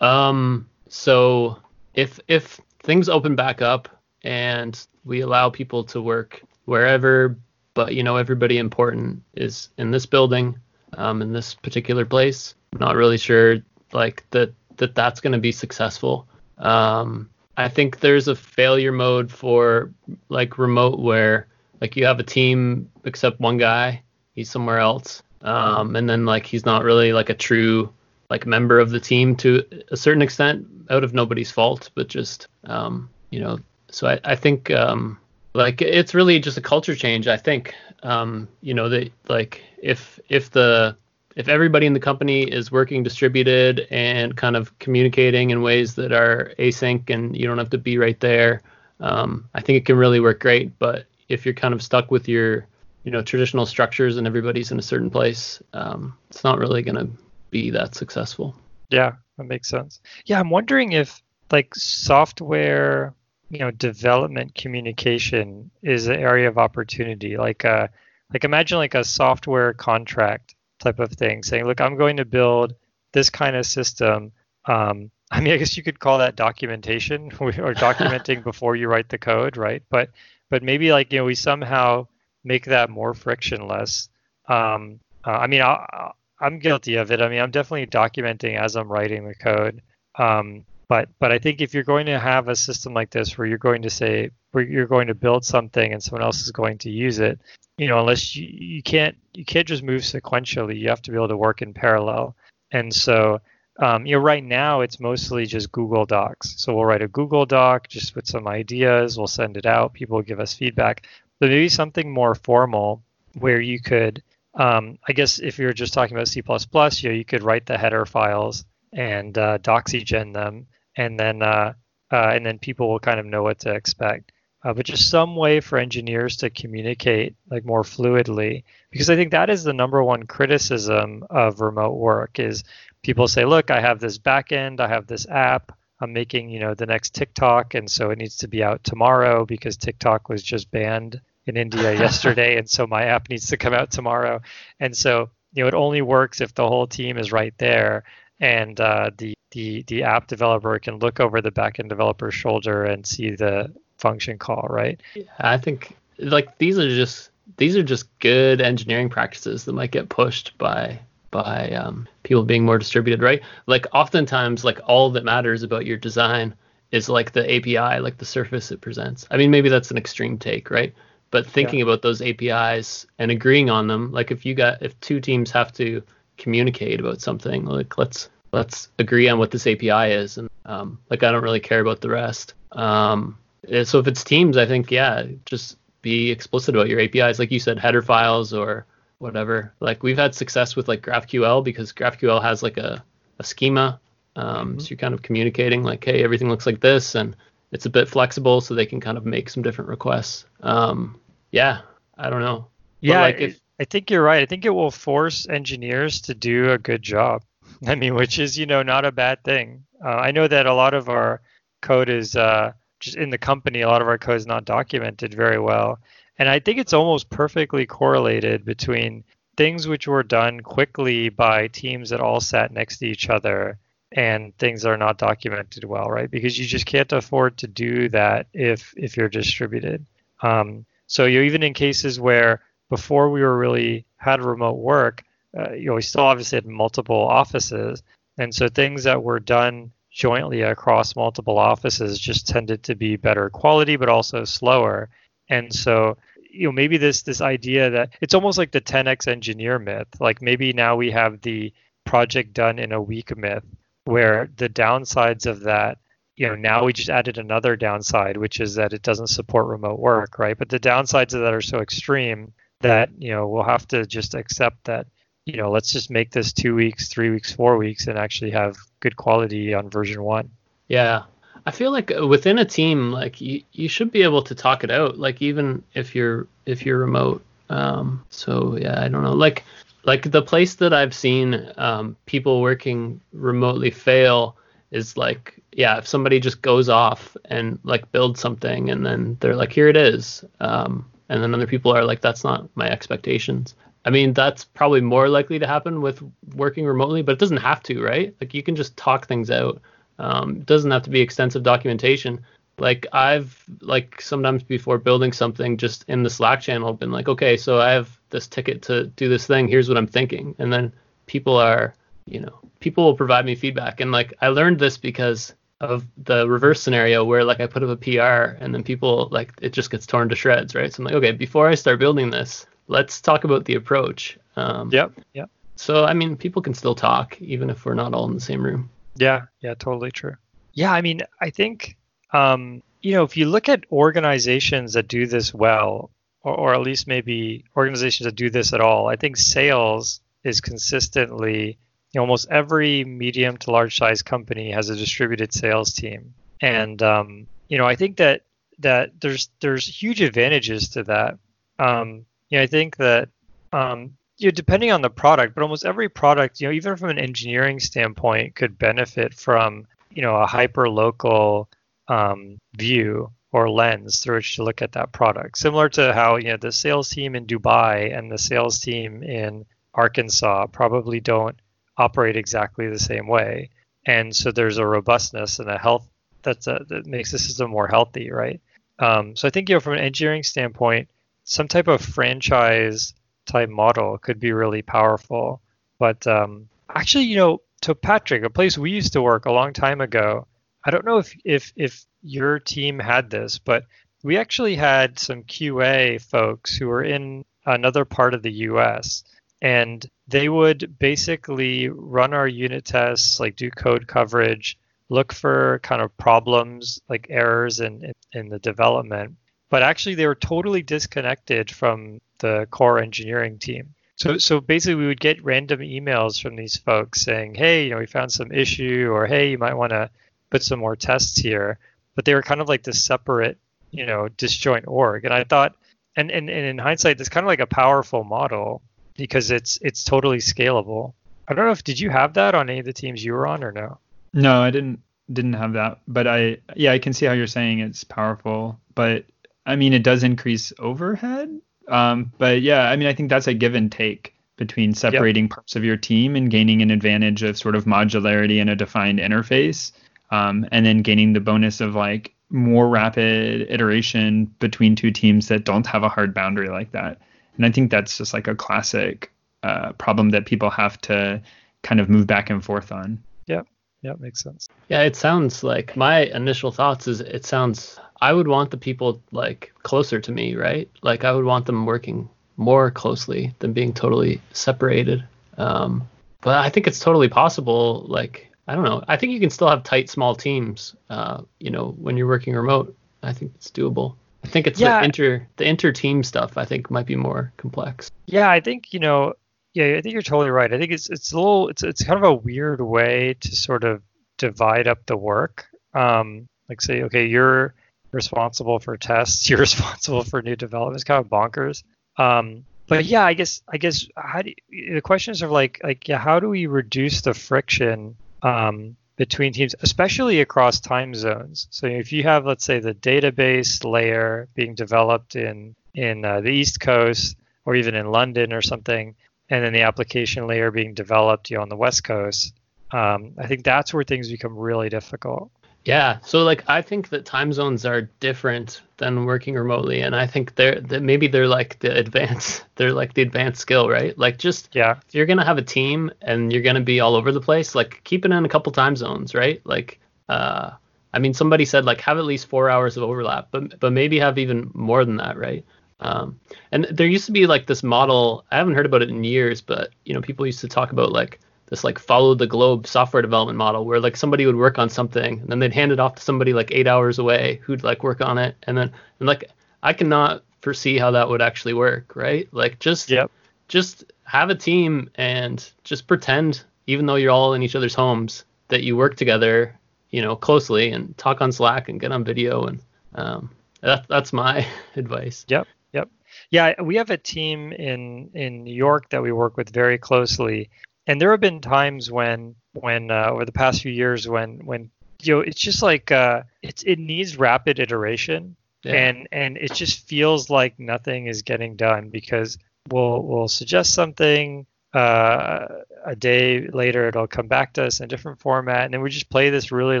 Um, 0.00 0.68
so 0.88 1.58
if 1.94 2.20
if 2.28 2.60
things 2.80 3.08
open 3.08 3.34
back 3.34 3.62
up 3.62 3.88
and 4.22 4.86
we 5.04 5.20
allow 5.20 5.50
people 5.50 5.84
to 5.84 6.00
work 6.00 6.42
wherever, 6.66 7.36
but 7.74 7.94
you 7.94 8.02
know 8.02 8.16
everybody 8.16 8.58
important 8.58 9.22
is 9.34 9.70
in 9.78 9.90
this 9.90 10.06
building, 10.06 10.58
um, 10.96 11.22
in 11.22 11.32
this 11.32 11.54
particular 11.54 12.04
place, 12.04 12.54
I'm 12.72 12.80
not 12.80 12.96
really 12.96 13.18
sure 13.18 13.58
like 13.92 14.24
that 14.30 14.52
that 14.76 14.94
that's 14.94 15.20
going 15.20 15.32
to 15.32 15.38
be 15.38 15.52
successful. 15.52 16.28
Um, 16.58 17.30
I 17.56 17.68
think 17.68 18.00
there's 18.00 18.28
a 18.28 18.34
failure 18.34 18.92
mode 18.92 19.30
for 19.30 19.90
like 20.28 20.58
remote 20.58 20.98
where 20.98 21.46
like 21.80 21.96
you 21.96 22.06
have 22.06 22.20
a 22.20 22.24
team 22.24 22.90
except 23.04 23.40
one 23.40 23.58
guy, 23.58 24.02
he's 24.34 24.50
somewhere 24.50 24.78
else, 24.78 25.22
um, 25.42 25.96
and 25.96 26.08
then 26.08 26.24
like 26.24 26.46
he's 26.46 26.64
not 26.64 26.84
really 26.84 27.12
like 27.12 27.30
a 27.30 27.34
true 27.34 27.92
like 28.30 28.46
member 28.46 28.78
of 28.78 28.90
the 28.90 29.00
team 29.00 29.36
to 29.36 29.62
a 29.90 29.96
certain 29.96 30.22
extent 30.22 30.66
out 30.90 31.04
of 31.04 31.14
nobody's 31.14 31.50
fault, 31.50 31.90
but 31.94 32.08
just 32.08 32.48
um, 32.64 33.08
you 33.30 33.40
know. 33.40 33.58
So 33.90 34.08
I, 34.08 34.20
I 34.24 34.34
think 34.34 34.70
um, 34.70 35.18
like 35.54 35.80
it's 35.80 36.14
really 36.14 36.40
just 36.40 36.58
a 36.58 36.62
culture 36.62 36.94
change. 36.94 37.28
I 37.28 37.36
think 37.36 37.74
um, 38.02 38.48
you 38.60 38.74
know 38.74 38.88
that 38.88 39.12
like 39.28 39.62
if 39.78 40.18
if 40.28 40.50
the 40.50 40.96
if 41.36 41.48
everybody 41.48 41.86
in 41.86 41.92
the 41.92 42.00
company 42.00 42.44
is 42.44 42.70
working 42.70 43.02
distributed 43.02 43.86
and 43.90 44.36
kind 44.36 44.56
of 44.56 44.76
communicating 44.78 45.50
in 45.50 45.62
ways 45.62 45.94
that 45.96 46.12
are 46.12 46.52
async 46.58 47.10
and 47.10 47.36
you 47.36 47.46
don't 47.46 47.58
have 47.58 47.70
to 47.70 47.78
be 47.78 47.98
right 47.98 48.18
there, 48.20 48.62
um, 49.00 49.48
I 49.54 49.60
think 49.60 49.78
it 49.78 49.86
can 49.86 49.96
really 49.96 50.20
work 50.20 50.40
great. 50.40 50.78
But 50.78 51.06
if 51.28 51.44
you're 51.44 51.54
kind 51.54 51.74
of 51.74 51.82
stuck 51.82 52.10
with 52.10 52.28
your 52.28 52.66
you 53.04 53.10
know 53.10 53.22
traditional 53.22 53.66
structures 53.66 54.16
and 54.16 54.26
everybody's 54.26 54.70
in 54.70 54.78
a 54.78 54.82
certain 54.82 55.10
place, 55.10 55.62
um, 55.72 56.16
it's 56.30 56.44
not 56.44 56.58
really 56.58 56.82
going 56.82 56.96
to 56.96 57.10
be 57.50 57.70
that 57.70 57.94
successful. 57.94 58.56
Yeah, 58.90 59.12
that 59.38 59.44
makes 59.44 59.68
sense. 59.68 60.00
Yeah, 60.26 60.40
I'm 60.40 60.50
wondering 60.50 60.92
if 60.92 61.22
like 61.50 61.74
software, 61.74 63.14
you 63.48 63.58
know, 63.58 63.70
development 63.70 64.54
communication 64.54 65.70
is 65.82 66.06
an 66.06 66.16
area 66.16 66.48
of 66.48 66.58
opportunity. 66.58 67.36
Like, 67.36 67.64
uh, 67.64 67.88
like 68.32 68.44
imagine 68.44 68.78
like 68.78 68.94
a 68.94 69.04
software 69.04 69.72
contract 69.72 70.54
type 70.80 70.98
of 70.98 71.12
thing, 71.12 71.42
saying, 71.42 71.64
look, 71.64 71.80
I'm 71.80 71.96
going 71.96 72.16
to 72.16 72.24
build 72.24 72.74
this 73.12 73.30
kind 73.30 73.56
of 73.56 73.66
system. 73.66 74.32
Um, 74.66 75.10
I 75.30 75.40
mean, 75.40 75.52
I 75.52 75.56
guess 75.56 75.76
you 75.76 75.82
could 75.82 76.00
call 76.00 76.18
that 76.18 76.36
documentation 76.36 77.24
or 77.40 77.74
documenting 77.74 78.42
before 78.50 78.76
you 78.76 78.88
write 78.88 79.08
the 79.08 79.18
code, 79.18 79.56
right? 79.56 79.82
But 79.90 80.10
but 80.54 80.62
maybe 80.62 80.92
like 80.92 81.12
you 81.12 81.18
know 81.18 81.24
we 81.24 81.34
somehow 81.34 82.06
make 82.44 82.66
that 82.66 82.88
more 82.88 83.12
frictionless. 83.12 84.08
Um, 84.46 85.00
uh, 85.26 85.32
I 85.32 85.48
mean, 85.48 85.62
I, 85.62 86.12
am 86.40 86.60
guilty 86.60 86.94
of 86.94 87.10
it. 87.10 87.20
I 87.20 87.28
mean, 87.28 87.40
I'm 87.40 87.50
definitely 87.50 87.88
documenting 87.88 88.56
as 88.56 88.76
I'm 88.76 88.86
writing 88.86 89.26
the 89.26 89.34
code. 89.34 89.82
Um, 90.16 90.64
but 90.86 91.08
but 91.18 91.32
I 91.32 91.40
think 91.40 91.60
if 91.60 91.74
you're 91.74 91.82
going 91.82 92.06
to 92.06 92.20
have 92.20 92.46
a 92.46 92.54
system 92.54 92.94
like 92.94 93.10
this 93.10 93.36
where 93.36 93.48
you're 93.48 93.58
going 93.58 93.82
to 93.82 93.90
say 93.90 94.30
where 94.52 94.62
you're 94.62 94.86
going 94.86 95.08
to 95.08 95.14
build 95.16 95.44
something 95.44 95.92
and 95.92 96.00
someone 96.00 96.22
else 96.22 96.40
is 96.42 96.52
going 96.52 96.78
to 96.78 96.88
use 96.88 97.18
it, 97.18 97.40
you 97.76 97.88
know, 97.88 97.98
unless 97.98 98.36
you, 98.36 98.46
you 98.46 98.80
can't 98.80 99.16
you 99.32 99.44
can't 99.44 99.66
just 99.66 99.82
move 99.82 100.02
sequentially. 100.02 100.78
You 100.78 100.88
have 100.88 101.02
to 101.02 101.10
be 101.10 101.16
able 101.16 101.34
to 101.34 101.36
work 101.36 101.62
in 101.62 101.74
parallel. 101.74 102.36
And 102.70 102.94
so 102.94 103.40
um, 103.78 104.06
you 104.06 104.16
know, 104.16 104.22
right 104.22 104.44
now 104.44 104.80
it's 104.80 105.00
mostly 105.00 105.46
just 105.46 105.72
Google 105.72 106.06
Docs. 106.06 106.54
So 106.58 106.74
we'll 106.74 106.84
write 106.84 107.02
a 107.02 107.08
Google 107.08 107.46
Doc 107.46 107.88
just 107.88 108.14
with 108.14 108.26
some 108.26 108.46
ideas. 108.46 109.18
We'll 109.18 109.26
send 109.26 109.56
it 109.56 109.66
out. 109.66 109.92
People 109.92 110.22
give 110.22 110.40
us 110.40 110.54
feedback. 110.54 111.06
But 111.40 111.50
maybe 111.50 111.68
something 111.68 112.10
more 112.10 112.34
formal 112.34 113.02
where 113.34 113.60
you 113.60 113.80
could, 113.80 114.22
um, 114.54 114.98
I 115.08 115.12
guess, 115.12 115.40
if 115.40 115.58
you're 115.58 115.72
just 115.72 115.92
talking 115.92 116.16
about 116.16 116.28
C++, 116.28 116.40
you 116.40 117.08
know, 117.08 117.16
you 117.16 117.24
could 117.24 117.42
write 117.42 117.66
the 117.66 117.76
header 117.76 118.06
files 118.06 118.64
and 118.92 119.36
uh, 119.36 119.58
doxygen 119.58 120.32
them, 120.32 120.66
and 120.96 121.18
then 121.18 121.42
uh, 121.42 121.72
uh, 122.12 122.30
and 122.32 122.46
then 122.46 122.60
people 122.60 122.88
will 122.88 123.00
kind 123.00 123.18
of 123.18 123.26
know 123.26 123.42
what 123.42 123.58
to 123.60 123.74
expect. 123.74 124.30
Uh, 124.62 124.72
but 124.72 124.86
just 124.86 125.10
some 125.10 125.36
way 125.36 125.60
for 125.60 125.76
engineers 125.76 126.36
to 126.38 126.48
communicate 126.48 127.34
like 127.50 127.64
more 127.64 127.82
fluidly, 127.82 128.62
because 128.90 129.10
I 129.10 129.16
think 129.16 129.32
that 129.32 129.50
is 129.50 129.64
the 129.64 129.74
number 129.74 130.02
one 130.02 130.22
criticism 130.22 131.24
of 131.28 131.60
remote 131.60 131.96
work 131.96 132.38
is 132.38 132.64
people 133.04 133.28
say, 133.28 133.44
look, 133.44 133.70
I 133.70 133.80
have 133.80 134.00
this 134.00 134.18
backend, 134.18 134.80
I 134.80 134.88
have 134.88 135.06
this 135.06 135.28
app, 135.28 135.76
I'm 136.00 136.12
making, 136.12 136.50
you 136.50 136.58
know, 136.58 136.74
the 136.74 136.86
next 136.86 137.14
TikTok, 137.14 137.74
and 137.74 137.88
so 137.88 138.10
it 138.10 138.18
needs 138.18 138.38
to 138.38 138.48
be 138.48 138.64
out 138.64 138.82
tomorrow 138.82 139.44
because 139.44 139.76
TikTok 139.76 140.28
was 140.28 140.42
just 140.42 140.70
banned 140.70 141.20
in 141.46 141.56
India 141.56 141.92
yesterday, 141.98 142.56
and 142.56 142.68
so 142.68 142.86
my 142.86 143.04
app 143.04 143.28
needs 143.28 143.46
to 143.48 143.56
come 143.56 143.74
out 143.74 143.92
tomorrow. 143.92 144.40
And 144.80 144.96
so, 144.96 145.30
you 145.52 145.62
know, 145.62 145.68
it 145.68 145.74
only 145.74 146.02
works 146.02 146.40
if 146.40 146.54
the 146.54 146.66
whole 146.66 146.86
team 146.86 147.16
is 147.16 147.30
right 147.30 147.54
there, 147.58 148.04
and 148.40 148.80
uh, 148.80 149.10
the 149.16 149.34
the 149.52 149.84
the 149.86 150.02
app 150.02 150.26
developer 150.26 150.76
can 150.80 150.98
look 150.98 151.20
over 151.20 151.40
the 151.40 151.52
backend 151.52 151.88
developer's 151.88 152.34
shoulder 152.34 152.84
and 152.84 153.06
see 153.06 153.30
the 153.30 153.72
function 153.98 154.36
call, 154.38 154.66
right? 154.68 155.00
Yeah, 155.14 155.24
I 155.38 155.58
think 155.58 155.96
like 156.18 156.58
these 156.58 156.78
are 156.78 156.88
just 156.88 157.30
these 157.56 157.76
are 157.76 157.82
just 157.82 158.18
good 158.18 158.60
engineering 158.60 159.08
practices 159.08 159.64
that 159.64 159.74
might 159.74 159.92
get 159.92 160.08
pushed 160.08 160.58
by 160.58 160.98
by 161.34 161.68
um, 161.70 162.06
people 162.22 162.44
being 162.44 162.64
more 162.64 162.78
distributed, 162.78 163.20
right? 163.20 163.42
Like 163.66 163.86
oftentimes, 163.92 164.64
like 164.64 164.78
all 164.86 165.10
that 165.10 165.24
matters 165.24 165.64
about 165.64 165.84
your 165.84 165.96
design 165.96 166.54
is 166.92 167.08
like 167.08 167.32
the 167.32 167.56
API, 167.56 167.98
like 167.98 168.18
the 168.18 168.24
surface 168.24 168.70
it 168.70 168.80
presents. 168.80 169.26
I 169.32 169.36
mean, 169.36 169.50
maybe 169.50 169.68
that's 169.68 169.90
an 169.90 169.96
extreme 169.96 170.38
take, 170.38 170.70
right? 170.70 170.94
But 171.32 171.44
thinking 171.44 171.80
yeah. 171.80 171.86
about 171.86 172.02
those 172.02 172.22
APIs 172.22 173.04
and 173.18 173.32
agreeing 173.32 173.68
on 173.68 173.88
them, 173.88 174.12
like 174.12 174.30
if 174.30 174.46
you 174.46 174.54
got 174.54 174.80
if 174.80 174.98
two 175.00 175.20
teams 175.20 175.50
have 175.50 175.72
to 175.72 176.04
communicate 176.38 177.00
about 177.00 177.20
something, 177.20 177.64
like 177.64 177.98
let's 177.98 178.28
let's 178.52 178.88
agree 179.00 179.28
on 179.28 179.40
what 179.40 179.50
this 179.50 179.66
API 179.66 180.12
is, 180.12 180.38
and 180.38 180.48
um, 180.66 181.00
like 181.10 181.24
I 181.24 181.32
don't 181.32 181.42
really 181.42 181.58
care 181.58 181.80
about 181.80 182.00
the 182.00 182.10
rest. 182.10 182.54
Um, 182.70 183.36
so 183.82 183.98
if 183.98 184.06
it's 184.06 184.22
teams, 184.22 184.56
I 184.56 184.66
think 184.66 184.92
yeah, 184.92 185.24
just 185.46 185.78
be 186.00 186.30
explicit 186.30 186.76
about 186.76 186.88
your 186.88 187.00
APIs, 187.00 187.40
like 187.40 187.50
you 187.50 187.58
said, 187.58 187.80
header 187.80 188.02
files 188.02 188.52
or 188.52 188.86
whatever. 189.24 189.72
Like 189.80 190.02
we've 190.02 190.16
had 190.18 190.34
success 190.34 190.76
with 190.76 190.86
like 190.86 191.02
GraphQL 191.02 191.64
because 191.64 191.92
GraphQL 191.92 192.40
has 192.42 192.62
like 192.62 192.76
a, 192.76 193.02
a 193.40 193.44
schema 193.44 193.98
Um, 194.36 194.76
Mhm. 194.76 194.80
So 194.82 194.88
you're 194.90 194.96
kind 194.98 195.14
of 195.14 195.22
communicating 195.22 195.82
like, 195.84 196.04
hey, 196.04 196.22
everything 196.24 196.48
looks 196.48 196.66
like 196.66 196.80
this, 196.80 197.14
and 197.14 197.36
it's 197.72 197.86
a 197.86 197.90
bit 197.90 198.08
flexible, 198.08 198.60
so 198.60 198.74
they 198.74 198.86
can 198.86 199.00
kind 199.00 199.16
of 199.18 199.24
make 199.24 199.48
some 199.48 199.62
different 199.62 199.88
requests. 199.90 200.44
Um, 200.60 201.18
yeah, 201.52 201.80
I 202.18 202.30
don't 202.30 202.40
know. 202.42 202.66
Yeah, 203.00 203.20
like 203.20 203.36
I- 203.36 203.44
if 203.44 203.60
I 203.80 203.84
think 203.84 204.10
you're 204.10 204.22
right. 204.22 204.42
I 204.42 204.46
think 204.46 204.64
it 204.64 204.70
will 204.70 204.90
force 204.90 205.48
engineers 205.48 206.20
to 206.22 206.34
do 206.34 206.70
a 206.72 206.78
good 206.78 207.02
job. 207.02 207.42
I 207.86 207.94
mean, 207.96 208.14
which 208.14 208.38
is, 208.38 208.56
you 208.58 208.66
know, 208.66 208.82
not 208.82 209.04
a 209.04 209.10
bad 209.12 209.42
thing. 209.44 209.84
Uh, 210.04 210.08
I 210.28 210.30
know 210.32 210.46
that 210.48 210.66
a 210.66 210.74
lot 210.74 210.94
of 210.94 211.08
our 211.08 211.40
code 211.80 212.08
is 212.08 212.36
uh, 212.36 212.72
just 213.00 213.16
in 213.16 213.30
the 213.30 213.38
company, 213.38 213.80
a 213.82 213.88
lot 213.88 214.02
of 214.02 214.08
our 214.08 214.18
code 214.18 214.36
is 214.36 214.46
not 214.46 214.64
documented 214.64 215.34
very 215.34 215.58
well. 215.58 215.98
And 216.38 216.48
I 216.48 216.58
think 216.58 216.78
it's 216.78 216.92
almost 216.92 217.30
perfectly 217.30 217.86
correlated 217.86 218.64
between 218.64 219.24
things 219.56 219.86
which 219.86 220.08
were 220.08 220.22
done 220.22 220.60
quickly 220.60 221.28
by 221.28 221.68
teams 221.68 222.10
that 222.10 222.20
all 222.20 222.40
sat 222.40 222.72
next 222.72 222.98
to 222.98 223.06
each 223.06 223.30
other 223.30 223.78
and 224.12 224.56
things 224.58 224.82
that 224.82 224.90
are 224.90 224.96
not 224.96 225.18
documented 225.18 225.84
well, 225.84 226.08
right? 226.08 226.30
Because 226.30 226.58
you 226.58 226.66
just 226.66 226.86
can't 226.86 227.12
afford 227.12 227.56
to 227.58 227.66
do 227.66 228.08
that 228.10 228.46
if 228.52 228.94
if 228.96 229.16
you're 229.16 229.28
distributed. 229.28 230.04
Um, 230.42 230.84
so 231.06 231.26
you 231.26 231.42
even 231.42 231.62
in 231.62 231.74
cases 231.74 232.20
where 232.20 232.62
before 232.90 233.30
we 233.30 233.42
were 233.42 233.58
really 233.58 234.04
had 234.16 234.42
remote 234.42 234.78
work, 234.78 235.24
uh, 235.58 235.72
you 235.72 235.86
know, 235.86 235.94
we 235.94 236.02
still 236.02 236.22
obviously 236.24 236.56
had 236.56 236.66
multiple 236.66 237.16
offices, 237.28 238.02
and 238.38 238.54
so 238.54 238.68
things 238.68 239.04
that 239.04 239.22
were 239.22 239.40
done 239.40 239.90
jointly 240.10 240.62
across 240.62 241.16
multiple 241.16 241.58
offices 241.58 242.18
just 242.20 242.46
tended 242.46 242.84
to 242.84 242.94
be 242.94 243.16
better 243.16 243.50
quality, 243.50 243.96
but 243.96 244.08
also 244.08 244.44
slower. 244.44 245.08
And 245.48 245.72
so, 245.74 246.16
you 246.50 246.68
know, 246.68 246.72
maybe 246.72 246.96
this 246.96 247.22
this 247.22 247.40
idea 247.40 247.90
that 247.90 248.10
it's 248.20 248.34
almost 248.34 248.58
like 248.58 248.70
the 248.70 248.80
10x 248.80 249.28
engineer 249.28 249.78
myth. 249.78 250.08
Like 250.20 250.40
maybe 250.40 250.72
now 250.72 250.96
we 250.96 251.10
have 251.10 251.40
the 251.42 251.72
project 252.04 252.52
done 252.52 252.78
in 252.78 252.92
a 252.92 253.02
week 253.02 253.36
myth, 253.36 253.64
where 254.04 254.50
the 254.56 254.68
downsides 254.68 255.46
of 255.46 255.60
that 255.60 255.98
you 256.36 256.48
know 256.48 256.54
now 256.54 256.84
we 256.84 256.92
just 256.92 257.10
added 257.10 257.38
another 257.38 257.76
downside 257.76 258.36
which 258.36 258.60
is 258.60 258.74
that 258.74 258.92
it 258.92 259.02
doesn't 259.02 259.28
support 259.28 259.66
remote 259.66 259.98
work 259.98 260.38
right 260.38 260.58
but 260.58 260.68
the 260.68 260.80
downsides 260.80 261.34
of 261.34 261.40
that 261.40 261.54
are 261.54 261.60
so 261.60 261.78
extreme 261.78 262.52
that 262.80 263.10
you 263.18 263.30
know 263.30 263.46
we'll 263.46 263.62
have 263.62 263.86
to 263.86 264.04
just 264.06 264.34
accept 264.34 264.82
that 264.84 265.06
you 265.46 265.56
know 265.56 265.70
let's 265.70 265.92
just 265.92 266.10
make 266.10 266.30
this 266.30 266.52
two 266.52 266.74
weeks 266.74 267.08
three 267.08 267.30
weeks 267.30 267.52
four 267.52 267.76
weeks 267.76 268.06
and 268.06 268.18
actually 268.18 268.50
have 268.50 268.76
good 269.00 269.16
quality 269.16 269.74
on 269.74 269.88
version 269.88 270.22
one 270.22 270.50
Yeah. 270.88 271.24
I 271.66 271.70
feel 271.70 271.90
like 271.90 272.12
uh, 272.12 272.26
within 272.26 272.58
a 272.58 272.64
team, 272.64 273.10
like 273.10 273.40
you, 273.40 273.62
you 273.72 273.88
should 273.88 274.10
be 274.10 274.22
able 274.22 274.42
to 274.42 274.54
talk 274.54 274.84
it 274.84 274.90
out, 274.90 275.18
like 275.18 275.40
even 275.40 275.82
if 275.94 276.14
you're 276.14 276.46
if 276.66 276.84
you're 276.84 276.98
remote. 276.98 277.42
Um, 277.70 278.24
so 278.30 278.76
yeah, 278.76 279.02
I 279.02 279.08
don't 279.08 279.22
know. 279.22 279.32
Like 279.32 279.64
like 280.04 280.30
the 280.30 280.42
place 280.42 280.74
that 280.76 280.92
I've 280.92 281.14
seen 281.14 281.70
um, 281.76 282.16
people 282.26 282.60
working 282.60 283.20
remotely 283.32 283.90
fail 283.90 284.56
is 284.90 285.16
like 285.16 285.60
yeah, 285.72 285.98
if 285.98 286.06
somebody 286.06 286.38
just 286.38 286.62
goes 286.62 286.88
off 286.88 287.36
and 287.46 287.78
like 287.82 288.12
builds 288.12 288.40
something 288.40 288.90
and 288.90 289.04
then 289.04 289.36
they're 289.40 289.56
like 289.56 289.72
here 289.72 289.88
it 289.88 289.96
is, 289.96 290.44
um, 290.60 291.06
and 291.28 291.42
then 291.42 291.54
other 291.54 291.66
people 291.66 291.92
are 291.96 292.04
like 292.04 292.20
that's 292.20 292.44
not 292.44 292.68
my 292.76 292.88
expectations. 292.88 293.74
I 294.04 294.10
mean, 294.10 294.34
that's 294.34 294.64
probably 294.64 295.00
more 295.00 295.28
likely 295.30 295.58
to 295.58 295.66
happen 295.66 296.02
with 296.02 296.22
working 296.54 296.84
remotely, 296.84 297.22
but 297.22 297.32
it 297.32 297.38
doesn't 297.38 297.56
have 297.56 297.82
to, 297.84 298.02
right? 298.02 298.34
Like 298.38 298.52
you 298.52 298.62
can 298.62 298.76
just 298.76 298.96
talk 298.98 299.26
things 299.26 299.50
out. 299.50 299.80
Um, 300.18 300.56
it 300.56 300.66
doesn't 300.66 300.90
have 300.90 301.02
to 301.02 301.10
be 301.10 301.20
extensive 301.20 301.62
documentation. 301.62 302.44
Like 302.78 303.06
I've 303.12 303.62
like 303.80 304.20
sometimes 304.20 304.62
before 304.62 304.98
building 304.98 305.32
something 305.32 305.76
just 305.76 306.04
in 306.08 306.22
the 306.22 306.30
Slack 306.30 306.60
channel 306.60 306.92
been 306.92 307.12
like, 307.12 307.28
okay, 307.28 307.56
so 307.56 307.80
I 307.80 307.92
have 307.92 308.18
this 308.30 308.48
ticket 308.48 308.82
to 308.82 309.06
do 309.08 309.28
this 309.28 309.46
thing. 309.46 309.68
Here's 309.68 309.88
what 309.88 309.98
I'm 309.98 310.06
thinking, 310.06 310.54
and 310.58 310.72
then 310.72 310.92
people 311.26 311.56
are, 311.56 311.94
you 312.26 312.40
know, 312.40 312.58
people 312.80 313.04
will 313.04 313.16
provide 313.16 313.46
me 313.46 313.54
feedback. 313.54 314.00
And 314.00 314.10
like 314.10 314.34
I 314.40 314.48
learned 314.48 314.78
this 314.78 314.98
because 314.98 315.54
of 315.80 316.04
the 316.24 316.48
reverse 316.48 316.82
scenario 316.82 317.24
where 317.24 317.44
like 317.44 317.60
I 317.60 317.66
put 317.66 317.82
up 317.82 317.90
a 317.90 317.96
PR 317.96 318.56
and 318.62 318.74
then 318.74 318.82
people 318.82 319.28
like 319.30 319.52
it 319.60 319.72
just 319.72 319.90
gets 319.90 320.06
torn 320.06 320.28
to 320.28 320.36
shreds, 320.36 320.74
right? 320.74 320.92
So 320.92 321.00
I'm 321.00 321.04
like, 321.04 321.14
okay, 321.14 321.32
before 321.32 321.68
I 321.68 321.74
start 321.74 321.98
building 321.98 322.30
this, 322.30 322.66
let's 322.88 323.20
talk 323.20 323.44
about 323.44 323.64
the 323.64 323.74
approach. 323.74 324.38
Um, 324.56 324.90
yep 324.90 325.12
yep 325.32 325.50
So 325.76 326.04
I 326.04 326.14
mean, 326.14 326.36
people 326.36 326.62
can 326.62 326.74
still 326.74 326.94
talk 326.94 327.40
even 327.40 327.70
if 327.70 327.84
we're 327.84 327.94
not 327.94 328.14
all 328.14 328.26
in 328.26 328.34
the 328.34 328.40
same 328.40 328.64
room. 328.64 328.90
Yeah, 329.16 329.46
yeah, 329.60 329.74
totally 329.74 330.10
true. 330.10 330.36
Yeah, 330.72 330.92
I 330.92 331.02
mean, 331.02 331.22
I 331.40 331.50
think, 331.50 331.96
um, 332.32 332.82
you 333.02 333.12
know, 333.12 333.22
if 333.22 333.36
you 333.36 333.46
look 333.46 333.68
at 333.68 333.84
organizations 333.92 334.94
that 334.94 335.08
do 335.08 335.26
this 335.26 335.54
well, 335.54 336.10
or, 336.42 336.54
or 336.54 336.74
at 336.74 336.80
least 336.80 337.06
maybe 337.06 337.64
organizations 337.76 338.24
that 338.24 338.34
do 338.34 338.50
this 338.50 338.72
at 338.72 338.80
all, 338.80 339.08
I 339.08 339.16
think 339.16 339.36
sales 339.36 340.20
is 340.42 340.60
consistently, 340.60 341.78
you 342.12 342.18
know, 342.18 342.22
almost 342.22 342.48
every 342.50 343.04
medium 343.04 343.56
to 343.58 343.70
large 343.70 343.96
size 343.96 344.22
company 344.22 344.70
has 344.72 344.90
a 344.90 344.96
distributed 344.96 345.52
sales 345.52 345.92
team, 345.92 346.34
and 346.60 347.02
um, 347.02 347.46
you 347.68 347.78
know, 347.78 347.86
I 347.86 347.96
think 347.96 348.16
that 348.18 348.42
that 348.80 349.20
there's 349.20 349.48
there's 349.60 349.86
huge 349.86 350.20
advantages 350.20 350.88
to 350.90 351.04
that. 351.04 351.38
Um, 351.78 352.26
you 352.48 352.58
know, 352.58 352.62
I 352.62 352.66
think 352.66 352.96
that 352.96 353.28
um, 353.72 354.16
you 354.38 354.48
know, 354.48 354.52
depending 354.52 354.90
on 354.90 355.02
the 355.02 355.10
product, 355.10 355.54
but 355.54 355.62
almost 355.62 355.84
every 355.84 356.08
product, 356.08 356.60
you 356.60 356.68
know, 356.68 356.72
even 356.72 356.96
from 356.96 357.10
an 357.10 357.18
engineering 357.18 357.80
standpoint, 357.80 358.54
could 358.54 358.78
benefit 358.78 359.34
from, 359.34 359.86
you 360.10 360.22
know, 360.22 360.36
a 360.36 360.46
hyper 360.46 360.88
local 360.88 361.68
um, 362.08 362.58
view 362.76 363.30
or 363.52 363.70
lens 363.70 364.18
through 364.18 364.36
which 364.36 364.56
to 364.56 364.64
look 364.64 364.82
at 364.82 364.92
that 364.92 365.12
product. 365.12 365.56
Similar 365.58 365.88
to 365.90 366.12
how, 366.12 366.36
you 366.36 366.48
know, 366.48 366.56
the 366.56 366.72
sales 366.72 367.08
team 367.08 367.36
in 367.36 367.46
Dubai 367.46 368.16
and 368.16 368.30
the 368.30 368.38
sales 368.38 368.80
team 368.80 369.22
in 369.22 369.64
Arkansas 369.94 370.66
probably 370.66 371.20
don't 371.20 371.56
operate 371.96 372.36
exactly 372.36 372.88
the 372.88 372.98
same 372.98 373.28
way. 373.28 373.70
And 374.06 374.34
so 374.34 374.50
there's 374.50 374.78
a 374.78 374.86
robustness 374.86 375.60
and 375.60 375.70
a 375.70 375.78
health 375.78 376.08
that's 376.42 376.66
a, 376.66 376.84
that 376.88 377.06
makes 377.06 377.30
the 377.30 377.38
system 377.38 377.70
more 377.70 377.86
healthy, 377.86 378.30
right? 378.30 378.60
Um, 378.98 379.36
so 379.36 379.46
I 379.46 379.50
think, 379.50 379.68
you 379.68 379.76
know, 379.76 379.80
from 379.80 379.94
an 379.94 380.00
engineering 380.00 380.42
standpoint, 380.42 381.08
some 381.44 381.68
type 381.68 381.88
of 381.88 382.00
franchise 382.00 383.14
type 383.46 383.68
model 383.68 384.18
could 384.18 384.40
be 384.40 384.52
really 384.52 384.82
powerful. 384.82 385.60
But 385.98 386.26
um, 386.26 386.68
actually, 386.94 387.24
you 387.24 387.36
know, 387.36 387.60
to 387.82 387.94
Patrick, 387.94 388.44
a 388.44 388.50
place 388.50 388.78
we 388.78 388.90
used 388.90 389.12
to 389.12 389.22
work 389.22 389.46
a 389.46 389.52
long 389.52 389.72
time 389.72 390.00
ago, 390.00 390.46
I 390.84 390.90
don't 390.90 391.04
know 391.04 391.18
if 391.18 391.34
if 391.44 391.72
if 391.76 392.04
your 392.22 392.58
team 392.58 392.98
had 392.98 393.30
this, 393.30 393.58
but 393.58 393.84
we 394.22 394.38
actually 394.38 394.74
had 394.74 395.18
some 395.18 395.42
QA 395.42 396.20
folks 396.20 396.74
who 396.74 396.88
were 396.88 397.04
in 397.04 397.44
another 397.66 398.04
part 398.04 398.34
of 398.34 398.42
the 398.42 398.52
US 398.52 399.24
and 399.64 400.04
they 400.28 400.48
would 400.48 400.98
basically 400.98 401.88
run 401.88 402.34
our 402.34 402.46
unit 402.46 402.84
tests, 402.84 403.40
like 403.40 403.56
do 403.56 403.70
code 403.70 404.06
coverage, 404.06 404.78
look 405.08 405.32
for 405.32 405.80
kind 405.82 406.02
of 406.02 406.16
problems 406.18 407.00
like 407.08 407.26
errors 407.30 407.80
in, 407.80 408.04
in, 408.04 408.12
in 408.32 408.48
the 408.50 408.58
development. 408.58 409.36
But 409.70 409.82
actually 409.82 410.14
they 410.14 410.26
were 410.26 410.34
totally 410.34 410.82
disconnected 410.82 411.70
from 411.70 412.20
the 412.38 412.68
core 412.70 412.98
engineering 412.98 413.58
team. 413.58 413.94
So 414.16 414.38
so 414.38 414.60
basically 414.60 414.94
we 414.96 415.06
would 415.06 415.20
get 415.20 415.44
random 415.44 415.80
emails 415.80 416.40
from 416.40 416.56
these 416.56 416.76
folks 416.76 417.22
saying, 417.22 417.54
Hey, 417.54 417.84
you 417.84 417.90
know, 417.90 417.98
we 417.98 418.06
found 418.06 418.32
some 418.32 418.52
issue 418.52 419.10
or 419.12 419.26
hey, 419.26 419.50
you 419.50 419.58
might 419.58 419.74
want 419.74 419.90
to 419.90 420.10
put 420.50 420.62
some 420.62 420.78
more 420.78 420.96
tests 420.96 421.38
here. 421.38 421.78
But 422.14 422.24
they 422.24 422.34
were 422.34 422.42
kind 422.42 422.60
of 422.60 422.68
like 422.68 422.84
this 422.84 423.04
separate, 423.04 423.58
you 423.90 424.06
know, 424.06 424.28
disjoint 424.28 424.86
org. 424.86 425.24
And 425.24 425.34
I 425.34 425.42
thought 425.44 425.74
and, 426.16 426.30
and, 426.30 426.48
and 426.48 426.66
in 426.66 426.78
hindsight, 426.78 427.20
it's 427.20 427.28
kind 427.28 427.44
of 427.44 427.48
like 427.48 427.60
a 427.60 427.66
powerful 427.66 428.24
model 428.24 428.82
because 429.16 429.50
it's 429.50 429.78
it's 429.82 430.04
totally 430.04 430.38
scalable. 430.38 431.12
I 431.46 431.54
don't 431.54 431.66
know 431.66 431.72
if 431.72 431.84
did 431.84 432.00
you 432.00 432.10
have 432.10 432.34
that 432.34 432.54
on 432.54 432.70
any 432.70 432.80
of 432.80 432.84
the 432.84 432.92
teams 432.92 433.24
you 433.24 433.32
were 433.32 433.46
on 433.46 433.62
or 433.64 433.72
no? 433.72 433.98
No, 434.32 434.60
I 434.60 434.70
didn't 434.70 435.00
didn't 435.32 435.54
have 435.54 435.72
that, 435.74 435.98
but 436.06 436.26
I 436.26 436.58
yeah, 436.76 436.92
I 436.92 436.98
can 436.98 437.12
see 437.12 437.26
how 437.26 437.32
you're 437.32 437.46
saying 437.46 437.80
it's 437.80 438.04
powerful, 438.04 438.78
but 438.94 439.24
I 439.66 439.76
mean 439.76 439.92
it 439.92 440.02
does 440.02 440.22
increase 440.22 440.72
overhead. 440.78 441.60
Um, 441.88 442.32
but 442.38 442.62
yeah, 442.62 442.90
I 442.90 442.96
mean 442.96 443.08
I 443.08 443.14
think 443.14 443.30
that's 443.30 443.46
a 443.46 443.54
give 443.54 443.74
and 443.74 443.90
take 443.90 444.34
between 444.56 444.94
separating 444.94 445.44
yep. 445.44 445.50
parts 445.50 445.76
of 445.76 445.84
your 445.84 445.96
team 445.96 446.36
and 446.36 446.50
gaining 446.50 446.80
an 446.80 446.90
advantage 446.90 447.42
of 447.42 447.58
sort 447.58 447.74
of 447.74 447.84
modularity 447.84 448.60
and 448.60 448.70
a 448.70 448.76
defined 448.76 449.18
interface, 449.18 449.92
um, 450.30 450.66
and 450.70 450.86
then 450.86 451.02
gaining 451.02 451.32
the 451.32 451.40
bonus 451.40 451.80
of 451.80 451.94
like 451.94 452.32
more 452.50 452.88
rapid 452.88 453.66
iteration 453.68 454.44
between 454.60 454.94
two 454.94 455.10
teams 455.10 455.48
that 455.48 455.64
don't 455.64 455.86
have 455.86 456.02
a 456.02 456.08
hard 456.08 456.32
boundary 456.32 456.68
like 456.68 456.92
that. 456.92 457.20
And 457.56 457.66
I 457.66 457.70
think 457.70 457.90
that's 457.90 458.16
just 458.16 458.32
like 458.32 458.46
a 458.46 458.54
classic 458.54 459.32
uh, 459.62 459.92
problem 459.92 460.30
that 460.30 460.46
people 460.46 460.70
have 460.70 461.00
to 461.02 461.42
kind 461.82 462.00
of 462.00 462.08
move 462.08 462.26
back 462.26 462.50
and 462.50 462.64
forth 462.64 462.92
on. 462.92 463.22
Yep. 463.46 463.66
Yeah, 464.02 464.12
makes 464.18 464.42
sense. 464.42 464.68
Yeah, 464.88 465.02
it 465.02 465.16
sounds 465.16 465.64
like 465.64 465.96
my 465.96 466.24
initial 466.26 466.70
thoughts 466.70 467.08
is 467.08 467.20
it 467.20 467.44
sounds 467.46 467.98
I 468.20 468.32
would 468.32 468.48
want 468.48 468.70
the 468.70 468.76
people 468.76 469.22
like 469.32 469.72
closer 469.82 470.20
to 470.20 470.32
me, 470.32 470.56
right? 470.56 470.88
Like 471.02 471.24
I 471.24 471.32
would 471.32 471.44
want 471.44 471.66
them 471.66 471.86
working 471.86 472.28
more 472.56 472.90
closely 472.90 473.54
than 473.58 473.72
being 473.72 473.92
totally 473.92 474.40
separated. 474.52 475.24
Um, 475.58 476.08
but 476.40 476.58
I 476.58 476.68
think 476.68 476.86
it's 476.86 477.00
totally 477.00 477.28
possible. 477.28 478.04
Like 478.08 478.50
I 478.66 478.74
don't 478.74 478.84
know. 478.84 479.02
I 479.08 479.16
think 479.16 479.32
you 479.32 479.40
can 479.40 479.50
still 479.50 479.68
have 479.68 479.82
tight 479.82 480.08
small 480.08 480.34
teams. 480.34 480.94
Uh, 481.10 481.42
you 481.58 481.70
know, 481.70 481.94
when 481.98 482.16
you're 482.16 482.26
working 482.26 482.54
remote, 482.54 482.96
I 483.22 483.32
think 483.32 483.52
it's 483.56 483.70
doable. 483.70 484.16
I 484.44 484.48
think 484.48 484.66
it's 484.66 484.78
yeah. 484.78 485.00
the 485.00 485.04
inter 485.06 485.46
the 485.56 485.68
inter 485.68 485.92
team 485.92 486.22
stuff. 486.22 486.56
I 486.56 486.64
think 486.64 486.90
might 486.90 487.06
be 487.06 487.16
more 487.16 487.52
complex. 487.56 488.10
Yeah, 488.26 488.50
I 488.50 488.60
think 488.60 488.92
you 488.92 489.00
know. 489.00 489.34
Yeah, 489.72 489.96
I 489.96 490.02
think 490.02 490.12
you're 490.12 490.22
totally 490.22 490.50
right. 490.50 490.72
I 490.72 490.78
think 490.78 490.92
it's 490.92 491.10
it's 491.10 491.32
a 491.32 491.36
little 491.36 491.68
it's 491.68 491.82
it's 491.82 492.04
kind 492.04 492.22
of 492.22 492.24
a 492.24 492.34
weird 492.34 492.80
way 492.80 493.34
to 493.40 493.56
sort 493.56 493.82
of 493.84 494.02
divide 494.38 494.86
up 494.86 495.04
the 495.06 495.16
work. 495.16 495.66
Um, 495.94 496.48
like 496.68 496.80
say, 496.80 497.02
okay, 497.02 497.26
you're 497.26 497.74
responsible 498.14 498.78
for 498.78 498.96
tests, 498.96 499.48
you're 499.50 499.58
responsible 499.58 500.24
for 500.24 500.42
new 500.42 500.56
development. 500.56 500.96
It's 500.96 501.04
kind 501.04 501.24
of 501.24 501.30
bonkers. 501.30 501.82
Um, 502.16 502.64
but 502.86 503.04
yeah, 503.04 503.24
I 503.24 503.34
guess 503.34 503.62
I 503.68 503.78
guess 503.78 504.06
how 504.16 504.42
do 504.42 504.52
you, 504.68 504.94
the 504.94 505.00
questions 505.00 505.42
are 505.42 505.48
like 505.48 505.80
like 505.82 506.06
yeah, 506.06 506.18
how 506.18 506.38
do 506.38 506.48
we 506.48 506.66
reduce 506.66 507.22
the 507.22 507.34
friction 507.34 508.16
um, 508.42 508.96
between 509.16 509.52
teams, 509.52 509.74
especially 509.80 510.40
across 510.40 510.80
time 510.80 511.14
zones? 511.14 511.66
So 511.70 511.86
if 511.86 512.12
you 512.12 512.24
have 512.24 512.44
let's 512.44 512.64
say 512.64 512.80
the 512.80 512.94
database 512.94 513.82
layer 513.84 514.48
being 514.54 514.74
developed 514.74 515.34
in 515.34 515.74
in 515.94 516.24
uh, 516.24 516.40
the 516.42 516.50
East 516.50 516.80
Coast 516.80 517.36
or 517.64 517.74
even 517.74 517.94
in 517.94 518.10
London 518.10 518.52
or 518.52 518.60
something, 518.60 519.14
and 519.48 519.64
then 519.64 519.72
the 519.72 519.82
application 519.82 520.46
layer 520.46 520.70
being 520.70 520.92
developed 520.92 521.50
you 521.50 521.56
know, 521.56 521.62
on 521.62 521.70
the 521.70 521.76
West 521.76 522.04
Coast, 522.04 522.52
um, 522.90 523.32
I 523.38 523.46
think 523.46 523.64
that's 523.64 523.94
where 523.94 524.04
things 524.04 524.30
become 524.30 524.56
really 524.56 524.90
difficult. 524.90 525.50
Yeah, 525.84 526.18
so 526.22 526.44
like 526.44 526.64
I 526.66 526.80
think 526.80 527.10
that 527.10 527.26
time 527.26 527.52
zones 527.52 527.84
are 527.84 528.02
different 528.20 528.80
than 528.96 529.26
working 529.26 529.54
remotely, 529.54 530.00
and 530.00 530.16
I 530.16 530.26
think 530.26 530.54
they're 530.54 530.80
that 530.80 531.02
maybe 531.02 531.26
they're 531.28 531.46
like 531.48 531.78
the 531.80 531.94
advanced, 531.94 532.64
they're 532.76 532.92
like 532.92 533.12
the 533.14 533.20
advanced 533.22 533.60
skill, 533.60 533.90
right? 533.90 534.16
Like 534.18 534.38
just 534.38 534.74
yeah, 534.74 534.96
if 535.06 535.14
you're 535.14 535.26
gonna 535.26 535.44
have 535.44 535.58
a 535.58 535.62
team 535.62 536.10
and 536.22 536.50
you're 536.50 536.62
gonna 536.62 536.80
be 536.80 537.00
all 537.00 537.14
over 537.14 537.32
the 537.32 537.40
place, 537.40 537.74
like 537.74 538.00
keep 538.04 538.24
it 538.24 538.32
in 538.32 538.44
a 538.46 538.48
couple 538.48 538.72
time 538.72 538.96
zones, 538.96 539.34
right? 539.34 539.60
Like, 539.66 540.00
uh, 540.30 540.70
I 541.12 541.18
mean, 541.18 541.34
somebody 541.34 541.66
said 541.66 541.84
like 541.84 542.00
have 542.00 542.16
at 542.16 542.24
least 542.24 542.46
four 542.48 542.70
hours 542.70 542.96
of 542.96 543.02
overlap, 543.02 543.48
but 543.50 543.78
but 543.78 543.92
maybe 543.92 544.18
have 544.20 544.38
even 544.38 544.70
more 544.72 545.04
than 545.04 545.16
that, 545.18 545.36
right? 545.36 545.66
Um, 546.00 546.40
and 546.72 546.84
there 546.90 547.06
used 547.06 547.26
to 547.26 547.32
be 547.32 547.46
like 547.46 547.66
this 547.66 547.82
model. 547.82 548.46
I 548.50 548.56
haven't 548.56 548.74
heard 548.74 548.86
about 548.86 549.02
it 549.02 549.10
in 549.10 549.22
years, 549.22 549.60
but 549.60 549.90
you 550.06 550.14
know, 550.14 550.22
people 550.22 550.46
used 550.46 550.60
to 550.60 550.68
talk 550.68 550.92
about 550.92 551.12
like 551.12 551.40
this 551.74 551.82
like 551.82 551.98
follow 551.98 552.36
the 552.36 552.46
globe 552.46 552.86
software 552.86 553.20
development 553.20 553.58
model 553.58 553.84
where 553.84 553.98
like 553.98 554.16
somebody 554.16 554.46
would 554.46 554.54
work 554.54 554.78
on 554.78 554.88
something 554.88 555.40
and 555.40 555.48
then 555.48 555.58
they'd 555.58 555.74
hand 555.74 555.90
it 555.90 555.98
off 555.98 556.14
to 556.14 556.22
somebody 556.22 556.52
like 556.52 556.70
eight 556.70 556.86
hours 556.86 557.18
away 557.18 557.60
who'd 557.64 557.82
like 557.82 558.04
work 558.04 558.20
on 558.20 558.38
it 558.38 558.54
and 558.62 558.78
then 558.78 558.92
and 559.18 559.26
like 559.26 559.50
I 559.82 559.92
cannot 559.92 560.44
foresee 560.60 560.96
how 560.98 561.10
that 561.10 561.28
would 561.28 561.42
actually 561.42 561.74
work, 561.74 562.14
right? 562.14 562.48
Like 562.52 562.78
just 562.78 563.10
yep. 563.10 563.28
just 563.66 564.04
have 564.22 564.50
a 564.50 564.54
team 564.54 565.10
and 565.16 565.68
just 565.82 566.06
pretend 566.06 566.62
even 566.86 567.06
though 567.06 567.16
you're 567.16 567.32
all 567.32 567.54
in 567.54 567.62
each 567.62 567.74
other's 567.74 567.94
homes 567.94 568.44
that 568.68 568.84
you 568.84 568.96
work 568.96 569.16
together, 569.16 569.76
you 570.10 570.22
know, 570.22 570.36
closely 570.36 570.90
and 570.90 571.16
talk 571.18 571.40
on 571.40 571.50
Slack 571.50 571.88
and 571.88 572.00
get 572.00 572.12
on 572.12 572.22
video 572.22 572.66
and 572.66 572.80
um, 573.16 573.50
that, 573.80 574.06
that's 574.08 574.32
my 574.32 574.64
advice. 574.96 575.44
Yep. 575.48 575.66
Yep. 575.92 576.08
Yeah, 576.50 576.80
we 576.80 576.96
have 576.96 577.10
a 577.10 577.18
team 577.18 577.72
in 577.72 578.30
in 578.32 578.62
New 578.62 578.74
York 578.74 579.10
that 579.10 579.22
we 579.22 579.32
work 579.32 579.56
with 579.56 579.70
very 579.70 579.98
closely 579.98 580.70
and 581.06 581.20
there 581.20 581.30
have 581.30 581.40
been 581.40 581.60
times 581.60 582.10
when 582.10 582.54
when 582.72 583.10
uh, 583.10 583.30
over 583.30 583.44
the 583.44 583.52
past 583.52 583.82
few 583.82 583.92
years 583.92 584.28
when 584.28 584.64
when 584.64 584.90
you 585.22 585.34
know 585.34 585.40
it's 585.40 585.60
just 585.60 585.82
like 585.82 586.10
uh, 586.10 586.42
it's 586.62 586.82
it 586.82 586.98
needs 586.98 587.36
rapid 587.36 587.78
iteration. 587.78 588.56
Yeah. 588.82 588.92
and 588.92 589.28
and 589.32 589.56
it 589.56 589.72
just 589.72 590.06
feels 590.06 590.50
like 590.50 590.78
nothing 590.78 591.26
is 591.26 591.40
getting 591.40 591.76
done 591.76 592.10
because 592.10 592.58
we'll 592.90 593.22
we'll 593.22 593.48
suggest 593.48 593.94
something 593.94 594.66
uh, 594.92 595.66
a 596.04 596.14
day 596.14 596.68
later 596.68 597.08
it'll 597.08 597.26
come 597.26 597.48
back 597.48 597.72
to 597.74 597.84
us 597.84 598.00
in 598.00 598.04
a 598.04 598.08
different 598.08 598.40
format. 598.40 598.84
And 598.84 598.92
then 598.92 599.00
we 599.00 599.08
just 599.08 599.30
play 599.30 599.48
this 599.48 599.72
really 599.72 600.00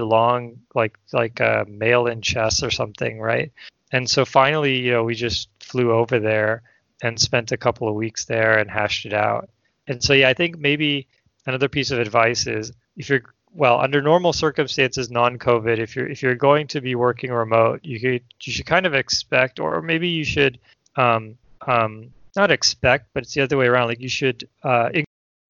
long 0.00 0.58
like 0.74 0.98
like 1.14 1.40
a 1.40 1.64
mail 1.66 2.06
in 2.06 2.20
chess 2.20 2.62
or 2.62 2.70
something 2.70 3.20
right? 3.20 3.52
And 3.90 4.08
so 4.08 4.26
finally 4.26 4.76
you 4.80 4.92
know 4.92 5.04
we 5.04 5.14
just 5.14 5.48
flew 5.60 5.90
over 5.90 6.20
there 6.20 6.62
and 7.02 7.18
spent 7.18 7.52
a 7.52 7.56
couple 7.56 7.88
of 7.88 7.94
weeks 7.94 8.26
there 8.26 8.58
and 8.58 8.70
hashed 8.70 9.06
it 9.06 9.14
out 9.14 9.48
and 9.86 10.02
so 10.02 10.12
yeah, 10.12 10.28
I 10.28 10.34
think 10.34 10.58
maybe 10.58 11.08
another 11.46 11.68
piece 11.68 11.90
of 11.90 11.98
advice 11.98 12.46
is 12.46 12.72
if 12.96 13.08
you're 13.08 13.22
well 13.52 13.80
under 13.80 14.02
normal 14.02 14.32
circumstances, 14.32 15.10
non-COVID, 15.10 15.78
if 15.78 15.94
you're 15.94 16.08
if 16.08 16.22
you're 16.22 16.34
going 16.34 16.66
to 16.68 16.80
be 16.80 16.94
working 16.94 17.30
remote, 17.30 17.80
you 17.82 18.00
could 18.00 18.22
you 18.42 18.52
should 18.52 18.66
kind 18.66 18.86
of 18.86 18.94
expect, 18.94 19.60
or 19.60 19.80
maybe 19.82 20.08
you 20.08 20.24
should 20.24 20.58
um, 20.96 21.36
um, 21.66 22.10
not 22.36 22.50
expect, 22.50 23.08
but 23.14 23.22
it's 23.22 23.34
the 23.34 23.42
other 23.42 23.56
way 23.56 23.66
around. 23.66 23.88
Like 23.88 24.00
you 24.00 24.08
should 24.08 24.48
uh, 24.62 24.90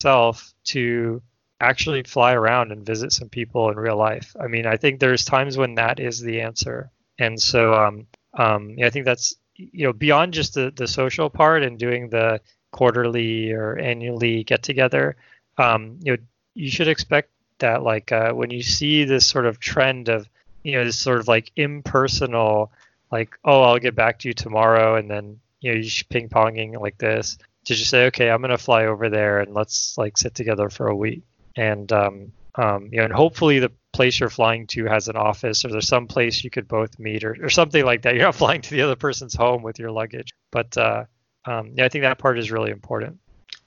yourself 0.04 0.52
to 0.64 1.22
actually 1.60 2.02
fly 2.02 2.34
around 2.34 2.72
and 2.72 2.84
visit 2.84 3.12
some 3.12 3.28
people 3.28 3.70
in 3.70 3.76
real 3.76 3.96
life. 3.96 4.36
I 4.38 4.48
mean, 4.48 4.66
I 4.66 4.76
think 4.76 5.00
there's 5.00 5.24
times 5.24 5.56
when 5.56 5.76
that 5.76 5.98
is 5.98 6.20
the 6.20 6.42
answer, 6.42 6.90
and 7.18 7.40
so 7.40 7.74
um, 7.74 8.06
um, 8.34 8.74
yeah, 8.76 8.86
I 8.86 8.90
think 8.90 9.06
that's 9.06 9.34
you 9.56 9.86
know 9.86 9.92
beyond 9.92 10.34
just 10.34 10.54
the 10.54 10.72
the 10.74 10.88
social 10.88 11.30
part 11.30 11.62
and 11.62 11.78
doing 11.78 12.10
the 12.10 12.40
quarterly 12.74 13.52
or 13.52 13.78
annually 13.78 14.42
get 14.42 14.64
together, 14.64 15.16
um, 15.58 15.96
you 16.02 16.12
know, 16.12 16.22
you 16.54 16.68
should 16.68 16.88
expect 16.88 17.30
that 17.58 17.82
like 17.82 18.10
uh, 18.10 18.32
when 18.32 18.50
you 18.50 18.62
see 18.62 19.04
this 19.04 19.26
sort 19.26 19.46
of 19.46 19.60
trend 19.60 20.08
of 20.08 20.28
you 20.64 20.72
know 20.72 20.84
this 20.84 20.98
sort 20.98 21.20
of 21.20 21.28
like 21.28 21.52
impersonal 21.56 22.72
like 23.12 23.38
oh 23.44 23.62
I'll 23.62 23.78
get 23.78 23.94
back 23.94 24.18
to 24.20 24.28
you 24.28 24.34
tomorrow 24.34 24.96
and 24.96 25.08
then 25.08 25.38
you 25.60 25.72
know 25.72 25.78
you 25.78 25.90
ping 26.08 26.28
ponging 26.28 26.78
like 26.80 26.98
this 26.98 27.38
to 27.66 27.74
just 27.74 27.90
say 27.90 28.06
okay 28.06 28.28
I'm 28.28 28.40
gonna 28.40 28.58
fly 28.58 28.86
over 28.86 29.08
there 29.08 29.38
and 29.38 29.54
let's 29.54 29.96
like 29.96 30.18
sit 30.18 30.34
together 30.34 30.68
for 30.68 30.88
a 30.88 30.96
week. 30.96 31.22
And 31.56 31.92
um, 31.92 32.32
um, 32.56 32.88
you 32.90 32.98
know 32.98 33.04
and 33.04 33.12
hopefully 33.12 33.60
the 33.60 33.70
place 33.92 34.18
you're 34.18 34.28
flying 34.28 34.66
to 34.66 34.86
has 34.86 35.06
an 35.06 35.16
office 35.16 35.64
or 35.64 35.68
there's 35.68 35.86
some 35.86 36.08
place 36.08 36.42
you 36.42 36.50
could 36.50 36.66
both 36.66 36.98
meet 36.98 37.22
or, 37.22 37.36
or 37.40 37.50
something 37.50 37.84
like 37.84 38.02
that. 38.02 38.14
You're 38.14 38.24
not 38.24 38.34
flying 38.44 38.60
to 38.62 38.70
the 38.70 38.82
other 38.82 38.96
person's 38.96 39.34
home 39.34 39.62
with 39.62 39.78
your 39.78 39.92
luggage. 39.92 40.34
But 40.50 40.76
uh, 40.76 41.04
um, 41.46 41.72
yeah, 41.74 41.84
I 41.84 41.88
think 41.88 42.02
that 42.02 42.18
part 42.18 42.38
is 42.38 42.50
really 42.50 42.70
important. 42.70 43.18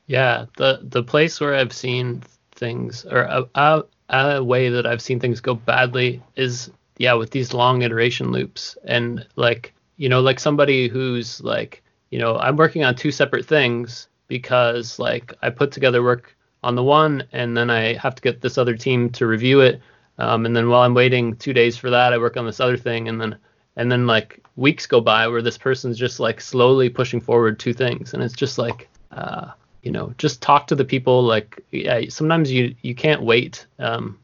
Yeah, 0.08 0.46
the 0.58 0.80
the 0.84 1.04
place 1.04 1.40
where 1.40 1.56
I've 1.56 1.74
seen 1.74 2.24
things 2.52 3.06
or 3.06 3.22
a, 3.22 3.46
a, 3.56 3.84
a 4.10 4.44
way 4.44 4.70
that 4.70 4.86
I've 4.86 5.02
seen 5.02 5.20
things 5.20 5.42
go 5.42 5.54
badly 5.54 6.24
is 6.36 6.72
yeah 6.98 7.14
with 7.14 7.30
these 7.30 7.54
long 7.54 7.84
iteration 7.84 8.32
loops 8.32 8.78
and 8.86 9.26
like 9.36 9.74
you 9.98 10.10
know 10.10 10.22
like 10.22 10.40
somebody 10.40 10.88
who's 10.88 11.42
like 11.42 11.84
you 12.10 12.18
know 12.20 12.38
I'm 12.38 12.56
working 12.56 12.84
on 12.84 12.96
two 12.96 13.12
separate 13.12 13.46
things 13.46 14.08
because 14.28 14.98
like 14.98 15.34
I 15.42 15.50
put 15.50 15.72
together 15.72 16.02
work 16.02 16.36
on 16.64 16.76
the 16.76 16.84
one 16.84 17.24
and 17.32 17.56
then 17.56 17.70
I 17.70 17.94
have 17.94 18.16
to 18.16 18.22
get 18.22 18.42
this 18.42 18.58
other 18.58 18.76
team 18.76 19.10
to 19.12 19.28
review 19.28 19.62
it 19.62 19.82
um, 20.18 20.46
and 20.46 20.56
then 20.56 20.70
while 20.70 20.82
I'm 20.82 20.96
waiting 20.96 21.36
two 21.36 21.54
days 21.54 21.78
for 21.78 21.90
that 21.92 22.14
I 22.14 22.18
work 22.18 22.38
on 22.38 22.46
this 22.46 22.60
other 22.60 22.78
thing 22.78 23.08
and 23.08 23.22
then 23.22 23.38
and 23.78 23.92
then 23.92 24.08
like 24.08 24.44
weeks 24.56 24.88
go 24.88 25.00
by 25.00 25.28
where 25.28 25.42
this 25.42 25.58
person's 25.58 25.98
just 25.98 26.20
like 26.20 26.42
slowly 26.42 26.90
pushing 26.90 27.22
forward 27.22 27.60
two 27.60 27.74
things. 27.74 28.14
And 28.14 28.22
it's 28.22 28.34
just 28.34 28.58
like 28.58 28.90
uh, 29.12 29.52
you 29.84 29.92
know 29.92 30.14
just 30.18 30.42
talk 30.42 30.68
to 30.68 30.76
the 30.76 30.84
people 30.84 31.24
like 31.24 31.64
yeah 31.72 32.02
sometimes 32.10 32.52
you 32.52 32.76
you 32.82 32.94
can't 32.94 33.22
wait. 33.22 33.66
Um, 33.80 34.20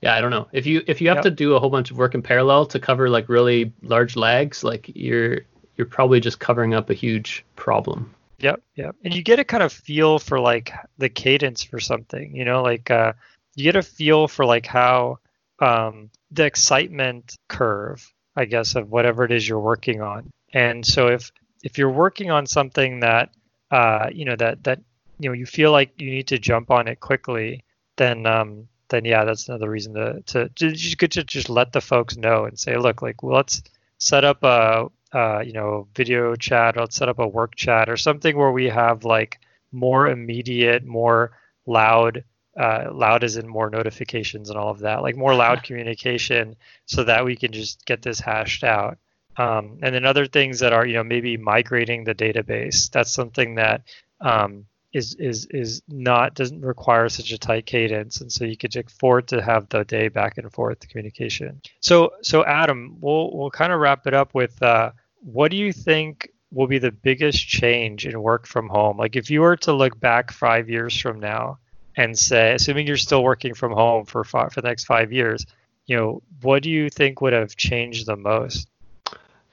yeah 0.00 0.16
i 0.16 0.20
don't 0.20 0.30
know. 0.30 0.48
If 0.50 0.66
you 0.66 0.82
if 0.86 1.00
you 1.00 1.08
have 1.08 1.18
yep. 1.18 1.24
to 1.24 1.30
do 1.30 1.54
a 1.54 1.60
whole 1.60 1.70
bunch 1.70 1.90
of 1.90 1.98
work 1.98 2.14
in 2.14 2.22
parallel 2.22 2.66
to 2.66 2.80
cover 2.80 3.08
like 3.08 3.28
really 3.28 3.72
large 3.82 4.16
lags 4.16 4.64
like 4.64 4.90
you're 4.94 5.42
you're 5.76 5.86
probably 5.86 6.20
just 6.20 6.40
covering 6.40 6.74
up 6.74 6.90
a 6.90 6.94
huge 6.94 7.44
problem. 7.54 8.14
Yep 8.38 8.62
yep. 8.76 8.96
And 9.04 9.14
you 9.14 9.22
get 9.22 9.38
a 9.38 9.44
kind 9.44 9.62
of 9.62 9.72
feel 9.72 10.18
for 10.18 10.40
like 10.40 10.72
the 10.96 11.10
cadence 11.10 11.62
for 11.62 11.80
something 11.80 12.34
you 12.34 12.46
know 12.46 12.62
like 12.62 12.90
uh 12.90 13.12
you 13.56 13.64
get 13.64 13.76
a 13.76 13.82
feel 13.82 14.26
for 14.26 14.46
like 14.46 14.64
how 14.64 15.18
um 15.58 16.08
the 16.30 16.46
excitement 16.46 17.36
curve 17.48 18.10
I 18.36 18.44
guess, 18.44 18.74
of 18.76 18.90
whatever 18.90 19.24
it 19.24 19.32
is 19.32 19.48
you're 19.48 19.60
working 19.60 20.02
on. 20.02 20.30
And 20.52 20.84
so 20.84 21.08
if 21.08 21.30
if 21.62 21.78
you're 21.78 21.90
working 21.90 22.30
on 22.30 22.46
something 22.46 23.00
that 23.00 23.30
uh, 23.70 24.08
you 24.12 24.24
know 24.24 24.36
that 24.36 24.64
that 24.64 24.80
you 25.18 25.28
know 25.28 25.34
you 25.34 25.46
feel 25.46 25.72
like 25.72 26.00
you 26.00 26.10
need 26.10 26.28
to 26.28 26.38
jump 26.38 26.70
on 26.70 26.88
it 26.88 27.00
quickly, 27.00 27.64
then 27.96 28.26
um, 28.26 28.68
then 28.88 29.04
yeah, 29.04 29.24
that's 29.24 29.48
another 29.48 29.70
reason 29.70 29.94
to 29.94 30.22
to, 30.26 30.48
just 30.48 30.98
good 30.98 31.12
to 31.12 31.24
just 31.24 31.48
let 31.48 31.72
the 31.72 31.80
folks 31.80 32.16
know 32.16 32.44
and 32.44 32.58
say, 32.58 32.76
look, 32.76 33.02
like 33.02 33.22
well, 33.22 33.36
let's 33.36 33.62
set 33.98 34.24
up 34.24 34.42
a 34.42 34.86
uh, 35.12 35.40
you 35.40 35.52
know 35.52 35.88
video 35.94 36.34
chat, 36.36 36.76
or 36.76 36.80
let's 36.80 36.96
set 36.96 37.08
up 37.08 37.18
a 37.18 37.28
work 37.28 37.54
chat 37.56 37.88
or 37.88 37.96
something 37.96 38.36
where 38.36 38.52
we 38.52 38.66
have 38.66 39.04
like 39.04 39.38
more 39.72 40.08
immediate, 40.08 40.84
more 40.84 41.32
loud 41.66 42.24
uh, 42.56 42.88
loud 42.92 43.24
as 43.24 43.36
in 43.36 43.48
more 43.48 43.70
notifications 43.70 44.50
and 44.50 44.58
all 44.58 44.70
of 44.70 44.80
that, 44.80 45.02
like 45.02 45.16
more 45.16 45.34
loud 45.34 45.62
communication, 45.62 46.56
so 46.86 47.04
that 47.04 47.24
we 47.24 47.36
can 47.36 47.52
just 47.52 47.84
get 47.86 48.02
this 48.02 48.20
hashed 48.20 48.64
out. 48.64 48.98
Um, 49.36 49.78
and 49.82 49.94
then 49.94 50.04
other 50.04 50.26
things 50.26 50.58
that 50.60 50.72
are, 50.72 50.86
you 50.86 50.94
know, 50.94 51.04
maybe 51.04 51.36
migrating 51.36 52.04
the 52.04 52.14
database. 52.14 52.90
That's 52.90 53.12
something 53.12 53.54
that 53.54 53.82
um, 54.20 54.66
is 54.92 55.14
is 55.14 55.46
is 55.50 55.82
not 55.88 56.34
doesn't 56.34 56.62
require 56.62 57.08
such 57.08 57.30
a 57.30 57.38
tight 57.38 57.66
cadence, 57.66 58.20
and 58.20 58.30
so 58.30 58.44
you 58.44 58.56
could 58.56 58.74
afford 58.76 59.28
to 59.28 59.40
have 59.40 59.68
the 59.68 59.84
day 59.84 60.08
back 60.08 60.36
and 60.36 60.52
forth 60.52 60.88
communication. 60.88 61.60
So 61.80 62.12
so 62.22 62.44
Adam, 62.44 62.96
we'll 63.00 63.30
we'll 63.32 63.50
kind 63.50 63.72
of 63.72 63.80
wrap 63.80 64.06
it 64.06 64.14
up 64.14 64.34
with 64.34 64.60
uh, 64.62 64.90
what 65.20 65.50
do 65.50 65.56
you 65.56 65.72
think 65.72 66.28
will 66.50 66.66
be 66.66 66.78
the 66.78 66.90
biggest 66.90 67.46
change 67.46 68.06
in 68.06 68.20
work 68.20 68.46
from 68.46 68.68
home? 68.68 68.98
Like 68.98 69.14
if 69.14 69.30
you 69.30 69.42
were 69.42 69.56
to 69.58 69.72
look 69.72 69.98
back 70.00 70.32
five 70.32 70.68
years 70.68 70.98
from 70.98 71.20
now 71.20 71.58
and 71.96 72.18
say, 72.18 72.54
assuming 72.54 72.86
you're 72.86 72.96
still 72.96 73.22
working 73.22 73.54
from 73.54 73.72
home 73.72 74.06
for 74.06 74.24
five, 74.24 74.52
for 74.52 74.60
the 74.60 74.68
next 74.68 74.84
five 74.84 75.12
years, 75.12 75.46
you 75.86 75.96
know, 75.96 76.22
what 76.42 76.62
do 76.62 76.70
you 76.70 76.88
think 76.88 77.20
would 77.20 77.32
have 77.32 77.56
changed 77.56 78.06
the 78.06 78.16
most? 78.16 78.68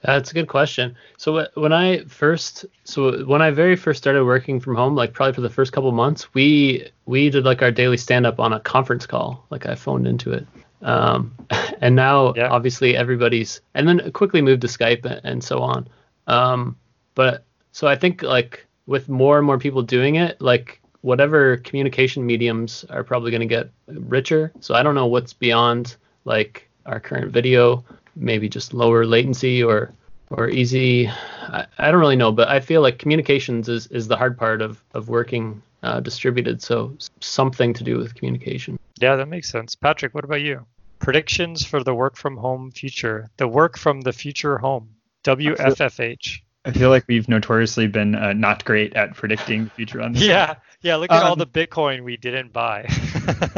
That's 0.02 0.30
a 0.30 0.34
good 0.34 0.46
question. 0.46 0.96
So 1.16 1.48
when 1.54 1.72
I 1.72 2.04
first, 2.04 2.64
so 2.84 3.24
when 3.24 3.42
I 3.42 3.50
very 3.50 3.74
first 3.74 3.98
started 3.98 4.24
working 4.24 4.60
from 4.60 4.76
home, 4.76 4.94
like 4.94 5.12
probably 5.12 5.32
for 5.32 5.40
the 5.40 5.50
first 5.50 5.72
couple 5.72 5.90
months, 5.90 6.32
we 6.34 6.88
we 7.06 7.30
did 7.30 7.44
like 7.44 7.62
our 7.62 7.72
daily 7.72 7.96
stand 7.96 8.24
up 8.24 8.38
on 8.38 8.52
a 8.52 8.60
conference 8.60 9.06
call. 9.06 9.44
Like 9.50 9.66
I 9.66 9.74
phoned 9.74 10.06
into 10.06 10.32
it, 10.32 10.46
um, 10.82 11.34
and 11.80 11.96
now 11.96 12.32
yeah. 12.36 12.48
obviously 12.48 12.96
everybody's, 12.96 13.60
and 13.74 13.88
then 13.88 14.12
quickly 14.12 14.40
moved 14.40 14.62
to 14.62 14.68
Skype 14.68 15.20
and 15.24 15.42
so 15.42 15.58
on. 15.58 15.88
Um, 16.28 16.76
but 17.16 17.44
so 17.72 17.88
I 17.88 17.96
think 17.96 18.22
like 18.22 18.66
with 18.86 19.08
more 19.08 19.36
and 19.36 19.46
more 19.46 19.58
people 19.58 19.82
doing 19.82 20.14
it, 20.14 20.40
like 20.40 20.80
whatever 21.08 21.56
communication 21.56 22.26
mediums 22.26 22.84
are 22.90 23.02
probably 23.02 23.30
going 23.30 23.40
to 23.40 23.46
get 23.46 23.70
richer. 23.86 24.52
So 24.60 24.74
I 24.74 24.82
don't 24.82 24.94
know 24.94 25.06
what's 25.06 25.32
beyond 25.32 25.96
like 26.26 26.68
our 26.84 27.00
current 27.00 27.32
video 27.32 27.82
maybe 28.18 28.48
just 28.48 28.74
lower 28.74 29.06
latency 29.06 29.62
or 29.62 29.92
or 30.30 30.50
easy. 30.50 31.08
I, 31.08 31.66
I, 31.78 31.90
don't 31.90 32.00
really 32.00 32.16
know, 32.16 32.32
but 32.32 32.48
I 32.48 32.60
feel 32.60 32.82
like 32.82 32.98
communications 32.98 33.68
is, 33.68 33.86
is 33.86 34.08
the 34.08 34.16
hard 34.16 34.36
part 34.36 34.60
of 34.60 34.82
of 34.92 35.08
working 35.08 35.62
uh, 35.82 36.00
distributed. 36.00 36.60
So 36.62 36.94
something 37.20 37.72
to 37.74 37.84
do 37.84 37.96
with 37.96 38.14
communication. 38.14 38.78
Yeah, 39.00 39.16
that 39.16 39.28
makes 39.28 39.48
sense. 39.48 39.74
Patrick, 39.74 40.14
what 40.14 40.24
about 40.24 40.42
you? 40.42 40.66
Predictions 40.98 41.64
for 41.64 41.82
the 41.82 41.94
work 41.94 42.16
from 42.16 42.36
home 42.36 42.70
future. 42.70 43.30
The 43.36 43.48
work 43.48 43.78
from 43.78 44.02
the 44.02 44.12
future 44.12 44.58
home. 44.58 44.90
WFFH. 45.24 46.40
I 46.64 46.72
feel 46.72 46.90
like 46.90 47.04
we've 47.08 47.28
notoriously 47.28 47.86
been 47.86 48.14
uh, 48.14 48.32
not 48.34 48.64
great 48.64 48.94
at 48.94 49.14
predicting 49.14 49.64
the 49.64 49.70
future 49.70 50.02
on 50.02 50.12
this. 50.12 50.22
yeah, 50.26 50.56
yeah. 50.82 50.96
Look 50.96 51.10
at 51.12 51.22
um, 51.22 51.28
all 51.28 51.36
the 51.36 51.46
Bitcoin 51.46 52.04
we 52.04 52.16
didn't 52.16 52.52
buy. 52.52 52.88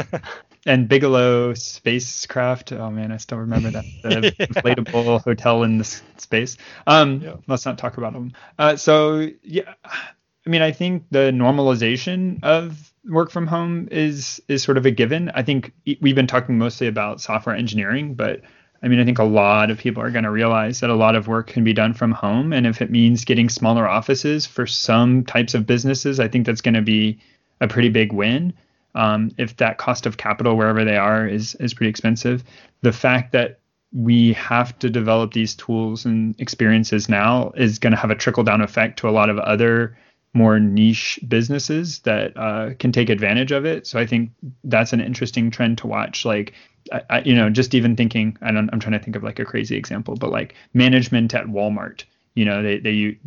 and 0.66 0.88
Bigelow 0.88 1.54
spacecraft. 1.54 2.72
Oh 2.72 2.90
man, 2.90 3.12
I 3.12 3.16
still 3.16 3.38
remember 3.38 3.70
that 3.70 3.84
the 4.02 4.34
yeah. 4.38 4.46
inflatable 4.46 5.22
hotel 5.22 5.62
in 5.62 5.78
the 5.78 5.84
space. 5.84 6.56
Um, 6.86 7.20
yeah. 7.20 7.36
let's 7.46 7.64
not 7.64 7.78
talk 7.78 7.96
about 7.96 8.12
them. 8.12 8.32
Uh, 8.58 8.76
so 8.76 9.28
yeah, 9.42 9.74
I 9.84 10.50
mean, 10.50 10.62
I 10.62 10.72
think 10.72 11.04
the 11.10 11.30
normalization 11.30 12.42
of 12.42 12.92
work 13.04 13.30
from 13.30 13.46
home 13.46 13.88
is 13.90 14.42
is 14.48 14.62
sort 14.62 14.76
of 14.76 14.86
a 14.86 14.90
given. 14.90 15.30
I 15.34 15.42
think 15.42 15.72
we've 16.00 16.14
been 16.14 16.26
talking 16.26 16.58
mostly 16.58 16.86
about 16.86 17.20
software 17.20 17.56
engineering, 17.56 18.14
but 18.14 18.42
I 18.82 18.88
mean, 18.88 18.98
I 18.98 19.04
think 19.04 19.18
a 19.18 19.24
lot 19.24 19.70
of 19.70 19.78
people 19.78 20.02
are 20.02 20.10
going 20.10 20.24
to 20.24 20.30
realize 20.30 20.80
that 20.80 20.90
a 20.90 20.94
lot 20.94 21.14
of 21.14 21.28
work 21.28 21.48
can 21.48 21.64
be 21.64 21.72
done 21.72 21.92
from 21.92 22.12
home, 22.12 22.52
and 22.52 22.66
if 22.66 22.80
it 22.80 22.90
means 22.90 23.24
getting 23.24 23.48
smaller 23.48 23.86
offices 23.86 24.46
for 24.46 24.66
some 24.66 25.24
types 25.24 25.54
of 25.54 25.66
businesses, 25.66 26.18
I 26.18 26.28
think 26.28 26.46
that's 26.46 26.62
going 26.62 26.74
to 26.74 26.82
be 26.82 27.18
a 27.60 27.68
pretty 27.68 27.90
big 27.90 28.12
win 28.12 28.54
um, 28.94 29.30
if 29.36 29.56
that 29.56 29.78
cost 29.78 30.06
of 30.06 30.16
capital 30.16 30.56
wherever 30.56 30.84
they 30.84 30.96
are 30.96 31.26
is 31.26 31.54
is 31.56 31.74
pretty 31.74 31.90
expensive. 31.90 32.42
The 32.82 32.92
fact 32.92 33.32
that 33.32 33.60
we 33.92 34.32
have 34.34 34.78
to 34.78 34.88
develop 34.88 35.32
these 35.32 35.54
tools 35.54 36.04
and 36.04 36.34
experiences 36.40 37.08
now 37.08 37.52
is 37.56 37.78
going 37.78 37.90
to 37.92 37.98
have 37.98 38.10
a 38.10 38.14
trickle 38.14 38.44
down 38.44 38.60
effect 38.60 38.98
to 39.00 39.08
a 39.08 39.10
lot 39.10 39.30
of 39.30 39.38
other 39.38 39.96
more 40.32 40.60
niche 40.60 41.18
businesses 41.26 41.98
that 42.00 42.36
uh, 42.36 42.70
can 42.78 42.92
take 42.92 43.10
advantage 43.10 43.50
of 43.50 43.66
it. 43.66 43.86
So 43.86 43.98
I 43.98 44.06
think 44.06 44.30
that's 44.62 44.92
an 44.92 45.00
interesting 45.00 45.50
trend 45.50 45.78
to 45.78 45.88
watch. 45.88 46.24
Like, 46.24 46.52
I, 46.92 47.02
I, 47.10 47.20
you 47.20 47.34
know, 47.34 47.50
just 47.50 47.74
even 47.74 47.96
thinking, 47.96 48.36
I 48.42 48.52
don't, 48.52 48.70
I'm 48.72 48.80
trying 48.80 48.98
to 48.98 49.04
think 49.04 49.16
of 49.16 49.22
like 49.22 49.38
a 49.38 49.44
crazy 49.44 49.76
example, 49.76 50.14
but 50.14 50.30
like 50.30 50.54
management 50.74 51.34
at 51.34 51.46
Walmart, 51.46 52.04
you 52.34 52.44
know, 52.44 52.62
they 52.62 52.78
they 52.78 53.18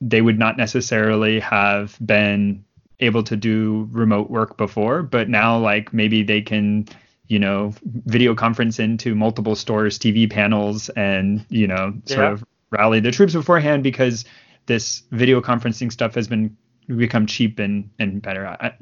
they 0.00 0.22
would 0.22 0.38
not 0.38 0.56
necessarily 0.56 1.40
have 1.40 1.96
been 2.04 2.64
able 3.00 3.22
to 3.22 3.36
do 3.36 3.88
remote 3.92 4.30
work 4.30 4.56
before, 4.56 5.02
but 5.02 5.28
now 5.28 5.58
like 5.58 5.92
maybe 5.92 6.22
they 6.22 6.40
can, 6.40 6.86
you 7.28 7.38
know, 7.38 7.74
video 7.84 8.34
conference 8.34 8.78
into 8.78 9.14
multiple 9.14 9.54
stores, 9.54 9.98
TV 9.98 10.30
panels, 10.30 10.88
and 10.90 11.44
you 11.50 11.66
know, 11.66 11.94
sort 12.06 12.20
yeah. 12.20 12.32
of 12.32 12.44
rally 12.70 13.00
the 13.00 13.10
troops 13.10 13.34
beforehand 13.34 13.82
because 13.82 14.24
this 14.66 15.02
video 15.10 15.40
conferencing 15.40 15.90
stuff 15.90 16.14
has 16.14 16.28
been 16.28 16.56
become 16.96 17.26
cheap 17.26 17.58
and 17.58 17.90
and 17.98 18.22
better. 18.22 18.46
I, 18.46 18.72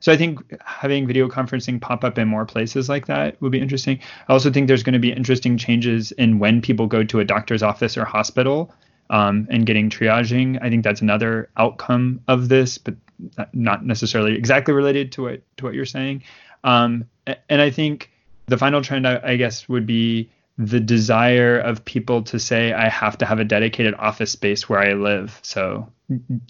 so 0.00 0.12
I 0.12 0.16
think 0.16 0.40
having 0.64 1.06
video 1.06 1.28
conferencing 1.28 1.80
pop 1.80 2.04
up 2.04 2.18
in 2.18 2.28
more 2.28 2.46
places 2.46 2.88
like 2.88 3.06
that 3.06 3.40
would 3.42 3.52
be 3.52 3.60
interesting. 3.60 3.98
I 4.28 4.32
also 4.32 4.50
think 4.50 4.68
there's 4.68 4.82
going 4.82 4.92
to 4.92 4.98
be 4.98 5.12
interesting 5.12 5.58
changes 5.58 6.12
in 6.12 6.38
when 6.38 6.62
people 6.62 6.86
go 6.86 7.02
to 7.02 7.20
a 7.20 7.24
doctor's 7.24 7.62
office 7.62 7.96
or 7.96 8.04
hospital 8.04 8.72
um, 9.10 9.48
and 9.50 9.66
getting 9.66 9.90
triaging. 9.90 10.58
I 10.62 10.70
think 10.70 10.84
that's 10.84 11.00
another 11.00 11.50
outcome 11.56 12.20
of 12.28 12.48
this, 12.48 12.78
but 12.78 12.94
not 13.52 13.84
necessarily 13.84 14.36
exactly 14.36 14.72
related 14.72 15.10
to 15.12 15.22
what 15.22 15.42
to 15.56 15.64
what 15.64 15.74
you're 15.74 15.84
saying. 15.84 16.22
Um, 16.62 17.04
and 17.48 17.60
I 17.60 17.70
think 17.70 18.10
the 18.46 18.58
final 18.58 18.82
trend, 18.82 19.06
I, 19.06 19.20
I 19.22 19.36
guess, 19.36 19.68
would 19.68 19.86
be 19.86 20.30
the 20.58 20.80
desire 20.80 21.56
of 21.56 21.84
people 21.84 22.22
to 22.24 22.38
say 22.38 22.72
I 22.72 22.88
have 22.88 23.16
to 23.18 23.26
have 23.26 23.38
a 23.38 23.44
dedicated 23.44 23.94
office 23.94 24.32
space 24.32 24.68
where 24.68 24.80
I 24.80 24.94
live. 24.94 25.38
So 25.42 25.90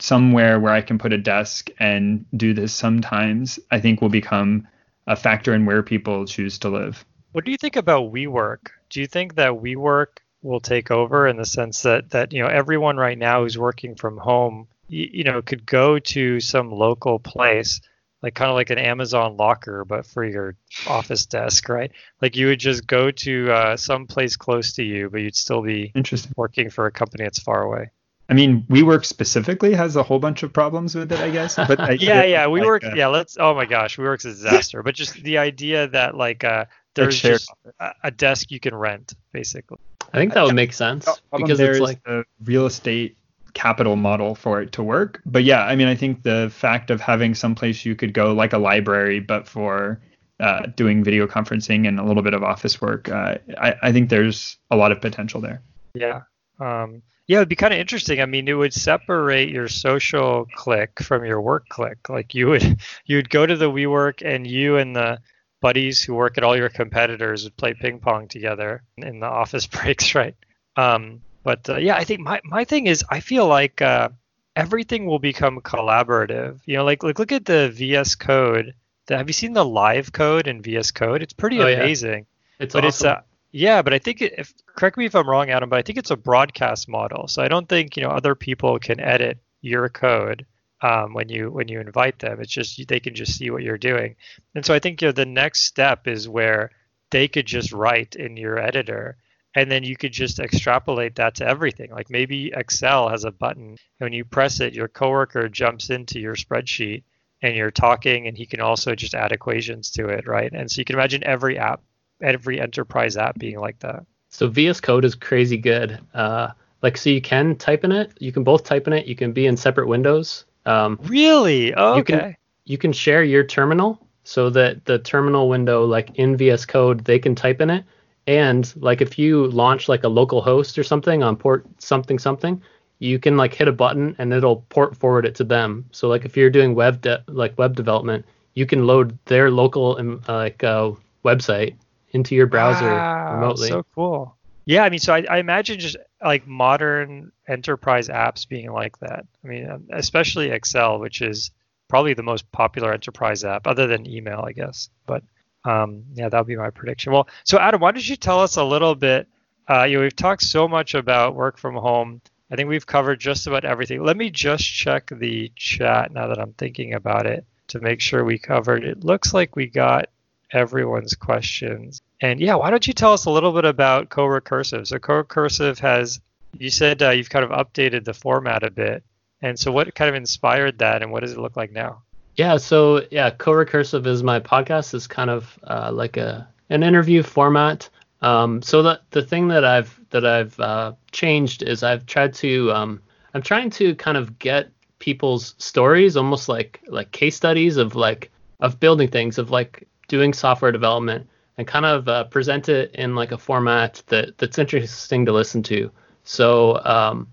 somewhere 0.01 0.59
where 0.59 0.73
I 0.73 0.81
can 0.81 0.99
put 0.99 1.13
a 1.13 1.19
desk 1.19 1.69
and 1.79 2.25
do 2.35 2.55
this 2.55 2.73
sometimes, 2.73 3.61
I 3.71 3.81
think 3.81 4.01
will 4.01 4.09
become 4.09 4.67
a 5.07 5.15
factor 5.15 5.55
in 5.55 5.67
where 5.67 5.83
people 5.83 6.25
choose 6.25 6.59
to 6.61 6.71
live. 6.71 7.05
What 7.33 7.45
do 7.45 7.51
you 7.51 7.59
think 7.59 7.77
about 7.77 8.13
WeWork? 8.13 8.71
Do 8.89 9.01
you 9.01 9.07
think 9.07 9.35
that 9.35 9.53
WeWork 9.53 10.19
will 10.43 10.61
take 10.61 10.91
over 10.91 11.27
in 11.27 11.37
the 11.37 11.45
sense 11.45 11.83
that 11.83 12.11
that 12.11 12.33
you 12.33 12.43
know 12.43 12.49
everyone 12.49 12.97
right 12.97 13.19
now 13.19 13.43
who's 13.43 13.59
working 13.59 13.97
from 13.97 14.17
home 14.17 14.69
you, 14.89 15.09
you 15.13 15.25
know 15.25 15.43
could 15.43 15.67
go 15.67 15.99
to 15.99 16.41
some 16.41 16.71
local 16.71 17.19
place 17.19 17.81
like 18.23 18.35
kind 18.35 18.51
of 18.51 18.55
like 18.55 18.71
an 18.71 18.79
Amazon 18.79 19.37
locker, 19.37 19.85
but 19.85 20.07
for 20.07 20.25
your 20.25 20.57
office 20.87 21.27
desk, 21.27 21.69
right? 21.69 21.93
Like 22.21 22.37
you 22.37 22.49
would 22.49 22.61
just 22.61 22.87
go 22.87 23.11
to 23.11 23.53
uh, 23.53 23.77
some 23.77 24.07
place 24.07 24.37
close 24.37 24.73
to 24.75 24.83
you, 24.83 25.09
but 25.11 25.21
you'd 25.21 25.37
still 25.37 25.63
be 25.63 25.93
Interesting. 25.95 26.33
working 26.37 26.71
for 26.71 26.87
a 26.87 26.91
company 26.91 27.25
that's 27.25 27.39
far 27.39 27.63
away. 27.63 27.91
I 28.31 28.35
mean, 28.35 28.65
WeWork 28.69 29.07
specifically 29.07 29.73
has 29.73 29.97
a 29.97 30.03
whole 30.03 30.19
bunch 30.19 30.43
of 30.43 30.53
problems 30.53 30.95
with 30.95 31.11
it, 31.13 31.19
I 31.19 31.31
guess. 31.31 31.57
But 31.57 31.81
I, 31.81 31.93
yeah, 32.01 32.25
yeah, 32.25 32.45
WeWork. 32.45 32.83
Like, 32.83 32.93
uh, 32.93 32.97
yeah, 32.97 33.07
let's. 33.07 33.39
Oh 33.41 33.55
my 33.55 33.65
gosh, 33.65 33.97
WeWork's 33.97 34.27
a 34.27 34.31
disaster. 34.31 34.83
but 34.83 34.95
just 34.95 35.15
the 35.23 35.39
idea 35.39 35.89
that 35.89 36.15
like 36.15 36.45
uh, 36.45 36.67
there's 36.95 37.23
like 37.25 37.33
just 37.33 37.51
a, 37.81 37.93
a 38.05 38.11
desk 38.11 38.51
you 38.51 38.61
can 38.61 38.75
rent, 38.75 39.15
basically. 39.33 39.79
I 40.13 40.19
think 40.19 40.35
that 40.35 40.45
would 40.45 40.55
make 40.55 40.73
sense 40.73 41.07
because 41.37 41.61
it's 41.61 41.81
like 41.81 42.01
a 42.07 42.25
real 42.43 42.67
estate 42.67 43.18
capital 43.59 43.97
model 43.97 44.37
for 44.37 44.63
it 44.63 44.71
to 44.71 44.85
work. 44.85 45.21
But 45.27 45.43
yeah, 45.43 45.65
I 45.65 45.75
mean, 45.75 45.89
I 45.89 45.97
think 45.97 46.23
the 46.23 46.49
fact 46.55 46.91
of 46.91 47.01
having 47.01 47.35
some 47.35 47.57
place 47.57 47.85
you 47.85 47.97
could 47.97 48.15
go 48.15 48.33
like 48.33 48.53
a 48.53 48.59
library, 48.59 49.19
but 49.19 49.49
for 49.49 50.01
uh, 50.39 50.67
doing 50.77 51.03
video 51.03 51.27
conferencing 51.27 51.89
and 51.89 51.99
a 51.99 52.05
little 52.05 52.23
bit 52.23 52.35
of 52.35 52.45
office 52.45 52.81
work, 52.81 53.09
uh, 53.09 53.39
I, 53.61 53.75
I, 53.83 53.93
think 53.93 54.11
there's 54.11 54.57
a 54.71 54.77
lot 54.77 54.93
of 54.93 55.01
potential 55.01 55.41
there. 55.41 55.61
Yeah. 55.95 56.21
Um, 56.61 57.03
yeah, 57.27 57.39
it'd 57.39 57.49
be 57.49 57.57
kind 57.57 57.75
of 57.75 57.81
interesting. 57.81 58.21
I 58.21 58.27
mean, 58.27 58.47
it 58.47 58.53
would 58.53 58.73
separate 58.73 59.51
your 59.51 59.67
social 59.67 60.47
clique 60.55 61.01
from 61.03 61.25
your 61.25 61.41
work 61.41 61.69
clique. 61.69 62.09
Like 62.09 62.37
you 62.37 62.47
would, 62.47 62.81
you 63.07 63.17
would 63.17 63.29
go 63.29 63.45
to 63.45 63.57
the 63.57 63.71
WeWork, 63.71 64.23
and 64.25 64.47
you 64.47 64.77
and 64.77 64.95
the 64.95 65.19
buddies 65.61 66.01
who 66.01 66.15
work 66.15 66.39
at 66.39 66.45
all 66.45 66.57
your 66.57 66.69
competitors 66.69 67.43
would 67.43 67.57
play 67.57 67.75
ping 67.75 67.99
pong 67.99 68.29
together 68.29 68.85
in 68.97 69.19
the 69.19 69.27
office 69.27 69.67
breaks, 69.77 70.15
right? 70.15 70.37
Um, 70.77 71.23
but 71.49 71.67
uh, 71.71 71.77
yeah, 71.79 71.97
I 71.97 72.05
think 72.05 72.21
my, 72.21 72.43
my 72.45 72.65
thing 72.65 72.89
is 72.89 73.03
I 73.09 73.21
feel 73.21 73.47
like 73.47 73.81
uh, 73.81 74.11
everything 74.55 75.07
will 75.07 75.19
become 75.19 75.63
collaborative. 75.63 76.61
You 76.67 76.77
know, 76.77 76.85
like 76.85 77.03
like 77.03 77.19
look 77.19 77.33
at 77.33 77.47
the 77.47 77.71
VS 77.71 78.17
Code. 78.17 78.75
The, 79.07 79.17
have 79.17 79.31
you 79.31 79.33
seen 79.33 79.55
the 79.55 79.65
live 79.65 80.13
code 80.13 80.47
in 80.47 80.61
VS 80.61 80.91
Code? 80.91 81.23
It's 81.23 81.33
pretty 81.33 81.59
oh, 81.59 81.67
amazing. 81.67 82.27
Yeah. 82.59 82.65
It's 82.65 82.75
but 82.75 82.85
awesome. 82.85 83.09
it's 83.09 83.17
uh, 83.17 83.23
yeah, 83.51 83.81
but 83.81 83.95
I 83.95 83.99
think 83.99 84.21
if 84.21 84.53
correct 84.67 84.99
me 84.99 85.07
if 85.07 85.15
I'm 85.15 85.27
wrong, 85.27 85.49
Adam, 85.49 85.71
but 85.71 85.79
I 85.79 85.83
think 85.83 85.97
it's 85.97 86.11
a 86.11 86.19
broadcast 86.19 86.87
model. 86.87 87.29
So 87.29 87.43
I 87.43 87.49
don't 87.49 87.67
think 87.67 87.97
you 87.97 88.03
know 88.03 88.11
other 88.11 88.35
people 88.35 88.79
can 88.79 89.01
edit 89.01 89.39
your 89.63 89.89
code 89.89 90.45
um, 90.83 91.15
when 91.15 91.31
you 91.31 91.51
when 91.51 91.69
you 91.69 91.81
invite 91.81 92.19
them. 92.19 92.43
It's 92.43 92.53
just 92.53 92.87
they 92.89 93.01
can 93.01 93.15
just 93.15 93.39
see 93.39 93.49
what 93.49 93.63
you're 93.63 93.79
doing. 93.79 94.17
And 94.55 94.67
so 94.67 94.75
I 94.75 94.81
think 94.81 95.01
you 95.01 95.09
know 95.09 95.13
the 95.13 95.25
next 95.25 95.63
step 95.63 96.07
is 96.07 96.29
where 96.29 96.73
they 97.09 97.27
could 97.27 97.47
just 97.47 97.73
write 97.73 98.17
in 98.17 98.37
your 98.37 98.59
editor 98.59 99.17
and 99.59 99.69
then 99.69 99.83
you 99.83 99.97
could 99.97 100.13
just 100.13 100.39
extrapolate 100.39 101.17
that 101.17 101.35
to 101.35 101.45
everything. 101.45 101.91
Like 101.91 102.11
maybe 102.11 102.53
Excel 102.55 103.09
has 103.09 103.25
a 103.25 103.33
button, 103.33 103.71
and 103.71 103.79
when 103.99 104.13
you 104.13 104.25
press 104.25 104.61
it, 104.61 104.73
your 104.73 104.87
coworker 104.87 105.49
jumps 105.49 105.91
into 105.91 106.21
your 106.21 106.37
spreadsheet 106.37 107.03
and 107.43 107.57
you're 107.57 107.73
talking, 107.73 108.29
and 108.29 108.37
he 108.37 108.47
can 108.47 108.61
also 108.61 108.95
just 108.95 109.15
add 109.15 109.33
equations 109.33 109.91
to 109.93 110.09
it, 110.11 110.29
right? 110.29 110.53
And 110.53 110.71
so 110.71 110.81
you 110.81 110.85
can 110.85 110.95
imagine 110.95 111.25
every 111.25 111.59
app, 111.59 111.83
every 112.23 112.61
enterprise 112.61 113.17
app 113.17 113.37
being 113.37 113.59
like 113.59 113.81
that. 113.81 114.07
So 114.29 114.47
VS 114.47 114.81
Code 114.81 115.05
is 115.05 115.17
crazy 115.17 115.57
good. 115.57 115.99
Uh, 116.15 116.51
like, 116.81 116.97
so 116.97 117.11
you 117.11 117.21
can 117.21 117.57
type 117.57 117.83
in 117.83 117.91
it. 117.91 118.13
You 118.21 118.31
can 118.31 118.45
both 118.45 118.63
type 118.63 118.87
in 118.87 118.93
it. 118.93 119.07
You 119.07 119.17
can 119.17 119.33
be 119.33 119.47
in 119.47 119.57
separate 119.57 119.89
windows. 119.89 120.45
Um, 120.67 121.01
really? 121.03 121.75
Oh, 121.75 121.97
you 121.97 122.01
okay. 122.03 122.19
Can, 122.19 122.37
you 122.65 122.79
can 122.79 122.93
share 122.93 123.25
your 123.25 123.43
terminal 123.43 124.07
so 124.23 124.51
that 124.51 124.85
the 124.85 125.01
terminal 125.01 125.49
window, 125.49 125.85
like 125.85 126.11
in 126.15 126.37
VS 126.37 126.67
Code, 126.67 127.05
they 127.05 127.19
can 127.19 127.35
type 127.35 127.61
in 127.61 127.71
it 127.71 127.85
and 128.29 128.71
like 128.77 129.01
if 129.01 129.19
you 129.19 129.47
launch 129.47 129.89
like 129.89 130.05
a 130.05 130.09
local 130.09 130.43
host 130.43 130.79
or 130.79 130.85
something 130.85 131.23
on 131.23 131.35
port 131.35 131.67
something 131.79 132.19
something, 132.19 132.63
you 132.99 133.19
can 133.19 133.39
like 133.39 133.55
hit 133.55 133.69
a 133.69 133.73
button 133.73 134.15
and 134.19 134.35
it'll 134.35 134.67
port 134.69 134.95
forward 134.95 135.25
it 135.25 135.35
to 135.37 135.45
them. 135.45 135.87
So 135.93 136.09
like 136.09 136.27
if 136.27 136.37
you're 136.37 136.51
doing 136.51 136.75
web 136.75 137.01
de- 137.01 137.25
like 137.27 137.57
web 137.57 137.75
development, 137.75 138.27
you 138.53 138.67
can 138.67 138.87
load 138.87 139.19
their 139.25 139.51
local 139.51 139.97
um, 139.99 140.23
uh, 140.29 140.35
like 140.35 140.63
uh, 140.63 140.93
website 141.25 141.77
into 142.11 142.35
your 142.35 142.47
browser 142.47 142.85
remotely. 142.85 143.01
wow, 143.01 143.33
remotely. 143.33 143.69
So 143.69 143.87
cool. 143.95 144.37
Yeah, 144.67 144.85
I 144.85 144.91
mean, 144.91 144.99
so 144.99 145.15
I, 145.15 145.25
I 145.31 145.39
imagine 145.39 145.81
just 145.81 145.97
like 146.23 146.47
modern 146.47 147.33
enterprise 147.49 148.09
apps 148.09 148.47
being 148.47 148.71
like 148.71 148.99
that. 148.99 149.25
I 149.43 149.49
mean, 149.49 149.71
um, 149.71 149.85
especially 149.91 150.51
Excel, 150.51 150.99
which 150.99 151.23
is 151.23 151.51
probably 151.89 152.13
the 152.13 152.23
most 152.23 152.53
popular 152.53 152.93
enterprise 152.93 153.43
app, 153.43 153.67
other 153.67 153.87
than 153.87 154.07
email, 154.07 154.45
I 154.47 154.53
guess. 154.53 154.91
But 155.07 155.23
um, 155.69 156.05
yeah, 156.15 156.29
that 156.31 156.39
would 156.39 156.47
be 156.47 156.57
my 156.57 156.71
prediction. 156.71 157.13
Well, 157.13 157.29
so 157.45 157.59
Adam, 157.59 157.81
why 157.81 157.93
don't 157.93 158.09
you 158.09 158.17
tell 158.17 158.41
us 158.41 158.57
a 158.57 158.65
little 158.65 158.95
bit? 158.95 159.29
Uh, 159.69 159.85
you 159.85 159.97
know, 159.97 160.03
we've 160.03 160.17
talked 160.17 160.43
so 160.43 160.67
much 160.67 160.95
about 160.95 161.35
work 161.35 161.59
from 161.59 161.75
home. 161.75 162.23
I 162.51 162.57
think 162.57 162.71
we've 162.71 162.87
covered 162.87 163.21
just 163.21 163.47
about 163.47 163.67
everything. 163.67 164.03
Let 164.03 164.17
me 164.17 164.31
just 164.31 164.65
check 164.65 165.11
the 165.13 165.53
chat 165.57 166.11
now 166.13 166.29
that 166.29 166.39
I'm 166.39 166.55
thinking 166.55 166.95
about 166.95 167.27
it 167.27 167.45
to 167.69 167.81
make 167.81 168.01
sure 168.01 168.25
we 168.25 168.39
covered. 168.39 168.83
It 168.83 169.05
looks 169.05 169.35
like 169.35 169.57
we 169.57 169.67
got 169.67 170.07
everyone's 170.51 171.15
questions. 171.15 172.01
And 172.23 172.41
yeah, 172.41 172.55
why 172.55 172.71
don't 172.71 172.87
you 172.87 172.95
tell 172.95 173.13
us 173.13 173.27
a 173.27 173.31
little 173.31 173.53
bit 173.53 173.67
about 173.67 174.09
co-recursive? 174.09 174.87
So 174.87 174.99
co-recursive 174.99 175.79
has, 175.81 176.19
you 176.57 176.71
said 176.71 177.03
uh, 177.03 177.11
you've 177.11 177.29
kind 177.29 177.45
of 177.45 177.51
updated 177.51 178.05
the 178.05 178.15
format 178.15 178.63
a 178.63 178.71
bit. 178.71 179.05
And 179.43 179.59
so 179.59 179.71
what 179.71 179.95
kind 179.95 180.09
of 180.09 180.15
inspired 180.15 180.79
that 180.79 181.03
and 181.03 181.13
what 181.13 181.21
does 181.21 181.33
it 181.33 181.39
look 181.39 181.59
like 181.59 181.73
now? 181.73 182.05
Yeah, 182.39 182.57
so 182.59 183.05
yeah, 183.11 183.31
co-recursive 183.31 184.07
is 184.07 184.23
my 184.23 184.39
podcast. 184.39 184.95
It's 184.95 185.09
kind 185.09 185.29
of 185.29 185.59
uh, 185.65 185.91
like 185.93 186.17
a 186.17 186.49
an 186.71 186.85
interview 186.85 187.25
format. 187.25 187.91
Um, 188.23 188.63
so 188.63 188.81
the 188.81 189.01
the 189.11 189.23
thing 189.23 189.49
that 189.49 189.65
I've 189.65 190.01
that 190.11 190.25
I've 190.25 190.59
uh, 190.61 190.93
changed 191.11 191.65
is 191.65 191.83
I've 191.83 192.07
tried 192.07 192.35
to 192.35 192.71
um, 192.71 193.03
I'm 193.35 193.43
trying 193.43 193.71
to 193.71 193.97
kind 193.97 194.17
of 194.17 194.39
get 194.39 194.71
people's 195.01 195.57
stories, 195.59 196.17
almost 196.17 196.49
like 196.49 196.81
like 196.87 197.11
case 197.11 197.35
studies 197.35 197.77
of 197.77 197.97
like 197.97 198.31
of 198.61 198.79
building 198.79 199.09
things, 199.09 199.39
of 199.39 199.51
like 199.51 199.89
doing 200.07 200.33
software 200.33 200.71
development, 200.71 201.29
and 201.57 201.67
kind 201.67 201.87
of 201.87 202.07
uh, 202.07 202.23
present 202.23 202.69
it 202.69 202.95
in 202.95 203.17
like 203.17 203.33
a 203.33 203.39
format 203.39 204.01
that 204.07 204.39
that's 204.39 204.59
interesting 204.59 205.27
to 205.27 205.33
listen 205.33 205.65
to. 205.65 205.91
So 206.23 206.81
um, 206.85 207.27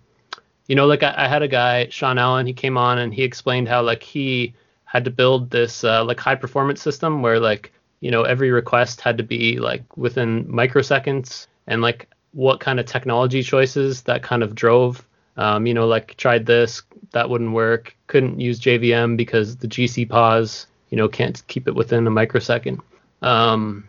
you 0.66 0.76
know, 0.76 0.88
like 0.88 1.04
I, 1.04 1.14
I, 1.16 1.28
had 1.28 1.44
a 1.44 1.48
guy, 1.48 1.90
Sean 1.90 2.18
Allen, 2.18 2.48
he 2.48 2.54
came 2.54 2.76
on 2.76 2.98
and 2.98 3.14
he 3.14 3.22
explained 3.22 3.68
how 3.68 3.84
like 3.84 4.02
he 4.02 4.56
had 4.96 5.04
to 5.04 5.12
build 5.12 5.50
this 5.50 5.84
uh, 5.84 6.06
like 6.06 6.22
high 6.22 6.36
performance 6.36 6.82
system 6.82 7.22
where 7.22 7.38
like 7.38 7.74
you 8.00 8.10
know 8.10 8.24
every 8.24 8.50
request 8.50 9.02
had 9.02 9.18
to 9.18 9.24
be 9.24 9.60
like 9.60 9.84
within 9.98 10.46
microseconds 10.46 11.48
and 11.68 11.82
like 11.82 12.08
what 12.32 12.62
kind 12.62 12.80
of 12.80 12.86
technology 12.86 13.44
choices 13.44 14.04
that 14.04 14.24
kind 14.24 14.42
of 14.42 14.56
drove 14.56 15.06
um, 15.36 15.66
you 15.66 15.74
know 15.74 15.86
like 15.86 16.16
tried 16.16 16.46
this 16.46 16.82
that 17.12 17.30
wouldn't 17.30 17.52
work 17.52 17.94
couldn't 18.08 18.40
use 18.40 18.58
jvm 18.58 19.18
because 19.18 19.58
the 19.58 19.68
gc 19.68 20.08
pause 20.08 20.68
you 20.90 20.98
know 20.98 21.10
can't 21.10 21.46
keep 21.48 21.68
it 21.68 21.76
within 21.76 22.08
a 22.08 22.10
microsecond. 22.10 22.80
Um, 23.22 23.86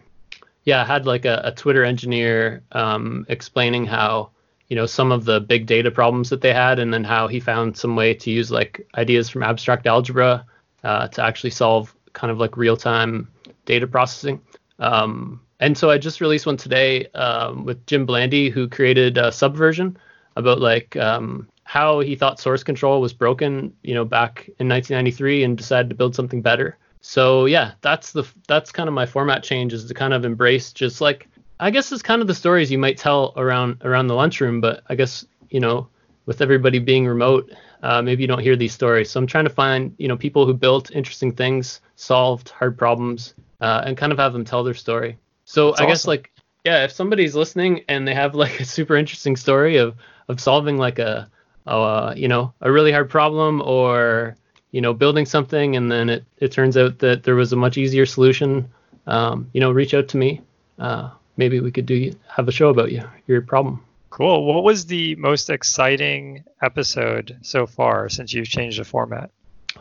yeah 0.64 0.82
i 0.82 0.84
had 0.84 1.06
like 1.06 1.24
a, 1.24 1.40
a 1.44 1.52
twitter 1.52 1.84
engineer 1.84 2.62
um, 2.72 3.26
explaining 3.28 3.86
how 3.86 4.30
you 4.66 4.74
know 4.74 4.86
some 4.86 5.12
of 5.12 5.24
the 5.24 5.38
big 5.38 5.66
data 5.66 5.92
problems 5.92 6.30
that 6.30 6.40
they 6.40 6.52
had 6.52 6.80
and 6.80 6.92
then 6.92 7.04
how 7.04 7.28
he 7.28 7.38
found 7.38 7.76
some 7.76 7.94
way 7.94 8.12
to 8.12 8.28
use 8.32 8.50
like 8.50 8.84
ideas 8.96 9.30
from 9.30 9.44
abstract 9.44 9.86
algebra 9.86 10.44
uh, 10.86 11.08
to 11.08 11.22
actually 11.22 11.50
solve 11.50 11.94
kind 12.12 12.30
of 12.30 12.38
like 12.38 12.56
real 12.56 12.76
time 12.76 13.28
data 13.64 13.86
processing. 13.86 14.40
Um, 14.78 15.40
and 15.60 15.76
so 15.76 15.90
i 15.90 15.96
just 15.98 16.20
released 16.20 16.46
one 16.46 16.56
today 16.56 17.06
um, 17.14 17.64
with 17.64 17.84
jim 17.86 18.04
blandy 18.04 18.50
who 18.50 18.68
created 18.68 19.16
a 19.16 19.32
subversion 19.32 19.96
about 20.36 20.60
like 20.60 20.94
um, 20.96 21.48
how 21.64 22.00
he 22.00 22.14
thought 22.14 22.38
source 22.38 22.62
control 22.62 23.00
was 23.00 23.12
broken 23.12 23.74
you 23.82 23.94
know 23.94 24.04
back 24.04 24.48
in 24.58 24.68
1993 24.68 25.44
and 25.44 25.56
decided 25.58 25.88
to 25.88 25.94
build 25.94 26.14
something 26.14 26.42
better. 26.42 26.78
So 27.00 27.46
yeah 27.46 27.72
that's 27.80 28.12
the 28.12 28.24
that's 28.46 28.70
kind 28.70 28.88
of 28.88 28.94
my 28.94 29.06
format 29.06 29.42
change 29.42 29.72
is 29.72 29.86
to 29.86 29.94
kind 29.94 30.12
of 30.12 30.24
embrace 30.24 30.72
just 30.72 31.00
like 31.00 31.28
I 31.58 31.70
guess 31.70 31.90
it's 31.90 32.02
kind 32.02 32.20
of 32.20 32.28
the 32.28 32.34
stories 32.34 32.70
you 32.70 32.78
might 32.78 32.98
tell 32.98 33.32
around 33.36 33.80
around 33.82 34.08
the 34.08 34.14
lunchroom, 34.14 34.60
but 34.60 34.82
I 34.88 34.94
guess 34.94 35.24
you 35.48 35.60
know 35.60 35.88
with 36.26 36.42
everybody 36.42 36.78
being 36.78 37.06
remote, 37.06 37.50
uh, 37.82 38.02
maybe 38.02 38.22
you 38.22 38.28
don't 38.28 38.40
hear 38.40 38.56
these 38.56 38.72
stories. 38.72 39.10
So 39.10 39.20
I'm 39.20 39.26
trying 39.26 39.44
to 39.44 39.50
find 39.50 39.94
you 39.98 40.08
know 40.08 40.16
people 40.16 40.46
who 40.46 40.54
built 40.54 40.90
interesting 40.90 41.32
things, 41.32 41.80
solved 41.96 42.50
hard 42.50 42.78
problems, 42.78 43.34
uh, 43.60 43.82
and 43.84 43.96
kind 43.96 44.12
of 44.12 44.18
have 44.18 44.32
them 44.32 44.44
tell 44.44 44.64
their 44.64 44.74
story. 44.74 45.18
So 45.44 45.68
That's 45.68 45.80
I 45.80 45.84
awesome. 45.84 45.90
guess 45.92 46.06
like 46.06 46.32
yeah, 46.64 46.84
if 46.84 46.92
somebody's 46.92 47.36
listening 47.36 47.84
and 47.88 48.06
they 48.06 48.14
have 48.14 48.34
like 48.34 48.60
a 48.60 48.64
super 48.64 48.96
interesting 48.96 49.36
story 49.36 49.76
of 49.76 49.96
of 50.28 50.40
solving 50.40 50.76
like 50.76 50.98
a, 50.98 51.30
a 51.66 52.14
you 52.16 52.28
know 52.28 52.52
a 52.60 52.70
really 52.70 52.92
hard 52.92 53.10
problem 53.10 53.62
or 53.62 54.36
you 54.72 54.80
know 54.80 54.92
building 54.92 55.24
something 55.24 55.76
and 55.76 55.90
then 55.90 56.08
it, 56.08 56.24
it 56.38 56.52
turns 56.52 56.76
out 56.76 56.98
that 56.98 57.22
there 57.22 57.36
was 57.36 57.52
a 57.52 57.56
much 57.56 57.78
easier 57.78 58.04
solution 58.04 58.68
um, 59.06 59.48
you 59.52 59.60
know 59.60 59.70
reach 59.70 59.94
out 59.94 60.08
to 60.08 60.16
me 60.16 60.42
uh, 60.78 61.10
maybe 61.36 61.60
we 61.60 61.70
could 61.70 61.86
do 61.86 62.12
have 62.28 62.48
a 62.48 62.52
show 62.52 62.68
about 62.68 62.92
you, 62.92 63.02
your 63.26 63.42
problem. 63.42 63.82
Cool. 64.16 64.46
What 64.46 64.64
was 64.64 64.86
the 64.86 65.14
most 65.16 65.50
exciting 65.50 66.42
episode 66.62 67.36
so 67.42 67.66
far 67.66 68.08
since 68.08 68.32
you've 68.32 68.48
changed 68.48 68.80
the 68.80 68.84
format? 68.84 69.30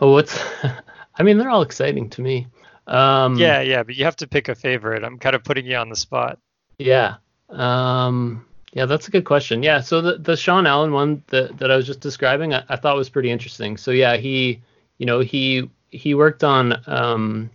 Oh, 0.01 0.11
what's? 0.11 0.37
I 1.15 1.23
mean, 1.23 1.37
they're 1.37 1.49
all 1.49 1.61
exciting 1.61 2.09
to 2.09 2.21
me. 2.21 2.47
Um, 2.85 3.37
yeah, 3.37 3.61
yeah, 3.61 3.83
but 3.83 3.95
you 3.95 4.03
have 4.03 4.17
to 4.17 4.27
pick 4.27 4.49
a 4.49 4.55
favorite. 4.55 5.05
I'm 5.05 5.19
kind 5.19 5.37
of 5.37 5.45
putting 5.45 5.65
you 5.65 5.77
on 5.77 5.87
the 5.87 5.95
spot. 5.95 6.37
Yeah. 6.77 7.15
Um, 7.49 8.45
yeah, 8.73 8.87
that's 8.87 9.07
a 9.07 9.11
good 9.11 9.23
question. 9.23 9.63
Yeah, 9.63 9.79
so 9.79 10.01
the 10.01 10.17
the 10.17 10.35
Sean 10.35 10.67
Allen 10.67 10.91
one 10.91 11.23
that 11.27 11.57
that 11.59 11.71
I 11.71 11.77
was 11.77 11.85
just 11.85 12.01
describing, 12.01 12.53
I, 12.53 12.65
I 12.67 12.75
thought 12.75 12.97
was 12.97 13.07
pretty 13.07 13.31
interesting. 13.31 13.77
So 13.77 13.91
yeah, 13.91 14.17
he, 14.17 14.61
you 14.97 15.05
know, 15.05 15.21
he 15.21 15.69
he 15.91 16.13
worked 16.13 16.43
on 16.43 16.77
um, 16.87 17.49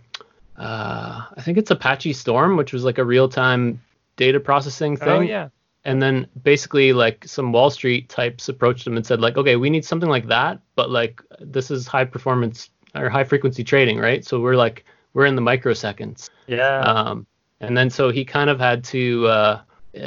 uh, 0.57 1.27
I 1.37 1.41
think 1.43 1.59
it's 1.59 1.69
Apache 1.69 2.13
Storm, 2.13 2.57
which 2.57 2.73
was 2.73 2.83
like 2.83 2.97
a 2.97 3.05
real 3.05 3.29
time 3.29 3.79
data 4.15 4.39
processing 4.39 4.93
oh, 4.93 5.05
thing. 5.05 5.09
Oh 5.09 5.19
yeah. 5.21 5.49
And 5.83 6.01
then 6.01 6.27
basically 6.43 6.93
like 6.93 7.27
some 7.27 7.51
Wall 7.51 7.69
Street 7.69 8.07
types 8.09 8.49
approached 8.49 8.85
them 8.85 8.97
and 8.97 9.05
said 9.05 9.19
like, 9.19 9.37
okay, 9.37 9.55
we 9.55 9.69
need 9.69 9.83
something 9.83 10.09
like 10.09 10.27
that, 10.27 10.59
but 10.75 10.91
like 10.91 11.21
this 11.39 11.71
is 11.71 11.87
high 11.87 12.05
performance 12.05 12.69
or 12.95 13.09
high 13.09 13.23
frequency 13.23 13.63
trading, 13.63 13.97
right? 13.97 14.23
So 14.23 14.39
we're 14.39 14.55
like 14.55 14.85
we're 15.13 15.25
in 15.25 15.35
the 15.35 15.41
microseconds. 15.41 16.29
Yeah. 16.47 16.79
Um, 16.81 17.25
and 17.59 17.75
then 17.75 17.89
so 17.89 18.09
he 18.09 18.23
kind 18.23 18.49
of 18.49 18.59
had 18.59 18.83
to 18.85 19.27
uh, 19.27 19.61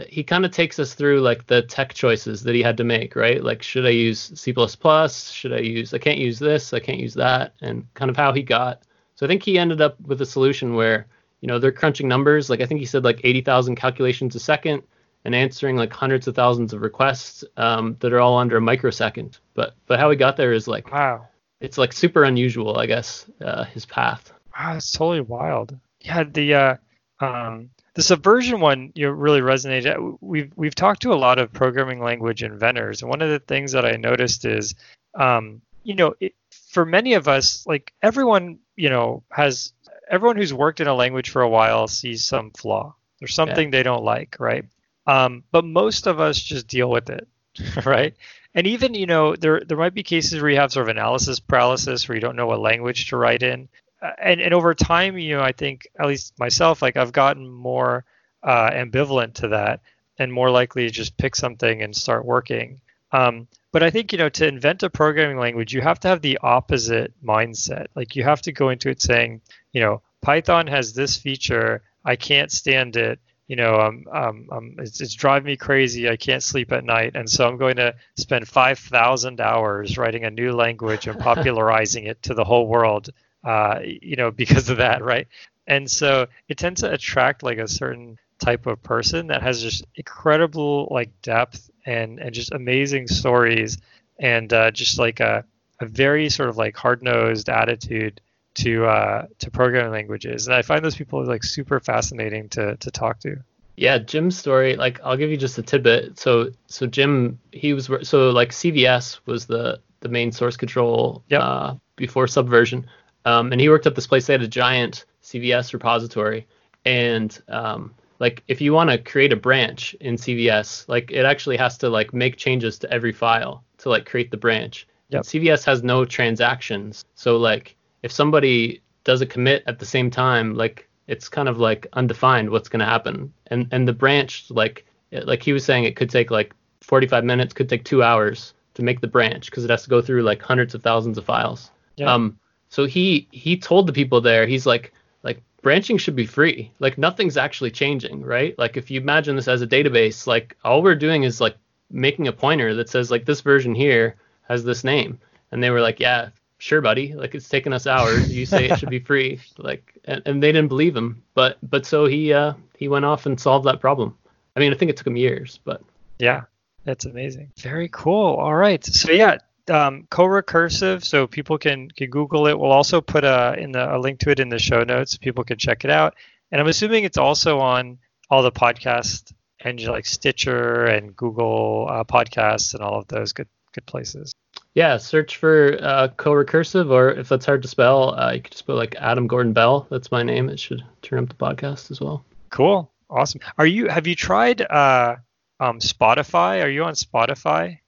he 0.08 0.22
kind 0.22 0.44
of 0.44 0.52
takes 0.52 0.78
us 0.78 0.94
through 0.94 1.20
like 1.20 1.46
the 1.46 1.62
tech 1.62 1.92
choices 1.92 2.42
that 2.44 2.54
he 2.54 2.62
had 2.62 2.76
to 2.76 2.84
make, 2.84 3.16
right? 3.16 3.42
Like 3.42 3.62
should 3.62 3.84
I 3.84 3.90
use 3.90 4.32
C++? 4.34 4.52
Should 4.52 5.52
I 5.52 5.58
use 5.58 5.92
I 5.92 5.98
can't 5.98 6.18
use 6.18 6.38
this, 6.38 6.72
I 6.72 6.78
can't 6.78 7.00
use 7.00 7.14
that, 7.14 7.54
and 7.60 7.86
kind 7.94 8.10
of 8.10 8.16
how 8.16 8.32
he 8.32 8.42
got. 8.42 8.82
So 9.16 9.26
I 9.26 9.28
think 9.28 9.42
he 9.42 9.58
ended 9.58 9.80
up 9.80 10.00
with 10.00 10.20
a 10.20 10.26
solution 10.26 10.74
where 10.74 11.06
you 11.44 11.48
know 11.48 11.58
they're 11.58 11.72
crunching 11.72 12.08
numbers 12.08 12.48
like 12.48 12.62
i 12.62 12.66
think 12.66 12.80
he 12.80 12.86
said 12.86 13.04
like 13.04 13.20
80000 13.22 13.76
calculations 13.76 14.34
a 14.34 14.40
second 14.40 14.82
and 15.24 15.34
answering 15.34 15.76
like 15.76 15.92
hundreds 15.92 16.26
of 16.26 16.34
thousands 16.34 16.72
of 16.72 16.82
requests 16.82 17.44
um, 17.56 17.96
that 18.00 18.12
are 18.12 18.20
all 18.20 18.38
under 18.38 18.56
a 18.56 18.60
microsecond 18.60 19.38
but 19.54 19.74
but 19.86 19.98
how 19.98 20.10
he 20.10 20.16
got 20.16 20.36
there 20.36 20.52
is 20.52 20.68
like 20.68 20.90
wow 20.92 21.26
it's 21.60 21.78
like 21.78 21.92
super 21.92 22.24
unusual 22.24 22.78
i 22.78 22.86
guess 22.86 23.26
uh, 23.44 23.64
his 23.64 23.86
path 23.86 24.32
wow 24.56 24.76
it's 24.76 24.92
totally 24.92 25.20
wild 25.20 25.78
yeah 26.00 26.24
the 26.24 26.54
uh 26.54 26.76
um 27.20 27.70
the 27.94 28.02
subversion 28.02 28.60
one 28.60 28.92
you 28.94 29.06
know, 29.06 29.12
really 29.12 29.40
resonated 29.40 30.18
we've 30.20 30.52
we've 30.56 30.74
talked 30.74 31.02
to 31.02 31.12
a 31.12 31.14
lot 31.14 31.38
of 31.38 31.52
programming 31.52 32.00
language 32.00 32.42
inventors 32.42 33.02
and 33.02 33.08
one 33.08 33.22
of 33.22 33.30
the 33.30 33.38
things 33.38 33.72
that 33.72 33.86
i 33.86 33.92
noticed 33.92 34.44
is 34.44 34.74
um 35.14 35.62
you 35.84 35.94
know 35.94 36.14
it, 36.20 36.34
for 36.70 36.84
many 36.84 37.14
of 37.14 37.28
us 37.28 37.64
like 37.66 37.92
everyone 38.02 38.58
you 38.76 38.90
know 38.90 39.22
has 39.30 39.72
everyone 40.08 40.36
who's 40.36 40.52
worked 40.52 40.80
in 40.80 40.86
a 40.86 40.94
language 40.94 41.30
for 41.30 41.42
a 41.42 41.48
while 41.48 41.88
sees 41.88 42.24
some 42.24 42.50
flaw. 42.52 42.94
There's 43.20 43.34
something 43.34 43.68
yeah. 43.68 43.78
they 43.78 43.82
don't 43.82 44.04
like, 44.04 44.36
right? 44.38 44.64
Um, 45.06 45.44
but 45.50 45.64
most 45.64 46.06
of 46.06 46.20
us 46.20 46.38
just 46.38 46.66
deal 46.66 46.88
with 46.90 47.10
it, 47.10 47.28
right? 47.84 48.14
And 48.54 48.66
even 48.66 48.94
you 48.94 49.06
know 49.06 49.34
there 49.36 49.60
there 49.60 49.76
might 49.76 49.94
be 49.94 50.02
cases 50.02 50.40
where 50.40 50.50
you 50.50 50.58
have 50.58 50.72
sort 50.72 50.88
of 50.88 50.96
analysis 50.96 51.40
paralysis 51.40 52.08
where 52.08 52.14
you 52.14 52.20
don't 52.20 52.36
know 52.36 52.46
what 52.46 52.60
language 52.60 53.08
to 53.08 53.16
write 53.16 53.42
in, 53.42 53.68
uh, 54.00 54.12
and 54.22 54.40
and 54.40 54.54
over 54.54 54.74
time 54.74 55.18
you 55.18 55.36
know 55.36 55.42
I 55.42 55.52
think 55.52 55.88
at 55.98 56.06
least 56.06 56.38
myself 56.38 56.80
like 56.80 56.96
I've 56.96 57.12
gotten 57.12 57.48
more 57.48 58.04
uh, 58.42 58.70
ambivalent 58.70 59.34
to 59.34 59.48
that 59.48 59.80
and 60.18 60.32
more 60.32 60.50
likely 60.50 60.84
to 60.84 60.90
just 60.90 61.16
pick 61.16 61.34
something 61.34 61.82
and 61.82 61.94
start 61.96 62.24
working. 62.24 62.80
Um, 63.10 63.48
but 63.72 63.82
I 63.82 63.90
think 63.90 64.12
you 64.12 64.18
know 64.18 64.28
to 64.28 64.46
invent 64.46 64.84
a 64.84 64.90
programming 64.90 65.38
language, 65.38 65.72
you 65.72 65.80
have 65.80 65.98
to 66.00 66.08
have 66.08 66.22
the 66.22 66.38
opposite 66.42 67.12
mindset. 67.24 67.88
Like 67.96 68.14
you 68.14 68.22
have 68.22 68.42
to 68.42 68.52
go 68.52 68.68
into 68.68 68.88
it 68.88 69.02
saying, 69.02 69.40
you 69.72 69.80
know, 69.80 70.00
Python 70.20 70.68
has 70.68 70.92
this 70.92 71.16
feature. 71.16 71.82
I 72.04 72.16
can't 72.16 72.52
stand 72.52 72.96
it. 72.96 73.18
You 73.46 73.56
know, 73.56 73.78
um, 73.78 74.04
um, 74.10 74.48
um, 74.50 74.74
it's, 74.78 75.00
it's 75.00 75.14
driving 75.14 75.46
me 75.46 75.56
crazy. 75.56 76.08
I 76.08 76.16
can't 76.16 76.42
sleep 76.42 76.72
at 76.72 76.84
night, 76.84 77.12
and 77.14 77.28
so 77.28 77.46
I'm 77.46 77.58
going 77.58 77.76
to 77.76 77.94
spend 78.16 78.48
5,000 78.48 79.40
hours 79.40 79.98
writing 79.98 80.24
a 80.24 80.30
new 80.30 80.52
language 80.52 81.06
and 81.06 81.18
popularizing 81.18 82.04
it 82.06 82.22
to 82.22 82.34
the 82.34 82.44
whole 82.44 82.66
world. 82.66 83.10
Uh, 83.44 83.80
you 83.84 84.16
know, 84.16 84.30
because 84.30 84.70
of 84.70 84.78
that, 84.78 85.04
right? 85.04 85.28
And 85.66 85.90
so 85.90 86.26
it 86.48 86.56
tends 86.56 86.80
to 86.80 86.92
attract 86.92 87.42
like 87.42 87.58
a 87.58 87.68
certain 87.68 88.18
type 88.38 88.66
of 88.66 88.82
person 88.82 89.28
that 89.28 89.42
has 89.42 89.62
just 89.62 89.84
incredible 89.94 90.88
like 90.90 91.10
depth 91.22 91.70
and 91.86 92.18
and 92.18 92.34
just 92.34 92.52
amazing 92.52 93.06
stories 93.06 93.78
and 94.18 94.52
uh, 94.52 94.70
just 94.70 94.98
like 94.98 95.20
a, 95.20 95.44
a 95.80 95.86
very 95.86 96.28
sort 96.28 96.48
of 96.48 96.56
like 96.56 96.76
hard 96.76 97.02
nosed 97.02 97.48
attitude 97.48 98.20
to 98.54 98.86
uh, 98.86 99.26
to 99.38 99.50
programming 99.50 99.92
languages, 99.92 100.46
and 100.46 100.54
I 100.54 100.62
find 100.62 100.84
those 100.84 100.96
people 100.96 101.24
like 101.24 101.44
super 101.44 101.80
fascinating 101.80 102.48
to 102.50 102.76
to 102.76 102.90
talk 102.90 103.20
to. 103.20 103.36
Yeah, 103.76 103.98
Jim's 103.98 104.38
story. 104.38 104.76
Like, 104.76 105.00
I'll 105.02 105.16
give 105.16 105.30
you 105.30 105.36
just 105.36 105.58
a 105.58 105.62
tidbit. 105.62 106.18
So, 106.18 106.50
so 106.68 106.86
Jim, 106.86 107.40
he 107.50 107.72
was 107.72 107.90
so 108.02 108.30
like 108.30 108.50
CVS 108.50 109.20
was 109.26 109.46
the 109.46 109.80
the 110.00 110.08
main 110.08 110.32
source 110.32 110.56
control 110.56 111.24
Yep. 111.28 111.40
uh, 111.42 111.74
before 111.96 112.26
Subversion, 112.26 112.86
um, 113.24 113.52
and 113.52 113.60
he 113.60 113.68
worked 113.68 113.86
at 113.86 113.94
this 113.94 114.06
place. 114.06 114.26
They 114.26 114.34
had 114.34 114.42
a 114.42 114.48
giant 114.48 115.06
CVS 115.22 115.72
repository, 115.72 116.46
and 116.84 117.36
um, 117.48 117.94
like 118.20 118.42
if 118.46 118.60
you 118.60 118.72
want 118.72 118.90
to 118.90 118.98
create 118.98 119.32
a 119.32 119.36
branch 119.36 119.94
in 120.00 120.16
CVS, 120.16 120.88
like 120.88 121.10
it 121.10 121.24
actually 121.24 121.56
has 121.56 121.78
to 121.78 121.88
like 121.88 122.12
make 122.14 122.36
changes 122.36 122.78
to 122.80 122.92
every 122.92 123.12
file 123.12 123.64
to 123.78 123.88
like 123.88 124.06
create 124.06 124.30
the 124.30 124.36
branch. 124.36 124.86
Yep. 125.08 125.18
And 125.18 125.26
CVS 125.26 125.64
has 125.64 125.82
no 125.82 126.04
transactions, 126.04 127.04
so 127.14 127.38
like 127.38 127.76
if 128.04 128.12
somebody 128.12 128.82
does 129.04 129.22
a 129.22 129.26
commit 129.26 129.64
at 129.66 129.78
the 129.78 129.86
same 129.86 130.10
time, 130.10 130.54
like 130.54 130.88
it's 131.06 131.28
kind 131.28 131.48
of 131.48 131.58
like 131.58 131.86
undefined 131.94 132.50
what's 132.50 132.68
going 132.68 132.80
to 132.80 132.86
happen. 132.86 133.32
And 133.46 133.66
and 133.72 133.88
the 133.88 133.94
branch, 133.94 134.44
like 134.50 134.86
like 135.10 135.42
he 135.42 135.54
was 135.54 135.64
saying, 135.64 135.84
it 135.84 135.96
could 135.96 136.10
take 136.10 136.30
like 136.30 136.52
45 136.82 137.24
minutes, 137.24 137.54
could 137.54 137.68
take 137.68 137.84
two 137.84 138.02
hours 138.02 138.52
to 138.74 138.82
make 138.82 139.00
the 139.00 139.06
branch 139.06 139.46
because 139.46 139.64
it 139.64 139.70
has 139.70 139.84
to 139.84 139.90
go 139.90 140.02
through 140.02 140.22
like 140.22 140.42
hundreds 140.42 140.74
of 140.74 140.82
thousands 140.82 141.16
of 141.16 141.24
files. 141.24 141.70
Yeah. 141.96 142.12
Um, 142.12 142.38
so 142.68 142.84
he 142.84 143.26
he 143.32 143.56
told 143.56 143.86
the 143.86 143.92
people 143.92 144.20
there, 144.20 144.46
he's 144.46 144.66
like 144.66 144.92
like 145.22 145.42
branching 145.62 145.96
should 145.96 146.16
be 146.16 146.26
free. 146.26 146.70
Like 146.80 146.98
nothing's 146.98 147.38
actually 147.38 147.70
changing, 147.70 148.22
right? 148.22 148.54
Like 148.58 148.76
if 148.76 148.90
you 148.90 149.00
imagine 149.00 149.34
this 149.34 149.48
as 149.48 149.62
a 149.62 149.66
database, 149.66 150.26
like 150.26 150.58
all 150.62 150.82
we're 150.82 150.94
doing 150.94 151.22
is 151.22 151.40
like 151.40 151.56
making 151.90 152.28
a 152.28 152.32
pointer 152.32 152.74
that 152.74 152.90
says 152.90 153.10
like 153.10 153.24
this 153.24 153.40
version 153.40 153.74
here 153.74 154.16
has 154.42 154.62
this 154.62 154.84
name. 154.84 155.18
And 155.50 155.62
they 155.62 155.70
were 155.70 155.80
like, 155.80 156.00
yeah, 156.00 156.30
sure, 156.58 156.80
buddy. 156.80 157.14
Like 157.14 157.34
it's 157.34 157.48
taken 157.48 157.72
us 157.72 157.86
hours. 157.86 158.34
You 158.34 158.46
say 158.46 158.66
it 158.66 158.78
should 158.78 158.90
be 158.90 158.98
free. 159.10 159.40
Like 159.58 159.98
and, 160.04 160.22
and 160.26 160.42
they 160.42 160.52
didn't 160.52 160.68
believe 160.68 160.96
him. 160.96 161.22
But 161.34 161.58
but 161.62 161.86
so 161.86 162.06
he 162.06 162.32
uh 162.32 162.54
he 162.76 162.88
went 162.88 163.04
off 163.04 163.26
and 163.26 163.38
solved 163.38 163.66
that 163.66 163.80
problem. 163.80 164.16
I 164.56 164.60
mean, 164.60 164.72
I 164.72 164.76
think 164.76 164.90
it 164.90 164.96
took 164.96 165.06
him 165.06 165.16
years, 165.16 165.60
but 165.64 165.82
Yeah, 166.18 166.42
that's 166.84 167.04
amazing. 167.04 167.52
Very 167.58 167.88
cool. 167.92 168.36
All 168.36 168.54
right. 168.54 168.84
So 168.84 169.10
yeah, 169.12 169.38
um, 169.68 170.06
co-recursive. 170.10 171.04
So 171.04 171.26
people 171.26 171.58
can 171.58 171.90
can 171.90 172.10
Google 172.10 172.46
it. 172.46 172.58
We'll 172.58 172.72
also 172.72 173.00
put 173.00 173.24
a 173.24 173.56
in 173.58 173.72
the 173.72 173.96
a 173.96 173.98
link 173.98 174.20
to 174.20 174.30
it 174.30 174.40
in 174.40 174.48
the 174.48 174.58
show 174.58 174.82
notes. 174.84 175.12
So 175.12 175.18
people 175.20 175.44
can 175.44 175.58
check 175.58 175.84
it 175.84 175.90
out. 175.90 176.14
And 176.50 176.60
I'm 176.60 176.68
assuming 176.68 177.04
it's 177.04 177.18
also 177.18 177.58
on 177.58 177.98
all 178.30 178.42
the 178.42 178.52
podcast 178.52 179.32
engine 179.64 179.90
like 179.90 180.06
Stitcher 180.06 180.84
and 180.84 181.16
Google 181.16 181.88
uh, 181.90 182.04
Podcasts 182.04 182.74
and 182.74 182.82
all 182.82 182.98
of 182.98 183.08
those 183.08 183.32
good 183.32 183.48
good 183.72 183.86
places. 183.86 184.32
Yeah, 184.74 184.96
search 184.96 185.36
for 185.36 185.78
uh, 185.80 186.08
co-recursive, 186.16 186.90
or 186.90 187.10
if 187.10 187.28
that's 187.28 187.46
hard 187.46 187.62
to 187.62 187.68
spell, 187.68 188.18
uh, 188.18 188.32
you 188.32 188.42
could 188.42 188.52
just 188.52 188.66
put 188.66 188.76
like 188.76 188.96
Adam 188.98 189.28
Gordon 189.28 189.52
Bell. 189.52 189.86
That's 189.88 190.10
my 190.10 190.22
name. 190.22 190.48
It 190.48 190.58
should 190.58 190.84
turn 191.00 191.22
up 191.22 191.28
the 191.28 191.34
podcast 191.36 191.92
as 191.92 192.00
well. 192.00 192.24
Cool. 192.50 192.90
Awesome. 193.08 193.40
Are 193.56 193.66
you 193.66 193.88
have 193.88 194.06
you 194.06 194.16
tried 194.16 194.60
uh, 194.62 195.16
um, 195.60 195.78
Spotify? 195.78 196.64
Are 196.64 196.68
you 196.68 196.82
on 196.84 196.94
Spotify? 196.94 197.78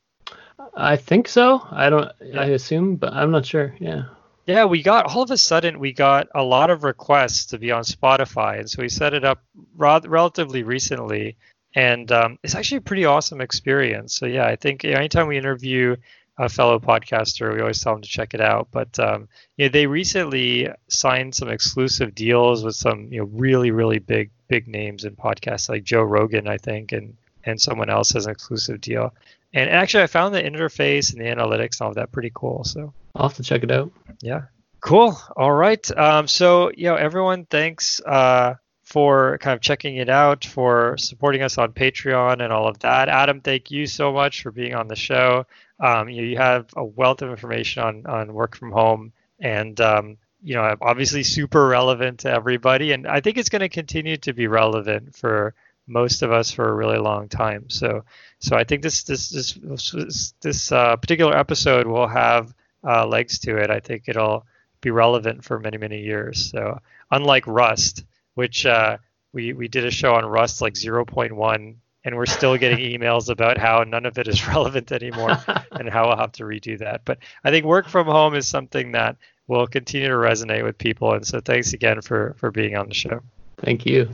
I 0.75 0.97
think 0.97 1.27
so. 1.27 1.67
I 1.71 1.91
don't. 1.91 2.13
I 2.37 2.47
assume, 2.47 2.97
but 2.97 3.13
I'm 3.13 3.33
not 3.33 3.47
sure. 3.47 3.75
Yeah. 3.81 4.05
Yeah, 4.47 4.67
we 4.67 4.81
got 4.81 5.07
all 5.07 5.23
of 5.23 5.31
a 5.33 5.37
sudden 5.37 5.81
we 5.81 5.93
got 5.93 6.29
a 6.33 6.43
lot 6.43 6.71
of 6.71 6.85
requests 6.85 7.47
to 7.47 7.59
be 7.59 7.73
on 7.73 7.83
Spotify, 7.83 8.61
and 8.61 8.71
so 8.71 8.81
we 8.83 8.89
set 8.89 9.13
it 9.13 9.25
up 9.25 9.43
ra- 9.75 10.01
relatively 10.07 10.63
recently, 10.63 11.37
and 11.75 12.13
um, 12.13 12.39
it's 12.45 12.55
actually 12.55 12.79
a 12.79 12.83
pretty 12.83 13.07
awesome 13.07 13.41
experience. 13.41 14.15
So 14.15 14.27
yeah, 14.27 14.47
I 14.47 14.55
think 14.55 14.85
you 14.85 14.93
know, 14.93 14.99
anytime 14.99 15.27
we 15.27 15.37
interview 15.37 15.97
a 16.39 16.49
fellow 16.49 16.79
podcaster, 16.79 17.55
we 17.55 17.61
always 17.61 17.81
tell 17.81 17.95
them 17.95 18.03
to 18.03 18.09
check 18.09 18.35
it 18.35 18.41
out. 18.41 18.69
But 18.71 18.99
um, 18.99 19.29
you 19.57 19.67
know, 19.67 19.71
they 19.71 19.87
recently 19.87 20.69
signed 20.89 21.35
some 21.35 21.49
exclusive 21.49 22.15
deals 22.15 22.65
with 22.65 22.75
some 22.75 23.13
you 23.13 23.21
know 23.21 23.31
really 23.33 23.71
really 23.71 23.99
big 23.99 24.31
big 24.49 24.69
names 24.69 25.05
in 25.05 25.17
podcasts 25.17 25.69
like 25.69 25.85
Joe 25.85 26.03
Rogan, 26.03 26.49
I 26.49 26.59
think, 26.59 26.93
and 26.93 27.17
and 27.45 27.61
someone 27.61 27.91
else 27.91 28.13
has 28.13 28.27
an 28.27 28.33
exclusive 28.33 28.81
deal. 28.81 29.15
And 29.55 29.71
actually, 29.71 30.03
I 30.03 30.09
found 30.09 30.35
the 30.35 30.43
interface 30.43 31.13
and 31.13 31.21
the 31.21 31.31
analytics 31.31 31.81
and 31.81 31.83
all 31.83 31.89
of 31.91 31.95
that 31.95 32.13
pretty 32.13 32.33
cool. 32.35 32.65
So. 32.65 32.93
I'll 33.15 33.29
have 33.29 33.37
to 33.39 33.43
check 33.43 33.63
it 33.63 33.71
out. 33.71 33.91
Yeah. 34.21 34.43
Cool. 34.81 35.19
All 35.37 35.53
right. 35.53 35.99
Um, 35.99 36.29
so, 36.29 36.71
you 36.77 36.85
know, 36.85 36.97
everyone, 36.97 37.47
thanks 37.47 38.01
uh, 38.05 38.55
for 38.83 39.39
kind 39.39 39.55
of 39.55 39.63
checking 39.63 39.97
it 39.97 40.09
out, 40.09 40.45
for 40.45 40.97
supporting 40.99 41.43
us 41.43 41.57
on 41.59 41.73
Patreon 41.73 42.43
and 42.43 42.53
all 42.53 42.69
of 42.69 42.79
that. 42.81 43.09
Adam, 43.09 43.41
thank 43.41 43.71
you 43.71 43.87
so 43.87 44.13
much 44.13 44.43
for 44.43 44.51
being 44.51 44.75
on 44.75 44.87
the 44.87 44.97
show. 44.97 45.47
Um, 45.79 46.09
you, 46.09 46.25
you 46.25 46.37
have 46.39 46.71
a 46.77 46.85
wealth 46.85 47.23
of 47.23 47.31
information 47.31 47.83
on, 47.83 48.07
on 48.07 48.33
work 48.33 48.57
from 48.57 48.73
home 48.73 49.13
and, 49.39 49.79
um, 49.81 50.17
you 50.43 50.55
know, 50.55 50.75
obviously 50.81 51.23
super 51.23 51.67
relevant 51.67 52.21
to 52.21 52.31
everybody. 52.31 52.93
And 52.93 53.07
I 53.07 53.21
think 53.21 53.37
it's 53.37 53.49
going 53.49 53.61
to 53.61 53.69
continue 53.69 54.17
to 54.19 54.33
be 54.33 54.47
relevant 54.47 55.15
for 55.17 55.55
most 55.87 56.23
of 56.23 56.33
us 56.33 56.51
for 56.51 56.69
a 56.69 56.75
really 56.75 56.99
long 56.99 57.29
time. 57.29 57.69
So, 57.69 58.05
so 58.39 58.57
I 58.57 58.65
think 58.65 58.83
this 58.83 59.05
this 59.05 59.29
this 59.29 59.53
this, 59.53 60.35
this 60.41 60.73
uh, 60.73 60.97
particular 60.97 61.37
episode 61.37 61.87
will 61.87 62.09
have 62.09 62.55
uh, 62.85 63.07
legs 63.07 63.39
to 63.41 63.57
it. 63.57 63.71
I 63.71 63.81
think 63.81 64.05
it'll 64.07 64.47
be 64.81 64.91
relevant 64.91 65.45
for 65.45 65.59
many 65.59 65.79
many 65.79 66.03
years. 66.03 66.51
So 66.51 66.81
unlike 67.11 67.47
Rust, 67.47 68.05
which 68.35 68.67
uh, 68.67 68.99
we 69.33 69.53
we 69.53 69.69
did 69.69 69.85
a 69.85 69.91
show 69.91 70.15
on 70.15 70.25
Rust 70.27 70.61
like 70.61 70.75
0.1, 70.75 71.77
and 72.07 72.17
we're 72.17 72.25
still 72.25 72.57
getting 72.57 72.79
emails 72.99 73.29
about 73.29 73.59
how 73.59 73.83
none 73.83 74.07
of 74.07 74.17
it 74.17 74.29
is 74.29 74.47
relevant 74.49 74.93
anymore, 74.93 75.37
and 75.73 75.91
how 75.91 76.09
we'll 76.09 76.17
have 76.17 76.33
to 76.33 76.45
redo 76.45 76.79
that. 76.79 77.03
But 77.05 77.19
I 77.45 77.51
think 77.51 77.67
work 77.67 77.89
from 77.89 78.07
home 78.07 78.35
is 78.35 78.47
something 78.47 78.93
that 78.93 79.17
will 79.49 79.67
continue 79.67 80.09
to 80.09 80.15
resonate 80.15 80.65
with 80.65 80.79
people. 80.79 81.13
And 81.13 81.27
so 81.27 81.41
thanks 81.41 81.75
again 81.75 82.01
for 82.01 82.35
for 82.39 82.51
being 82.51 82.77
on 82.77 82.89
the 82.89 82.95
show. 82.95 83.21
Thank 83.59 83.85
you. 83.85 84.09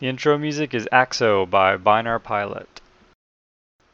The 0.00 0.06
intro 0.06 0.38
music 0.38 0.74
is 0.74 0.88
Axo 0.92 1.48
by 1.48 1.76
Binärpilot. 1.76 2.66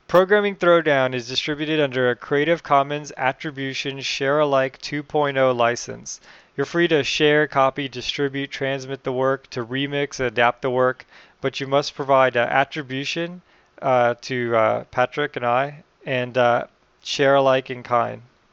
Programming 0.06 0.54
Throwdown 0.54 1.14
is 1.14 1.26
distributed 1.26 1.80
under 1.80 2.10
a 2.10 2.14
Creative 2.14 2.62
Commons 2.62 3.10
Attribution 3.16 4.00
Share 4.00 4.40
Alike 4.40 4.78
2.0 4.80 5.56
license. 5.56 6.20
You're 6.56 6.66
free 6.66 6.86
to 6.88 7.02
share, 7.02 7.48
copy, 7.48 7.88
distribute, 7.88 8.50
transmit 8.50 9.02
the 9.02 9.12
work, 9.12 9.48
to 9.50 9.64
remix 9.64 10.20
adapt 10.20 10.62
the 10.62 10.70
work, 10.70 11.06
but 11.44 11.60
you 11.60 11.66
must 11.66 11.94
provide 11.94 12.38
uh, 12.38 12.46
attribution 12.48 13.42
uh, 13.82 14.14
to 14.22 14.56
uh, 14.56 14.84
Patrick 14.84 15.36
and 15.36 15.44
I 15.44 15.84
and 16.06 16.38
share 17.02 17.34
alike 17.34 17.68
in 17.68 17.82
kind. 17.82 18.22